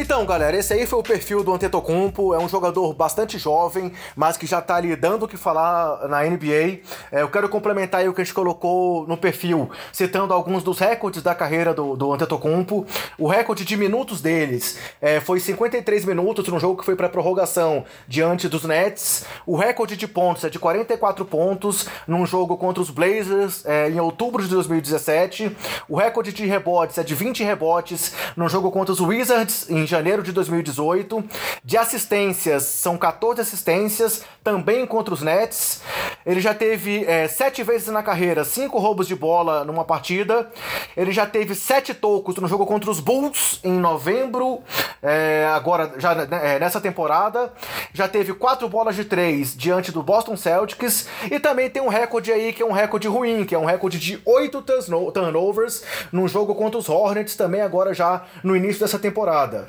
Então, 0.00 0.24
galera, 0.24 0.56
esse 0.56 0.72
aí 0.72 0.86
foi 0.86 1.00
o 1.00 1.02
perfil 1.02 1.42
do 1.42 1.52
Antetokounmpo. 1.52 2.32
É 2.32 2.38
um 2.38 2.48
jogador 2.48 2.94
bastante 2.94 3.36
jovem, 3.36 3.90
mas 4.14 4.36
que 4.36 4.46
já 4.46 4.62
tá 4.62 4.76
ali 4.76 4.94
dando 4.94 5.24
o 5.24 5.28
que 5.28 5.36
falar 5.36 6.06
na 6.06 6.22
NBA. 6.22 6.82
É, 7.10 7.22
eu 7.22 7.28
quero 7.28 7.48
complementar 7.48 8.02
aí 8.02 8.08
o 8.08 8.14
que 8.14 8.20
a 8.20 8.24
gente 8.24 8.32
colocou 8.32 9.08
no 9.08 9.16
perfil, 9.16 9.68
citando 9.92 10.32
alguns 10.32 10.62
dos 10.62 10.78
recordes 10.78 11.20
da 11.20 11.34
carreira 11.34 11.74
do, 11.74 11.96
do 11.96 12.12
Antetokounmpo. 12.12 12.86
O 13.18 13.26
recorde 13.26 13.64
de 13.64 13.76
minutos 13.76 14.20
deles 14.20 14.78
é, 15.02 15.18
foi 15.18 15.40
53 15.40 16.04
minutos 16.04 16.46
num 16.46 16.60
jogo 16.60 16.78
que 16.78 16.84
foi 16.84 16.94
para 16.94 17.08
prorrogação 17.08 17.84
diante 18.06 18.48
dos 18.48 18.62
Nets. 18.62 19.24
O 19.44 19.56
recorde 19.56 19.96
de 19.96 20.06
pontos 20.06 20.44
é 20.44 20.48
de 20.48 20.60
44 20.60 21.24
pontos 21.24 21.88
num 22.06 22.24
jogo 22.24 22.56
contra 22.56 22.80
os 22.80 22.90
Blazers 22.90 23.66
é, 23.66 23.90
em 23.90 23.98
outubro 23.98 24.44
de 24.44 24.48
2017. 24.48 25.56
O 25.88 25.96
recorde 25.96 26.32
de 26.32 26.46
rebotes 26.46 26.98
é 26.98 27.02
de 27.02 27.16
20 27.16 27.42
rebotes 27.42 28.14
num 28.36 28.48
jogo 28.48 28.70
contra 28.70 28.92
os 28.92 29.00
Wizards 29.00 29.68
em 29.68 29.87
janeiro 29.88 30.22
de 30.22 30.32
2018. 30.32 31.24
De 31.64 31.76
assistências, 31.76 32.62
são 32.62 32.96
14 32.96 33.40
assistências, 33.40 34.22
também 34.42 34.86
contra 34.86 35.12
os 35.12 35.22
Nets. 35.22 35.82
Ele 36.24 36.40
já 36.40 36.54
teve 36.54 37.04
é, 37.04 37.26
sete 37.28 37.62
vezes 37.62 37.88
na 37.88 38.02
carreira, 38.02 38.44
cinco 38.44 38.78
roubos 38.78 39.06
de 39.06 39.14
bola 39.14 39.64
numa 39.64 39.84
partida. 39.84 40.50
Ele 40.96 41.12
já 41.12 41.26
teve 41.26 41.54
sete 41.54 41.94
tocos 41.94 42.36
no 42.36 42.48
jogo 42.48 42.66
contra 42.66 42.90
os 42.90 43.00
Bulls 43.00 43.60
em 43.64 43.72
novembro, 43.72 44.60
é, 45.02 45.48
agora 45.52 45.94
já 45.98 46.14
né, 46.14 46.56
é, 46.56 46.58
nessa 46.58 46.80
temporada. 46.80 47.52
Já 47.92 48.08
teve 48.08 48.34
quatro 48.34 48.68
bolas 48.68 48.96
de 48.96 49.04
três 49.04 49.56
diante 49.56 49.92
do 49.92 50.02
Boston 50.02 50.36
Celtics. 50.36 51.08
E 51.30 51.38
também 51.38 51.68
tem 51.70 51.82
um 51.82 51.88
recorde 51.88 52.32
aí 52.32 52.52
que 52.52 52.62
é 52.62 52.66
um 52.66 52.72
recorde 52.72 53.08
ruim, 53.08 53.44
que 53.44 53.54
é 53.54 53.58
um 53.58 53.64
recorde 53.64 53.98
de 53.98 54.20
oito 54.24 54.62
turnovers 54.62 55.82
num 56.12 56.28
jogo 56.28 56.54
contra 56.54 56.78
os 56.78 56.88
Hornets, 56.88 57.36
também 57.36 57.60
agora 57.60 57.94
já 57.94 58.24
no 58.42 58.56
início 58.56 58.80
dessa 58.80 58.98
temporada. 58.98 59.68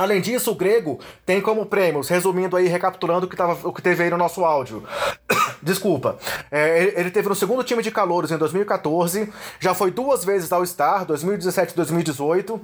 Além 0.00 0.18
disso, 0.18 0.52
o 0.52 0.54
grego 0.54 0.98
tem 1.26 1.42
como 1.42 1.66
prêmios, 1.66 2.08
resumindo 2.08 2.56
aí, 2.56 2.66
recapitulando 2.66 3.26
o 3.26 3.28
que, 3.28 3.36
tava, 3.36 3.68
o 3.68 3.70
que 3.70 3.82
teve 3.82 4.02
aí 4.02 4.08
no 4.08 4.16
nosso 4.16 4.42
áudio. 4.46 4.82
Desculpa. 5.62 6.16
É, 6.50 6.94
ele 6.96 7.10
teve 7.10 7.28
no 7.28 7.34
segundo 7.34 7.62
time 7.62 7.82
de 7.82 7.90
calouros 7.90 8.32
em 8.32 8.38
2014, 8.38 9.30
já 9.60 9.74
foi 9.74 9.90
duas 9.90 10.24
vezes 10.24 10.50
All-Star, 10.50 11.04
2017 11.04 11.72
e 11.74 11.76
2018. 11.76 12.58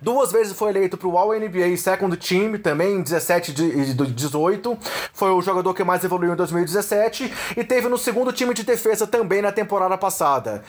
Duas 0.00 0.32
vezes 0.32 0.52
foi 0.52 0.70
eleito 0.70 0.96
para 0.96 1.08
o 1.08 1.16
All-NBA 1.16 1.76
Second 1.76 2.16
Team, 2.16 2.58
também 2.58 2.96
em 2.96 3.02
17 3.02 3.50
e 3.62 3.94
18. 3.94 4.78
Foi 5.12 5.30
o 5.30 5.40
jogador 5.42 5.74
que 5.74 5.84
mais 5.84 6.04
evoluiu 6.04 6.32
em 6.32 6.36
2017. 6.36 7.32
E 7.56 7.64
teve 7.64 7.88
no 7.88 7.98
segundo 7.98 8.32
time 8.32 8.54
de 8.54 8.62
defesa 8.62 9.06
também 9.06 9.42
na 9.42 9.52
temporada 9.52 9.96
passada. 9.96 10.62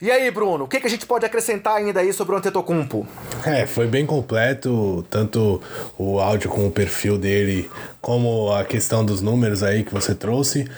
E 0.00 0.10
aí, 0.10 0.30
Bruno, 0.30 0.64
o 0.64 0.68
que, 0.68 0.80
que 0.80 0.86
a 0.86 0.90
gente 0.90 1.06
pode 1.06 1.24
acrescentar 1.24 1.76
ainda 1.76 2.00
aí 2.00 2.12
sobre 2.12 2.34
o 2.34 2.38
Antetokounmpo? 2.38 3.06
É, 3.44 3.66
foi 3.66 3.86
bem 3.86 4.06
completo, 4.06 5.04
tanto 5.10 5.60
o 5.98 6.18
áudio 6.20 6.50
com 6.50 6.66
o 6.66 6.70
perfil 6.70 7.18
dele, 7.18 7.70
como 8.00 8.52
a 8.52 8.64
questão 8.64 9.04
dos 9.04 9.20
números 9.20 9.62
aí 9.62 9.84
que 9.84 9.92
você 9.92 10.14
trouxe. 10.14 10.68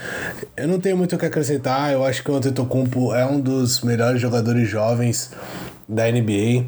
Eu 0.57 0.69
não 0.69 0.81
tenho 0.81 0.97
muito 0.97 1.17
o 1.17 1.19
que 1.19 1.27
acrescentar, 1.27 1.93
eu 1.93 2.05
acho 2.05 2.23
que 2.23 2.31
o 2.31 2.35
Antetokounmpo 2.35 3.15
é 3.15 3.27
um 3.27 3.41
dos 3.41 3.83
melhores 3.83 4.21
jogadores 4.21 4.69
jovens 4.69 5.31
da 5.89 6.11
NBA 6.11 6.67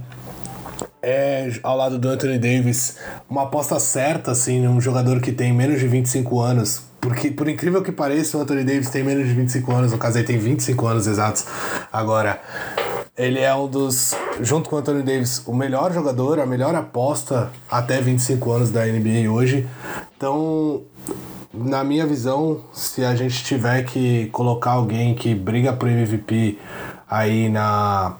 é, 1.02 1.50
ao 1.62 1.76
lado 1.76 1.98
do 1.98 2.08
Anthony 2.08 2.38
Davis, 2.38 2.96
uma 3.28 3.42
aposta 3.42 3.78
certa, 3.80 4.30
assim, 4.30 4.66
um 4.68 4.80
jogador 4.80 5.20
que 5.20 5.32
tem 5.32 5.52
menos 5.52 5.80
de 5.80 5.88
25 5.88 6.40
anos. 6.40 6.82
Porque, 7.00 7.32
por 7.32 7.48
incrível 7.48 7.82
que 7.82 7.90
pareça, 7.90 8.38
o 8.38 8.40
Anthony 8.40 8.62
Davis 8.62 8.88
tem 8.88 9.02
menos 9.02 9.26
de 9.26 9.34
25 9.34 9.72
anos, 9.72 9.90
no 9.90 9.98
caso 9.98 10.18
ele 10.18 10.26
tem 10.26 10.38
25 10.38 10.86
anos 10.86 11.08
exatos. 11.08 11.44
Agora, 11.92 12.40
ele 13.18 13.40
é 13.40 13.52
um 13.52 13.66
dos, 13.66 14.14
junto 14.40 14.70
com 14.70 14.76
o 14.76 14.78
Anthony 14.78 15.02
Davis, 15.02 15.42
o 15.44 15.52
melhor 15.52 15.92
jogador, 15.92 16.38
a 16.38 16.46
melhor 16.46 16.74
aposta 16.76 17.50
até 17.68 18.00
25 18.00 18.52
anos 18.52 18.70
da 18.70 18.86
NBA 18.86 19.28
hoje. 19.28 19.68
Então, 20.16 20.82
na 21.52 21.82
minha 21.82 22.06
visão, 22.06 22.60
se 22.72 23.04
a 23.04 23.16
gente 23.16 23.42
tiver 23.42 23.82
que 23.82 24.26
colocar 24.26 24.70
alguém 24.70 25.14
que 25.16 25.34
briga 25.34 25.72
pro 25.72 25.88
MVP 25.88 26.58
aí 27.10 27.48
na 27.48 28.16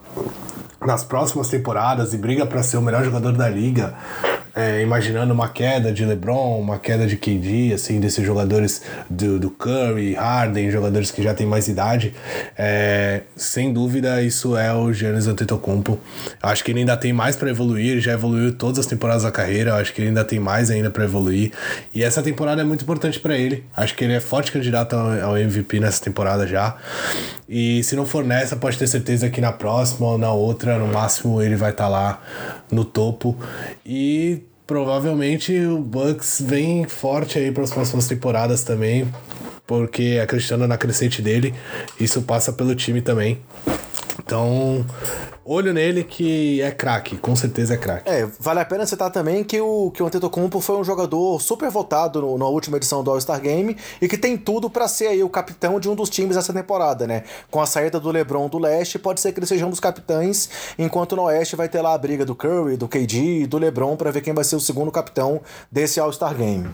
nas 0.86 1.04
próximas 1.04 1.48
temporadas 1.48 2.12
e 2.12 2.18
briga 2.18 2.46
para 2.46 2.62
ser 2.62 2.76
o 2.76 2.82
melhor 2.82 3.04
jogador 3.04 3.32
da 3.32 3.48
liga, 3.48 3.94
é, 4.55 4.83
imaginando 4.83 5.33
uma 5.33 5.49
queda 5.49 5.93
de 5.93 6.05
LeBron, 6.05 6.61
uma 6.61 6.79
queda 6.79 7.07
de 7.07 7.16
KD, 7.16 7.73
assim, 7.74 8.01
desses 8.01 8.24
jogadores 8.24 8.83
do, 9.09 9.39
do 9.39 9.51
Curry, 9.51 10.15
Harden, 10.15 10.70
jogadores 10.70 11.11
que 11.11 11.23
já 11.23 11.35
têm 11.35 11.47
mais 11.47 11.69
idade, 11.69 12.15
é, 12.57 13.23
sem 13.37 13.73
dúvida 13.73 14.23
isso 14.23 14.57
é 14.57 14.73
o 14.73 14.93
Giannis 14.93 15.27
Antetokounmpo. 15.27 15.99
Acho 16.43 16.65
que 16.65 16.70
ele 16.70 16.81
ainda 16.81 16.97
tem 16.97 17.12
mais 17.12 17.37
para 17.37 17.51
evoluir, 17.51 18.01
já 18.01 18.12
evoluiu 18.12 18.53
todas 18.53 18.79
as 18.79 18.87
temporadas 18.87 19.23
da 19.23 19.31
carreira, 19.31 19.74
acho 19.77 19.93
que 19.93 20.01
ele 20.01 20.09
ainda 20.09 20.24
tem 20.24 20.39
mais 20.39 20.70
ainda 20.70 20.91
para 20.91 21.05
evoluir. 21.05 21.53
E 21.95 22.03
essa 22.03 22.23
temporada 22.23 22.61
é 22.61 22.65
muito 22.65 22.83
importante 22.83 23.19
para 23.19 23.37
ele. 23.37 23.65
Acho 23.77 23.95
que 23.95 24.05
ele 24.05 24.12
é 24.12 24.20
forte 24.20 24.53
candidato 24.53 24.95
ao 24.95 25.37
MVP 25.37 25.81
nessa 25.81 26.03
temporada 26.03 26.47
já. 26.47 26.77
E 27.49 27.83
se 27.85 27.95
não 27.97 28.07
for 28.07 28.24
nessa, 28.24 28.57
pode 28.57 28.79
ter 28.79 28.87
certeza 28.87 29.29
que 29.29 29.41
na 29.41 29.53
próxima 29.53 30.07
ou 30.07 30.19
na 30.19 30.33
outra, 30.33 30.79
no 30.79 30.87
máximo, 30.87 31.43
ele 31.43 31.57
vai 31.57 31.70
estar 31.70 31.85
tá 31.85 31.91
lá 31.91 32.23
no 32.70 32.85
topo. 32.85 33.37
E 33.85 34.41
provavelmente 34.73 35.55
o 35.66 35.77
Bucks 35.81 36.43
vem 36.43 36.89
forte 36.89 37.39
aí 37.39 37.53
para 37.53 37.62
as 37.62 37.70
próximas 37.70 38.07
temporadas 38.07 38.65
também, 38.65 39.07
porque 39.66 40.19
acreditando 40.23 40.66
na 40.66 40.78
crescente 40.78 41.20
dele, 41.20 41.53
isso 42.01 42.23
passa 42.23 42.55
pelo 42.55 42.74
time 42.74 43.03
também. 43.03 43.39
Então, 44.19 44.82
olho 45.44 45.73
nele 45.73 46.05
que 46.05 46.60
é 46.62 46.70
craque, 46.70 47.16
com 47.16 47.35
certeza 47.35 47.74
é 47.74 47.77
craque. 47.77 48.09
É, 48.09 48.27
vale 48.39 48.60
a 48.60 48.64
pena 48.64 48.86
citar 48.86 49.10
também 49.10 49.43
que 49.43 49.60
o, 49.60 49.90
que 49.90 50.02
o 50.02 50.06
Antetokounmpo 50.06 50.60
foi 50.60 50.77
um 50.77 50.85
jogador 50.85 51.40
super 51.40 51.70
votado 51.70 52.20
no, 52.20 52.39
na 52.39 52.47
última 52.47 52.77
edição 52.77 53.02
do 53.02 53.10
All-Star 53.10 53.40
Game 53.40 53.77
e 54.01 54.09
que 54.09 54.16
tem 54.16 54.36
tudo 54.36 54.70
para 54.70 54.86
ser 54.89 55.09
aí 55.09 55.23
o 55.23 55.28
capitão 55.28 55.81
de 55.81 55.89
um 55.89 55.94
dos 55.94 56.09
times 56.09 56.36
dessa 56.36 56.52
temporada, 56.52 57.06
né? 57.06 57.24
Com 57.51 57.60
a 57.60 57.66
saída 57.66 57.98
do 57.98 58.10
LeBron 58.10 58.48
do 58.48 58.59
leste, 58.59 58.98
pode 58.98 59.20
ser 59.20 59.32
que 59.32 59.40
ele 59.40 59.47
seja 59.47 59.66
um 59.66 59.70
dos 59.70 59.81
capitães, 59.81 60.48
enquanto 60.78 61.16
no 61.16 61.23
oeste 61.23 61.56
vai 61.56 61.69
ter 61.69 61.81
lá 61.81 61.94
a 61.94 61.98
briga 61.98 62.24
do 62.24 62.35
Curry, 62.35 62.77
do 62.77 62.89
KD 62.89 63.43
e 63.43 63.47
do 63.47 63.59
LeBron 63.59 63.97
para 63.97 64.10
ver 64.10 64.20
quem 64.20 64.35
vai 64.35 64.44
ser 64.44 64.56
o 64.56 64.60
segundo 64.60 64.90
capitão 64.90 65.40
desse 65.70 65.98
All-Star 65.98 66.35
Game. 66.35 66.70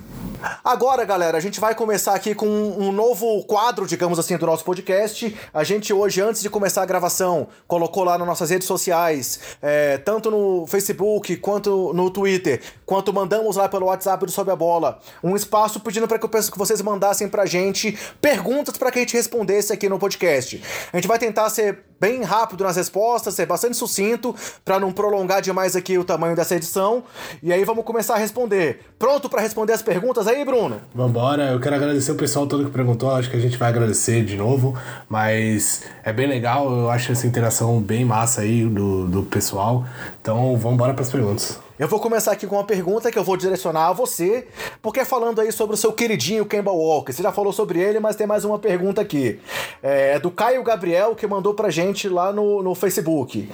Agora, 0.62 1.04
galera, 1.04 1.36
a 1.36 1.40
gente 1.40 1.58
vai 1.58 1.74
começar 1.74 2.14
aqui 2.14 2.34
com 2.34 2.46
um 2.46 2.92
novo 2.92 3.42
quadro, 3.44 3.86
digamos 3.86 4.18
assim, 4.18 4.36
do 4.36 4.46
nosso 4.46 4.64
podcast. 4.64 5.34
A 5.52 5.64
gente 5.64 5.92
hoje, 5.92 6.20
antes 6.20 6.42
de 6.42 6.50
começar 6.50 6.82
a 6.82 6.86
gravação, 6.86 7.48
colocou 7.66 8.04
lá 8.04 8.16
nas 8.16 8.26
nossas 8.26 8.50
redes 8.50 8.57
redes 8.58 8.66
sociais, 8.66 9.38
é, 9.62 9.98
tanto 9.98 10.30
no 10.30 10.66
Facebook 10.66 11.36
quanto 11.36 11.92
no 11.94 12.10
Twitter, 12.10 12.60
quanto 12.84 13.12
mandamos 13.12 13.56
lá 13.56 13.68
pelo 13.68 13.86
WhatsApp 13.86 14.26
do 14.26 14.32
Sobe 14.32 14.50
a 14.50 14.56
Bola, 14.56 14.98
um 15.22 15.36
espaço 15.36 15.80
pedindo 15.80 16.08
para 16.08 16.18
que 16.18 16.28
que 16.28 16.58
vocês 16.58 16.82
mandassem 16.82 17.28
pra 17.28 17.46
gente 17.46 17.96
perguntas 18.20 18.76
para 18.76 18.90
que 18.90 18.98
a 18.98 19.02
gente 19.02 19.14
respondesse 19.14 19.72
aqui 19.72 19.88
no 19.88 19.98
podcast. 19.98 20.62
A 20.92 20.96
gente 20.96 21.08
vai 21.08 21.18
tentar 21.18 21.48
ser 21.50 21.87
bem 22.00 22.22
rápido 22.22 22.64
nas 22.64 22.76
respostas, 22.76 23.34
ser 23.34 23.46
bastante 23.46 23.76
sucinto, 23.76 24.34
para 24.64 24.78
não 24.78 24.92
prolongar 24.92 25.42
demais 25.42 25.76
aqui 25.76 25.98
o 25.98 26.04
tamanho 26.04 26.36
dessa 26.36 26.54
edição. 26.54 27.02
E 27.42 27.52
aí 27.52 27.64
vamos 27.64 27.84
começar 27.84 28.14
a 28.14 28.18
responder. 28.18 28.80
Pronto 28.98 29.28
para 29.28 29.40
responder 29.40 29.72
as 29.72 29.82
perguntas 29.82 30.26
aí, 30.26 30.44
Bruno? 30.44 30.80
Vambora, 30.94 31.50
eu 31.50 31.60
quero 31.60 31.76
agradecer 31.76 32.12
o 32.12 32.16
pessoal 32.16 32.46
todo 32.46 32.64
que 32.64 32.70
perguntou, 32.70 33.10
acho 33.10 33.30
que 33.30 33.36
a 33.36 33.40
gente 33.40 33.56
vai 33.56 33.68
agradecer 33.68 34.24
de 34.24 34.36
novo, 34.36 34.76
mas 35.08 35.82
é 36.04 36.12
bem 36.12 36.26
legal, 36.26 36.70
eu 36.70 36.90
acho 36.90 37.12
essa 37.12 37.26
interação 37.26 37.80
bem 37.80 38.04
massa 38.04 38.42
aí 38.42 38.64
do, 38.64 39.06
do 39.06 39.22
pessoal. 39.24 39.84
Então 40.20 40.56
vambora 40.56 40.94
para 40.94 41.02
as 41.02 41.10
perguntas. 41.10 41.67
Eu 41.78 41.86
vou 41.86 42.00
começar 42.00 42.32
aqui 42.32 42.44
com 42.44 42.56
uma 42.56 42.64
pergunta 42.64 43.08
que 43.08 43.16
eu 43.16 43.22
vou 43.22 43.36
direcionar 43.36 43.86
a 43.86 43.92
você, 43.92 44.48
porque 44.82 44.98
é 44.98 45.04
falando 45.04 45.40
aí 45.40 45.52
sobre 45.52 45.74
o 45.74 45.76
seu 45.76 45.92
queridinho 45.92 46.44
Kemba 46.44 46.72
Walker. 46.72 47.12
Você 47.12 47.22
já 47.22 47.30
falou 47.30 47.52
sobre 47.52 47.78
ele, 47.78 48.00
mas 48.00 48.16
tem 48.16 48.26
mais 48.26 48.44
uma 48.44 48.58
pergunta 48.58 49.00
aqui. 49.00 49.38
É 49.80 50.18
do 50.18 50.28
Caio 50.28 50.60
Gabriel, 50.64 51.14
que 51.14 51.24
mandou 51.24 51.54
pra 51.54 51.70
gente 51.70 52.08
lá 52.08 52.32
no, 52.32 52.64
no 52.64 52.74
Facebook. 52.74 53.48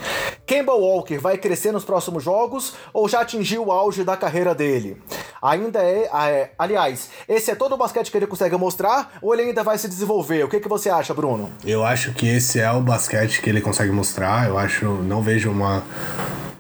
Kemba 0.47 0.73
Walker 0.73 1.19
vai 1.19 1.37
crescer 1.37 1.71
nos 1.71 1.85
próximos 1.85 2.25
jogos 2.25 2.75
ou 2.95 3.07
já 3.11 3.21
atingiu 3.21 3.67
o 3.67 3.71
auge 3.71 4.05
da 4.05 4.17
carreira 4.17 4.55
dele? 4.55 4.97
Ainda 5.43 5.83
é, 5.83 6.09
é 6.11 6.51
Aliás, 6.59 7.11
esse 7.29 7.51
é 7.51 7.55
todo 7.55 7.75
o 7.75 7.77
basquete 7.77 8.11
que 8.11 8.17
ele 8.17 8.27
consegue 8.27 8.57
mostrar 8.57 9.19
ou 9.21 9.35
ele 9.35 9.43
ainda 9.43 9.63
vai 9.63 9.77
se 9.77 9.87
desenvolver? 9.87 10.43
O 10.47 10.49
que, 10.49 10.61
que 10.61 10.69
você 10.69 10.89
acha, 10.89 11.13
Bruno? 11.13 11.51
Eu 11.63 11.85
acho 11.85 12.15
que 12.15 12.27
esse 12.27 12.59
é 12.59 12.71
o 12.73 12.81
basquete 12.81 13.43
que 13.43 13.51
ele 13.51 13.61
consegue 13.61 13.93
mostrar. 13.93 14.49
Eu 14.49 14.57
acho, 14.57 14.87
não 14.87 15.21
vejo 15.21 15.51
uma 15.51 15.83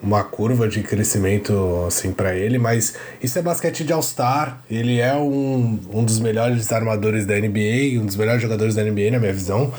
uma 0.05 0.23
curva 0.23 0.69
de 0.69 0.83
crescimento 0.83 1.85
assim 1.89 2.13
para 2.13 2.37
ele, 2.37 2.59
mas 2.59 2.95
isso 3.23 3.39
é 3.39 3.43
basquete 3.43 3.85
de 3.85 3.93
All-Star. 3.93 4.63
Ele 4.71 5.01
é 5.01 5.15
um, 5.17 5.79
um 5.93 6.05
dos 6.05 6.21
melhores 6.21 6.71
armadores 6.71 7.25
da 7.25 7.35
NBA, 7.35 8.01
um 8.01 8.07
dos 8.07 8.17
melhores 8.17 8.43
jogadores 8.43 8.75
da 8.75 8.85
NBA, 8.85 9.11
na 9.13 9.19
minha 9.19 9.33
visão 9.33 9.73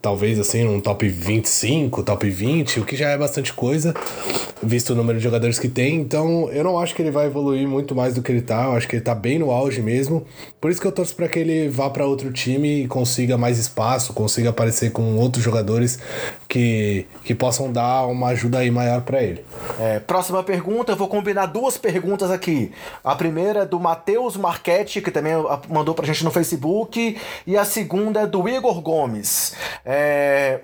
talvez 0.00 0.38
assim, 0.38 0.66
um 0.66 0.80
top 0.80 1.06
25, 1.08 2.02
top 2.02 2.28
20, 2.28 2.80
o 2.80 2.84
que 2.84 2.96
já 2.96 3.10
é 3.10 3.18
bastante 3.18 3.52
coisa, 3.52 3.94
visto 4.62 4.90
o 4.90 4.96
número 4.96 5.18
de 5.18 5.24
jogadores 5.24 5.58
que 5.58 5.68
tem. 5.68 5.96
Então, 5.96 6.48
eu 6.50 6.64
não 6.64 6.78
acho 6.78 6.94
que 6.94 7.02
ele 7.02 7.10
vai 7.10 7.26
evoluir 7.26 7.68
muito 7.68 7.94
mais 7.94 8.14
do 8.14 8.22
que 8.22 8.32
ele 8.32 8.40
tá. 8.40 8.64
Eu 8.64 8.72
acho 8.72 8.88
que 8.88 8.96
ele 8.96 9.02
tá 9.02 9.14
bem 9.14 9.38
no 9.38 9.50
auge 9.50 9.82
mesmo. 9.82 10.24
Por 10.60 10.70
isso 10.70 10.80
que 10.80 10.86
eu 10.86 10.92
torço 10.92 11.14
para 11.14 11.28
que 11.28 11.38
ele 11.38 11.68
vá 11.68 11.90
para 11.90 12.06
outro 12.06 12.32
time 12.32 12.84
e 12.84 12.88
consiga 12.88 13.36
mais 13.36 13.58
espaço, 13.58 14.12
consiga 14.12 14.50
aparecer 14.50 14.90
com 14.90 15.16
outros 15.16 15.44
jogadores 15.44 15.98
que, 16.48 17.06
que 17.24 17.34
possam 17.34 17.70
dar 17.70 18.06
uma 18.06 18.28
ajuda 18.28 18.58
aí 18.58 18.70
maior 18.70 19.02
para 19.02 19.22
ele. 19.22 19.44
É, 19.78 19.98
próxima 20.00 20.42
pergunta, 20.42 20.92
eu 20.92 20.96
vou 20.96 21.08
combinar 21.08 21.46
duas 21.46 21.76
perguntas 21.76 22.30
aqui. 22.30 22.72
A 23.04 23.14
primeira 23.14 23.60
é 23.60 23.66
do 23.66 23.78
Matheus 23.78 24.36
Marchetti, 24.36 25.00
que 25.00 25.10
também 25.10 25.32
mandou 25.68 25.94
pra 25.94 26.06
gente 26.06 26.24
no 26.24 26.30
Facebook, 26.30 27.16
e 27.46 27.56
a 27.56 27.64
segunda 27.64 28.20
é 28.20 28.26
do 28.26 28.48
Igor 28.48 28.80
Gomes. 28.80 29.54
É, 29.84 29.89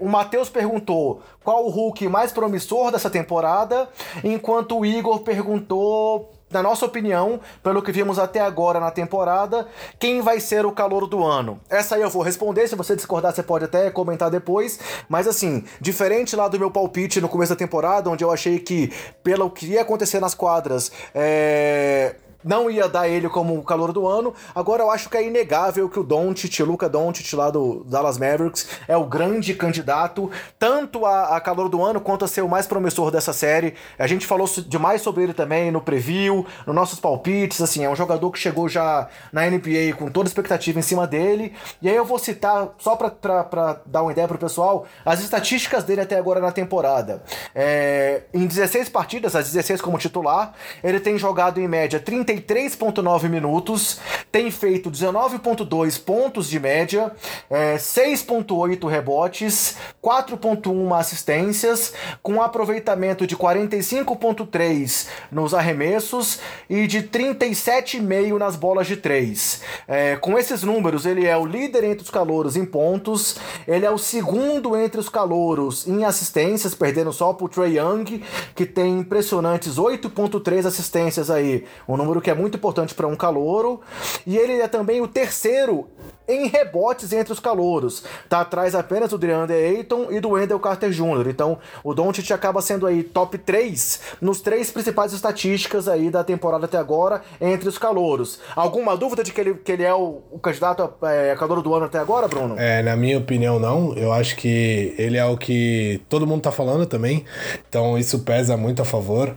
o 0.00 0.08
Matheus 0.08 0.48
perguntou 0.48 1.22
qual 1.42 1.64
o 1.64 1.70
Hulk 1.70 2.08
mais 2.08 2.32
promissor 2.32 2.90
dessa 2.90 3.10
temporada, 3.10 3.88
enquanto 4.22 4.78
o 4.78 4.86
Igor 4.86 5.20
perguntou 5.20 6.32
na 6.50 6.62
nossa 6.62 6.86
opinião, 6.86 7.40
pelo 7.62 7.82
que 7.82 7.90
vimos 7.90 8.18
até 8.18 8.40
agora 8.40 8.78
na 8.78 8.90
temporada, 8.90 9.66
quem 9.98 10.20
vai 10.20 10.38
ser 10.38 10.64
o 10.64 10.72
calor 10.72 11.06
do 11.06 11.24
ano? 11.24 11.60
Essa 11.68 11.96
aí 11.96 12.02
eu 12.02 12.10
vou 12.10 12.22
responder, 12.22 12.68
se 12.68 12.76
você 12.76 12.94
discordar 12.94 13.34
você 13.34 13.42
pode 13.42 13.64
até 13.64 13.90
comentar 13.90 14.30
depois, 14.30 14.78
mas 15.08 15.26
assim, 15.26 15.64
diferente 15.80 16.36
lá 16.36 16.46
do 16.46 16.58
meu 16.58 16.70
palpite 16.70 17.20
no 17.20 17.28
começo 17.28 17.52
da 17.52 17.56
temporada, 17.56 18.08
onde 18.08 18.22
eu 18.22 18.30
achei 18.30 18.60
que, 18.60 18.92
pelo 19.24 19.50
que 19.50 19.66
ia 19.66 19.82
acontecer 19.82 20.20
nas 20.20 20.34
quadras, 20.34 20.92
é 21.14 22.14
não 22.46 22.70
ia 22.70 22.88
dar 22.88 23.08
ele 23.08 23.28
como 23.28 23.58
o 23.58 23.62
calor 23.62 23.92
do 23.92 24.06
ano. 24.06 24.32
Agora 24.54 24.84
eu 24.84 24.90
acho 24.90 25.10
que 25.10 25.16
é 25.16 25.26
inegável 25.26 25.88
que 25.88 25.98
o 25.98 26.04
Doncic, 26.04 26.60
Luca 26.60 26.88
Doncic 26.88 27.34
lá 27.34 27.50
do 27.50 27.84
Dallas 27.84 28.16
Mavericks, 28.16 28.68
é 28.86 28.96
o 28.96 29.04
grande 29.04 29.52
candidato 29.52 30.30
tanto 30.56 31.04
a, 31.04 31.36
a 31.36 31.40
calor 31.40 31.68
do 31.68 31.82
ano 31.82 32.00
quanto 32.00 32.24
a 32.24 32.28
ser 32.28 32.42
o 32.42 32.48
mais 32.48 32.66
promissor 32.66 33.10
dessa 33.10 33.32
série. 33.32 33.74
A 33.98 34.06
gente 34.06 34.24
falou 34.24 34.48
demais 34.68 35.02
sobre 35.02 35.24
ele 35.24 35.34
também 35.34 35.72
no 35.72 35.80
preview, 35.80 36.46
nos 36.64 36.74
nossos 36.74 37.00
palpites, 37.00 37.60
assim, 37.60 37.84
é 37.84 37.90
um 37.90 37.96
jogador 37.96 38.30
que 38.30 38.38
chegou 38.38 38.68
já 38.68 39.08
na 39.32 39.50
NBA 39.50 39.96
com 39.98 40.08
toda 40.08 40.28
expectativa 40.28 40.78
em 40.78 40.82
cima 40.82 41.06
dele. 41.06 41.52
E 41.82 41.88
aí 41.88 41.96
eu 41.96 42.04
vou 42.04 42.18
citar, 42.18 42.68
só 42.78 42.94
pra 42.94 43.80
dar 43.84 44.02
uma 44.02 44.12
ideia 44.12 44.28
pro 44.28 44.38
pessoal, 44.38 44.86
as 45.04 45.20
estatísticas 45.20 45.82
dele 45.82 46.02
até 46.02 46.16
agora 46.16 46.38
na 46.38 46.52
temporada. 46.52 47.22
É, 47.52 48.22
em 48.32 48.46
16 48.46 48.88
partidas, 48.88 49.34
as 49.34 49.46
16 49.46 49.80
como 49.80 49.98
titular, 49.98 50.52
ele 50.84 51.00
tem 51.00 51.18
jogado 51.18 51.60
em 51.60 51.66
média 51.66 51.98
30 51.98 52.35
33,9 52.36 53.28
minutos, 53.28 54.00
tem 54.30 54.50
feito 54.50 54.90
19,2 54.90 56.00
pontos 56.02 56.48
de 56.48 56.60
média, 56.60 57.12
é, 57.50 57.76
6,8 57.76 58.88
rebotes, 58.88 59.76
4,1 60.02 60.98
assistências, 60.98 61.92
com 62.22 62.42
aproveitamento 62.42 63.26
de 63.26 63.36
45,3 63.36 65.08
nos 65.30 65.54
arremessos 65.54 66.38
e 66.68 66.86
de 66.86 67.02
37,5 67.02 68.38
nas 68.38 68.56
bolas 68.56 68.86
de 68.86 68.96
3. 68.96 69.62
É, 69.88 70.16
com 70.16 70.38
esses 70.38 70.62
números, 70.62 71.06
ele 71.06 71.26
é 71.26 71.36
o 71.36 71.46
líder 71.46 71.84
entre 71.84 72.04
os 72.04 72.10
calouros 72.10 72.56
em 72.56 72.64
pontos, 72.64 73.36
ele 73.66 73.86
é 73.86 73.90
o 73.90 73.98
segundo 73.98 74.76
entre 74.76 75.00
os 75.00 75.08
calouros 75.08 75.86
em 75.86 76.04
assistências, 76.04 76.74
perdendo 76.74 77.12
só 77.12 77.32
para 77.32 77.46
o 77.46 77.48
Trey 77.48 77.78
Young, 77.78 78.22
que 78.54 78.66
tem 78.66 78.98
impressionantes 78.98 79.76
8,3 79.76 80.66
assistências 80.66 81.30
aí, 81.30 81.64
um 81.88 81.96
número 81.96 82.20
que 82.26 82.30
é 82.30 82.34
muito 82.34 82.56
importante 82.56 82.92
para 82.92 83.06
um 83.06 83.14
calouro. 83.14 83.80
E 84.26 84.36
ele 84.36 84.54
é 84.54 84.66
também 84.66 85.00
o 85.00 85.06
terceiro 85.06 85.88
em 86.28 86.48
rebotes 86.48 87.12
entre 87.12 87.32
os 87.32 87.40
calouros. 87.40 88.02
Tá 88.28 88.40
atrás 88.40 88.74
apenas 88.74 89.10
do 89.10 89.18
DeAndre 89.18 89.56
Ayton 89.56 90.08
e 90.10 90.20
do 90.20 90.30
Wendell 90.30 90.60
Carter 90.60 90.90
Jr. 90.90 91.28
Então, 91.28 91.58
o 91.82 91.94
Doncic 91.94 92.30
acaba 92.30 92.60
sendo 92.60 92.86
aí 92.86 93.02
top 93.02 93.38
3 93.38 94.00
nos 94.20 94.40
três 94.40 94.70
principais 94.70 95.12
estatísticas 95.12 95.88
aí 95.88 96.10
da 96.10 96.24
temporada 96.24 96.66
até 96.66 96.78
agora 96.78 97.22
entre 97.40 97.68
os 97.68 97.78
calouros. 97.78 98.40
Alguma 98.54 98.96
dúvida 98.96 99.22
de 99.22 99.32
que 99.32 99.40
ele, 99.40 99.54
que 99.54 99.72
ele 99.72 99.82
é 99.82 99.94
o, 99.94 100.22
o 100.30 100.38
candidato 100.38 100.82
a 101.02 101.12
é, 101.12 101.34
calor 101.36 101.62
do 101.62 101.74
ano 101.74 101.86
até 101.86 101.98
agora, 101.98 102.28
Bruno? 102.28 102.56
É, 102.58 102.82
na 102.82 102.96
minha 102.96 103.18
opinião, 103.18 103.58
não. 103.58 103.94
Eu 103.94 104.12
acho 104.12 104.36
que 104.36 104.94
ele 104.98 105.16
é 105.16 105.24
o 105.24 105.36
que 105.36 106.00
todo 106.08 106.26
mundo 106.26 106.42
tá 106.42 106.52
falando 106.52 106.86
também. 106.86 107.24
Então, 107.68 107.98
isso 107.98 108.20
pesa 108.20 108.56
muito 108.56 108.82
a 108.82 108.84
favor. 108.84 109.34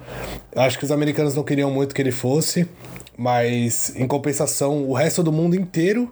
Acho 0.55 0.77
que 0.77 0.85
os 0.85 0.91
americanos 0.91 1.35
não 1.35 1.43
queriam 1.43 1.71
muito 1.71 1.93
que 1.93 2.01
ele 2.01 2.11
fosse. 2.11 2.67
Mas, 3.19 3.91
em 3.97 4.07
compensação, 4.07 4.87
o 4.87 4.93
resto 4.93 5.21
do 5.21 5.29
mundo 5.29 5.53
inteiro 5.53 6.09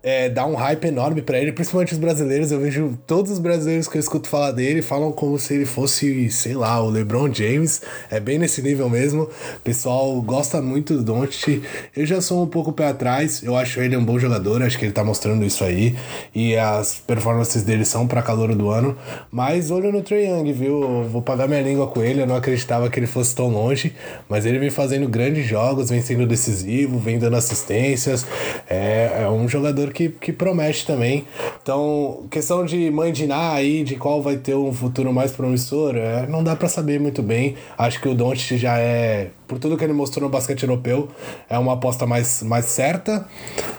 é, 0.00 0.28
dá 0.28 0.46
um 0.46 0.54
hype 0.54 0.84
enorme 0.84 1.20
para 1.20 1.40
ele, 1.40 1.50
principalmente 1.50 1.92
os 1.92 1.98
brasileiros. 1.98 2.52
Eu 2.52 2.60
vejo 2.60 2.96
todos 3.04 3.32
os 3.32 3.40
brasileiros 3.40 3.88
que 3.88 3.96
eu 3.96 4.00
escuto 4.00 4.28
falar 4.28 4.52
dele 4.52 4.80
falam 4.80 5.10
como 5.10 5.36
se 5.40 5.54
ele 5.54 5.66
fosse, 5.66 6.30
sei 6.30 6.54
lá, 6.54 6.80
o 6.80 6.88
LeBron 6.88 7.34
James. 7.34 7.82
É 8.08 8.20
bem 8.20 8.38
nesse 8.38 8.62
nível 8.62 8.88
mesmo. 8.88 9.24
O 9.24 9.60
pessoal 9.64 10.22
gosta 10.22 10.62
muito 10.62 10.94
do 10.94 11.02
Doncic. 11.02 11.64
Eu 11.96 12.06
já 12.06 12.20
sou 12.20 12.44
um 12.44 12.46
pouco 12.46 12.70
pé 12.70 12.86
atrás. 12.86 13.42
Eu 13.42 13.56
acho 13.56 13.80
ele 13.80 13.96
um 13.96 14.04
bom 14.04 14.16
jogador, 14.16 14.62
acho 14.62 14.78
que 14.78 14.84
ele 14.84 14.92
tá 14.92 15.02
mostrando 15.02 15.44
isso 15.44 15.64
aí. 15.64 15.96
E 16.32 16.56
as 16.56 16.94
performances 16.94 17.64
dele 17.64 17.84
são 17.84 18.06
para 18.06 18.22
calor 18.22 18.54
do 18.54 18.70
ano. 18.70 18.96
Mas 19.32 19.72
olho 19.72 19.90
no 19.90 20.00
Trae 20.00 20.28
Young, 20.28 20.52
viu? 20.52 20.80
Eu 20.80 21.08
vou 21.08 21.22
pagar 21.22 21.48
minha 21.48 21.62
língua 21.62 21.88
com 21.88 22.00
ele. 22.00 22.22
Eu 22.22 22.26
não 22.28 22.36
acreditava 22.36 22.88
que 22.88 23.00
ele 23.00 23.08
fosse 23.08 23.34
tão 23.34 23.48
longe. 23.48 23.92
Mas 24.28 24.46
ele 24.46 24.60
vem 24.60 24.70
fazendo 24.70 25.08
grandes 25.08 25.44
jogos, 25.44 25.90
vem 25.90 26.00
sendo 26.00 26.24
decisivo, 26.36 26.98
vem 26.98 27.18
dando 27.18 27.36
assistências. 27.36 28.26
É, 28.68 29.22
é 29.22 29.28
um 29.28 29.48
jogador 29.48 29.92
que, 29.92 30.08
que 30.08 30.32
promete 30.32 30.86
também. 30.86 31.26
Então, 31.62 32.24
questão 32.30 32.64
de 32.64 32.90
mandinar 32.90 33.54
aí 33.54 33.82
de 33.82 33.96
qual 33.96 34.22
vai 34.22 34.36
ter 34.36 34.54
um 34.54 34.72
futuro 34.72 35.12
mais 35.12 35.32
promissor, 35.32 35.96
é, 35.96 36.26
não 36.26 36.44
dá 36.44 36.54
para 36.54 36.68
saber 36.68 37.00
muito 37.00 37.22
bem. 37.22 37.56
Acho 37.76 38.00
que 38.00 38.08
o 38.08 38.14
Doncic 38.14 38.58
já 38.58 38.78
é 38.78 39.30
por 39.46 39.58
tudo 39.58 39.76
que 39.76 39.84
ele 39.84 39.92
mostrou 39.92 40.24
no 40.24 40.30
basquete 40.30 40.62
europeu, 40.62 41.08
é 41.48 41.58
uma 41.58 41.74
aposta 41.74 42.06
mais, 42.06 42.42
mais 42.42 42.66
certa, 42.66 43.26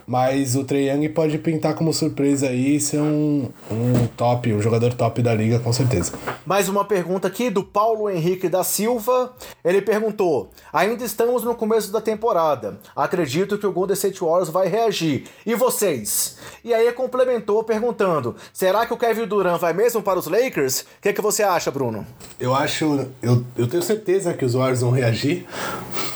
mas 0.06 0.56
o 0.56 0.64
Trey 0.64 0.90
Young 0.90 1.10
pode 1.10 1.38
pintar 1.38 1.76
como 1.76 1.94
surpresa 1.94 2.48
aí 2.48 2.76
e 2.76 2.80
ser 2.80 3.00
um, 3.00 3.50
um 3.70 4.08
top, 4.16 4.54
um 4.54 4.62
jogador 4.62 4.94
top 4.94 5.22
da 5.22 5.34
liga, 5.34 5.60
com 5.60 5.74
certeza. 5.74 6.14
Mais 6.46 6.70
uma 6.70 6.86
pergunta 6.86 7.28
aqui 7.28 7.50
do 7.50 7.64
Paulo 7.64 8.10
Henrique 8.10 8.48
da 8.48 8.64
Silva. 8.64 9.34
Ele 9.64 9.82
perguntou: 9.82 10.50
Ainda 10.72 11.04
estamos 11.04 11.44
no 11.44 11.54
começo 11.56 11.92
da 11.92 12.00
temporada. 12.00 12.80
Acredito 12.96 13.58
que 13.58 13.68
o 13.68 13.72
Golden 13.72 13.96
State 13.96 14.22
Warriors 14.22 14.50
vai 14.50 14.68
reagir. 14.68 15.26
E 15.46 15.56
vocês? 15.56 16.38
E 16.64 16.74
aí 16.74 16.92
complementou 16.94 17.64
perguntando: 17.64 18.36
Será 18.54 18.86
que 18.86 18.94
o 18.94 18.98
Kevin 18.98 19.28
Durant 19.28 19.60
vai 19.60 19.74
mesmo 19.74 20.02
para 20.02 20.18
os 20.18 20.28
Lakers? 20.28 20.82
O 20.82 20.86
que, 21.02 21.10
é 21.10 21.14
que 21.14 21.22
você 21.22 21.44
acha, 21.44 21.70
Bruno? 21.70 22.06
Eu 22.40 22.56
acho, 22.56 23.08
eu, 23.22 23.44
eu 23.58 23.68
tenho 23.68 23.84
certeza 23.84 24.34
que 24.34 24.46
os 24.46 24.54
Warriors 24.54 24.82
vão 24.82 24.92
reagir. 24.92 25.46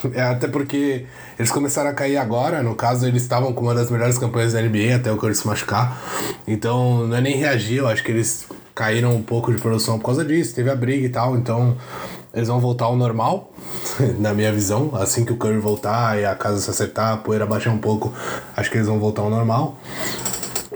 É, 0.14 0.22
até 0.24 0.48
porque 0.48 1.06
eles 1.38 1.52
começaram 1.52 1.90
a 1.90 1.94
cair 1.94 2.18
agora. 2.18 2.64
No 2.64 2.74
caso, 2.74 3.08
eles 3.08 3.22
estavam 3.22 3.54
com 3.54 3.62
uma 3.62 3.76
das 3.76 3.90
melhores 3.92 4.18
campanhas 4.18 4.54
da 4.54 4.62
NBA 4.62 4.96
até 4.96 5.12
o 5.12 5.18
Curry 5.18 5.36
se 5.36 5.46
machucar. 5.46 6.02
Então, 6.48 7.06
não 7.08 7.18
é 7.18 7.22
nem 7.22 7.38
reagir, 7.38 7.78
eu 7.78 7.88
acho 7.88 8.04
que 8.04 8.12
eles 8.12 8.48
caíram 8.74 9.16
um 9.16 9.22
pouco 9.22 9.54
de 9.54 9.62
produção 9.62 10.00
por 10.00 10.06
causa 10.06 10.26
disso. 10.26 10.56
Teve 10.56 10.72
a 10.72 10.76
briga 10.76 11.06
e 11.06 11.10
tal, 11.10 11.38
então 11.38 11.78
eles 12.34 12.48
vão 12.48 12.60
voltar 12.60 12.86
ao 12.86 12.96
normal, 12.96 13.54
na 14.18 14.34
minha 14.34 14.52
visão. 14.52 14.92
Assim 14.94 15.24
que 15.24 15.34
o 15.34 15.38
Curry 15.38 15.60
voltar 15.60 16.20
e 16.20 16.26
a 16.26 16.34
casa 16.36 16.60
se 16.60 16.70
acertar, 16.70 17.14
a 17.14 17.18
poeira 17.18 17.46
baixar 17.46 17.72
um 17.72 17.78
pouco, 17.78 18.14
acho 18.56 18.70
que 18.72 18.78
eles 18.78 18.88
vão 18.88 19.00
voltar 19.00 19.22
ao 19.22 19.30
normal. 19.30 19.78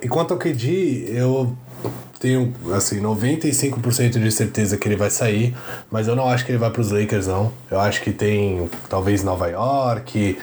E 0.02 0.08
quanto 0.08 0.34
ao 0.34 0.38
KD, 0.38 1.06
eu 1.10 1.56
tenho, 2.20 2.54
assim, 2.74 3.00
95% 3.02 4.20
de 4.20 4.32
certeza 4.32 4.78
que 4.78 4.88
ele 4.88 4.96
vai 4.96 5.10
sair, 5.10 5.56
mas 5.92 6.08
eu 6.08 6.16
não 6.16 6.28
acho 6.28 6.46
que 6.46 6.52
ele 6.52 6.58
vai 6.58 6.70
pros 6.70 6.92
Lakers, 6.92 7.28
não. 7.28 7.52
Eu 7.70 7.80
acho 7.80 8.02
que 8.02 8.12
tem, 8.12 8.70
talvez, 8.90 9.24
Nova 9.24 9.48
York 9.48 10.38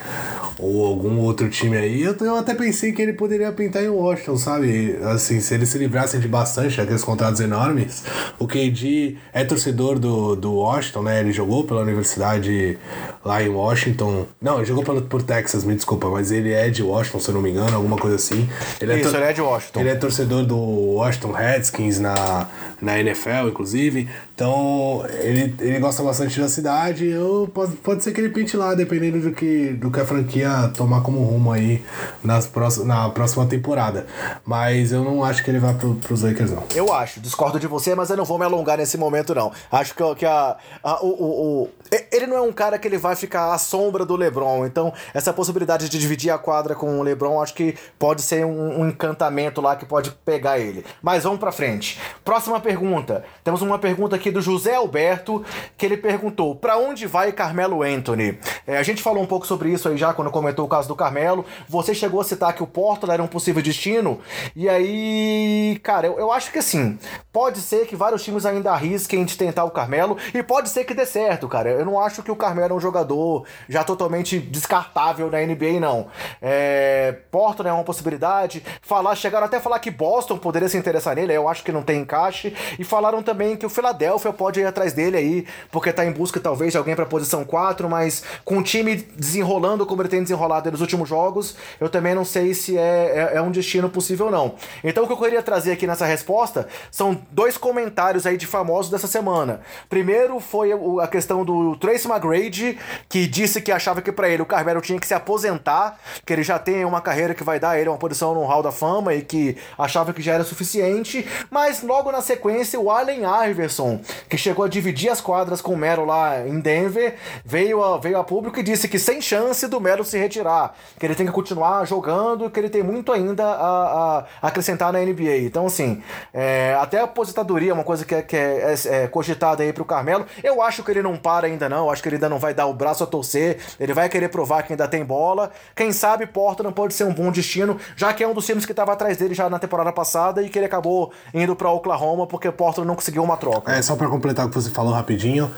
ou 0.63 0.87
algum 0.87 1.19
outro 1.19 1.49
time 1.51 1.77
aí. 1.77 2.03
Eu, 2.03 2.15
eu 2.21 2.37
até 2.37 2.55
pensei 2.55 2.93
que 2.93 3.03
ele 3.03 3.13
poderia 3.13 3.51
pintar 3.51 3.83
em 3.83 3.89
Washington, 3.89 4.37
sabe? 4.37 4.97
Assim, 5.03 5.41
se 5.41 5.53
eles 5.55 5.69
se 5.69 5.77
livrassem 5.77 6.21
de 6.21 6.29
bastante 6.29 6.81
aqueles 6.81 7.03
contratos 7.03 7.41
enormes. 7.41 8.05
O 8.39 8.47
KD 8.47 9.17
é 9.33 9.45
torcedor 9.45 9.99
do, 9.99 10.37
do 10.37 10.55
Washington, 10.55 11.03
né? 11.03 11.21
Ele 11.21 11.33
jogou 11.33 11.65
pela 11.65 11.81
universidade 11.81 12.79
lá 13.25 13.43
em 13.43 13.49
Washington. 13.49 14.27
Não, 14.41 14.59
ele 14.59 14.65
jogou 14.65 14.85
pelo, 14.85 15.03
por 15.03 15.23
Texas, 15.23 15.65
me 15.65 15.75
desculpa, 15.75 16.09
mas 16.09 16.31
ele 16.31 16.53
é 16.53 16.71
de 16.71 16.83
Washington, 16.83 17.19
se 17.19 17.29
eu 17.29 17.35
não 17.35 17.43
me 17.43 17.51
engano, 17.51 17.75
alguma 17.75 17.97
coisa 17.97 18.17
assim. 18.17 18.49
Ele 18.81 18.95
Isso, 19.01 19.17
é 19.17 19.19
ele 19.19 19.31
é 19.31 19.33
de 19.33 19.41
Washington. 19.41 19.81
Ele 19.81 19.89
é 19.89 19.95
torcedor 19.97 20.45
do 20.45 20.57
Washington 20.57 21.33
Redskins 21.63 22.01
na, 22.01 22.47
na 22.83 22.99
NFL, 22.99 23.47
inclusive. 23.55 24.09
Então, 24.35 25.05
ele, 25.21 25.55
ele 25.61 25.79
gosta 25.79 26.03
bastante 26.03 26.41
da 26.41 26.49
cidade. 26.49 27.07
Eu, 27.07 27.51
pode, 27.53 27.77
pode 27.77 28.03
ser 28.03 28.13
que 28.13 28.21
ele 28.21 28.31
pinte 28.31 28.57
lá, 28.57 28.75
dependendo 28.75 29.21
do 29.21 29.33
que, 29.33 29.75
do 29.75 29.91
que 29.91 30.01
a 30.01 30.07
franquia 30.07 30.73
tomar 30.75 31.03
como 31.03 31.23
rumo 31.23 31.53
aí 31.53 31.85
nas 32.25 32.47
próxim, 32.47 32.85
na 32.85 33.11
próxima 33.11 33.47
temporada. 33.47 34.07
Mas 34.45 34.91
eu 34.91 35.05
não 35.05 35.23
acho 35.23 35.45
que 35.45 35.51
ele 35.51 35.59
vá 35.59 35.75
pro, 35.75 35.95
pros 35.97 36.23
Lakers, 36.23 36.51
não. 36.51 36.65
Eu 36.75 36.93
acho, 36.93 37.21
discordo 37.21 37.61
de 37.61 37.67
você, 37.67 37.95
mas 37.95 38.09
eu 38.09 38.17
não 38.17 38.25
vou 38.25 38.39
me 38.39 38.45
alongar 38.45 38.79
nesse 38.79 38.97
momento, 38.97 39.35
não. 39.35 39.53
Acho 39.71 39.95
que, 39.95 40.15
que 40.17 40.27
a, 40.27 40.57
a 40.83 41.05
o, 41.05 41.09
o, 41.09 41.63
o, 41.65 41.69
Ele 42.11 42.27
não 42.27 42.37
é 42.37 42.41
um 42.41 42.53
cara 42.53 42.79
que 42.79 42.89
ele 42.89 42.99
vai 42.99 43.15
ficar 43.15 43.53
à 43.53 43.59
sombra 43.59 44.05
do 44.07 44.17
LeBron. 44.17 44.65
Então, 44.65 44.93
essa 45.13 45.33
possibilidade 45.33 45.89
de 45.89 45.99
dividir 45.99 46.31
a 46.31 46.39
quadra 46.39 46.75
com 46.75 46.99
o 46.99 47.03
LeBron, 47.03 47.41
acho 47.43 47.55
que 47.55 47.75
pode 47.99 48.23
ser 48.23 48.47
um, 48.47 48.81
um 48.81 48.89
encantamento 48.89 49.61
lá 49.61 49.77
que 49.77 49.85
pode 49.85 50.11
pegar 50.25 50.59
ele. 50.59 50.85
Mas 51.03 51.25
vamos 51.25 51.39
pra 51.39 51.53
frente. 51.53 52.01
Próxima 52.25 52.59
pergunta. 52.61 53.25
Temos 53.45 53.61
uma 53.61 53.79
pergunta 53.79 54.17
aqui 54.17 54.22
do 54.31 54.41
José 54.41 54.75
Alberto, 54.75 55.45
que 55.77 55.87
ele 55.87 55.97
perguntou: 55.97 56.55
para 56.55 56.77
onde 56.77 57.07
vai 57.07 57.33
Carmelo 57.33 57.83
Anthony? 57.83 58.39
É, 58.67 58.79
a 58.79 58.83
gente 58.83 59.03
falou 59.03 59.23
um 59.23 59.27
pouco 59.27 59.47
sobre 59.47 59.71
isso 59.71 59.89
aí 59.89 59.97
já 59.97 60.13
quando 60.13 60.31
comentou 60.31 60.65
o 60.65 60.69
caso 60.69 60.89
do 60.89 60.97
Carmelo. 60.97 61.45
Você 61.69 61.95
chegou 61.95 62.21
a 62.21 62.25
citar 62.25 62.53
que 62.55 62.63
o 62.63 62.67
Portland 62.67 63.15
era 63.15 63.23
um 63.23 63.27
possível 63.27 63.63
destino. 63.63 64.21
E 64.55 64.69
aí, 64.69 65.81
cara, 65.83 66.07
eu, 66.07 66.19
eu 66.19 66.33
acho 66.33 66.53
que 66.53 66.59
assim, 66.59 66.99
pode 67.33 67.61
ser 67.61 67.87
que 67.87 67.97
vários 67.97 68.23
times 68.23 68.47
ainda 68.47 68.73
arrisquem 68.73 69.25
de 69.25 69.37
tentar 69.37 69.65
o 69.65 69.71
Carmelo. 69.71 70.17
E 70.33 70.43
pode 70.43 70.69
ser 70.69 70.85
que 70.85 70.95
dê 70.95 71.07
certo, 71.07 71.49
cara. 71.49 71.71
Eu 71.71 71.85
não 71.85 72.01
acho 72.01 72.23
que 72.23 72.31
o 72.31 72.37
Carmelo 72.37 72.75
é 72.75 72.77
um 72.77 72.81
jogador 72.81 73.45
já 73.69 73.83
totalmente 73.83 74.39
descartável 74.39 75.31
na 75.31 75.41
NBA, 75.41 75.81
não. 75.81 76.07
É, 76.41 77.17
é 77.65 77.73
uma 77.73 77.85
possibilidade. 77.85 78.63
Falar, 78.81 79.15
chegaram 79.15 79.47
até 79.47 79.57
a 79.57 79.61
falar 79.61 79.79
que 79.79 79.91
Boston 79.91 80.39
poderia 80.39 80.69
se 80.69 80.77
interessar 80.77 81.17
nele. 81.17 81.33
Eu 81.33 81.49
acho 81.49 81.65
que 81.65 81.73
não 81.73 81.83
tem 81.83 82.01
encaixe. 82.01 82.55
E 82.79 82.85
falaram 82.85 83.23
também 83.23 83.57
que 83.57 83.67
o 83.67 83.71
Philadelphia 83.71 84.12
pode 84.19 84.61
ir 84.61 84.67
atrás 84.67 84.93
dele 84.93 85.17
aí, 85.17 85.47
porque 85.71 85.93
tá 85.93 86.05
em 86.05 86.13
busca 86.13 86.41
talvez 86.41 86.73
de 86.73 86.79
alguém 86.79 86.95
pra 86.95 87.07
posição 87.07 87.45
4, 87.45 87.89
mas 87.89 88.23
com 88.45 88.59
o 88.59 88.63
time 88.63 88.97
desenrolando 88.97 89.87
como 89.87 90.03
ele 90.03 90.09
tem 90.09 90.23
desenrolado 90.23 90.71
nos 90.71 90.81
últimos 90.81 91.09
jogos, 91.09 91.57
eu 91.81 91.89
também 91.89 92.15
não 92.15 92.25
sei 92.25 92.55
se 92.55 92.77
é, 92.77 93.31
é, 93.33 93.37
é 93.37 93.43
um 93.43 93.51
destino 93.51 93.89
possível 93.89 94.31
não. 94.31 94.55
Então 94.83 95.05
o 95.05 95.07
que 95.07 95.13
eu 95.13 95.17
queria 95.17 95.43
trazer 95.43 95.73
aqui 95.73 95.87
nessa 95.87 96.07
resposta 96.07 96.69
são 96.91 97.19
dois 97.31 97.57
comentários 97.57 98.27
aí 98.27 98.37
de 98.37 98.47
famosos 98.47 98.91
dessa 98.91 99.07
semana. 99.07 99.61
Primeiro 99.89 100.41
foi 100.41 100.71
a 101.01 101.07
questão 101.07 101.45
do 101.45 101.77
Tracy 101.77 102.09
McGrady, 102.09 102.79
que 103.09 103.27
disse 103.27 103.61
que 103.61 103.73
achava 103.73 104.03
que 104.03 104.13
para 104.13 104.29
ele 104.29 104.43
o 104.43 104.47
Carmelo 104.47 104.81
tinha 104.81 104.99
que 104.99 105.07
se 105.07 105.15
aposentar, 105.15 105.99
que 106.25 106.33
ele 106.33 106.43
já 106.43 106.59
tem 106.59 106.85
uma 106.85 107.01
carreira 107.01 107.35
que 107.35 107.45
vai 107.45 107.59
dar 107.59 107.79
ele 107.79 107.89
uma 107.89 107.99
posição 107.99 108.35
no 108.35 108.45
Hall 108.45 108.63
da 108.63 108.73
Fama 108.73 109.15
e 109.15 109.23
que 109.23 109.57
achava 109.79 110.13
que 110.13 110.23
já 110.23 110.35
era 110.35 110.45
suficiente, 110.45 111.27
mas 111.51 111.83
logo 111.83 112.11
na 112.11 112.21
sequência 112.21 112.79
o 112.79 112.91
Allen 112.91 113.23
Iverson, 113.49 114.01
que 114.29 114.37
chegou 114.37 114.65
a 114.65 114.69
dividir 114.69 115.11
as 115.11 115.21
quadras 115.21 115.61
com 115.61 115.75
o 115.75 115.77
Melo 115.77 116.05
lá 116.05 116.47
em 116.47 116.61
Denver, 116.61 117.17
veio 117.45 117.83
a, 117.83 117.99
veio 117.99 118.19
a 118.19 118.25
público 118.25 118.59
e 118.59 118.63
disse 118.63 118.89
que 118.89 118.99
sem 118.99 119.21
chance 119.21 119.67
do 119.67 119.81
Melo 119.81 120.05
se 120.05 120.19
retirar, 120.19 120.75
que 120.99 121.07
ele 121.07 121.15
tem 121.15 121.27
que 121.27 121.33
continuar 121.33 121.87
jogando, 121.87 122.51
que 122.51 122.59
ele 122.59 122.69
tem 122.69 122.83
muito 122.83 123.13
ainda 123.13 123.45
a, 123.45 124.19
a 124.19 124.49
acrescentar 124.49 124.93
na 124.93 125.01
NBA. 125.01 125.39
Então, 125.45 125.67
assim, 125.67 126.03
é, 126.33 126.77
até 126.81 127.01
a 127.01 127.05
aposentadoria 127.05 127.71
é 127.71 127.75
uma 127.75 127.85
coisa 127.85 128.05
que 128.05 128.15
é, 128.15 128.23
que 128.23 128.37
é, 128.37 128.75
é, 128.87 129.05
é 129.05 129.09
cogitada 129.09 129.63
aí 129.63 129.73
pro 129.73 129.85
Carmelo. 129.85 130.27
Eu 130.43 130.63
acho 130.63 130.83
que 130.83 130.91
ele 130.91 131.03
não 131.03 131.17
para 131.17 131.47
ainda 131.47 131.69
não, 131.69 131.87
eu 131.87 131.91
acho 131.91 132.03
que 132.03 132.09
ele 132.09 132.17
ainda 132.17 132.29
não 132.29 132.39
vai 132.39 132.55
dar 132.55 132.67
o 132.67 132.75
braço 132.75 133.05
a 133.05 133.07
torcer, 133.07 133.59
ele 133.79 133.93
vai 133.93 134.09
querer 134.09 134.29
provar 134.29 134.63
que 134.63 134.73
ainda 134.73 134.89
tem 134.89 135.05
bola. 135.05 135.51
Quem 135.75 135.93
sabe 135.93 136.27
Portland 136.27 136.75
pode 136.75 136.95
ser 136.95 137.05
um 137.05 137.13
bom 137.13 137.31
destino, 137.31 137.79
já 137.97 138.13
que 138.13 138.23
é 138.25 138.29
um 138.29 138.35
dos 138.35 138.47
times 138.47 138.65
que 138.65 138.73
estava 138.73 138.93
atrás 138.93 139.17
dele 139.17 139.35
já 139.35 139.49
na 139.49 139.59
temporada 139.59 139.93
passada 139.93 140.43
e 140.43 140.49
que 140.49 140.59
ele 140.59 140.67
acabou 140.67 141.13
indo 141.33 141.55
para 141.55 141.71
Oklahoma 141.71 142.27
porque 142.27 142.51
Portland 142.51 142.87
não 142.87 142.95
conseguiu 142.95 143.23
uma 143.23 143.37
troca. 143.37 143.73
É, 143.73 143.83
só 143.93 143.97
para 143.97 144.09
completar 144.09 144.47
o 144.47 144.49
que 144.49 144.55
você 144.55 144.71
falou 144.71 144.95
rapidinho, 144.95 145.51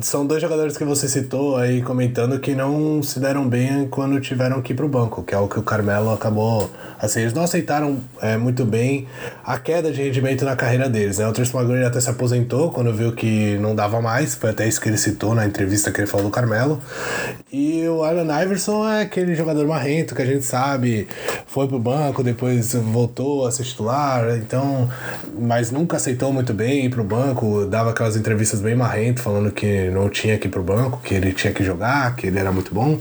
são 0.00 0.26
dois 0.26 0.40
jogadores 0.40 0.78
que 0.78 0.84
você 0.84 1.06
citou 1.08 1.56
aí 1.56 1.82
comentando 1.82 2.40
que 2.40 2.54
não 2.54 3.02
se 3.02 3.20
deram 3.20 3.46
bem 3.46 3.86
quando 3.86 4.18
tiveram 4.18 4.62
que 4.62 4.72
ir 4.72 4.76
pro 4.76 4.88
banco, 4.88 5.22
que 5.22 5.34
é 5.34 5.38
o 5.38 5.46
que 5.46 5.58
o 5.58 5.62
Carmelo 5.62 6.10
acabou. 6.10 6.70
Assim, 6.98 7.20
eles 7.20 7.34
não 7.34 7.42
aceitaram 7.42 7.98
é, 8.20 8.38
muito 8.38 8.64
bem 8.64 9.06
a 9.44 9.58
queda 9.58 9.92
de 9.92 10.02
rendimento 10.02 10.44
na 10.44 10.56
carreira 10.56 10.88
deles. 10.88 11.18
Né? 11.18 11.28
O 11.28 11.32
Trace 11.32 11.54
McGrady 11.54 11.84
até 11.84 12.00
se 12.00 12.08
aposentou 12.08 12.70
quando 12.70 12.92
viu 12.94 13.12
que 13.12 13.58
não 13.58 13.74
dava 13.74 14.00
mais, 14.00 14.34
foi 14.34 14.50
até 14.50 14.66
isso 14.66 14.80
que 14.80 14.88
ele 14.88 14.96
citou 14.96 15.34
na 15.34 15.46
entrevista 15.46 15.92
que 15.92 16.00
ele 16.00 16.06
falou 16.06 16.26
do 16.26 16.32
Carmelo. 16.32 16.80
E 17.52 17.86
o 17.88 18.02
Allen 18.02 18.28
Iverson 18.42 18.88
é 18.88 19.02
aquele 19.02 19.34
jogador 19.34 19.66
marrento 19.66 20.14
que 20.14 20.22
a 20.22 20.26
gente 20.26 20.44
sabe, 20.44 21.06
foi 21.46 21.68
pro 21.68 21.78
banco, 21.78 22.22
depois 22.22 22.74
voltou 22.74 23.46
a 23.46 23.52
ser 23.52 23.64
titular, 23.64 24.36
então, 24.36 24.88
mas 25.38 25.70
nunca 25.70 25.96
aceitou 25.96 26.32
muito 26.32 26.52
bem 26.52 26.86
ir 26.86 26.90
pro 26.90 27.04
banco, 27.04 27.65
dava 27.66 27.90
aquelas 27.90 28.16
entrevistas 28.16 28.60
bem 28.60 28.74
marrento, 28.74 29.20
falando 29.20 29.50
que 29.50 29.90
não 29.90 30.08
tinha 30.08 30.38
que 30.38 30.48
ir 30.48 30.50
pro 30.50 30.62
banco, 30.62 31.00
que 31.02 31.14
ele 31.14 31.32
tinha 31.32 31.52
que 31.52 31.64
jogar, 31.64 32.14
que 32.16 32.26
ele 32.26 32.38
era 32.38 32.52
muito 32.52 32.74
bom. 32.74 33.00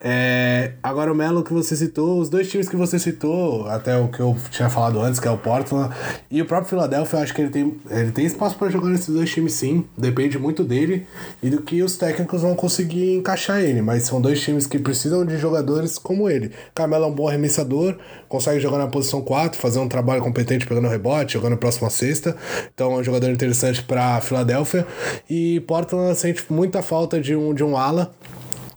É, 0.00 0.74
agora 0.80 1.12
o 1.12 1.14
Melo 1.14 1.42
que 1.42 1.52
você 1.52 1.74
citou, 1.74 2.20
os 2.20 2.30
dois 2.30 2.48
times 2.48 2.68
que 2.68 2.76
você 2.76 3.00
citou, 3.00 3.66
até 3.66 3.96
o 3.96 4.06
que 4.06 4.20
eu 4.20 4.36
tinha 4.48 4.70
falado 4.70 5.00
antes, 5.00 5.18
que 5.18 5.26
é 5.26 5.30
o 5.30 5.36
Portland 5.36 5.92
e 6.30 6.40
o 6.40 6.46
próprio 6.46 6.68
Philadelphia, 6.70 7.18
eu 7.18 7.22
acho 7.22 7.34
que 7.34 7.40
ele 7.40 7.50
tem, 7.50 7.76
ele 7.90 8.12
tem 8.12 8.24
espaço 8.24 8.56
para 8.56 8.70
jogar 8.70 8.90
nesses 8.90 9.12
dois 9.12 9.28
times 9.28 9.54
sim, 9.54 9.84
depende 9.96 10.38
muito 10.38 10.62
dele 10.62 11.04
e 11.42 11.50
do 11.50 11.62
que 11.62 11.82
os 11.82 11.96
técnicos 11.96 12.42
vão 12.42 12.54
conseguir 12.54 13.16
encaixar 13.16 13.60
ele, 13.60 13.82
mas 13.82 14.04
são 14.04 14.20
dois 14.20 14.40
times 14.40 14.68
que 14.68 14.78
precisam 14.78 15.26
de 15.26 15.36
jogadores 15.36 15.98
como 15.98 16.30
ele. 16.30 16.52
Carmelo 16.74 17.04
é 17.04 17.08
um 17.08 17.14
bom 17.14 17.26
arremessador, 17.26 17.96
consegue 18.28 18.60
jogar 18.60 18.78
na 18.78 18.86
posição 18.86 19.20
4, 19.20 19.60
fazer 19.60 19.80
um 19.80 19.88
trabalho 19.88 20.22
competente 20.22 20.64
pegando 20.64 20.86
rebote, 20.86 21.32
jogando 21.32 21.56
próxima 21.56 21.90
sexta, 21.90 22.36
então 22.72 22.92
é 22.92 22.96
um 22.98 23.04
jogador 23.04 23.30
interessante 23.30 23.82
para 23.88 24.20
Philadelphia 24.20 24.86
e 25.28 25.60
Portland 25.60 26.14
sente 26.14 26.44
muita 26.50 26.82
falta 26.82 27.20
de 27.20 27.34
um, 27.34 27.52
de 27.54 27.64
um 27.64 27.76
ala 27.76 28.12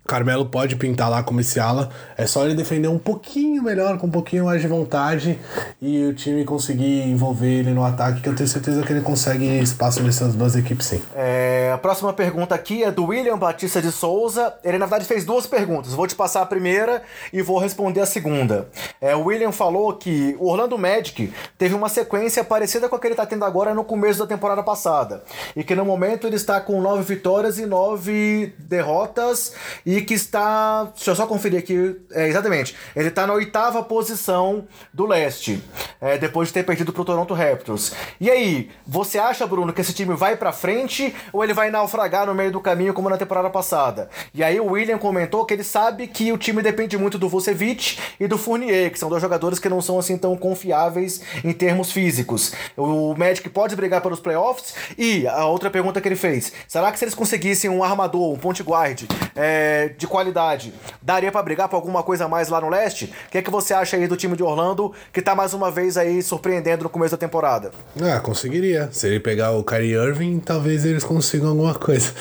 Carmelo 0.05 0.45
pode 0.45 0.75
pintar 0.75 1.09
lá 1.09 1.23
como 1.23 1.39
esse 1.39 1.59
ala. 1.59 1.89
É 2.17 2.25
só 2.25 2.43
ele 2.45 2.53
defender 2.53 2.87
um 2.87 2.99
pouquinho 2.99 3.63
melhor, 3.63 3.97
com 3.97 4.07
um 4.07 4.11
pouquinho 4.11 4.45
mais 4.45 4.61
de 4.61 4.67
vontade 4.67 5.39
e 5.81 6.03
o 6.05 6.13
time 6.13 6.43
conseguir 6.43 7.03
envolver 7.03 7.59
ele 7.59 7.71
no 7.71 7.83
ataque, 7.85 8.21
que 8.21 8.27
eu 8.27 8.35
tenho 8.35 8.49
certeza 8.49 8.83
que 8.83 8.91
ele 8.91 9.01
consegue 9.01 9.45
espaço 9.59 10.03
nessas 10.03 10.35
duas 10.35 10.55
equipes 10.55 10.87
sim. 10.87 11.01
É, 11.15 11.71
a 11.73 11.77
próxima 11.77 12.11
pergunta 12.11 12.53
aqui 12.53 12.83
é 12.83 12.91
do 12.91 13.05
William 13.05 13.37
Batista 13.37 13.81
de 13.81 13.91
Souza. 13.91 14.53
Ele 14.63 14.77
na 14.77 14.85
verdade 14.85 15.05
fez 15.05 15.23
duas 15.23 15.47
perguntas. 15.47 15.93
Vou 15.93 16.05
te 16.05 16.15
passar 16.15 16.41
a 16.41 16.45
primeira 16.45 17.01
e 17.31 17.41
vou 17.41 17.57
responder 17.57 18.01
a 18.01 18.05
segunda. 18.05 18.67
É, 18.99 19.15
o 19.15 19.25
William 19.25 19.51
falou 19.51 19.93
que 19.93 20.35
o 20.39 20.49
Orlando 20.49 20.77
Magic 20.77 21.31
teve 21.57 21.73
uma 21.73 21.87
sequência 21.87 22.43
parecida 22.43 22.89
com 22.89 22.95
a 22.95 22.99
que 22.99 23.07
ele 23.07 23.13
está 23.13 23.25
tendo 23.25 23.45
agora 23.45 23.73
no 23.73 23.83
começo 23.83 24.19
da 24.19 24.27
temporada 24.27 24.61
passada. 24.61 25.23
E 25.55 25.63
que 25.63 25.75
no 25.75 25.85
momento 25.85 26.27
ele 26.27 26.35
está 26.35 26.59
com 26.59 26.81
nove 26.81 27.03
vitórias 27.03 27.57
e 27.57 27.65
nove 27.65 28.53
derrotas. 28.59 29.53
E 29.85 30.01
que 30.01 30.13
está. 30.13 30.85
Deixa 30.95 31.11
eu 31.11 31.15
só 31.15 31.27
conferir 31.27 31.59
aqui. 31.59 31.95
É, 32.11 32.27
exatamente. 32.27 32.75
Ele 32.95 33.09
está 33.09 33.25
na 33.25 33.33
oitava 33.33 33.83
posição 33.83 34.67
do 34.93 35.05
leste. 35.05 35.61
É, 35.99 36.17
depois 36.17 36.47
de 36.47 36.55
ter 36.55 36.63
perdido 36.63 36.91
para 36.91 37.01
o 37.01 37.05
Toronto 37.05 37.33
Raptors. 37.33 37.93
E 38.19 38.29
aí, 38.29 38.69
você 38.87 39.19
acha, 39.19 39.45
Bruno, 39.45 39.71
que 39.71 39.81
esse 39.81 39.93
time 39.93 40.15
vai 40.15 40.35
para 40.35 40.51
frente 40.51 41.13
ou 41.31 41.43
ele 41.43 41.53
vai 41.53 41.69
naufragar 41.69 42.25
no 42.25 42.33
meio 42.33 42.51
do 42.51 42.59
caminho 42.59 42.93
como 42.93 43.09
na 43.09 43.17
temporada 43.17 43.49
passada? 43.49 44.09
E 44.33 44.43
aí 44.43 44.59
o 44.59 44.71
William 44.71 44.97
comentou 44.97 45.45
que 45.45 45.53
ele 45.53 45.63
sabe 45.63 46.07
que 46.07 46.31
o 46.31 46.37
time 46.37 46.61
depende 46.61 46.97
muito 46.97 47.17
do 47.17 47.29
Vucevic 47.29 47.99
e 48.19 48.27
do 48.27 48.37
Fournier, 48.37 48.91
que 48.91 48.99
são 48.99 49.09
dois 49.09 49.21
jogadores 49.21 49.59
que 49.59 49.69
não 49.69 49.81
são 49.81 49.99
assim 49.99 50.17
tão 50.17 50.35
confiáveis 50.35 51.21
em 51.43 51.53
termos 51.53 51.91
físicos. 51.91 52.53
O 52.75 53.15
Magic 53.15 53.47
pode 53.49 53.75
brigar 53.75 54.01
pelos 54.01 54.19
playoffs? 54.19 54.73
E 54.97 55.27
a 55.27 55.45
outra 55.45 55.69
pergunta 55.69 56.01
que 56.01 56.07
ele 56.07 56.15
fez: 56.15 56.51
será 56.67 56.91
que 56.91 56.99
se 56.99 57.05
eles 57.05 57.15
conseguissem 57.15 57.69
um 57.69 57.83
armador, 57.83 58.33
um 58.33 58.37
point 58.37 58.61
guard, 58.63 59.03
é, 59.35 59.60
é, 59.61 59.89
de 59.89 60.07
qualidade, 60.07 60.73
daria 61.01 61.31
para 61.31 61.43
brigar 61.43 61.69
por 61.69 61.75
alguma 61.75 62.01
coisa 62.01 62.27
mais 62.27 62.49
lá 62.49 62.59
no 62.59 62.69
leste? 62.69 63.05
O 63.27 63.31
que 63.31 63.37
é 63.37 63.41
que 63.41 63.51
você 63.51 63.73
acha 63.73 63.95
aí 63.95 64.07
do 64.07 64.17
time 64.17 64.35
de 64.35 64.43
Orlando, 64.43 64.91
que 65.13 65.21
tá 65.21 65.35
mais 65.35 65.53
uma 65.53 65.69
vez 65.69 65.97
aí 65.97 66.21
surpreendendo 66.23 66.83
no 66.83 66.89
começo 66.89 67.11
da 67.11 67.17
temporada? 67.17 67.71
Ah, 68.01 68.19
conseguiria. 68.19 68.89
Se 68.91 69.07
ele 69.07 69.19
pegar 69.19 69.51
o 69.51 69.63
Kyrie 69.63 69.93
Irving, 69.93 70.39
talvez 70.39 70.83
eles 70.85 71.03
consigam 71.03 71.49
alguma 71.49 71.75
coisa. 71.75 72.11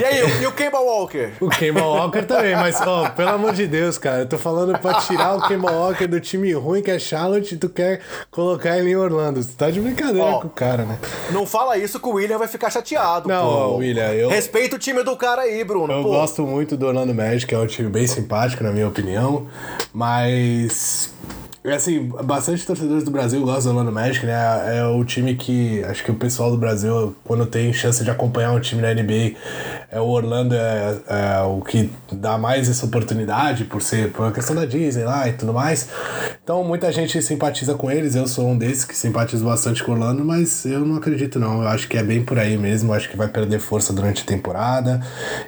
E 0.00 0.04
aí, 0.04 0.42
e 0.42 0.46
o 0.46 0.52
Kemba 0.52 0.78
Walker? 0.78 1.30
O 1.40 1.48
Kemba 1.48 1.80
Walker 1.82 2.22
também, 2.24 2.54
mas, 2.56 2.80
ó, 2.80 3.08
pelo 3.10 3.30
amor 3.30 3.52
de 3.54 3.66
Deus, 3.66 3.96
cara, 3.96 4.20
eu 4.20 4.26
tô 4.28 4.36
falando 4.36 4.78
pra 4.78 4.94
tirar 5.00 5.36
o 5.36 5.46
Kemba 5.48 5.70
Walker 5.70 6.06
do 6.06 6.20
time 6.20 6.52
ruim 6.52 6.82
que 6.82 6.90
é 6.90 6.98
Charlotte 6.98 7.54
e 7.54 7.58
tu 7.58 7.68
quer 7.68 8.00
colocar 8.30 8.76
ele 8.78 8.90
em 8.90 8.96
Orlando. 8.96 9.42
Tu 9.44 9.52
tá 9.56 9.70
de 9.70 9.80
brincadeira 9.80 10.26
Ó, 10.28 10.40
com 10.40 10.48
o 10.48 10.50
cara, 10.50 10.84
né? 10.84 10.98
Não 11.30 11.46
fala 11.46 11.78
isso 11.78 11.98
que 12.00 12.08
o 12.08 12.12
William 12.12 12.38
vai 12.38 12.48
ficar 12.48 12.70
chateado, 12.70 13.28
Não, 13.28 13.46
pô. 13.70 13.76
William, 13.76 14.12
eu- 14.12 14.28
Respeita 14.28 14.76
o 14.76 14.78
time 14.78 15.02
do 15.02 15.16
cara 15.16 15.42
aí, 15.42 15.62
Bruno. 15.64 15.92
Eu 15.92 16.02
pô. 16.02 16.17
Gosto 16.20 16.44
muito 16.44 16.76
do 16.76 16.84
Orlando 16.84 17.14
Magic, 17.14 17.54
é 17.54 17.56
um 17.56 17.66
time 17.68 17.88
bem 17.88 18.04
simpático, 18.04 18.64
na 18.64 18.72
minha 18.72 18.88
opinião, 18.88 19.46
mas. 19.94 21.14
Assim, 21.64 22.08
bastante 22.24 22.64
torcedores 22.64 23.02
do 23.02 23.10
Brasil 23.10 23.42
gostam 23.42 23.72
do 23.72 23.78
Orlando 23.78 23.92
Magic, 23.92 24.24
né? 24.24 24.78
É 24.78 24.84
o 24.84 25.04
time 25.04 25.34
que 25.34 25.82
acho 25.84 26.04
que 26.04 26.10
o 26.10 26.14
pessoal 26.14 26.50
do 26.50 26.56
Brasil, 26.56 27.16
quando 27.24 27.44
tem 27.46 27.72
chance 27.72 28.02
de 28.02 28.10
acompanhar 28.10 28.52
um 28.52 28.60
time 28.60 28.80
na 28.80 28.94
NBA, 28.94 29.36
é 29.90 30.00
o 30.00 30.06
Orlando 30.06 30.54
é, 30.54 30.98
é 31.08 31.40
o 31.42 31.60
que 31.60 31.90
dá 32.12 32.38
mais 32.38 32.70
essa 32.70 32.86
oportunidade 32.86 33.64
por 33.64 33.82
ser 33.82 34.12
por 34.12 34.22
uma 34.22 34.32
questão 34.32 34.54
da 34.54 34.64
Disney 34.64 35.04
lá 35.04 35.28
e 35.28 35.32
tudo 35.32 35.52
mais. 35.52 35.88
Então 36.42 36.62
muita 36.62 36.90
gente 36.92 37.20
simpatiza 37.20 37.74
com 37.74 37.90
eles, 37.90 38.14
eu 38.14 38.26
sou 38.26 38.48
um 38.48 38.56
desses 38.56 38.84
que 38.84 38.96
simpatizo 38.96 39.44
bastante 39.44 39.82
com 39.82 39.90
o 39.90 39.94
Orlando, 39.94 40.24
mas 40.24 40.64
eu 40.64 40.80
não 40.80 40.96
acredito 40.96 41.38
não. 41.40 41.62
Eu 41.62 41.68
acho 41.68 41.88
que 41.88 41.98
é 41.98 42.02
bem 42.02 42.24
por 42.24 42.38
aí 42.38 42.56
mesmo, 42.56 42.92
eu 42.92 42.96
acho 42.96 43.10
que 43.10 43.16
vai 43.16 43.28
perder 43.28 43.58
força 43.58 43.92
durante 43.92 44.22
a 44.22 44.26
temporada 44.26 45.00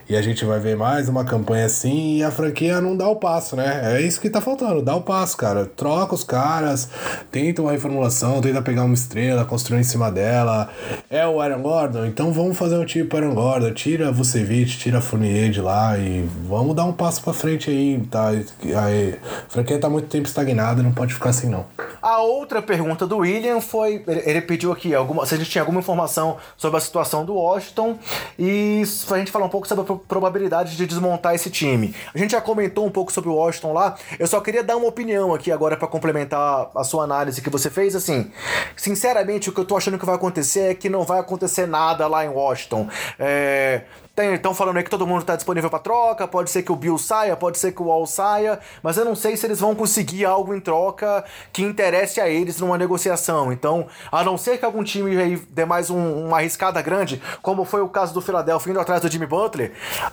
e 0.08 0.16
a 0.16 0.22
gente 0.22 0.44
vai 0.44 0.58
ver 0.58 0.76
mais 0.76 1.08
uma 1.08 1.24
campanha 1.24 1.66
assim 1.66 2.16
e 2.16 2.24
a 2.24 2.30
franquia 2.32 2.80
não 2.80 2.96
dá 2.96 3.08
o 3.08 3.16
passo, 3.16 3.54
né? 3.54 3.94
É 3.96 4.02
isso 4.02 4.20
que 4.20 4.28
tá 4.28 4.40
faltando, 4.40 4.82
dá 4.82 4.94
o 4.94 5.02
passo, 5.02 5.36
cara. 5.36 5.64
Troca 5.64 5.99
os 6.14 6.24
caras, 6.24 6.88
tenta 7.30 7.62
uma 7.62 7.72
reformulação, 7.72 8.40
tenta 8.40 8.60
pegar 8.62 8.84
uma 8.84 8.94
estrela, 8.94 9.44
construir 9.44 9.80
em 9.80 9.84
cima 9.84 10.10
dela. 10.10 10.68
É 11.08 11.26
o 11.26 11.40
Aaron 11.40 11.62
Gordon, 11.62 12.06
então 12.06 12.32
vamos 12.32 12.56
fazer 12.56 12.76
um 12.76 12.84
para 13.08 13.24
Aaron 13.24 13.34
Gordon, 13.34 13.72
tira 13.72 14.10
Vucevic, 14.10 14.78
tira 14.78 15.00
Fournier 15.00 15.50
de 15.50 15.60
lá 15.60 15.96
e 15.98 16.28
vamos 16.44 16.74
dar 16.74 16.84
um 16.84 16.92
passo 16.92 17.22
pra 17.22 17.32
frente 17.32 17.70
aí, 17.70 18.00
tá? 18.10 18.28
Aí, 18.28 19.18
a 19.46 19.50
franquia 19.50 19.78
tá 19.78 19.88
muito 19.88 20.08
tempo 20.08 20.26
estagnada, 20.26 20.82
não 20.82 20.92
pode 20.92 21.14
ficar 21.14 21.30
assim 21.30 21.48
não. 21.48 21.66
A 22.02 22.20
outra 22.20 22.60
pergunta 22.62 23.06
do 23.06 23.18
William 23.18 23.60
foi: 23.60 24.02
ele 24.06 24.22
ele 24.30 24.40
pediu 24.40 24.72
aqui 24.72 24.94
alguma, 24.94 25.26
se 25.26 25.34
a 25.34 25.38
gente 25.38 25.50
tinha 25.50 25.62
alguma 25.62 25.80
informação 25.80 26.36
sobre 26.56 26.78
a 26.78 26.80
situação 26.80 27.24
do 27.24 27.34
Washington 27.34 27.98
e 28.38 28.82
a 29.10 29.18
gente 29.18 29.30
falar 29.30 29.46
um 29.46 29.50
pouco 29.50 29.66
sobre 29.68 29.82
a 29.82 29.84
pro- 29.84 29.98
probabilidade 29.98 30.76
de 30.76 30.86
desmontar 30.86 31.34
esse 31.34 31.50
time. 31.50 31.94
A 32.14 32.18
gente 32.18 32.32
já 32.32 32.40
comentou 32.40 32.86
um 32.86 32.90
pouco 32.90 33.12
sobre 33.12 33.28
o 33.30 33.34
Washington 33.34 33.72
lá, 33.72 33.96
eu 34.18 34.26
só 34.26 34.40
queria 34.40 34.62
dar 34.62 34.76
uma 34.76 34.86
opinião 34.86 35.34
aqui 35.34 35.52
agora 35.52 35.76
pra 35.76 35.86
complementar 35.90 36.70
a 36.74 36.84
sua 36.84 37.04
análise 37.04 37.42
que 37.42 37.50
você 37.50 37.68
fez. 37.68 37.94
Assim, 37.94 38.32
sinceramente, 38.76 39.50
o 39.50 39.52
que 39.52 39.60
eu 39.60 39.64
tô 39.64 39.76
achando 39.76 39.98
que 39.98 40.06
vai 40.06 40.14
acontecer 40.14 40.70
é 40.70 40.74
que 40.74 40.88
não 40.88 41.02
vai 41.02 41.20
acontecer 41.20 41.66
nada 41.66 42.06
lá 42.06 42.24
em 42.24 42.28
Washington. 42.28 42.88
É. 43.18 43.82
Estão 44.16 44.52
falando 44.52 44.76
aí 44.76 44.82
que 44.82 44.90
todo 44.90 45.06
mundo 45.06 45.20
está 45.22 45.34
disponível 45.34 45.70
para 45.70 45.78
troca, 45.78 46.28
pode 46.28 46.50
ser 46.50 46.62
que 46.62 46.70
o 46.70 46.76
Bill 46.76 46.98
saia, 46.98 47.34
pode 47.36 47.56
ser 47.56 47.72
que 47.72 47.80
o 47.80 47.86
Wall 47.86 48.06
saia, 48.06 48.58
mas 48.82 48.98
eu 48.98 49.04
não 49.04 49.14
sei 49.14 49.34
se 49.34 49.46
eles 49.46 49.60
vão 49.60 49.74
conseguir 49.74 50.26
algo 50.26 50.54
em 50.54 50.60
troca 50.60 51.24
que 51.52 51.62
interesse 51.62 52.20
a 52.20 52.28
eles 52.28 52.60
numa 52.60 52.76
negociação. 52.76 53.50
Então, 53.50 53.86
a 54.12 54.22
não 54.22 54.36
ser 54.36 54.58
que 54.58 54.64
algum 54.64 54.82
time 54.84 55.16
aí 55.18 55.36
dê 55.50 55.64
mais 55.64 55.88
um- 55.88 56.26
uma 56.26 56.36
arriscada 56.36 56.82
grande, 56.82 57.22
como 57.40 57.64
foi 57.64 57.80
o 57.80 57.88
caso 57.88 58.12
do 58.12 58.20
Philadelphia 58.20 58.70
indo 58.70 58.80
atrás 58.80 59.00
do 59.00 59.08
Jimmy 59.08 59.26
Butler, 59.26 59.72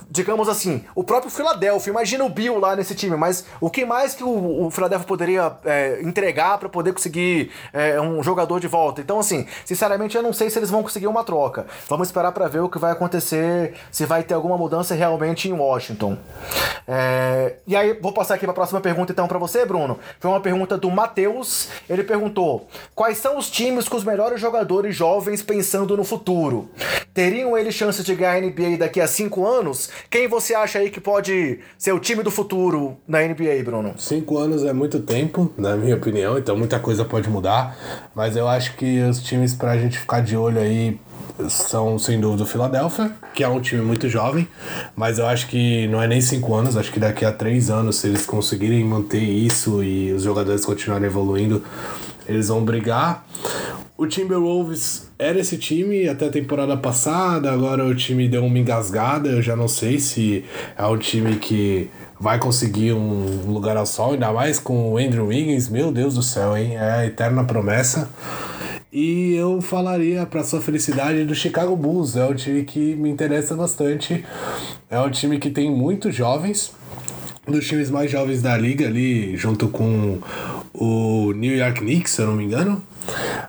digamos 0.10 0.48
assim, 0.48 0.86
o 0.96 1.04
próprio 1.04 1.30
Philadelphia, 1.32 1.90
imagina 1.92 2.24
o 2.24 2.30
Bill 2.30 2.60
lá 2.60 2.76
nesse 2.78 2.96
time, 2.96 3.18
mas 3.18 3.46
o 3.60 3.70
que 3.70 3.84
mais 3.84 4.14
que 4.14 4.24
o, 4.24 4.68
o 4.68 4.72
Philadelphia 4.72 5.08
poderia 5.08 5.52
é, 5.66 6.00
entregar 6.02 6.58
para 6.60 6.70
poder 6.70 6.94
conseguir 6.94 7.52
é, 7.74 8.00
um 8.00 8.24
jogador 8.24 8.60
de 8.62 8.68
volta? 8.68 9.02
Então, 9.02 9.20
assim, 9.20 9.46
sinceramente, 9.66 10.16
eu 10.16 10.24
não 10.24 10.32
sei 10.32 10.50
se 10.50 10.58
eles 10.58 10.70
vão 10.70 10.82
conseguir 10.82 11.08
uma 11.08 11.24
troca. 11.26 11.66
Vamos 11.90 12.08
esperar 12.08 12.32
para 12.32 12.48
ver 12.48 12.60
o 12.62 12.70
que 12.70 12.80
vai 12.80 12.92
acontecer, 12.92 13.74
se 13.92 14.06
vai 14.06 14.24
ter 14.24 14.34
alguma 14.34 14.58
mudança 14.58 14.96
realmente 14.96 15.50
em 15.50 15.54
Washington. 15.54 16.18
É, 16.88 17.56
e 17.68 17.76
aí, 17.76 17.94
vou 18.02 18.14
passar 18.14 18.36
aqui 18.36 18.46
para 18.46 18.52
a 18.52 18.56
próxima 18.56 18.80
pergunta 18.80 19.12
então 19.12 19.28
para 19.28 19.38
você, 19.38 19.66
Bruno. 19.66 20.00
Foi 20.20 20.32
uma 20.32 20.40
pergunta 20.40 20.78
do 20.78 20.90
Matheus. 20.90 21.68
Ele 21.90 22.04
perguntou: 22.04 22.68
quais 22.96 23.18
são 23.18 23.38
os 23.38 23.50
times 23.50 23.90
com 23.90 23.98
os 23.98 24.04
melhores 24.04 24.40
jogadores 24.40 24.96
jovens 24.96 25.42
pensando 25.42 25.98
no 25.98 26.04
futuro? 26.04 26.70
Teriam 27.14 27.58
eles 27.58 27.74
chances 27.74 28.06
de 28.06 28.16
ganhar 28.16 28.36
a 28.36 28.42
NBA 28.42 28.78
daqui 28.78 29.02
a 29.02 29.08
cinco 29.08 29.46
anos? 29.46 29.90
Quem 30.10 30.28
você 30.28 30.54
acha 30.54 30.80
aí 30.80 30.90
que 30.90 31.02
pode 31.02 31.60
ser 31.78 31.92
o 31.92 32.00
time 32.00 32.24
do 32.24 32.32
futuro 32.32 32.96
na 33.08 33.22
NBA, 33.22 33.64
Bruno? 33.66 33.96
Cinco 33.98 34.38
anos 34.38 34.64
é 34.64 34.72
muito 34.72 35.00
tempo, 35.00 35.52
na 35.58 35.76
minha 35.76 35.96
opinião, 35.96 36.38
então 36.38 36.56
muita 36.56 36.80
coisa 36.80 37.04
pode 37.04 37.30
mudar. 37.30 37.76
Mas 38.16 38.38
eu 38.38 38.48
acho 38.48 38.76
que 38.78 39.02
os 39.02 39.22
times 39.22 39.54
pra 39.54 39.78
gente 39.78 39.98
ficar 39.98 40.22
de 40.22 40.38
olho 40.38 40.62
aí 40.62 41.00
são, 41.50 41.98
sem 42.00 42.20
dúvida, 42.20 42.44
o 42.44 42.46
Philadelphia, 42.46 43.12
que 43.34 43.44
é 43.44 43.48
um 43.48 43.62
time 43.62 43.82
muito 43.82 44.10
jovem, 44.10 44.48
mas 44.96 45.20
eu 45.20 45.28
acho 45.28 45.48
que 45.48 45.88
não 45.88 46.02
é 46.02 46.08
nem 46.08 46.22
cinco 46.22 46.54
anos, 46.56 46.76
acho 46.76 46.92
que 46.92 47.00
daqui 47.00 47.24
a 47.24 47.32
três 47.32 47.70
anos, 47.70 47.98
se 47.98 48.08
eles 48.08 48.26
conseguirem 48.26 48.84
manter 48.84 49.22
isso 49.22 49.84
e 49.84 50.12
os 50.12 50.24
jogadores 50.24 50.66
continuarem 50.66 51.08
evoluindo, 51.08 51.64
eles 52.28 52.48
vão 52.48 52.64
brigar. 52.64 53.26
O 53.98 54.06
Timberwolves 54.06 55.10
era 55.18 55.40
esse 55.40 55.58
time 55.58 56.08
até 56.08 56.28
a 56.28 56.32
temporada 56.32 56.78
passada, 56.78 57.52
agora 57.52 57.84
o 57.84 57.96
time 57.96 58.28
deu 58.28 58.46
uma 58.46 58.60
engasgada, 58.60 59.30
eu 59.30 59.42
já 59.42 59.56
não 59.56 59.68
sei 59.68 60.00
se 60.00 60.46
é 60.78 60.86
um 60.86 60.98
time 60.98 61.38
que 61.38 61.90
vai 62.20 62.40
conseguir 62.40 62.94
um 62.94 63.52
lugar 63.52 63.78
ao 63.78 63.86
sol, 63.86 64.14
ainda 64.14 64.32
mais 64.32 64.60
com 64.60 64.94
o 64.94 64.98
Andrew 64.98 65.28
Wiggins, 65.28 65.70
meu 65.70 65.92
Deus 65.92 66.16
do 66.16 66.24
céu, 66.24 66.58
hein? 66.58 66.76
É 66.76 66.92
a 66.92 67.06
eterna 67.06 67.44
promessa. 67.44 68.10
E 68.92 69.36
eu 69.36 69.62
falaria, 69.62 70.26
para 70.26 70.44
sua 70.44 70.62
felicidade, 70.62 71.26
do 71.26 71.36
Chicago 71.36 71.76
Bulls. 71.76 72.16
É 72.16 72.26
um 72.26 72.34
time 72.34 72.64
que 72.64 72.96
me 72.96 73.10
interessa 73.10 73.54
bastante. 73.54 74.24
É 74.90 75.00
um 75.00 75.10
time 75.10 75.38
que 75.40 75.50
tem 75.50 75.70
muitos 75.70 76.16
jovens, 76.16 76.72
um 77.46 77.52
dos 77.52 77.68
times 77.68 77.90
mais 77.90 78.10
jovens 78.10 78.42
da 78.42 78.58
liga 78.58 78.88
ali, 78.88 79.36
junto 79.36 79.68
com 79.68 80.20
o 80.74 81.34
New 81.34 81.56
York 81.56 81.82
Knicks, 81.82 82.14
se 82.14 82.22
eu 82.22 82.28
não 82.28 82.36
me 82.36 82.46
engano. 82.46 82.82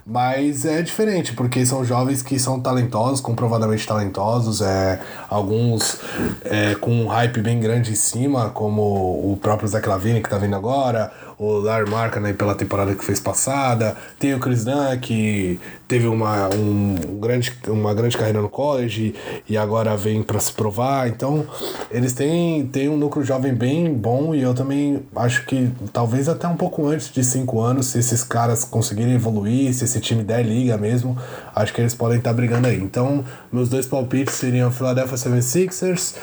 Mas 0.04 0.64
é 0.64 0.82
diferente, 0.82 1.34
porque 1.34 1.64
são 1.66 1.84
jovens 1.84 2.22
que 2.22 2.38
são 2.38 2.60
talentosos, 2.60 3.20
comprovadamente 3.20 3.86
talentosos, 3.86 4.60
é, 4.60 5.00
alguns 5.28 6.00
é, 6.44 6.74
com 6.76 6.90
um 6.90 7.06
hype 7.06 7.40
bem 7.40 7.60
grande 7.60 7.92
em 7.92 7.96
cima, 7.96 8.50
como 8.50 8.82
o 8.82 9.38
próprio 9.40 9.68
Zach 9.68 9.86
Lavine 9.88 10.22
que 10.22 10.30
tá 10.30 10.38
vindo 10.38 10.56
agora, 10.56 11.12
o 11.38 11.58
Larry 11.58 11.88
Markkinen 11.88 12.34
pela 12.34 12.54
temporada 12.54 12.94
que 12.94 13.04
fez 13.04 13.20
passada, 13.20 13.96
tem 14.18 14.34
o 14.34 14.40
Chris 14.40 14.64
Dunn 14.64 14.98
que 15.00 15.60
teve 15.86 16.06
uma, 16.08 16.48
um, 16.54 16.96
grande, 17.20 17.56
uma 17.68 17.94
grande 17.94 18.16
carreira 18.16 18.42
no 18.42 18.48
college 18.48 19.14
e 19.48 19.56
agora 19.56 19.96
vem 19.96 20.22
para 20.22 20.40
se 20.40 20.52
provar, 20.52 21.08
então 21.08 21.46
eles 21.90 22.12
têm, 22.12 22.66
têm 22.66 22.88
um 22.88 22.96
núcleo 22.96 23.24
jovem 23.24 23.54
bem 23.54 23.92
bom 23.94 24.34
e 24.34 24.42
eu 24.42 24.52
também 24.52 25.02
acho 25.14 25.46
que 25.46 25.70
talvez 25.92 26.28
até 26.28 26.48
um 26.48 26.56
pouco 26.56 26.86
antes 26.86 27.10
de 27.12 27.22
cinco 27.22 27.60
anos, 27.60 27.86
se 27.86 27.98
esses 27.98 28.24
caras 28.24 28.64
conseguirem 28.64 29.14
evoluir, 29.14 29.72
se 29.72 29.84
esse 29.84 30.00
time 30.00 30.24
der 30.24 30.44
liga 30.44 30.76
mesmo, 30.76 31.16
acho 31.54 31.72
que 31.72 31.80
eles 31.80 31.94
podem 31.94 32.18
estar 32.18 32.32
brigando 32.32 32.66
aí. 32.66 32.76
Então, 32.76 33.24
meus 33.52 33.68
dois 33.68 33.86
palpites 33.86 34.34
seriam 34.34 34.70
Philadelphia 34.70 35.16
76ers, 35.16 36.16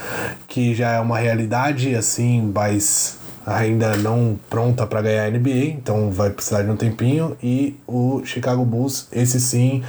que 0.48 0.76
já 0.76 0.92
é 0.92 1.00
uma 1.00 1.18
realidade 1.18 1.96
assim, 1.96 2.52
mas 2.54 3.18
ainda 3.46 3.96
não 3.98 4.40
pronta 4.50 4.88
para 4.88 5.02
ganhar 5.02 5.26
a 5.26 5.30
NBA, 5.30 5.66
então 5.66 6.12
vai 6.12 6.30
precisar 6.30 6.64
de 6.64 6.72
um 6.72 6.76
tempinho, 6.76 7.38
e 7.42 7.80
o 7.88 8.24
Chicago 8.26 8.66
Bulls, 8.66 9.08
esse 9.12 9.40
sim 9.40 9.84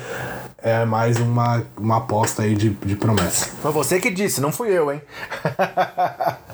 é 0.58 0.84
mais 0.84 1.18
uma, 1.18 1.62
uma 1.76 1.98
aposta 1.98 2.42
aí 2.42 2.54
de, 2.54 2.70
de 2.70 2.96
promessa. 2.96 3.46
Foi 3.62 3.70
você 3.70 4.00
que 4.00 4.10
disse, 4.10 4.40
não 4.40 4.50
fui 4.50 4.70
eu, 4.70 4.92
hein? 4.92 5.00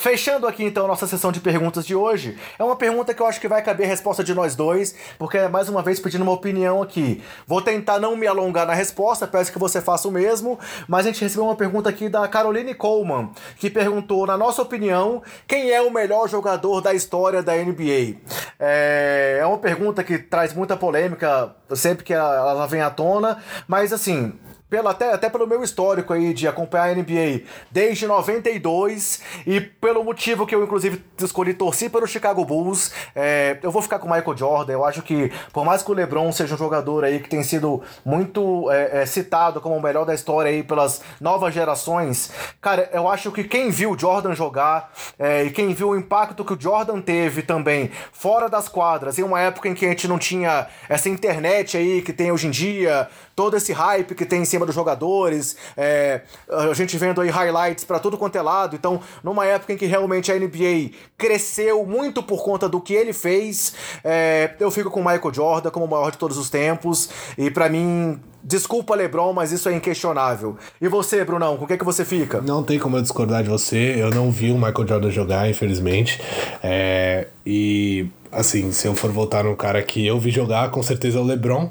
Fechando 0.00 0.46
aqui 0.46 0.64
então 0.64 0.86
a 0.86 0.88
nossa 0.88 1.06
sessão 1.06 1.30
de 1.30 1.40
perguntas 1.40 1.84
de 1.84 1.94
hoje, 1.94 2.38
é 2.58 2.64
uma 2.64 2.74
pergunta 2.74 3.12
que 3.12 3.20
eu 3.20 3.26
acho 3.26 3.38
que 3.38 3.46
vai 3.46 3.60
caber 3.60 3.84
a 3.84 3.90
resposta 3.90 4.24
de 4.24 4.32
nós 4.32 4.56
dois, 4.56 4.94
porque 5.18 5.36
é 5.36 5.46
mais 5.46 5.68
uma 5.68 5.82
vez 5.82 6.00
pedindo 6.00 6.22
uma 6.22 6.32
opinião 6.32 6.80
aqui. 6.80 7.22
Vou 7.46 7.60
tentar 7.60 7.98
não 7.98 8.16
me 8.16 8.26
alongar 8.26 8.66
na 8.66 8.72
resposta, 8.72 9.26
peço 9.26 9.52
que 9.52 9.58
você 9.58 9.78
faça 9.78 10.08
o 10.08 10.10
mesmo, 10.10 10.58
mas 10.88 11.04
a 11.04 11.10
gente 11.10 11.20
recebeu 11.20 11.44
uma 11.44 11.54
pergunta 11.54 11.90
aqui 11.90 12.08
da 12.08 12.26
Caroline 12.26 12.72
Coleman, 12.72 13.28
que 13.58 13.68
perguntou, 13.68 14.26
na 14.26 14.38
nossa 14.38 14.62
opinião, 14.62 15.22
quem 15.46 15.70
é 15.70 15.82
o 15.82 15.90
melhor 15.90 16.30
jogador 16.30 16.80
da 16.80 16.94
história 16.94 17.42
da 17.42 17.54
NBA? 17.54 18.16
É, 18.58 19.40
é 19.42 19.46
uma 19.46 19.58
pergunta 19.58 20.02
que 20.02 20.18
traz 20.18 20.54
muita 20.54 20.78
polêmica 20.78 21.54
sempre 21.74 22.04
que 22.04 22.14
ela 22.14 22.66
vem 22.66 22.80
à 22.80 22.88
tona, 22.88 23.36
mas 23.68 23.92
assim, 23.92 24.32
pela, 24.70 24.92
até, 24.92 25.12
até 25.12 25.28
pelo 25.28 25.46
meu 25.46 25.62
histórico 25.64 26.12
aí 26.12 26.32
de 26.32 26.46
acompanhar 26.46 26.90
a 26.90 26.94
NBA 26.94 27.42
desde 27.70 28.06
92 28.06 29.20
e 29.44 29.60
pelo 29.60 30.04
motivo 30.04 30.46
que 30.46 30.54
eu, 30.54 30.62
inclusive, 30.62 31.04
escolhi 31.20 31.52
torcer 31.52 31.90
pelo 31.90 32.06
Chicago 32.06 32.44
Bulls, 32.44 32.92
é, 33.14 33.58
eu 33.62 33.72
vou 33.72 33.82
ficar 33.82 33.98
com 33.98 34.06
o 34.06 34.12
Michael 34.12 34.36
Jordan. 34.36 34.72
Eu 34.72 34.84
acho 34.84 35.02
que, 35.02 35.32
por 35.52 35.64
mais 35.64 35.82
que 35.82 35.90
o 35.90 35.94
LeBron 35.94 36.30
seja 36.30 36.54
um 36.54 36.58
jogador 36.58 37.04
aí 37.04 37.18
que 37.18 37.28
tem 37.28 37.42
sido 37.42 37.82
muito 38.04 38.70
é, 38.70 39.02
é, 39.02 39.06
citado 39.06 39.60
como 39.60 39.76
o 39.76 39.82
melhor 39.82 40.04
da 40.06 40.14
história 40.14 40.50
aí 40.50 40.62
pelas 40.62 41.02
novas 41.20 41.52
gerações, 41.52 42.30
cara, 42.60 42.88
eu 42.92 43.08
acho 43.08 43.32
que 43.32 43.42
quem 43.42 43.70
viu 43.70 43.90
o 43.90 43.98
Jordan 43.98 44.34
jogar 44.34 44.92
é, 45.18 45.44
e 45.44 45.50
quem 45.50 45.74
viu 45.74 45.88
o 45.90 45.96
impacto 45.96 46.44
que 46.44 46.52
o 46.52 46.60
Jordan 46.60 47.00
teve 47.00 47.42
também 47.42 47.90
fora 48.12 48.48
das 48.48 48.68
quadras, 48.68 49.18
em 49.18 49.22
uma 49.24 49.40
época 49.40 49.68
em 49.68 49.74
que 49.74 49.84
a 49.84 49.88
gente 49.88 50.06
não 50.06 50.18
tinha 50.18 50.68
essa 50.88 51.08
internet 51.08 51.76
aí 51.76 52.02
que 52.02 52.12
tem 52.12 52.30
hoje 52.30 52.46
em 52.46 52.50
dia, 52.50 53.08
todo 53.34 53.56
esse 53.56 53.72
hype 53.72 54.14
que 54.14 54.26
tem 54.26 54.42
em 54.42 54.44
cima 54.44 54.59
dos 54.66 54.74
jogadores, 54.74 55.56
é, 55.76 56.22
a 56.48 56.72
gente 56.74 56.96
vendo 56.96 57.20
aí 57.20 57.28
highlights 57.28 57.84
para 57.84 57.98
tudo 57.98 58.16
quanto 58.16 58.36
é 58.36 58.42
lado. 58.42 58.76
Então, 58.76 59.00
numa 59.22 59.46
época 59.46 59.72
em 59.72 59.76
que 59.76 59.86
realmente 59.86 60.30
a 60.30 60.38
NBA 60.38 60.90
cresceu 61.16 61.84
muito 61.86 62.22
por 62.22 62.42
conta 62.42 62.68
do 62.68 62.80
que 62.80 62.94
ele 62.94 63.12
fez, 63.12 63.74
é, 64.04 64.54
eu 64.58 64.70
fico 64.70 64.90
com 64.90 65.00
o 65.00 65.04
Michael 65.04 65.34
Jordan 65.34 65.70
como 65.70 65.84
o 65.84 65.90
maior 65.90 66.10
de 66.10 66.18
todos 66.18 66.36
os 66.38 66.50
tempos. 66.50 67.08
E 67.36 67.50
para 67.50 67.68
mim, 67.68 68.20
Desculpa, 68.42 68.94
Lebron, 68.94 69.34
mas 69.34 69.52
isso 69.52 69.68
é 69.68 69.74
inquestionável. 69.74 70.56
E 70.80 70.88
você, 70.88 71.22
Brunão, 71.24 71.58
com 71.58 71.64
o 71.64 71.66
que, 71.66 71.74
é 71.74 71.76
que 71.76 71.84
você 71.84 72.04
fica? 72.06 72.40
Não 72.40 72.62
tem 72.62 72.78
como 72.78 72.96
eu 72.96 73.02
discordar 73.02 73.42
de 73.42 73.50
você. 73.50 73.96
Eu 73.98 74.10
não 74.10 74.30
vi 74.30 74.50
o 74.50 74.54
Michael 74.54 74.88
Jordan 74.88 75.10
jogar, 75.10 75.48
infelizmente. 75.48 76.20
É, 76.62 77.28
e, 77.44 78.08
assim, 78.32 78.72
se 78.72 78.86
eu 78.86 78.94
for 78.94 79.10
voltar 79.10 79.44
no 79.44 79.56
cara 79.56 79.82
que 79.82 80.06
eu 80.06 80.18
vi 80.18 80.30
jogar, 80.30 80.70
com 80.70 80.82
certeza 80.82 81.18
é 81.18 81.20
o 81.20 81.24
LeBron. 81.24 81.70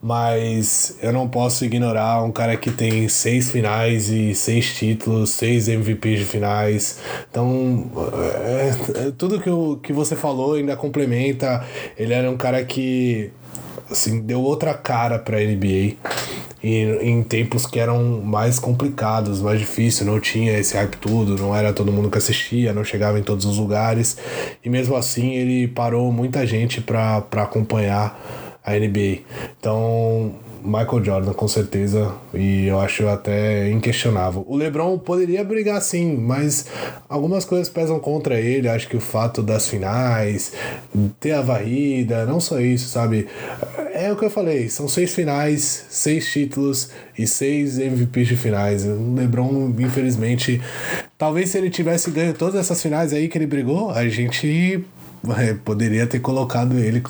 Mas 0.00 0.96
eu 1.00 1.12
não 1.12 1.28
posso 1.28 1.64
ignorar 1.64 2.22
um 2.24 2.32
cara 2.32 2.56
que 2.56 2.70
tem 2.70 3.08
seis 3.08 3.50
finais 3.50 4.08
e 4.08 4.34
seis 4.34 4.74
títulos, 4.74 5.30
seis 5.30 5.68
MVPs 5.68 6.18
de 6.18 6.24
finais. 6.24 6.98
Então, 7.30 7.90
é, 8.44 9.06
é, 9.06 9.12
tudo 9.16 9.40
que, 9.40 9.48
eu, 9.48 9.78
que 9.82 9.92
você 9.92 10.16
falou 10.16 10.54
ainda 10.54 10.76
complementa. 10.76 11.64
Ele 11.96 12.12
era 12.12 12.28
um 12.30 12.36
cara 12.36 12.64
que 12.64 13.30
assim, 13.90 14.20
deu 14.20 14.40
outra 14.40 14.74
cara 14.74 15.18
para 15.18 15.38
a 15.38 15.40
NBA. 15.40 15.96
E, 16.62 16.84
em 17.00 17.22
tempos 17.24 17.66
que 17.66 17.80
eram 17.80 18.20
mais 18.22 18.58
complicados, 18.58 19.42
mais 19.42 19.58
difíceis, 19.58 20.08
não 20.08 20.20
tinha 20.20 20.56
esse 20.56 20.76
hype 20.76 20.96
tudo, 20.96 21.36
não 21.36 21.54
era 21.54 21.72
todo 21.72 21.90
mundo 21.90 22.08
que 22.08 22.18
assistia, 22.18 22.72
não 22.72 22.84
chegava 22.84 23.18
em 23.18 23.22
todos 23.22 23.44
os 23.44 23.58
lugares. 23.58 24.16
E 24.64 24.70
mesmo 24.70 24.94
assim 24.94 25.32
ele 25.32 25.66
parou 25.66 26.12
muita 26.12 26.46
gente 26.46 26.80
para 26.80 27.26
acompanhar 27.32 28.16
a 28.64 28.72
NBA. 28.74 29.22
Então, 29.58 30.34
Michael 30.64 31.04
Jordan, 31.04 31.32
com 31.32 31.48
certeza, 31.48 32.14
e 32.32 32.66
eu 32.66 32.78
acho 32.78 33.06
até 33.08 33.70
inquestionável. 33.70 34.44
O 34.46 34.56
LeBron 34.56 34.96
poderia 34.98 35.42
brigar 35.42 35.82
sim, 35.82 36.16
mas 36.16 36.66
algumas 37.08 37.44
coisas 37.44 37.68
pesam 37.68 37.98
contra 37.98 38.40
ele. 38.40 38.68
Acho 38.68 38.88
que 38.88 38.96
o 38.96 39.00
fato 39.00 39.42
das 39.42 39.68
finais, 39.68 40.52
ter 41.18 41.32
a 41.32 41.42
varrida, 41.42 42.24
não 42.24 42.38
só 42.38 42.60
isso, 42.60 42.88
sabe? 42.88 43.26
É 43.92 44.12
o 44.12 44.16
que 44.16 44.24
eu 44.24 44.30
falei: 44.30 44.68
são 44.68 44.86
seis 44.86 45.14
finais, 45.14 45.86
seis 45.90 46.30
títulos 46.30 46.90
e 47.18 47.26
seis 47.26 47.78
MVPs 47.78 48.28
de 48.28 48.36
finais. 48.36 48.84
O 48.84 49.14
LeBron, 49.14 49.74
infelizmente, 49.78 50.60
talvez 51.18 51.50
se 51.50 51.58
ele 51.58 51.70
tivesse 51.70 52.10
ganho 52.10 52.34
todas 52.34 52.54
essas 52.54 52.80
finais 52.80 53.12
aí 53.12 53.28
que 53.28 53.36
ele 53.36 53.46
brigou, 53.46 53.90
a 53.90 54.08
gente 54.08 54.84
poderia 55.64 56.06
ter 56.06 56.20
colocado 56.20 56.78
ele. 56.78 57.02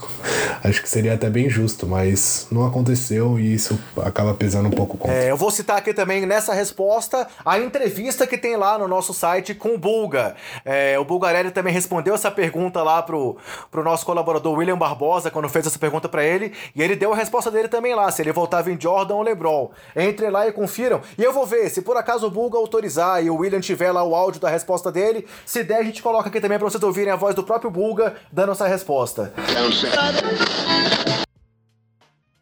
Acho 0.63 0.83
que 0.83 0.89
seria 0.89 1.15
até 1.15 1.31
bem 1.31 1.49
justo, 1.49 1.87
mas 1.87 2.47
não 2.51 2.65
aconteceu 2.65 3.39
e 3.39 3.55
isso 3.55 3.79
acaba 4.05 4.35
pesando 4.35 4.69
um 4.69 4.71
pouco 4.71 4.97
contra. 4.97 5.17
É, 5.17 5.31
eu 5.31 5.37
vou 5.37 5.51
citar 5.51 5.79
aqui 5.79 5.95
também 5.95 6.27
nessa 6.27 6.53
resposta 6.53 7.27
a 7.45 7.59
entrevista 7.59 8.27
que 8.27 8.37
tem 8.37 8.57
lá 8.57 8.79
no 8.79 8.87
nosso 8.87 9.15
site 9.15 9.55
com 9.55 9.75
o 9.75 9.79
Bulga. 9.79 10.35
É, 10.65 10.99
o 10.99 11.05
Bulgarelli 11.05 11.51
também 11.51 11.73
respondeu 11.73 12.15
essa 12.15 12.31
pergunta 12.31 12.83
lá 12.83 13.03
pro, 13.03 13.37
pro 13.71 13.83
nosso 13.83 14.05
colaborador 14.05 14.57
William 14.57 14.77
Barbosa, 14.77 15.31
quando 15.31 15.49
fez 15.49 15.67
essa 15.67 15.79
pergunta 15.79 16.09
para 16.09 16.25
ele, 16.25 16.53
e 16.77 16.83
ele 16.83 16.95
deu 16.95 17.13
a 17.13 17.17
resposta 17.17 17.51
dele 17.51 17.69
também 17.69 17.95
lá, 17.95 18.11
se 18.11 18.23
ele 18.23 18.33
voltava 18.33 18.71
em 18.71 18.81
Jordan 18.81 19.15
ou 19.15 19.23
LeBron. 19.23 19.71
Entrem 19.97 20.31
lá 20.31 20.47
e 20.47 20.53
confiram. 20.53 21.01
E 21.17 21.23
eu 21.23 21.33
vou 21.33 21.47
ver, 21.47 21.71
se 21.71 21.83
por 21.83 21.97
acaso 21.97 22.27
o 22.27 22.31
Bulga 22.31 22.59
autorizar 22.59 23.25
e 23.25 23.31
o 23.31 23.37
William 23.37 23.61
tiver 23.61 23.91
lá 23.91 24.03
o 24.03 24.15
áudio 24.15 24.41
da 24.41 24.51
resposta 24.51 24.93
dele, 24.93 25.27
se 25.47 25.65
der, 25.65 25.79
a 25.79 25.83
gente 25.83 26.03
coloca 26.03 26.29
aqui 26.29 26.41
também 26.41 26.59
para 26.59 26.69
vocês 26.69 26.83
ouvirem 26.83 27.13
a 27.13 27.17
voz 27.17 27.35
do 27.35 27.43
próprio 27.43 27.71
Bulga 27.71 28.02
dando 28.31 28.53
essa 28.53 28.67
resposta. 28.67 29.33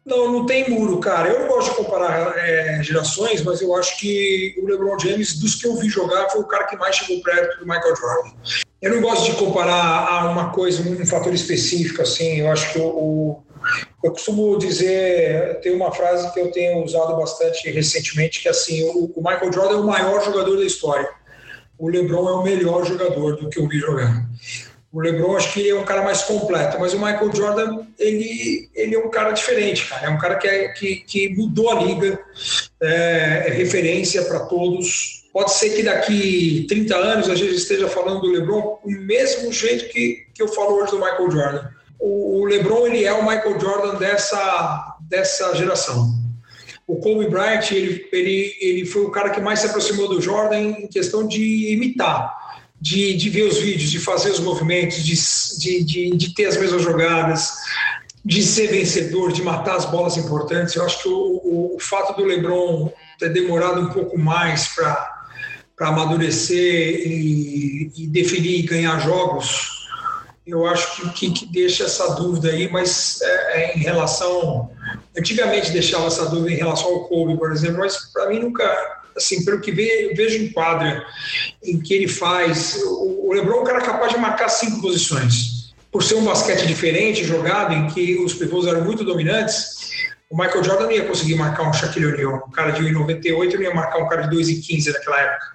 Não, 0.03 0.31
não 0.31 0.45
tem 0.45 0.69
muro, 0.69 0.99
cara. 0.99 1.29
Eu 1.29 1.41
não 1.41 1.47
gosto 1.47 1.69
de 1.69 1.77
comparar 1.77 2.37
é, 2.37 2.81
gerações, 2.81 3.43
mas 3.43 3.61
eu 3.61 3.75
acho 3.75 3.97
que 3.99 4.55
o 4.61 4.65
LeBron 4.65 4.97
James, 4.99 5.39
dos 5.39 5.55
que 5.55 5.67
eu 5.67 5.75
vi 5.75 5.89
jogar, 5.89 6.29
foi 6.29 6.41
o 6.41 6.47
cara 6.47 6.65
que 6.65 6.75
mais 6.75 6.95
chegou 6.95 7.21
perto 7.21 7.59
do 7.59 7.65
Michael 7.65 7.95
Jordan. 7.95 8.31
Eu 8.81 8.95
não 8.95 9.01
gosto 9.01 9.31
de 9.31 9.37
comparar 9.37 10.07
a 10.07 10.29
uma 10.31 10.49
coisa, 10.51 10.81
um 10.81 11.05
fator 11.05 11.33
específico, 11.33 12.01
assim. 12.01 12.39
Eu 12.39 12.51
acho 12.51 12.73
que 12.73 12.79
o 12.79 13.43
eu 14.03 14.11
costumo 14.11 14.57
dizer, 14.57 15.59
tem 15.61 15.73
uma 15.73 15.91
frase 15.91 16.31
que 16.33 16.39
eu 16.39 16.51
tenho 16.51 16.83
usado 16.83 17.15
bastante 17.15 17.69
recentemente, 17.69 18.41
que 18.41 18.47
é 18.47 18.51
assim, 18.51 18.83
o, 18.83 19.11
o 19.15 19.21
Michael 19.21 19.53
Jordan 19.53 19.75
é 19.75 19.79
o 19.79 19.85
maior 19.85 20.23
jogador 20.23 20.57
da 20.57 20.63
história. 20.63 21.07
O 21.77 21.89
LeBron 21.89 22.29
é 22.29 22.33
o 22.33 22.43
melhor 22.43 22.85
jogador 22.85 23.37
do 23.37 23.49
que 23.49 23.59
eu 23.59 23.67
vi 23.67 23.79
jogar. 23.79 24.25
O 24.91 24.99
LeBron 24.99 25.37
acho 25.37 25.53
que 25.53 25.69
é 25.69 25.75
um 25.75 25.85
cara 25.85 26.03
mais 26.03 26.23
completo, 26.23 26.77
mas 26.77 26.93
o 26.93 26.97
Michael 26.97 27.33
Jordan 27.33 27.85
ele, 27.97 28.69
ele 28.75 28.95
é 28.95 28.99
um 28.99 29.09
cara 29.09 29.31
diferente, 29.31 29.87
cara. 29.87 30.07
É 30.07 30.09
um 30.09 30.17
cara 30.17 30.35
que, 30.35 30.47
é, 30.47 30.67
que, 30.69 30.97
que 30.97 31.29
mudou 31.29 31.69
a 31.69 31.81
liga, 31.81 32.19
é, 32.81 33.45
é 33.47 33.49
referência 33.51 34.21
para 34.23 34.41
todos. 34.41 35.23
Pode 35.31 35.53
ser 35.53 35.69
que 35.69 35.83
daqui 35.83 36.65
30 36.67 36.95
anos 36.97 37.29
a 37.29 37.35
gente 37.35 37.55
esteja 37.55 37.87
falando 37.87 38.19
do 38.19 38.31
LeBron 38.31 38.79
o 38.83 38.91
mesmo 38.91 39.53
jeito 39.53 39.89
que, 39.93 40.25
que 40.33 40.43
eu 40.43 40.49
falo 40.49 40.75
hoje 40.75 40.91
do 40.91 40.97
Michael 40.97 41.31
Jordan. 41.31 41.69
O, 41.97 42.41
o 42.41 42.45
LeBron 42.45 42.87
ele 42.87 43.05
é 43.05 43.13
o 43.13 43.25
Michael 43.25 43.57
Jordan 43.61 43.95
dessa, 43.95 44.97
dessa 45.07 45.55
geração. 45.55 46.19
O 46.85 46.97
Kobe 46.97 47.29
Bryant 47.29 47.71
ele, 47.71 48.09
ele, 48.11 48.57
ele 48.59 48.85
foi 48.85 49.03
o 49.03 49.11
cara 49.11 49.29
que 49.29 49.39
mais 49.39 49.59
se 49.59 49.67
aproximou 49.67 50.09
do 50.09 50.19
Jordan 50.19 50.59
em 50.59 50.87
questão 50.87 51.25
de 51.25 51.71
imitar 51.71 52.40
de, 52.81 53.13
de 53.13 53.29
ver 53.29 53.43
os 53.43 53.59
vídeos, 53.59 53.91
de 53.91 53.99
fazer 53.99 54.31
os 54.31 54.39
movimentos, 54.39 55.03
de, 55.03 55.13
de, 55.59 55.83
de, 55.83 56.17
de 56.17 56.33
ter 56.33 56.47
as 56.47 56.57
mesmas 56.57 56.81
jogadas, 56.81 57.53
de 58.25 58.41
ser 58.41 58.67
vencedor, 58.67 59.31
de 59.31 59.43
matar 59.43 59.75
as 59.75 59.85
bolas 59.85 60.17
importantes. 60.17 60.73
Eu 60.73 60.83
acho 60.83 61.03
que 61.03 61.07
o, 61.07 61.41
o, 61.43 61.75
o 61.75 61.79
fato 61.79 62.17
do 62.17 62.25
LeBron 62.25 62.91
ter 63.19 63.29
demorado 63.29 63.81
um 63.81 63.89
pouco 63.89 64.17
mais 64.17 64.67
para 64.69 65.27
amadurecer 65.79 67.07
e, 67.07 67.91
e, 67.95 68.07
definir 68.07 68.59
e 68.59 68.63
ganhar 68.63 68.99
jogos, 68.99 69.87
eu 70.45 70.65
acho 70.65 70.95
que, 70.95 71.09
que, 71.11 71.31
que 71.31 71.45
deixa 71.45 71.83
essa 71.83 72.15
dúvida 72.15 72.49
aí, 72.49 72.67
mas 72.67 73.21
é, 73.21 73.61
é, 73.61 73.77
em 73.77 73.79
relação. 73.79 74.71
Antigamente 75.15 75.71
deixava 75.71 76.07
essa 76.07 76.25
dúvida 76.25 76.51
em 76.51 76.57
relação 76.57 76.87
ao 76.87 77.07
Kobe, 77.07 77.37
por 77.37 77.51
exemplo, 77.51 77.79
mas 77.79 78.11
para 78.11 78.29
mim 78.29 78.39
nunca 78.39 79.00
assim, 79.15 79.43
pelo 79.43 79.59
que 79.59 79.71
vejo 79.71 80.43
em 80.43 80.49
quadra, 80.51 81.05
em 81.63 81.79
que 81.79 81.93
ele 81.93 82.07
faz, 82.07 82.79
o 82.83 83.31
LeBron 83.33 83.57
é 83.57 83.61
um 83.61 83.63
cara 83.63 83.81
capaz 83.81 84.11
de 84.11 84.19
marcar 84.19 84.49
cinco 84.49 84.81
posições. 84.81 85.71
Por 85.91 86.03
ser 86.03 86.15
um 86.15 86.23
basquete 86.23 86.65
diferente, 86.65 87.23
jogado, 87.23 87.73
em 87.73 87.87
que 87.87 88.17
os 88.17 88.33
pivôs 88.33 88.65
eram 88.65 88.85
muito 88.85 89.03
dominantes, 89.03 89.80
o 90.31 90.37
Michael 90.37 90.63
Jordan 90.63 90.85
não 90.85 90.91
ia 90.91 91.05
conseguir 91.05 91.35
marcar 91.35 91.67
um 91.67 91.73
Shaquille 91.73 92.07
O'Neal. 92.07 92.45
Um 92.47 92.51
cara 92.51 92.71
de 92.71 92.81
1,98 92.81 93.53
não 93.53 93.61
ia 93.61 93.73
marcar 93.73 93.99
um 93.99 94.07
cara 94.07 94.27
de 94.27 94.35
2,15 94.37 94.93
naquela 94.93 95.19
época. 95.19 95.45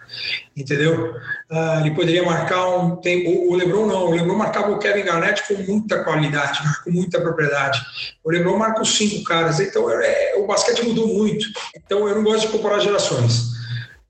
Entendeu? 0.54 1.14
Uh, 1.50 1.80
ele 1.80 1.92
poderia 1.92 2.22
marcar 2.22 2.68
um. 2.68 2.96
Tem, 2.96 3.26
o, 3.26 3.52
o, 3.52 3.56
LeBron 3.56 3.86
não. 3.86 4.08
O 4.08 4.10
LeBron 4.10 4.36
marcava 4.36 4.70
o 4.70 4.78
Kevin 4.78 5.04
Garnett 5.04 5.42
com 5.48 5.54
muita 5.62 6.04
qualidade, 6.04 6.60
com 6.84 6.90
muita 6.90 7.18
propriedade. 7.20 7.80
O 8.22 8.30
LeBron 8.30 8.58
marca 8.58 8.82
os 8.82 8.94
cinco 8.94 9.24
caras. 9.24 9.60
Então 9.60 9.90
é, 9.90 10.34
o 10.36 10.46
basquete 10.46 10.84
mudou 10.84 11.08
muito. 11.08 11.46
Então 11.74 12.06
eu 12.06 12.14
não 12.14 12.22
gosto 12.22 12.46
de 12.46 12.52
comparar 12.52 12.78
gerações. 12.80 13.56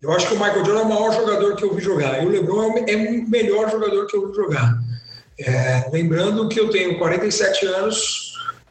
Eu 0.02 0.12
acho 0.12 0.26
que 0.26 0.34
o 0.34 0.38
Michael 0.38 0.64
Jordan 0.64 0.80
é 0.80 0.84
o 0.84 0.88
maior 0.88 1.12
jogador 1.12 1.54
que 1.54 1.64
eu 1.64 1.74
vi 1.74 1.80
jogar. 1.80 2.20
E 2.20 2.26
o 2.26 2.28
LeBron 2.28 2.74
é, 2.78 2.92
é 2.92 2.96
o 2.96 3.28
melhor 3.28 3.70
jogador 3.70 4.06
que 4.08 4.16
eu 4.16 4.28
vi 4.28 4.34
jogar. 4.34 4.80
É, 5.38 5.88
lembrando 5.92 6.48
que 6.48 6.58
eu 6.58 6.70
tenho 6.70 6.98
47 6.98 7.66
anos 7.66 8.25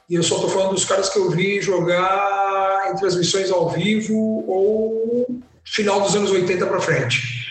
e 0.10 0.15
eu 0.15 0.23
só 0.23 0.36
estou 0.36 0.49
falando 0.49 0.73
dos 0.73 0.86
caras 0.86 1.10
que 1.10 1.18
eu 1.18 1.30
vi 1.32 1.61
jogar 1.61 2.91
em 2.91 2.95
transmissões 2.95 3.49
ao 3.49 3.69
vivo 3.69 4.15
ou 4.48 5.41
final 5.64 6.02
dos 6.02 6.15
anos 6.15 6.32
80 6.32 6.65
para 6.68 6.80
frente. 6.80 7.45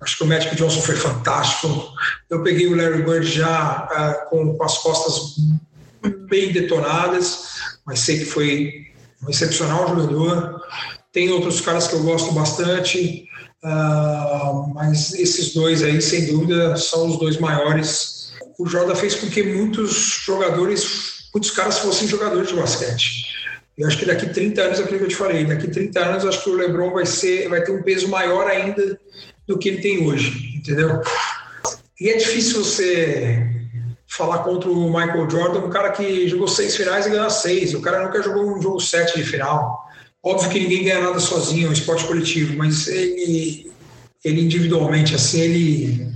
Acho 0.00 0.18
que 0.18 0.24
o 0.24 0.26
Magic 0.26 0.54
Johnson 0.54 0.82
foi 0.82 0.94
fantástico. 0.94 1.88
Eu 2.28 2.42
peguei 2.42 2.66
o 2.66 2.76
Larry 2.76 3.02
Bird 3.02 3.26
já 3.26 3.88
uh, 3.90 4.30
com, 4.30 4.56
com, 4.56 4.64
as 4.64 4.78
costas 4.78 5.36
bem 6.28 6.52
detonadas, 6.52 7.78
mas 7.86 8.00
sei 8.00 8.18
que 8.18 8.26
foi 8.26 8.86
um 9.26 9.30
excepcional 9.30 9.88
jogador. 9.88 10.60
Tem 11.12 11.30
outros 11.30 11.62
caras 11.62 11.88
que 11.88 11.94
eu 11.94 12.02
gosto 12.02 12.30
bastante, 12.32 13.26
uh, 13.64 14.74
mas 14.74 15.14
esses 15.14 15.54
dois 15.54 15.82
aí, 15.82 16.00
sem 16.02 16.26
dúvida, 16.26 16.76
são 16.76 17.08
os 17.08 17.18
dois 17.18 17.38
maiores. 17.38 18.34
O 18.58 18.66
Jordan 18.66 18.94
fez 18.94 19.14
com 19.14 19.28
que 19.30 19.42
muitos 19.42 19.92
jogadores 20.24 21.15
muitos 21.36 21.50
caras 21.50 21.78
fossem 21.78 22.08
jogadores 22.08 22.48
de 22.48 22.54
basquete. 22.54 23.26
Eu 23.76 23.86
acho 23.86 23.98
que 23.98 24.06
daqui 24.06 24.26
30 24.26 24.62
anos, 24.62 24.80
é 24.80 24.84
aquilo 24.84 25.00
que 25.00 25.04
eu 25.04 25.08
te 25.08 25.16
falei, 25.16 25.44
daqui 25.44 25.68
30 25.68 26.00
anos 26.00 26.24
acho 26.24 26.42
que 26.42 26.48
o 26.48 26.54
LeBron 26.54 26.94
vai 26.94 27.04
ser, 27.04 27.50
vai 27.50 27.62
ter 27.62 27.72
um 27.72 27.82
peso 27.82 28.08
maior 28.08 28.46
ainda 28.46 28.98
do 29.46 29.58
que 29.58 29.68
ele 29.68 29.82
tem 29.82 30.06
hoje, 30.06 30.56
entendeu? 30.56 31.02
E 32.00 32.08
é 32.08 32.16
difícil 32.16 32.64
você 32.64 33.46
falar 34.08 34.38
contra 34.38 34.70
o 34.70 34.86
Michael 34.88 35.28
Jordan, 35.28 35.58
um 35.58 35.68
cara 35.68 35.90
que 35.90 36.26
jogou 36.26 36.48
seis 36.48 36.74
finais 36.74 37.04
e 37.04 37.10
ganhou 37.10 37.28
seis. 37.28 37.74
O 37.74 37.82
cara 37.82 38.02
nunca 38.02 38.22
jogou 38.22 38.56
um 38.56 38.62
jogo 38.62 38.80
sete 38.80 39.18
de 39.18 39.24
final. 39.24 39.86
Óbvio 40.22 40.48
que 40.48 40.60
ninguém 40.60 40.84
ganha 40.84 41.02
nada 41.02 41.20
sozinho, 41.20 41.66
é 41.66 41.70
um 41.70 41.74
esporte 41.74 42.06
coletivo, 42.06 42.56
mas 42.56 42.88
ele, 42.88 43.70
ele 44.24 44.40
individualmente, 44.40 45.14
assim, 45.14 45.40
ele, 45.42 46.08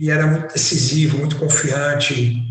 ele 0.00 0.10
era 0.10 0.26
muito 0.26 0.50
decisivo, 0.50 1.18
muito 1.18 1.36
confiante. 1.36 2.42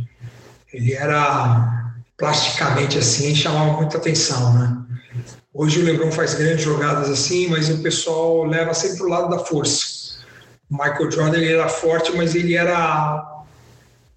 Ele 0.72 0.94
era 0.94 1.85
plasticamente 2.18 2.98
assim, 2.98 3.36
chamava 3.36 3.74
muita 3.74 3.98
atenção, 3.98 4.54
né? 4.54 4.78
Hoje 5.54 5.82
o 5.82 5.86
LeBron 5.86 6.12
faz 6.12 6.34
grandes 6.34 6.64
jogadas 6.64 7.10
assim, 7.10 7.48
mas 7.48 7.70
o 7.70 7.82
pessoal 7.82 8.44
leva 8.44 8.74
sempre 8.74 9.04
o 9.04 9.08
lado 9.08 9.30
da 9.30 9.40
força. 9.40 10.20
O 10.70 10.76
Michael 10.76 11.12
Jordan 11.12 11.38
ele 11.38 11.54
era 11.54 11.70
forte, 11.70 12.12
mas 12.16 12.36
ele 12.36 12.56
era 12.56 13.36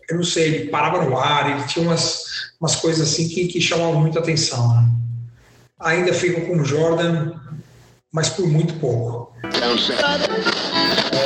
eu 0.09 0.17
não 0.17 0.25
sei, 0.25 0.47
ele 0.47 0.71
parava 0.71 1.05
no 1.05 1.19
ar, 1.19 1.51
ele 1.51 1.67
tinha 1.67 1.87
umas, 1.87 2.25
umas 2.59 2.77
coisas 2.77 3.07
assim 3.07 3.29
que, 3.29 3.47
que 3.47 3.61
chamavam 3.61 4.01
muita 4.01 4.21
atenção. 4.21 4.75
Né? 4.75 4.89
Ainda 5.81 6.15
fico 6.15 6.41
com 6.47 6.57
o 6.57 6.65
Jordan, 6.65 7.35
mas 8.11 8.31
por 8.31 8.49
muito 8.49 8.75
pouco. 8.75 9.35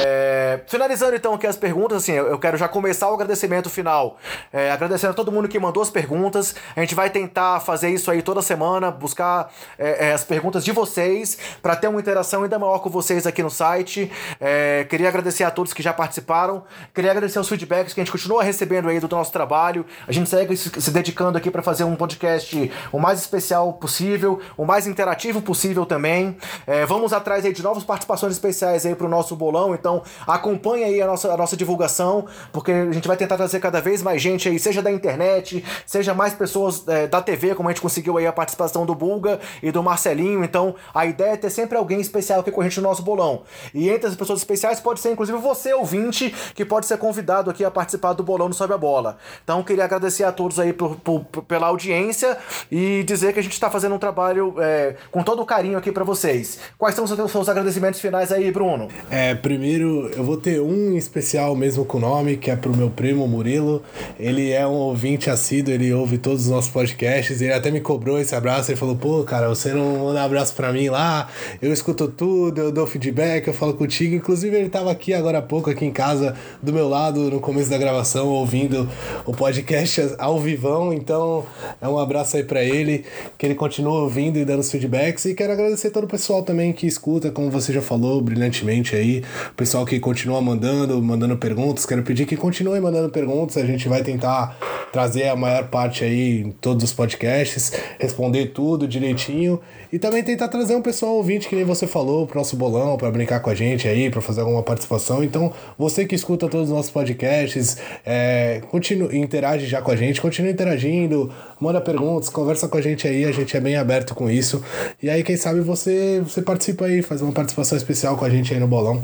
É, 0.05 0.61
finalizando 0.67 1.15
então 1.15 1.35
aqui 1.35 1.47
as 1.47 1.57
perguntas, 1.57 2.03
assim, 2.03 2.13
eu 2.13 2.39
quero 2.39 2.57
já 2.57 2.69
começar 2.69 3.11
o 3.11 3.15
agradecimento 3.15 3.71
final. 3.71 4.19
É, 4.53 4.71
agradecendo 4.71 5.13
a 5.13 5.15
todo 5.15 5.31
mundo 5.31 5.49
que 5.49 5.59
mandou 5.59 5.83
as 5.83 5.91
perguntas. 5.91 6.55
A 6.77 6.81
gente 6.81 6.95
vai 6.95 7.11
tentar 7.11 7.61
fazer 7.61 7.91
isso 7.91 8.11
aí 8.11 8.23
toda 8.23 8.43
semana, 8.43 8.91
buscar 8.91 9.53
é, 9.79 10.09
é 10.09 10.13
as 10.13 10.25
perguntas 10.25 10.65
de 10.65 10.73
vocês, 10.73 11.39
para 11.63 11.77
ter 11.77 11.89
uma 11.89 12.01
interação 12.01 12.43
ainda 12.43 12.59
maior 12.59 12.79
com 12.81 12.91
vocês 12.91 13.27
aqui 13.27 13.43
no 13.43 13.51
site. 13.51 14.11
É, 14.41 14.87
queria 14.89 15.09
agradecer 15.09 15.45
a 15.45 15.51
todos 15.51 15.73
que 15.73 15.83
já 15.83 15.93
participaram. 15.93 16.65
Queria 16.95 17.11
agradecer 17.11 17.39
os 17.39 17.49
feedbacks 17.49 17.95
que 17.95 18.01
a 18.01 18.05
gente 18.05 18.13
continua 18.13 18.43
recebendo 18.43 18.89
aí 18.89 19.01
do 19.01 19.09
nosso 19.09 19.33
trabalho. 19.33 19.87
A 20.07 20.13
gente 20.13 20.29
segue 20.29 20.57
se 20.57 20.91
dedicando 20.91 21.39
aqui 21.39 21.51
para 21.51 21.63
fazer 21.63 21.85
um 21.85 21.97
podcast 21.97 22.71
o 22.91 22.99
mais 22.99 23.21
especial 23.21 23.73
possível, 23.75 24.41
o 24.57 24.65
mais 24.65 24.87
interativo 24.87 25.41
possível 25.41 25.87
também. 25.87 26.37
É, 26.67 26.85
vamos 26.87 27.13
atrás 27.13 27.45
aí 27.45 27.53
de 27.53 27.63
novas 27.63 27.85
participações 28.05 28.33
especiais 28.33 28.85
aí 28.85 28.95
pro 28.95 29.09
nosso 29.09 29.35
bolão, 29.37 29.75
então 29.75 30.03
acompanhe 30.27 30.85
aí 30.85 31.01
a 31.01 31.07
nossa, 31.07 31.33
a 31.33 31.37
nossa 31.37 31.57
divulgação, 31.57 32.27
porque 32.53 32.73
a 32.73 32.93
gente 32.93 33.09
vai 33.09 33.17
tentar 33.17 33.37
trazer 33.37 33.61
cada 33.61 33.81
vez 33.81 34.03
mais 34.03 34.21
gente 34.21 34.49
aí, 34.49 34.59
seja 34.59 34.83
da 34.83 34.91
internet, 34.91 35.65
seja 35.87 36.15
mais 36.15 36.35
pessoas 36.35 36.87
é, 36.89 37.07
da 37.07 37.21
TV, 37.21 37.55
como 37.55 37.69
a 37.69 37.73
gente 37.73 37.81
conseguiu 37.81 38.19
aí 38.19 38.27
a 38.27 38.33
participação 38.33 38.85
do 38.85 38.95
Bulga 38.95 39.41
e 39.63 39.71
do 39.71 39.83
Marcelinho, 39.83 40.45
então 40.45 40.75
a 40.95 41.07
ideia 41.07 41.33
é 41.33 41.37
ter 41.37 41.51
sempre 41.51 41.77
alguém 41.77 42.01
especial 42.01 42.41
aqui 42.41 42.51
com 42.51 42.61
a 42.61 42.65
gente 42.65 42.81
no 42.81 42.89
nosso 42.89 43.03
bolão. 43.03 43.43
E 43.75 43.89
entre 43.89 44.09
as 44.09 44.15
pessoas 44.15 44.41
especiais 44.41 44.81
pode 44.81 45.01
ser 45.01 45.13
inclusive 45.13 45.39
você, 45.39 45.73
ouvinte, 45.75 46.35
que 46.55 46.65
pode 46.65 46.87
ser 46.87 46.99
convidado 46.99 47.51
aqui 47.51 47.65
a 47.65 47.71
participar 47.71 48.13
do 48.13 48.23
bolão 48.23 48.49
no 48.49 48.55
Sobe 48.55 48.75
a 48.75 48.79
Bola. 48.79 49.19
Então 49.43 49.63
queria 49.63 49.85
agradecer 49.85 50.25
a 50.25 50.33
todos 50.33 50.59
aí 50.59 50.73
por, 50.73 50.97
por 50.97 51.23
pela 51.47 51.67
audiência 51.69 52.37
e 52.71 53.03
dizer 53.05 53.33
que 53.33 53.41
a 53.41 53.43
gente 53.43 53.53
está 53.53 53.71
fazendo 53.71 53.95
um 53.95 53.99
trabalho 53.99 54.55
é, 54.59 54.97
com 55.11 55.23
todo 55.23 55.43
o 55.43 55.47
carinho 55.47 55.79
aqui 55.79 55.93
para 55.93 56.05
vocês. 56.05 56.59
Quais 56.79 56.95
são 56.95 57.05
os 57.05 57.31
seus 57.31 57.49
agradecimentos 57.49 57.92
finais 58.01 58.33
aí, 58.33 58.51
Bruno? 58.51 58.89
É, 59.11 59.35
primeiro 59.35 60.11
eu 60.17 60.25
vou 60.25 60.37
ter 60.37 60.61
um 60.61 60.97
especial 60.97 61.55
mesmo 61.55 61.85
com 61.85 61.99
o 61.99 62.01
nome, 62.01 62.37
que 62.37 62.51
é 62.51 62.57
pro 62.57 62.77
meu 62.77 62.91
primo 62.91 63.27
Murilo. 63.27 63.83
Ele 64.19 64.51
é 64.51 64.67
um 64.67 64.73
ouvinte 64.73 65.31
assíduo, 65.31 65.73
ele 65.73 65.93
ouve 65.93 66.19
todos 66.19 66.45
os 66.45 66.51
nossos 66.51 66.71
podcasts. 66.71 67.41
Ele 67.41 67.53
até 67.53 67.71
me 67.71 67.81
cobrou 67.81 68.19
esse 68.19 68.35
abraço. 68.35 68.71
Ele 68.71 68.79
falou: 68.79 68.97
pô, 68.97 69.23
cara, 69.25 69.49
você 69.49 69.73
não 69.73 69.99
manda 70.05 70.21
um 70.21 70.25
abraço 70.25 70.55
pra 70.55 70.73
mim 70.73 70.89
lá? 70.89 71.29
Eu 71.61 71.73
escuto 71.73 72.09
tudo, 72.09 72.61
eu 72.61 72.73
dou 72.73 72.87
feedback, 72.87 73.47
eu 73.47 73.55
falo 73.55 73.75
contigo. 73.75 74.15
Inclusive, 74.15 74.57
ele 74.57 74.69
tava 74.69 74.91
aqui 74.91 75.13
agora 75.13 75.39
há 75.39 75.43
pouco, 75.43 75.71
aqui 75.71 75.85
em 75.85 75.93
casa, 75.93 76.35
do 76.63 76.73
meu 76.73 76.89
lado, 76.89 77.31
no 77.31 77.41
começo 77.41 77.71
da 77.71 77.79
gravação, 77.79 78.29
ouvindo 78.29 78.89
o 79.27 79.33
podcast 79.33 80.15
ao 80.19 80.39
vivão. 80.41 80.93
Então, 80.93 81.45
é 81.81 81.89
um 81.89 81.99
abraço 81.99 82.37
aí 82.37 82.45
pra 82.45 82.63
ele, 82.63 83.05
que 83.37 83.47
ele 83.47 83.55
continua 83.55 84.03
ouvindo 84.03 84.39
e 84.39 84.45
dando 84.45 84.61
os 84.61 84.71
feedbacks. 84.71 85.25
E 85.25 85.35
quero 85.35 85.53
agradecer 85.53 85.91
todo 85.91 86.05
o 86.05 86.09
pessoal 86.09 86.43
também 86.43 86.73
que 86.73 86.87
escuta, 86.87 87.31
como 87.31 87.51
você 87.51 87.73
já 87.73 87.82
falou 87.83 88.21
brilhantemente 88.23 88.97
aí. 88.97 89.23
Pessoal 89.57 89.85
que 89.85 90.01
continua 90.01 90.41
mandando, 90.41 91.01
mandando 91.03 91.37
perguntas. 91.37 91.85
Quero 91.85 92.03
pedir 92.03 92.27
que 92.27 92.37
continuem 92.37 92.81
mandando 92.81 93.11
perguntas. 93.11 93.57
A 93.57 93.67
gente 93.67 93.89
vai 93.89 94.03
tentar 94.03 94.57
trazer 94.93 95.29
a 95.29 95.37
maior 95.37 95.69
parte 95.69 96.05
aí 96.05 96.43
em 96.43 96.51
todos 96.51 96.85
os 96.85 96.93
podcasts, 96.93 97.73
responder 97.99 98.47
tudo 98.49 98.87
direitinho 98.87 99.61
e 99.93 99.99
também 99.99 100.23
tentar 100.23 100.49
trazer 100.49 100.75
um 100.75 100.81
pessoal 100.81 101.17
ouvinte 101.17 101.47
que 101.47 101.55
nem 101.55 101.65
você 101.65 101.87
falou 101.87 102.27
pro 102.27 102.39
nosso 102.39 102.57
bolão 102.57 102.97
para 102.97 103.11
brincar 103.11 103.41
com 103.41 103.51
a 103.51 103.55
gente 103.55 103.87
aí, 103.87 104.09
para 104.09 104.23
fazer 104.23 104.41
alguma 104.41 104.63
participação. 104.63 105.23
Então, 105.23 105.53
você 105.77 106.07
que 106.07 106.15
escuta 106.15 106.49
todos 106.49 106.71
os 106.71 106.75
nossos 106.75 106.91
podcasts, 106.91 107.77
é, 108.05 108.63
continue, 108.71 109.19
interage 109.19 109.67
já 109.67 109.83
com 109.83 109.91
a 109.91 109.97
gente, 109.97 110.19
continue 110.21 110.51
interagindo, 110.51 111.31
manda 111.61 111.79
perguntas, 111.79 112.31
conversa 112.31 112.67
com 112.69 112.79
a 112.79 112.81
gente 112.81 113.07
aí, 113.07 113.27
a 113.27 113.33
gente 113.33 113.55
é 113.55 113.61
bem 113.61 113.77
aberto 113.77 114.15
com 114.15 114.31
isso. 114.31 114.65
E 115.03 115.11
aí, 115.11 115.23
quem 115.23 115.37
sabe 115.37 115.61
você, 115.61 116.23
você 116.23 116.41
participa 116.41 116.87
aí, 116.87 117.03
faz 117.03 117.21
uma 117.21 117.33
participação 117.33 117.77
especial 117.77 118.17
com 118.17 118.25
a 118.25 118.31
gente 118.31 118.55
aí 118.55 118.59
no 118.59 118.67
bolão 118.67 119.03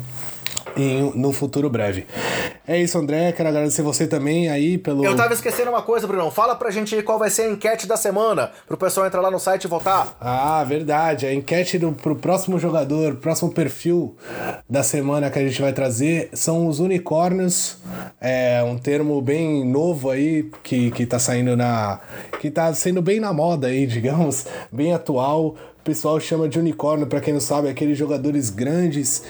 em, 0.76 1.12
no 1.14 1.32
futuro 1.32 1.68
breve. 1.68 2.06
É 2.66 2.78
isso, 2.78 2.98
André. 2.98 3.32
Quero 3.32 3.48
agradecer 3.48 3.82
você 3.82 4.06
também 4.06 4.48
aí 4.48 4.78
pelo. 4.78 5.04
Eu 5.04 5.16
tava 5.16 5.32
esquecendo 5.32 5.70
uma 5.70 5.82
coisa, 5.82 6.06
Brunão. 6.06 6.30
Fala 6.30 6.54
pra 6.54 6.70
gente 6.70 6.94
aí 6.94 7.02
qual 7.02 7.18
vai 7.18 7.30
ser 7.30 7.42
a 7.42 7.50
enquete 7.50 7.86
da 7.86 7.96
semana, 7.96 8.50
pro 8.66 8.76
pessoal 8.76 9.06
entrar 9.06 9.20
lá 9.20 9.30
no 9.30 9.40
site 9.40 9.64
e 9.64 9.68
votar. 9.68 10.16
Ah, 10.20 10.62
verdade. 10.64 11.26
A 11.26 11.32
enquete 11.32 11.78
do, 11.78 11.92
pro 11.92 12.14
próximo 12.14 12.58
jogador, 12.58 13.16
próximo 13.16 13.50
perfil 13.50 14.14
da 14.68 14.82
semana 14.82 15.30
que 15.30 15.38
a 15.38 15.46
gente 15.46 15.60
vai 15.60 15.72
trazer 15.72 16.28
são 16.34 16.66
os 16.66 16.78
unicórnios. 16.78 17.78
É 18.20 18.62
um 18.62 18.76
termo 18.76 19.20
bem 19.22 19.64
novo 19.64 20.10
aí 20.10 20.50
que, 20.62 20.90
que 20.90 21.06
tá 21.06 21.18
saindo 21.18 21.56
na. 21.56 22.00
que 22.40 22.50
tá 22.50 22.72
sendo 22.74 23.00
bem 23.00 23.18
na 23.18 23.32
moda 23.32 23.68
aí, 23.68 23.86
digamos, 23.88 24.46
bem 24.70 24.92
atual 24.92 25.56
pessoal 25.88 26.20
chama 26.20 26.46
de 26.46 26.58
unicórnio, 26.58 27.06
para 27.06 27.18
quem 27.18 27.32
não 27.32 27.40
sabe, 27.40 27.66
é 27.66 27.70
aqueles 27.70 27.96
jogadores 27.96 28.50
grandes 28.50 29.22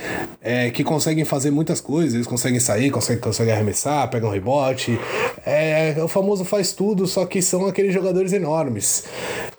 é, 0.43 0.71
que 0.71 0.83
conseguem 0.83 1.25
fazer 1.25 1.53
muitas 1.53 1.81
coisas. 1.81 2.15
Eles 2.15 2.27
conseguem 2.27 2.59
sair, 2.59 2.91
conseguem, 2.91 3.23
conseguem 3.23 3.55
arremessar, 3.55 4.11
pegam 4.11 4.29
um 4.29 4.33
rebote. 4.33 4.99
É, 5.47 5.95
o 6.03 6.09
famoso 6.09 6.45
faz 6.45 6.73
tudo, 6.73 7.07
só 7.07 7.25
que 7.27 7.41
são 7.41 7.69
aqueles 7.69 7.95
jogadores 7.95 8.33
enormes. 8.33 9.05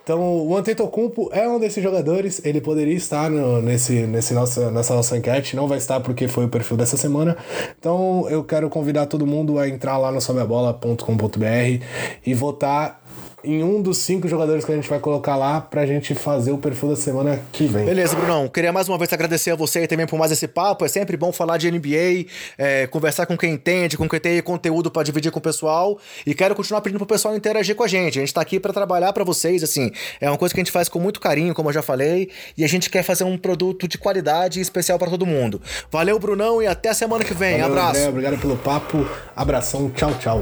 Então, 0.04 0.46
o 0.46 0.58
Antetokounmpo 0.58 1.30
é 1.32 1.48
um 1.48 1.58
desses 1.58 1.82
jogadores. 1.82 2.42
Ele 2.44 2.60
poderia 2.60 2.96
estar 2.96 3.30
no, 3.30 3.62
nesse, 3.62 4.06
nesse 4.06 4.34
nossa, 4.34 4.70
nessa 4.70 4.94
nossa 4.94 5.16
enquete, 5.16 5.56
não 5.56 5.70
vai 5.70 5.78
estar 5.78 6.02
porque 6.02 6.28
foi 6.28 6.44
o 6.46 6.50
perfil 6.50 6.76
dessa 6.76 6.98
semana. 6.98 7.38
Então, 7.80 8.28
eu 8.30 8.44
quero 8.44 8.70
convidar 8.70 9.06
todo 9.06 9.26
mundo 9.26 9.58
a 9.58 9.70
entrar 9.70 9.98
lá 9.98 10.12
no 10.12 10.20
sobeabola.com.br 10.20 11.86
e 12.26 12.34
votar 12.34 13.00
em 13.44 13.64
um 13.64 13.82
dos 13.82 13.98
cinco 13.98 14.28
jogadores 14.28 14.66
que 14.66 14.72
a 14.72 14.76
gente 14.76 14.90
vai 14.90 15.00
colocar 15.00 15.36
lá 15.36 15.62
pra 15.62 15.86
gente 15.86 16.14
fazer 16.16 16.52
o 16.52 16.58
perfil 16.58 16.90
da 16.90 16.96
semana 16.96 17.42
que 17.52 17.66
vem. 17.66 17.86
Beleza, 17.86 18.16
Brunão. 18.16 18.48
Queria 18.48 18.72
mais 18.72 18.88
uma 18.88 18.98
vez 18.98 19.12
agradecer 19.12 19.52
a 19.52 19.56
você 19.56 19.88
também 19.88 20.06
por 20.06 20.18
mais 20.18 20.32
esse 20.32 20.48
papo. 20.48 20.86
É 20.86 20.88
sempre 20.88 21.16
bom 21.18 21.32
falar 21.32 21.58
de 21.58 21.70
NBA, 21.72 22.30
é, 22.58 22.88
conversar 22.88 23.26
com 23.26 23.38
quem 23.38 23.54
entende, 23.54 23.98
com 23.98 24.08
quem 24.08 24.20
tem 24.20 24.42
conteúdo 24.42 24.92
para 24.92 25.04
dividir 25.04 25.32
com 25.32 25.40
o 25.40 25.42
pessoal. 25.42 25.98
E 26.26 26.34
quero 26.34 26.56
continuar 26.56 26.82
pedindo 26.82 26.98
pro 26.98 27.08
pessoal 27.08 27.36
interagir 27.36 27.76
com 27.76 27.84
a 27.84 27.88
gente. 27.88 28.20
A 28.20 28.22
gente 28.22 28.34
tá 28.34 28.42
aqui 28.42 28.60
para 28.60 28.74
trabalhar 28.74 29.14
para 29.14 29.24
vocês, 29.24 29.64
assim. 29.64 29.92
É 30.20 30.30
uma 30.30 30.38
coisa 30.38 30.54
que 30.54 30.60
a 30.60 30.64
gente 30.64 30.72
faz 30.72 30.90
com 30.90 31.00
muito 31.00 31.20
carinho, 31.20 31.54
como 31.54 31.70
eu 31.70 31.74
já 31.74 31.82
falei. 31.82 32.30
E 32.58 32.64
a 32.64 32.68
gente 32.68 32.90
quer 32.90 33.04
fazer 33.04 33.24
um 33.24 33.38
produto 33.38 33.88
de 33.88 33.98
qualidade 33.98 34.60
especial 34.60 35.00
para 35.00 35.10
todo 35.10 35.26
mundo. 35.26 35.62
Valeu, 35.92 36.18
Brunão, 36.20 36.62
e 36.62 36.68
até 36.68 36.90
a 36.90 36.94
semana 36.94 37.24
que 37.24 37.34
vem. 37.34 37.60
Valeu, 37.60 37.78
Abraço. 37.78 38.00
André, 38.00 38.10
obrigado 38.10 38.40
pelo 38.40 38.58
papo. 38.58 39.08
Abração. 39.36 39.90
Tchau, 39.90 40.14
tchau. 40.20 40.42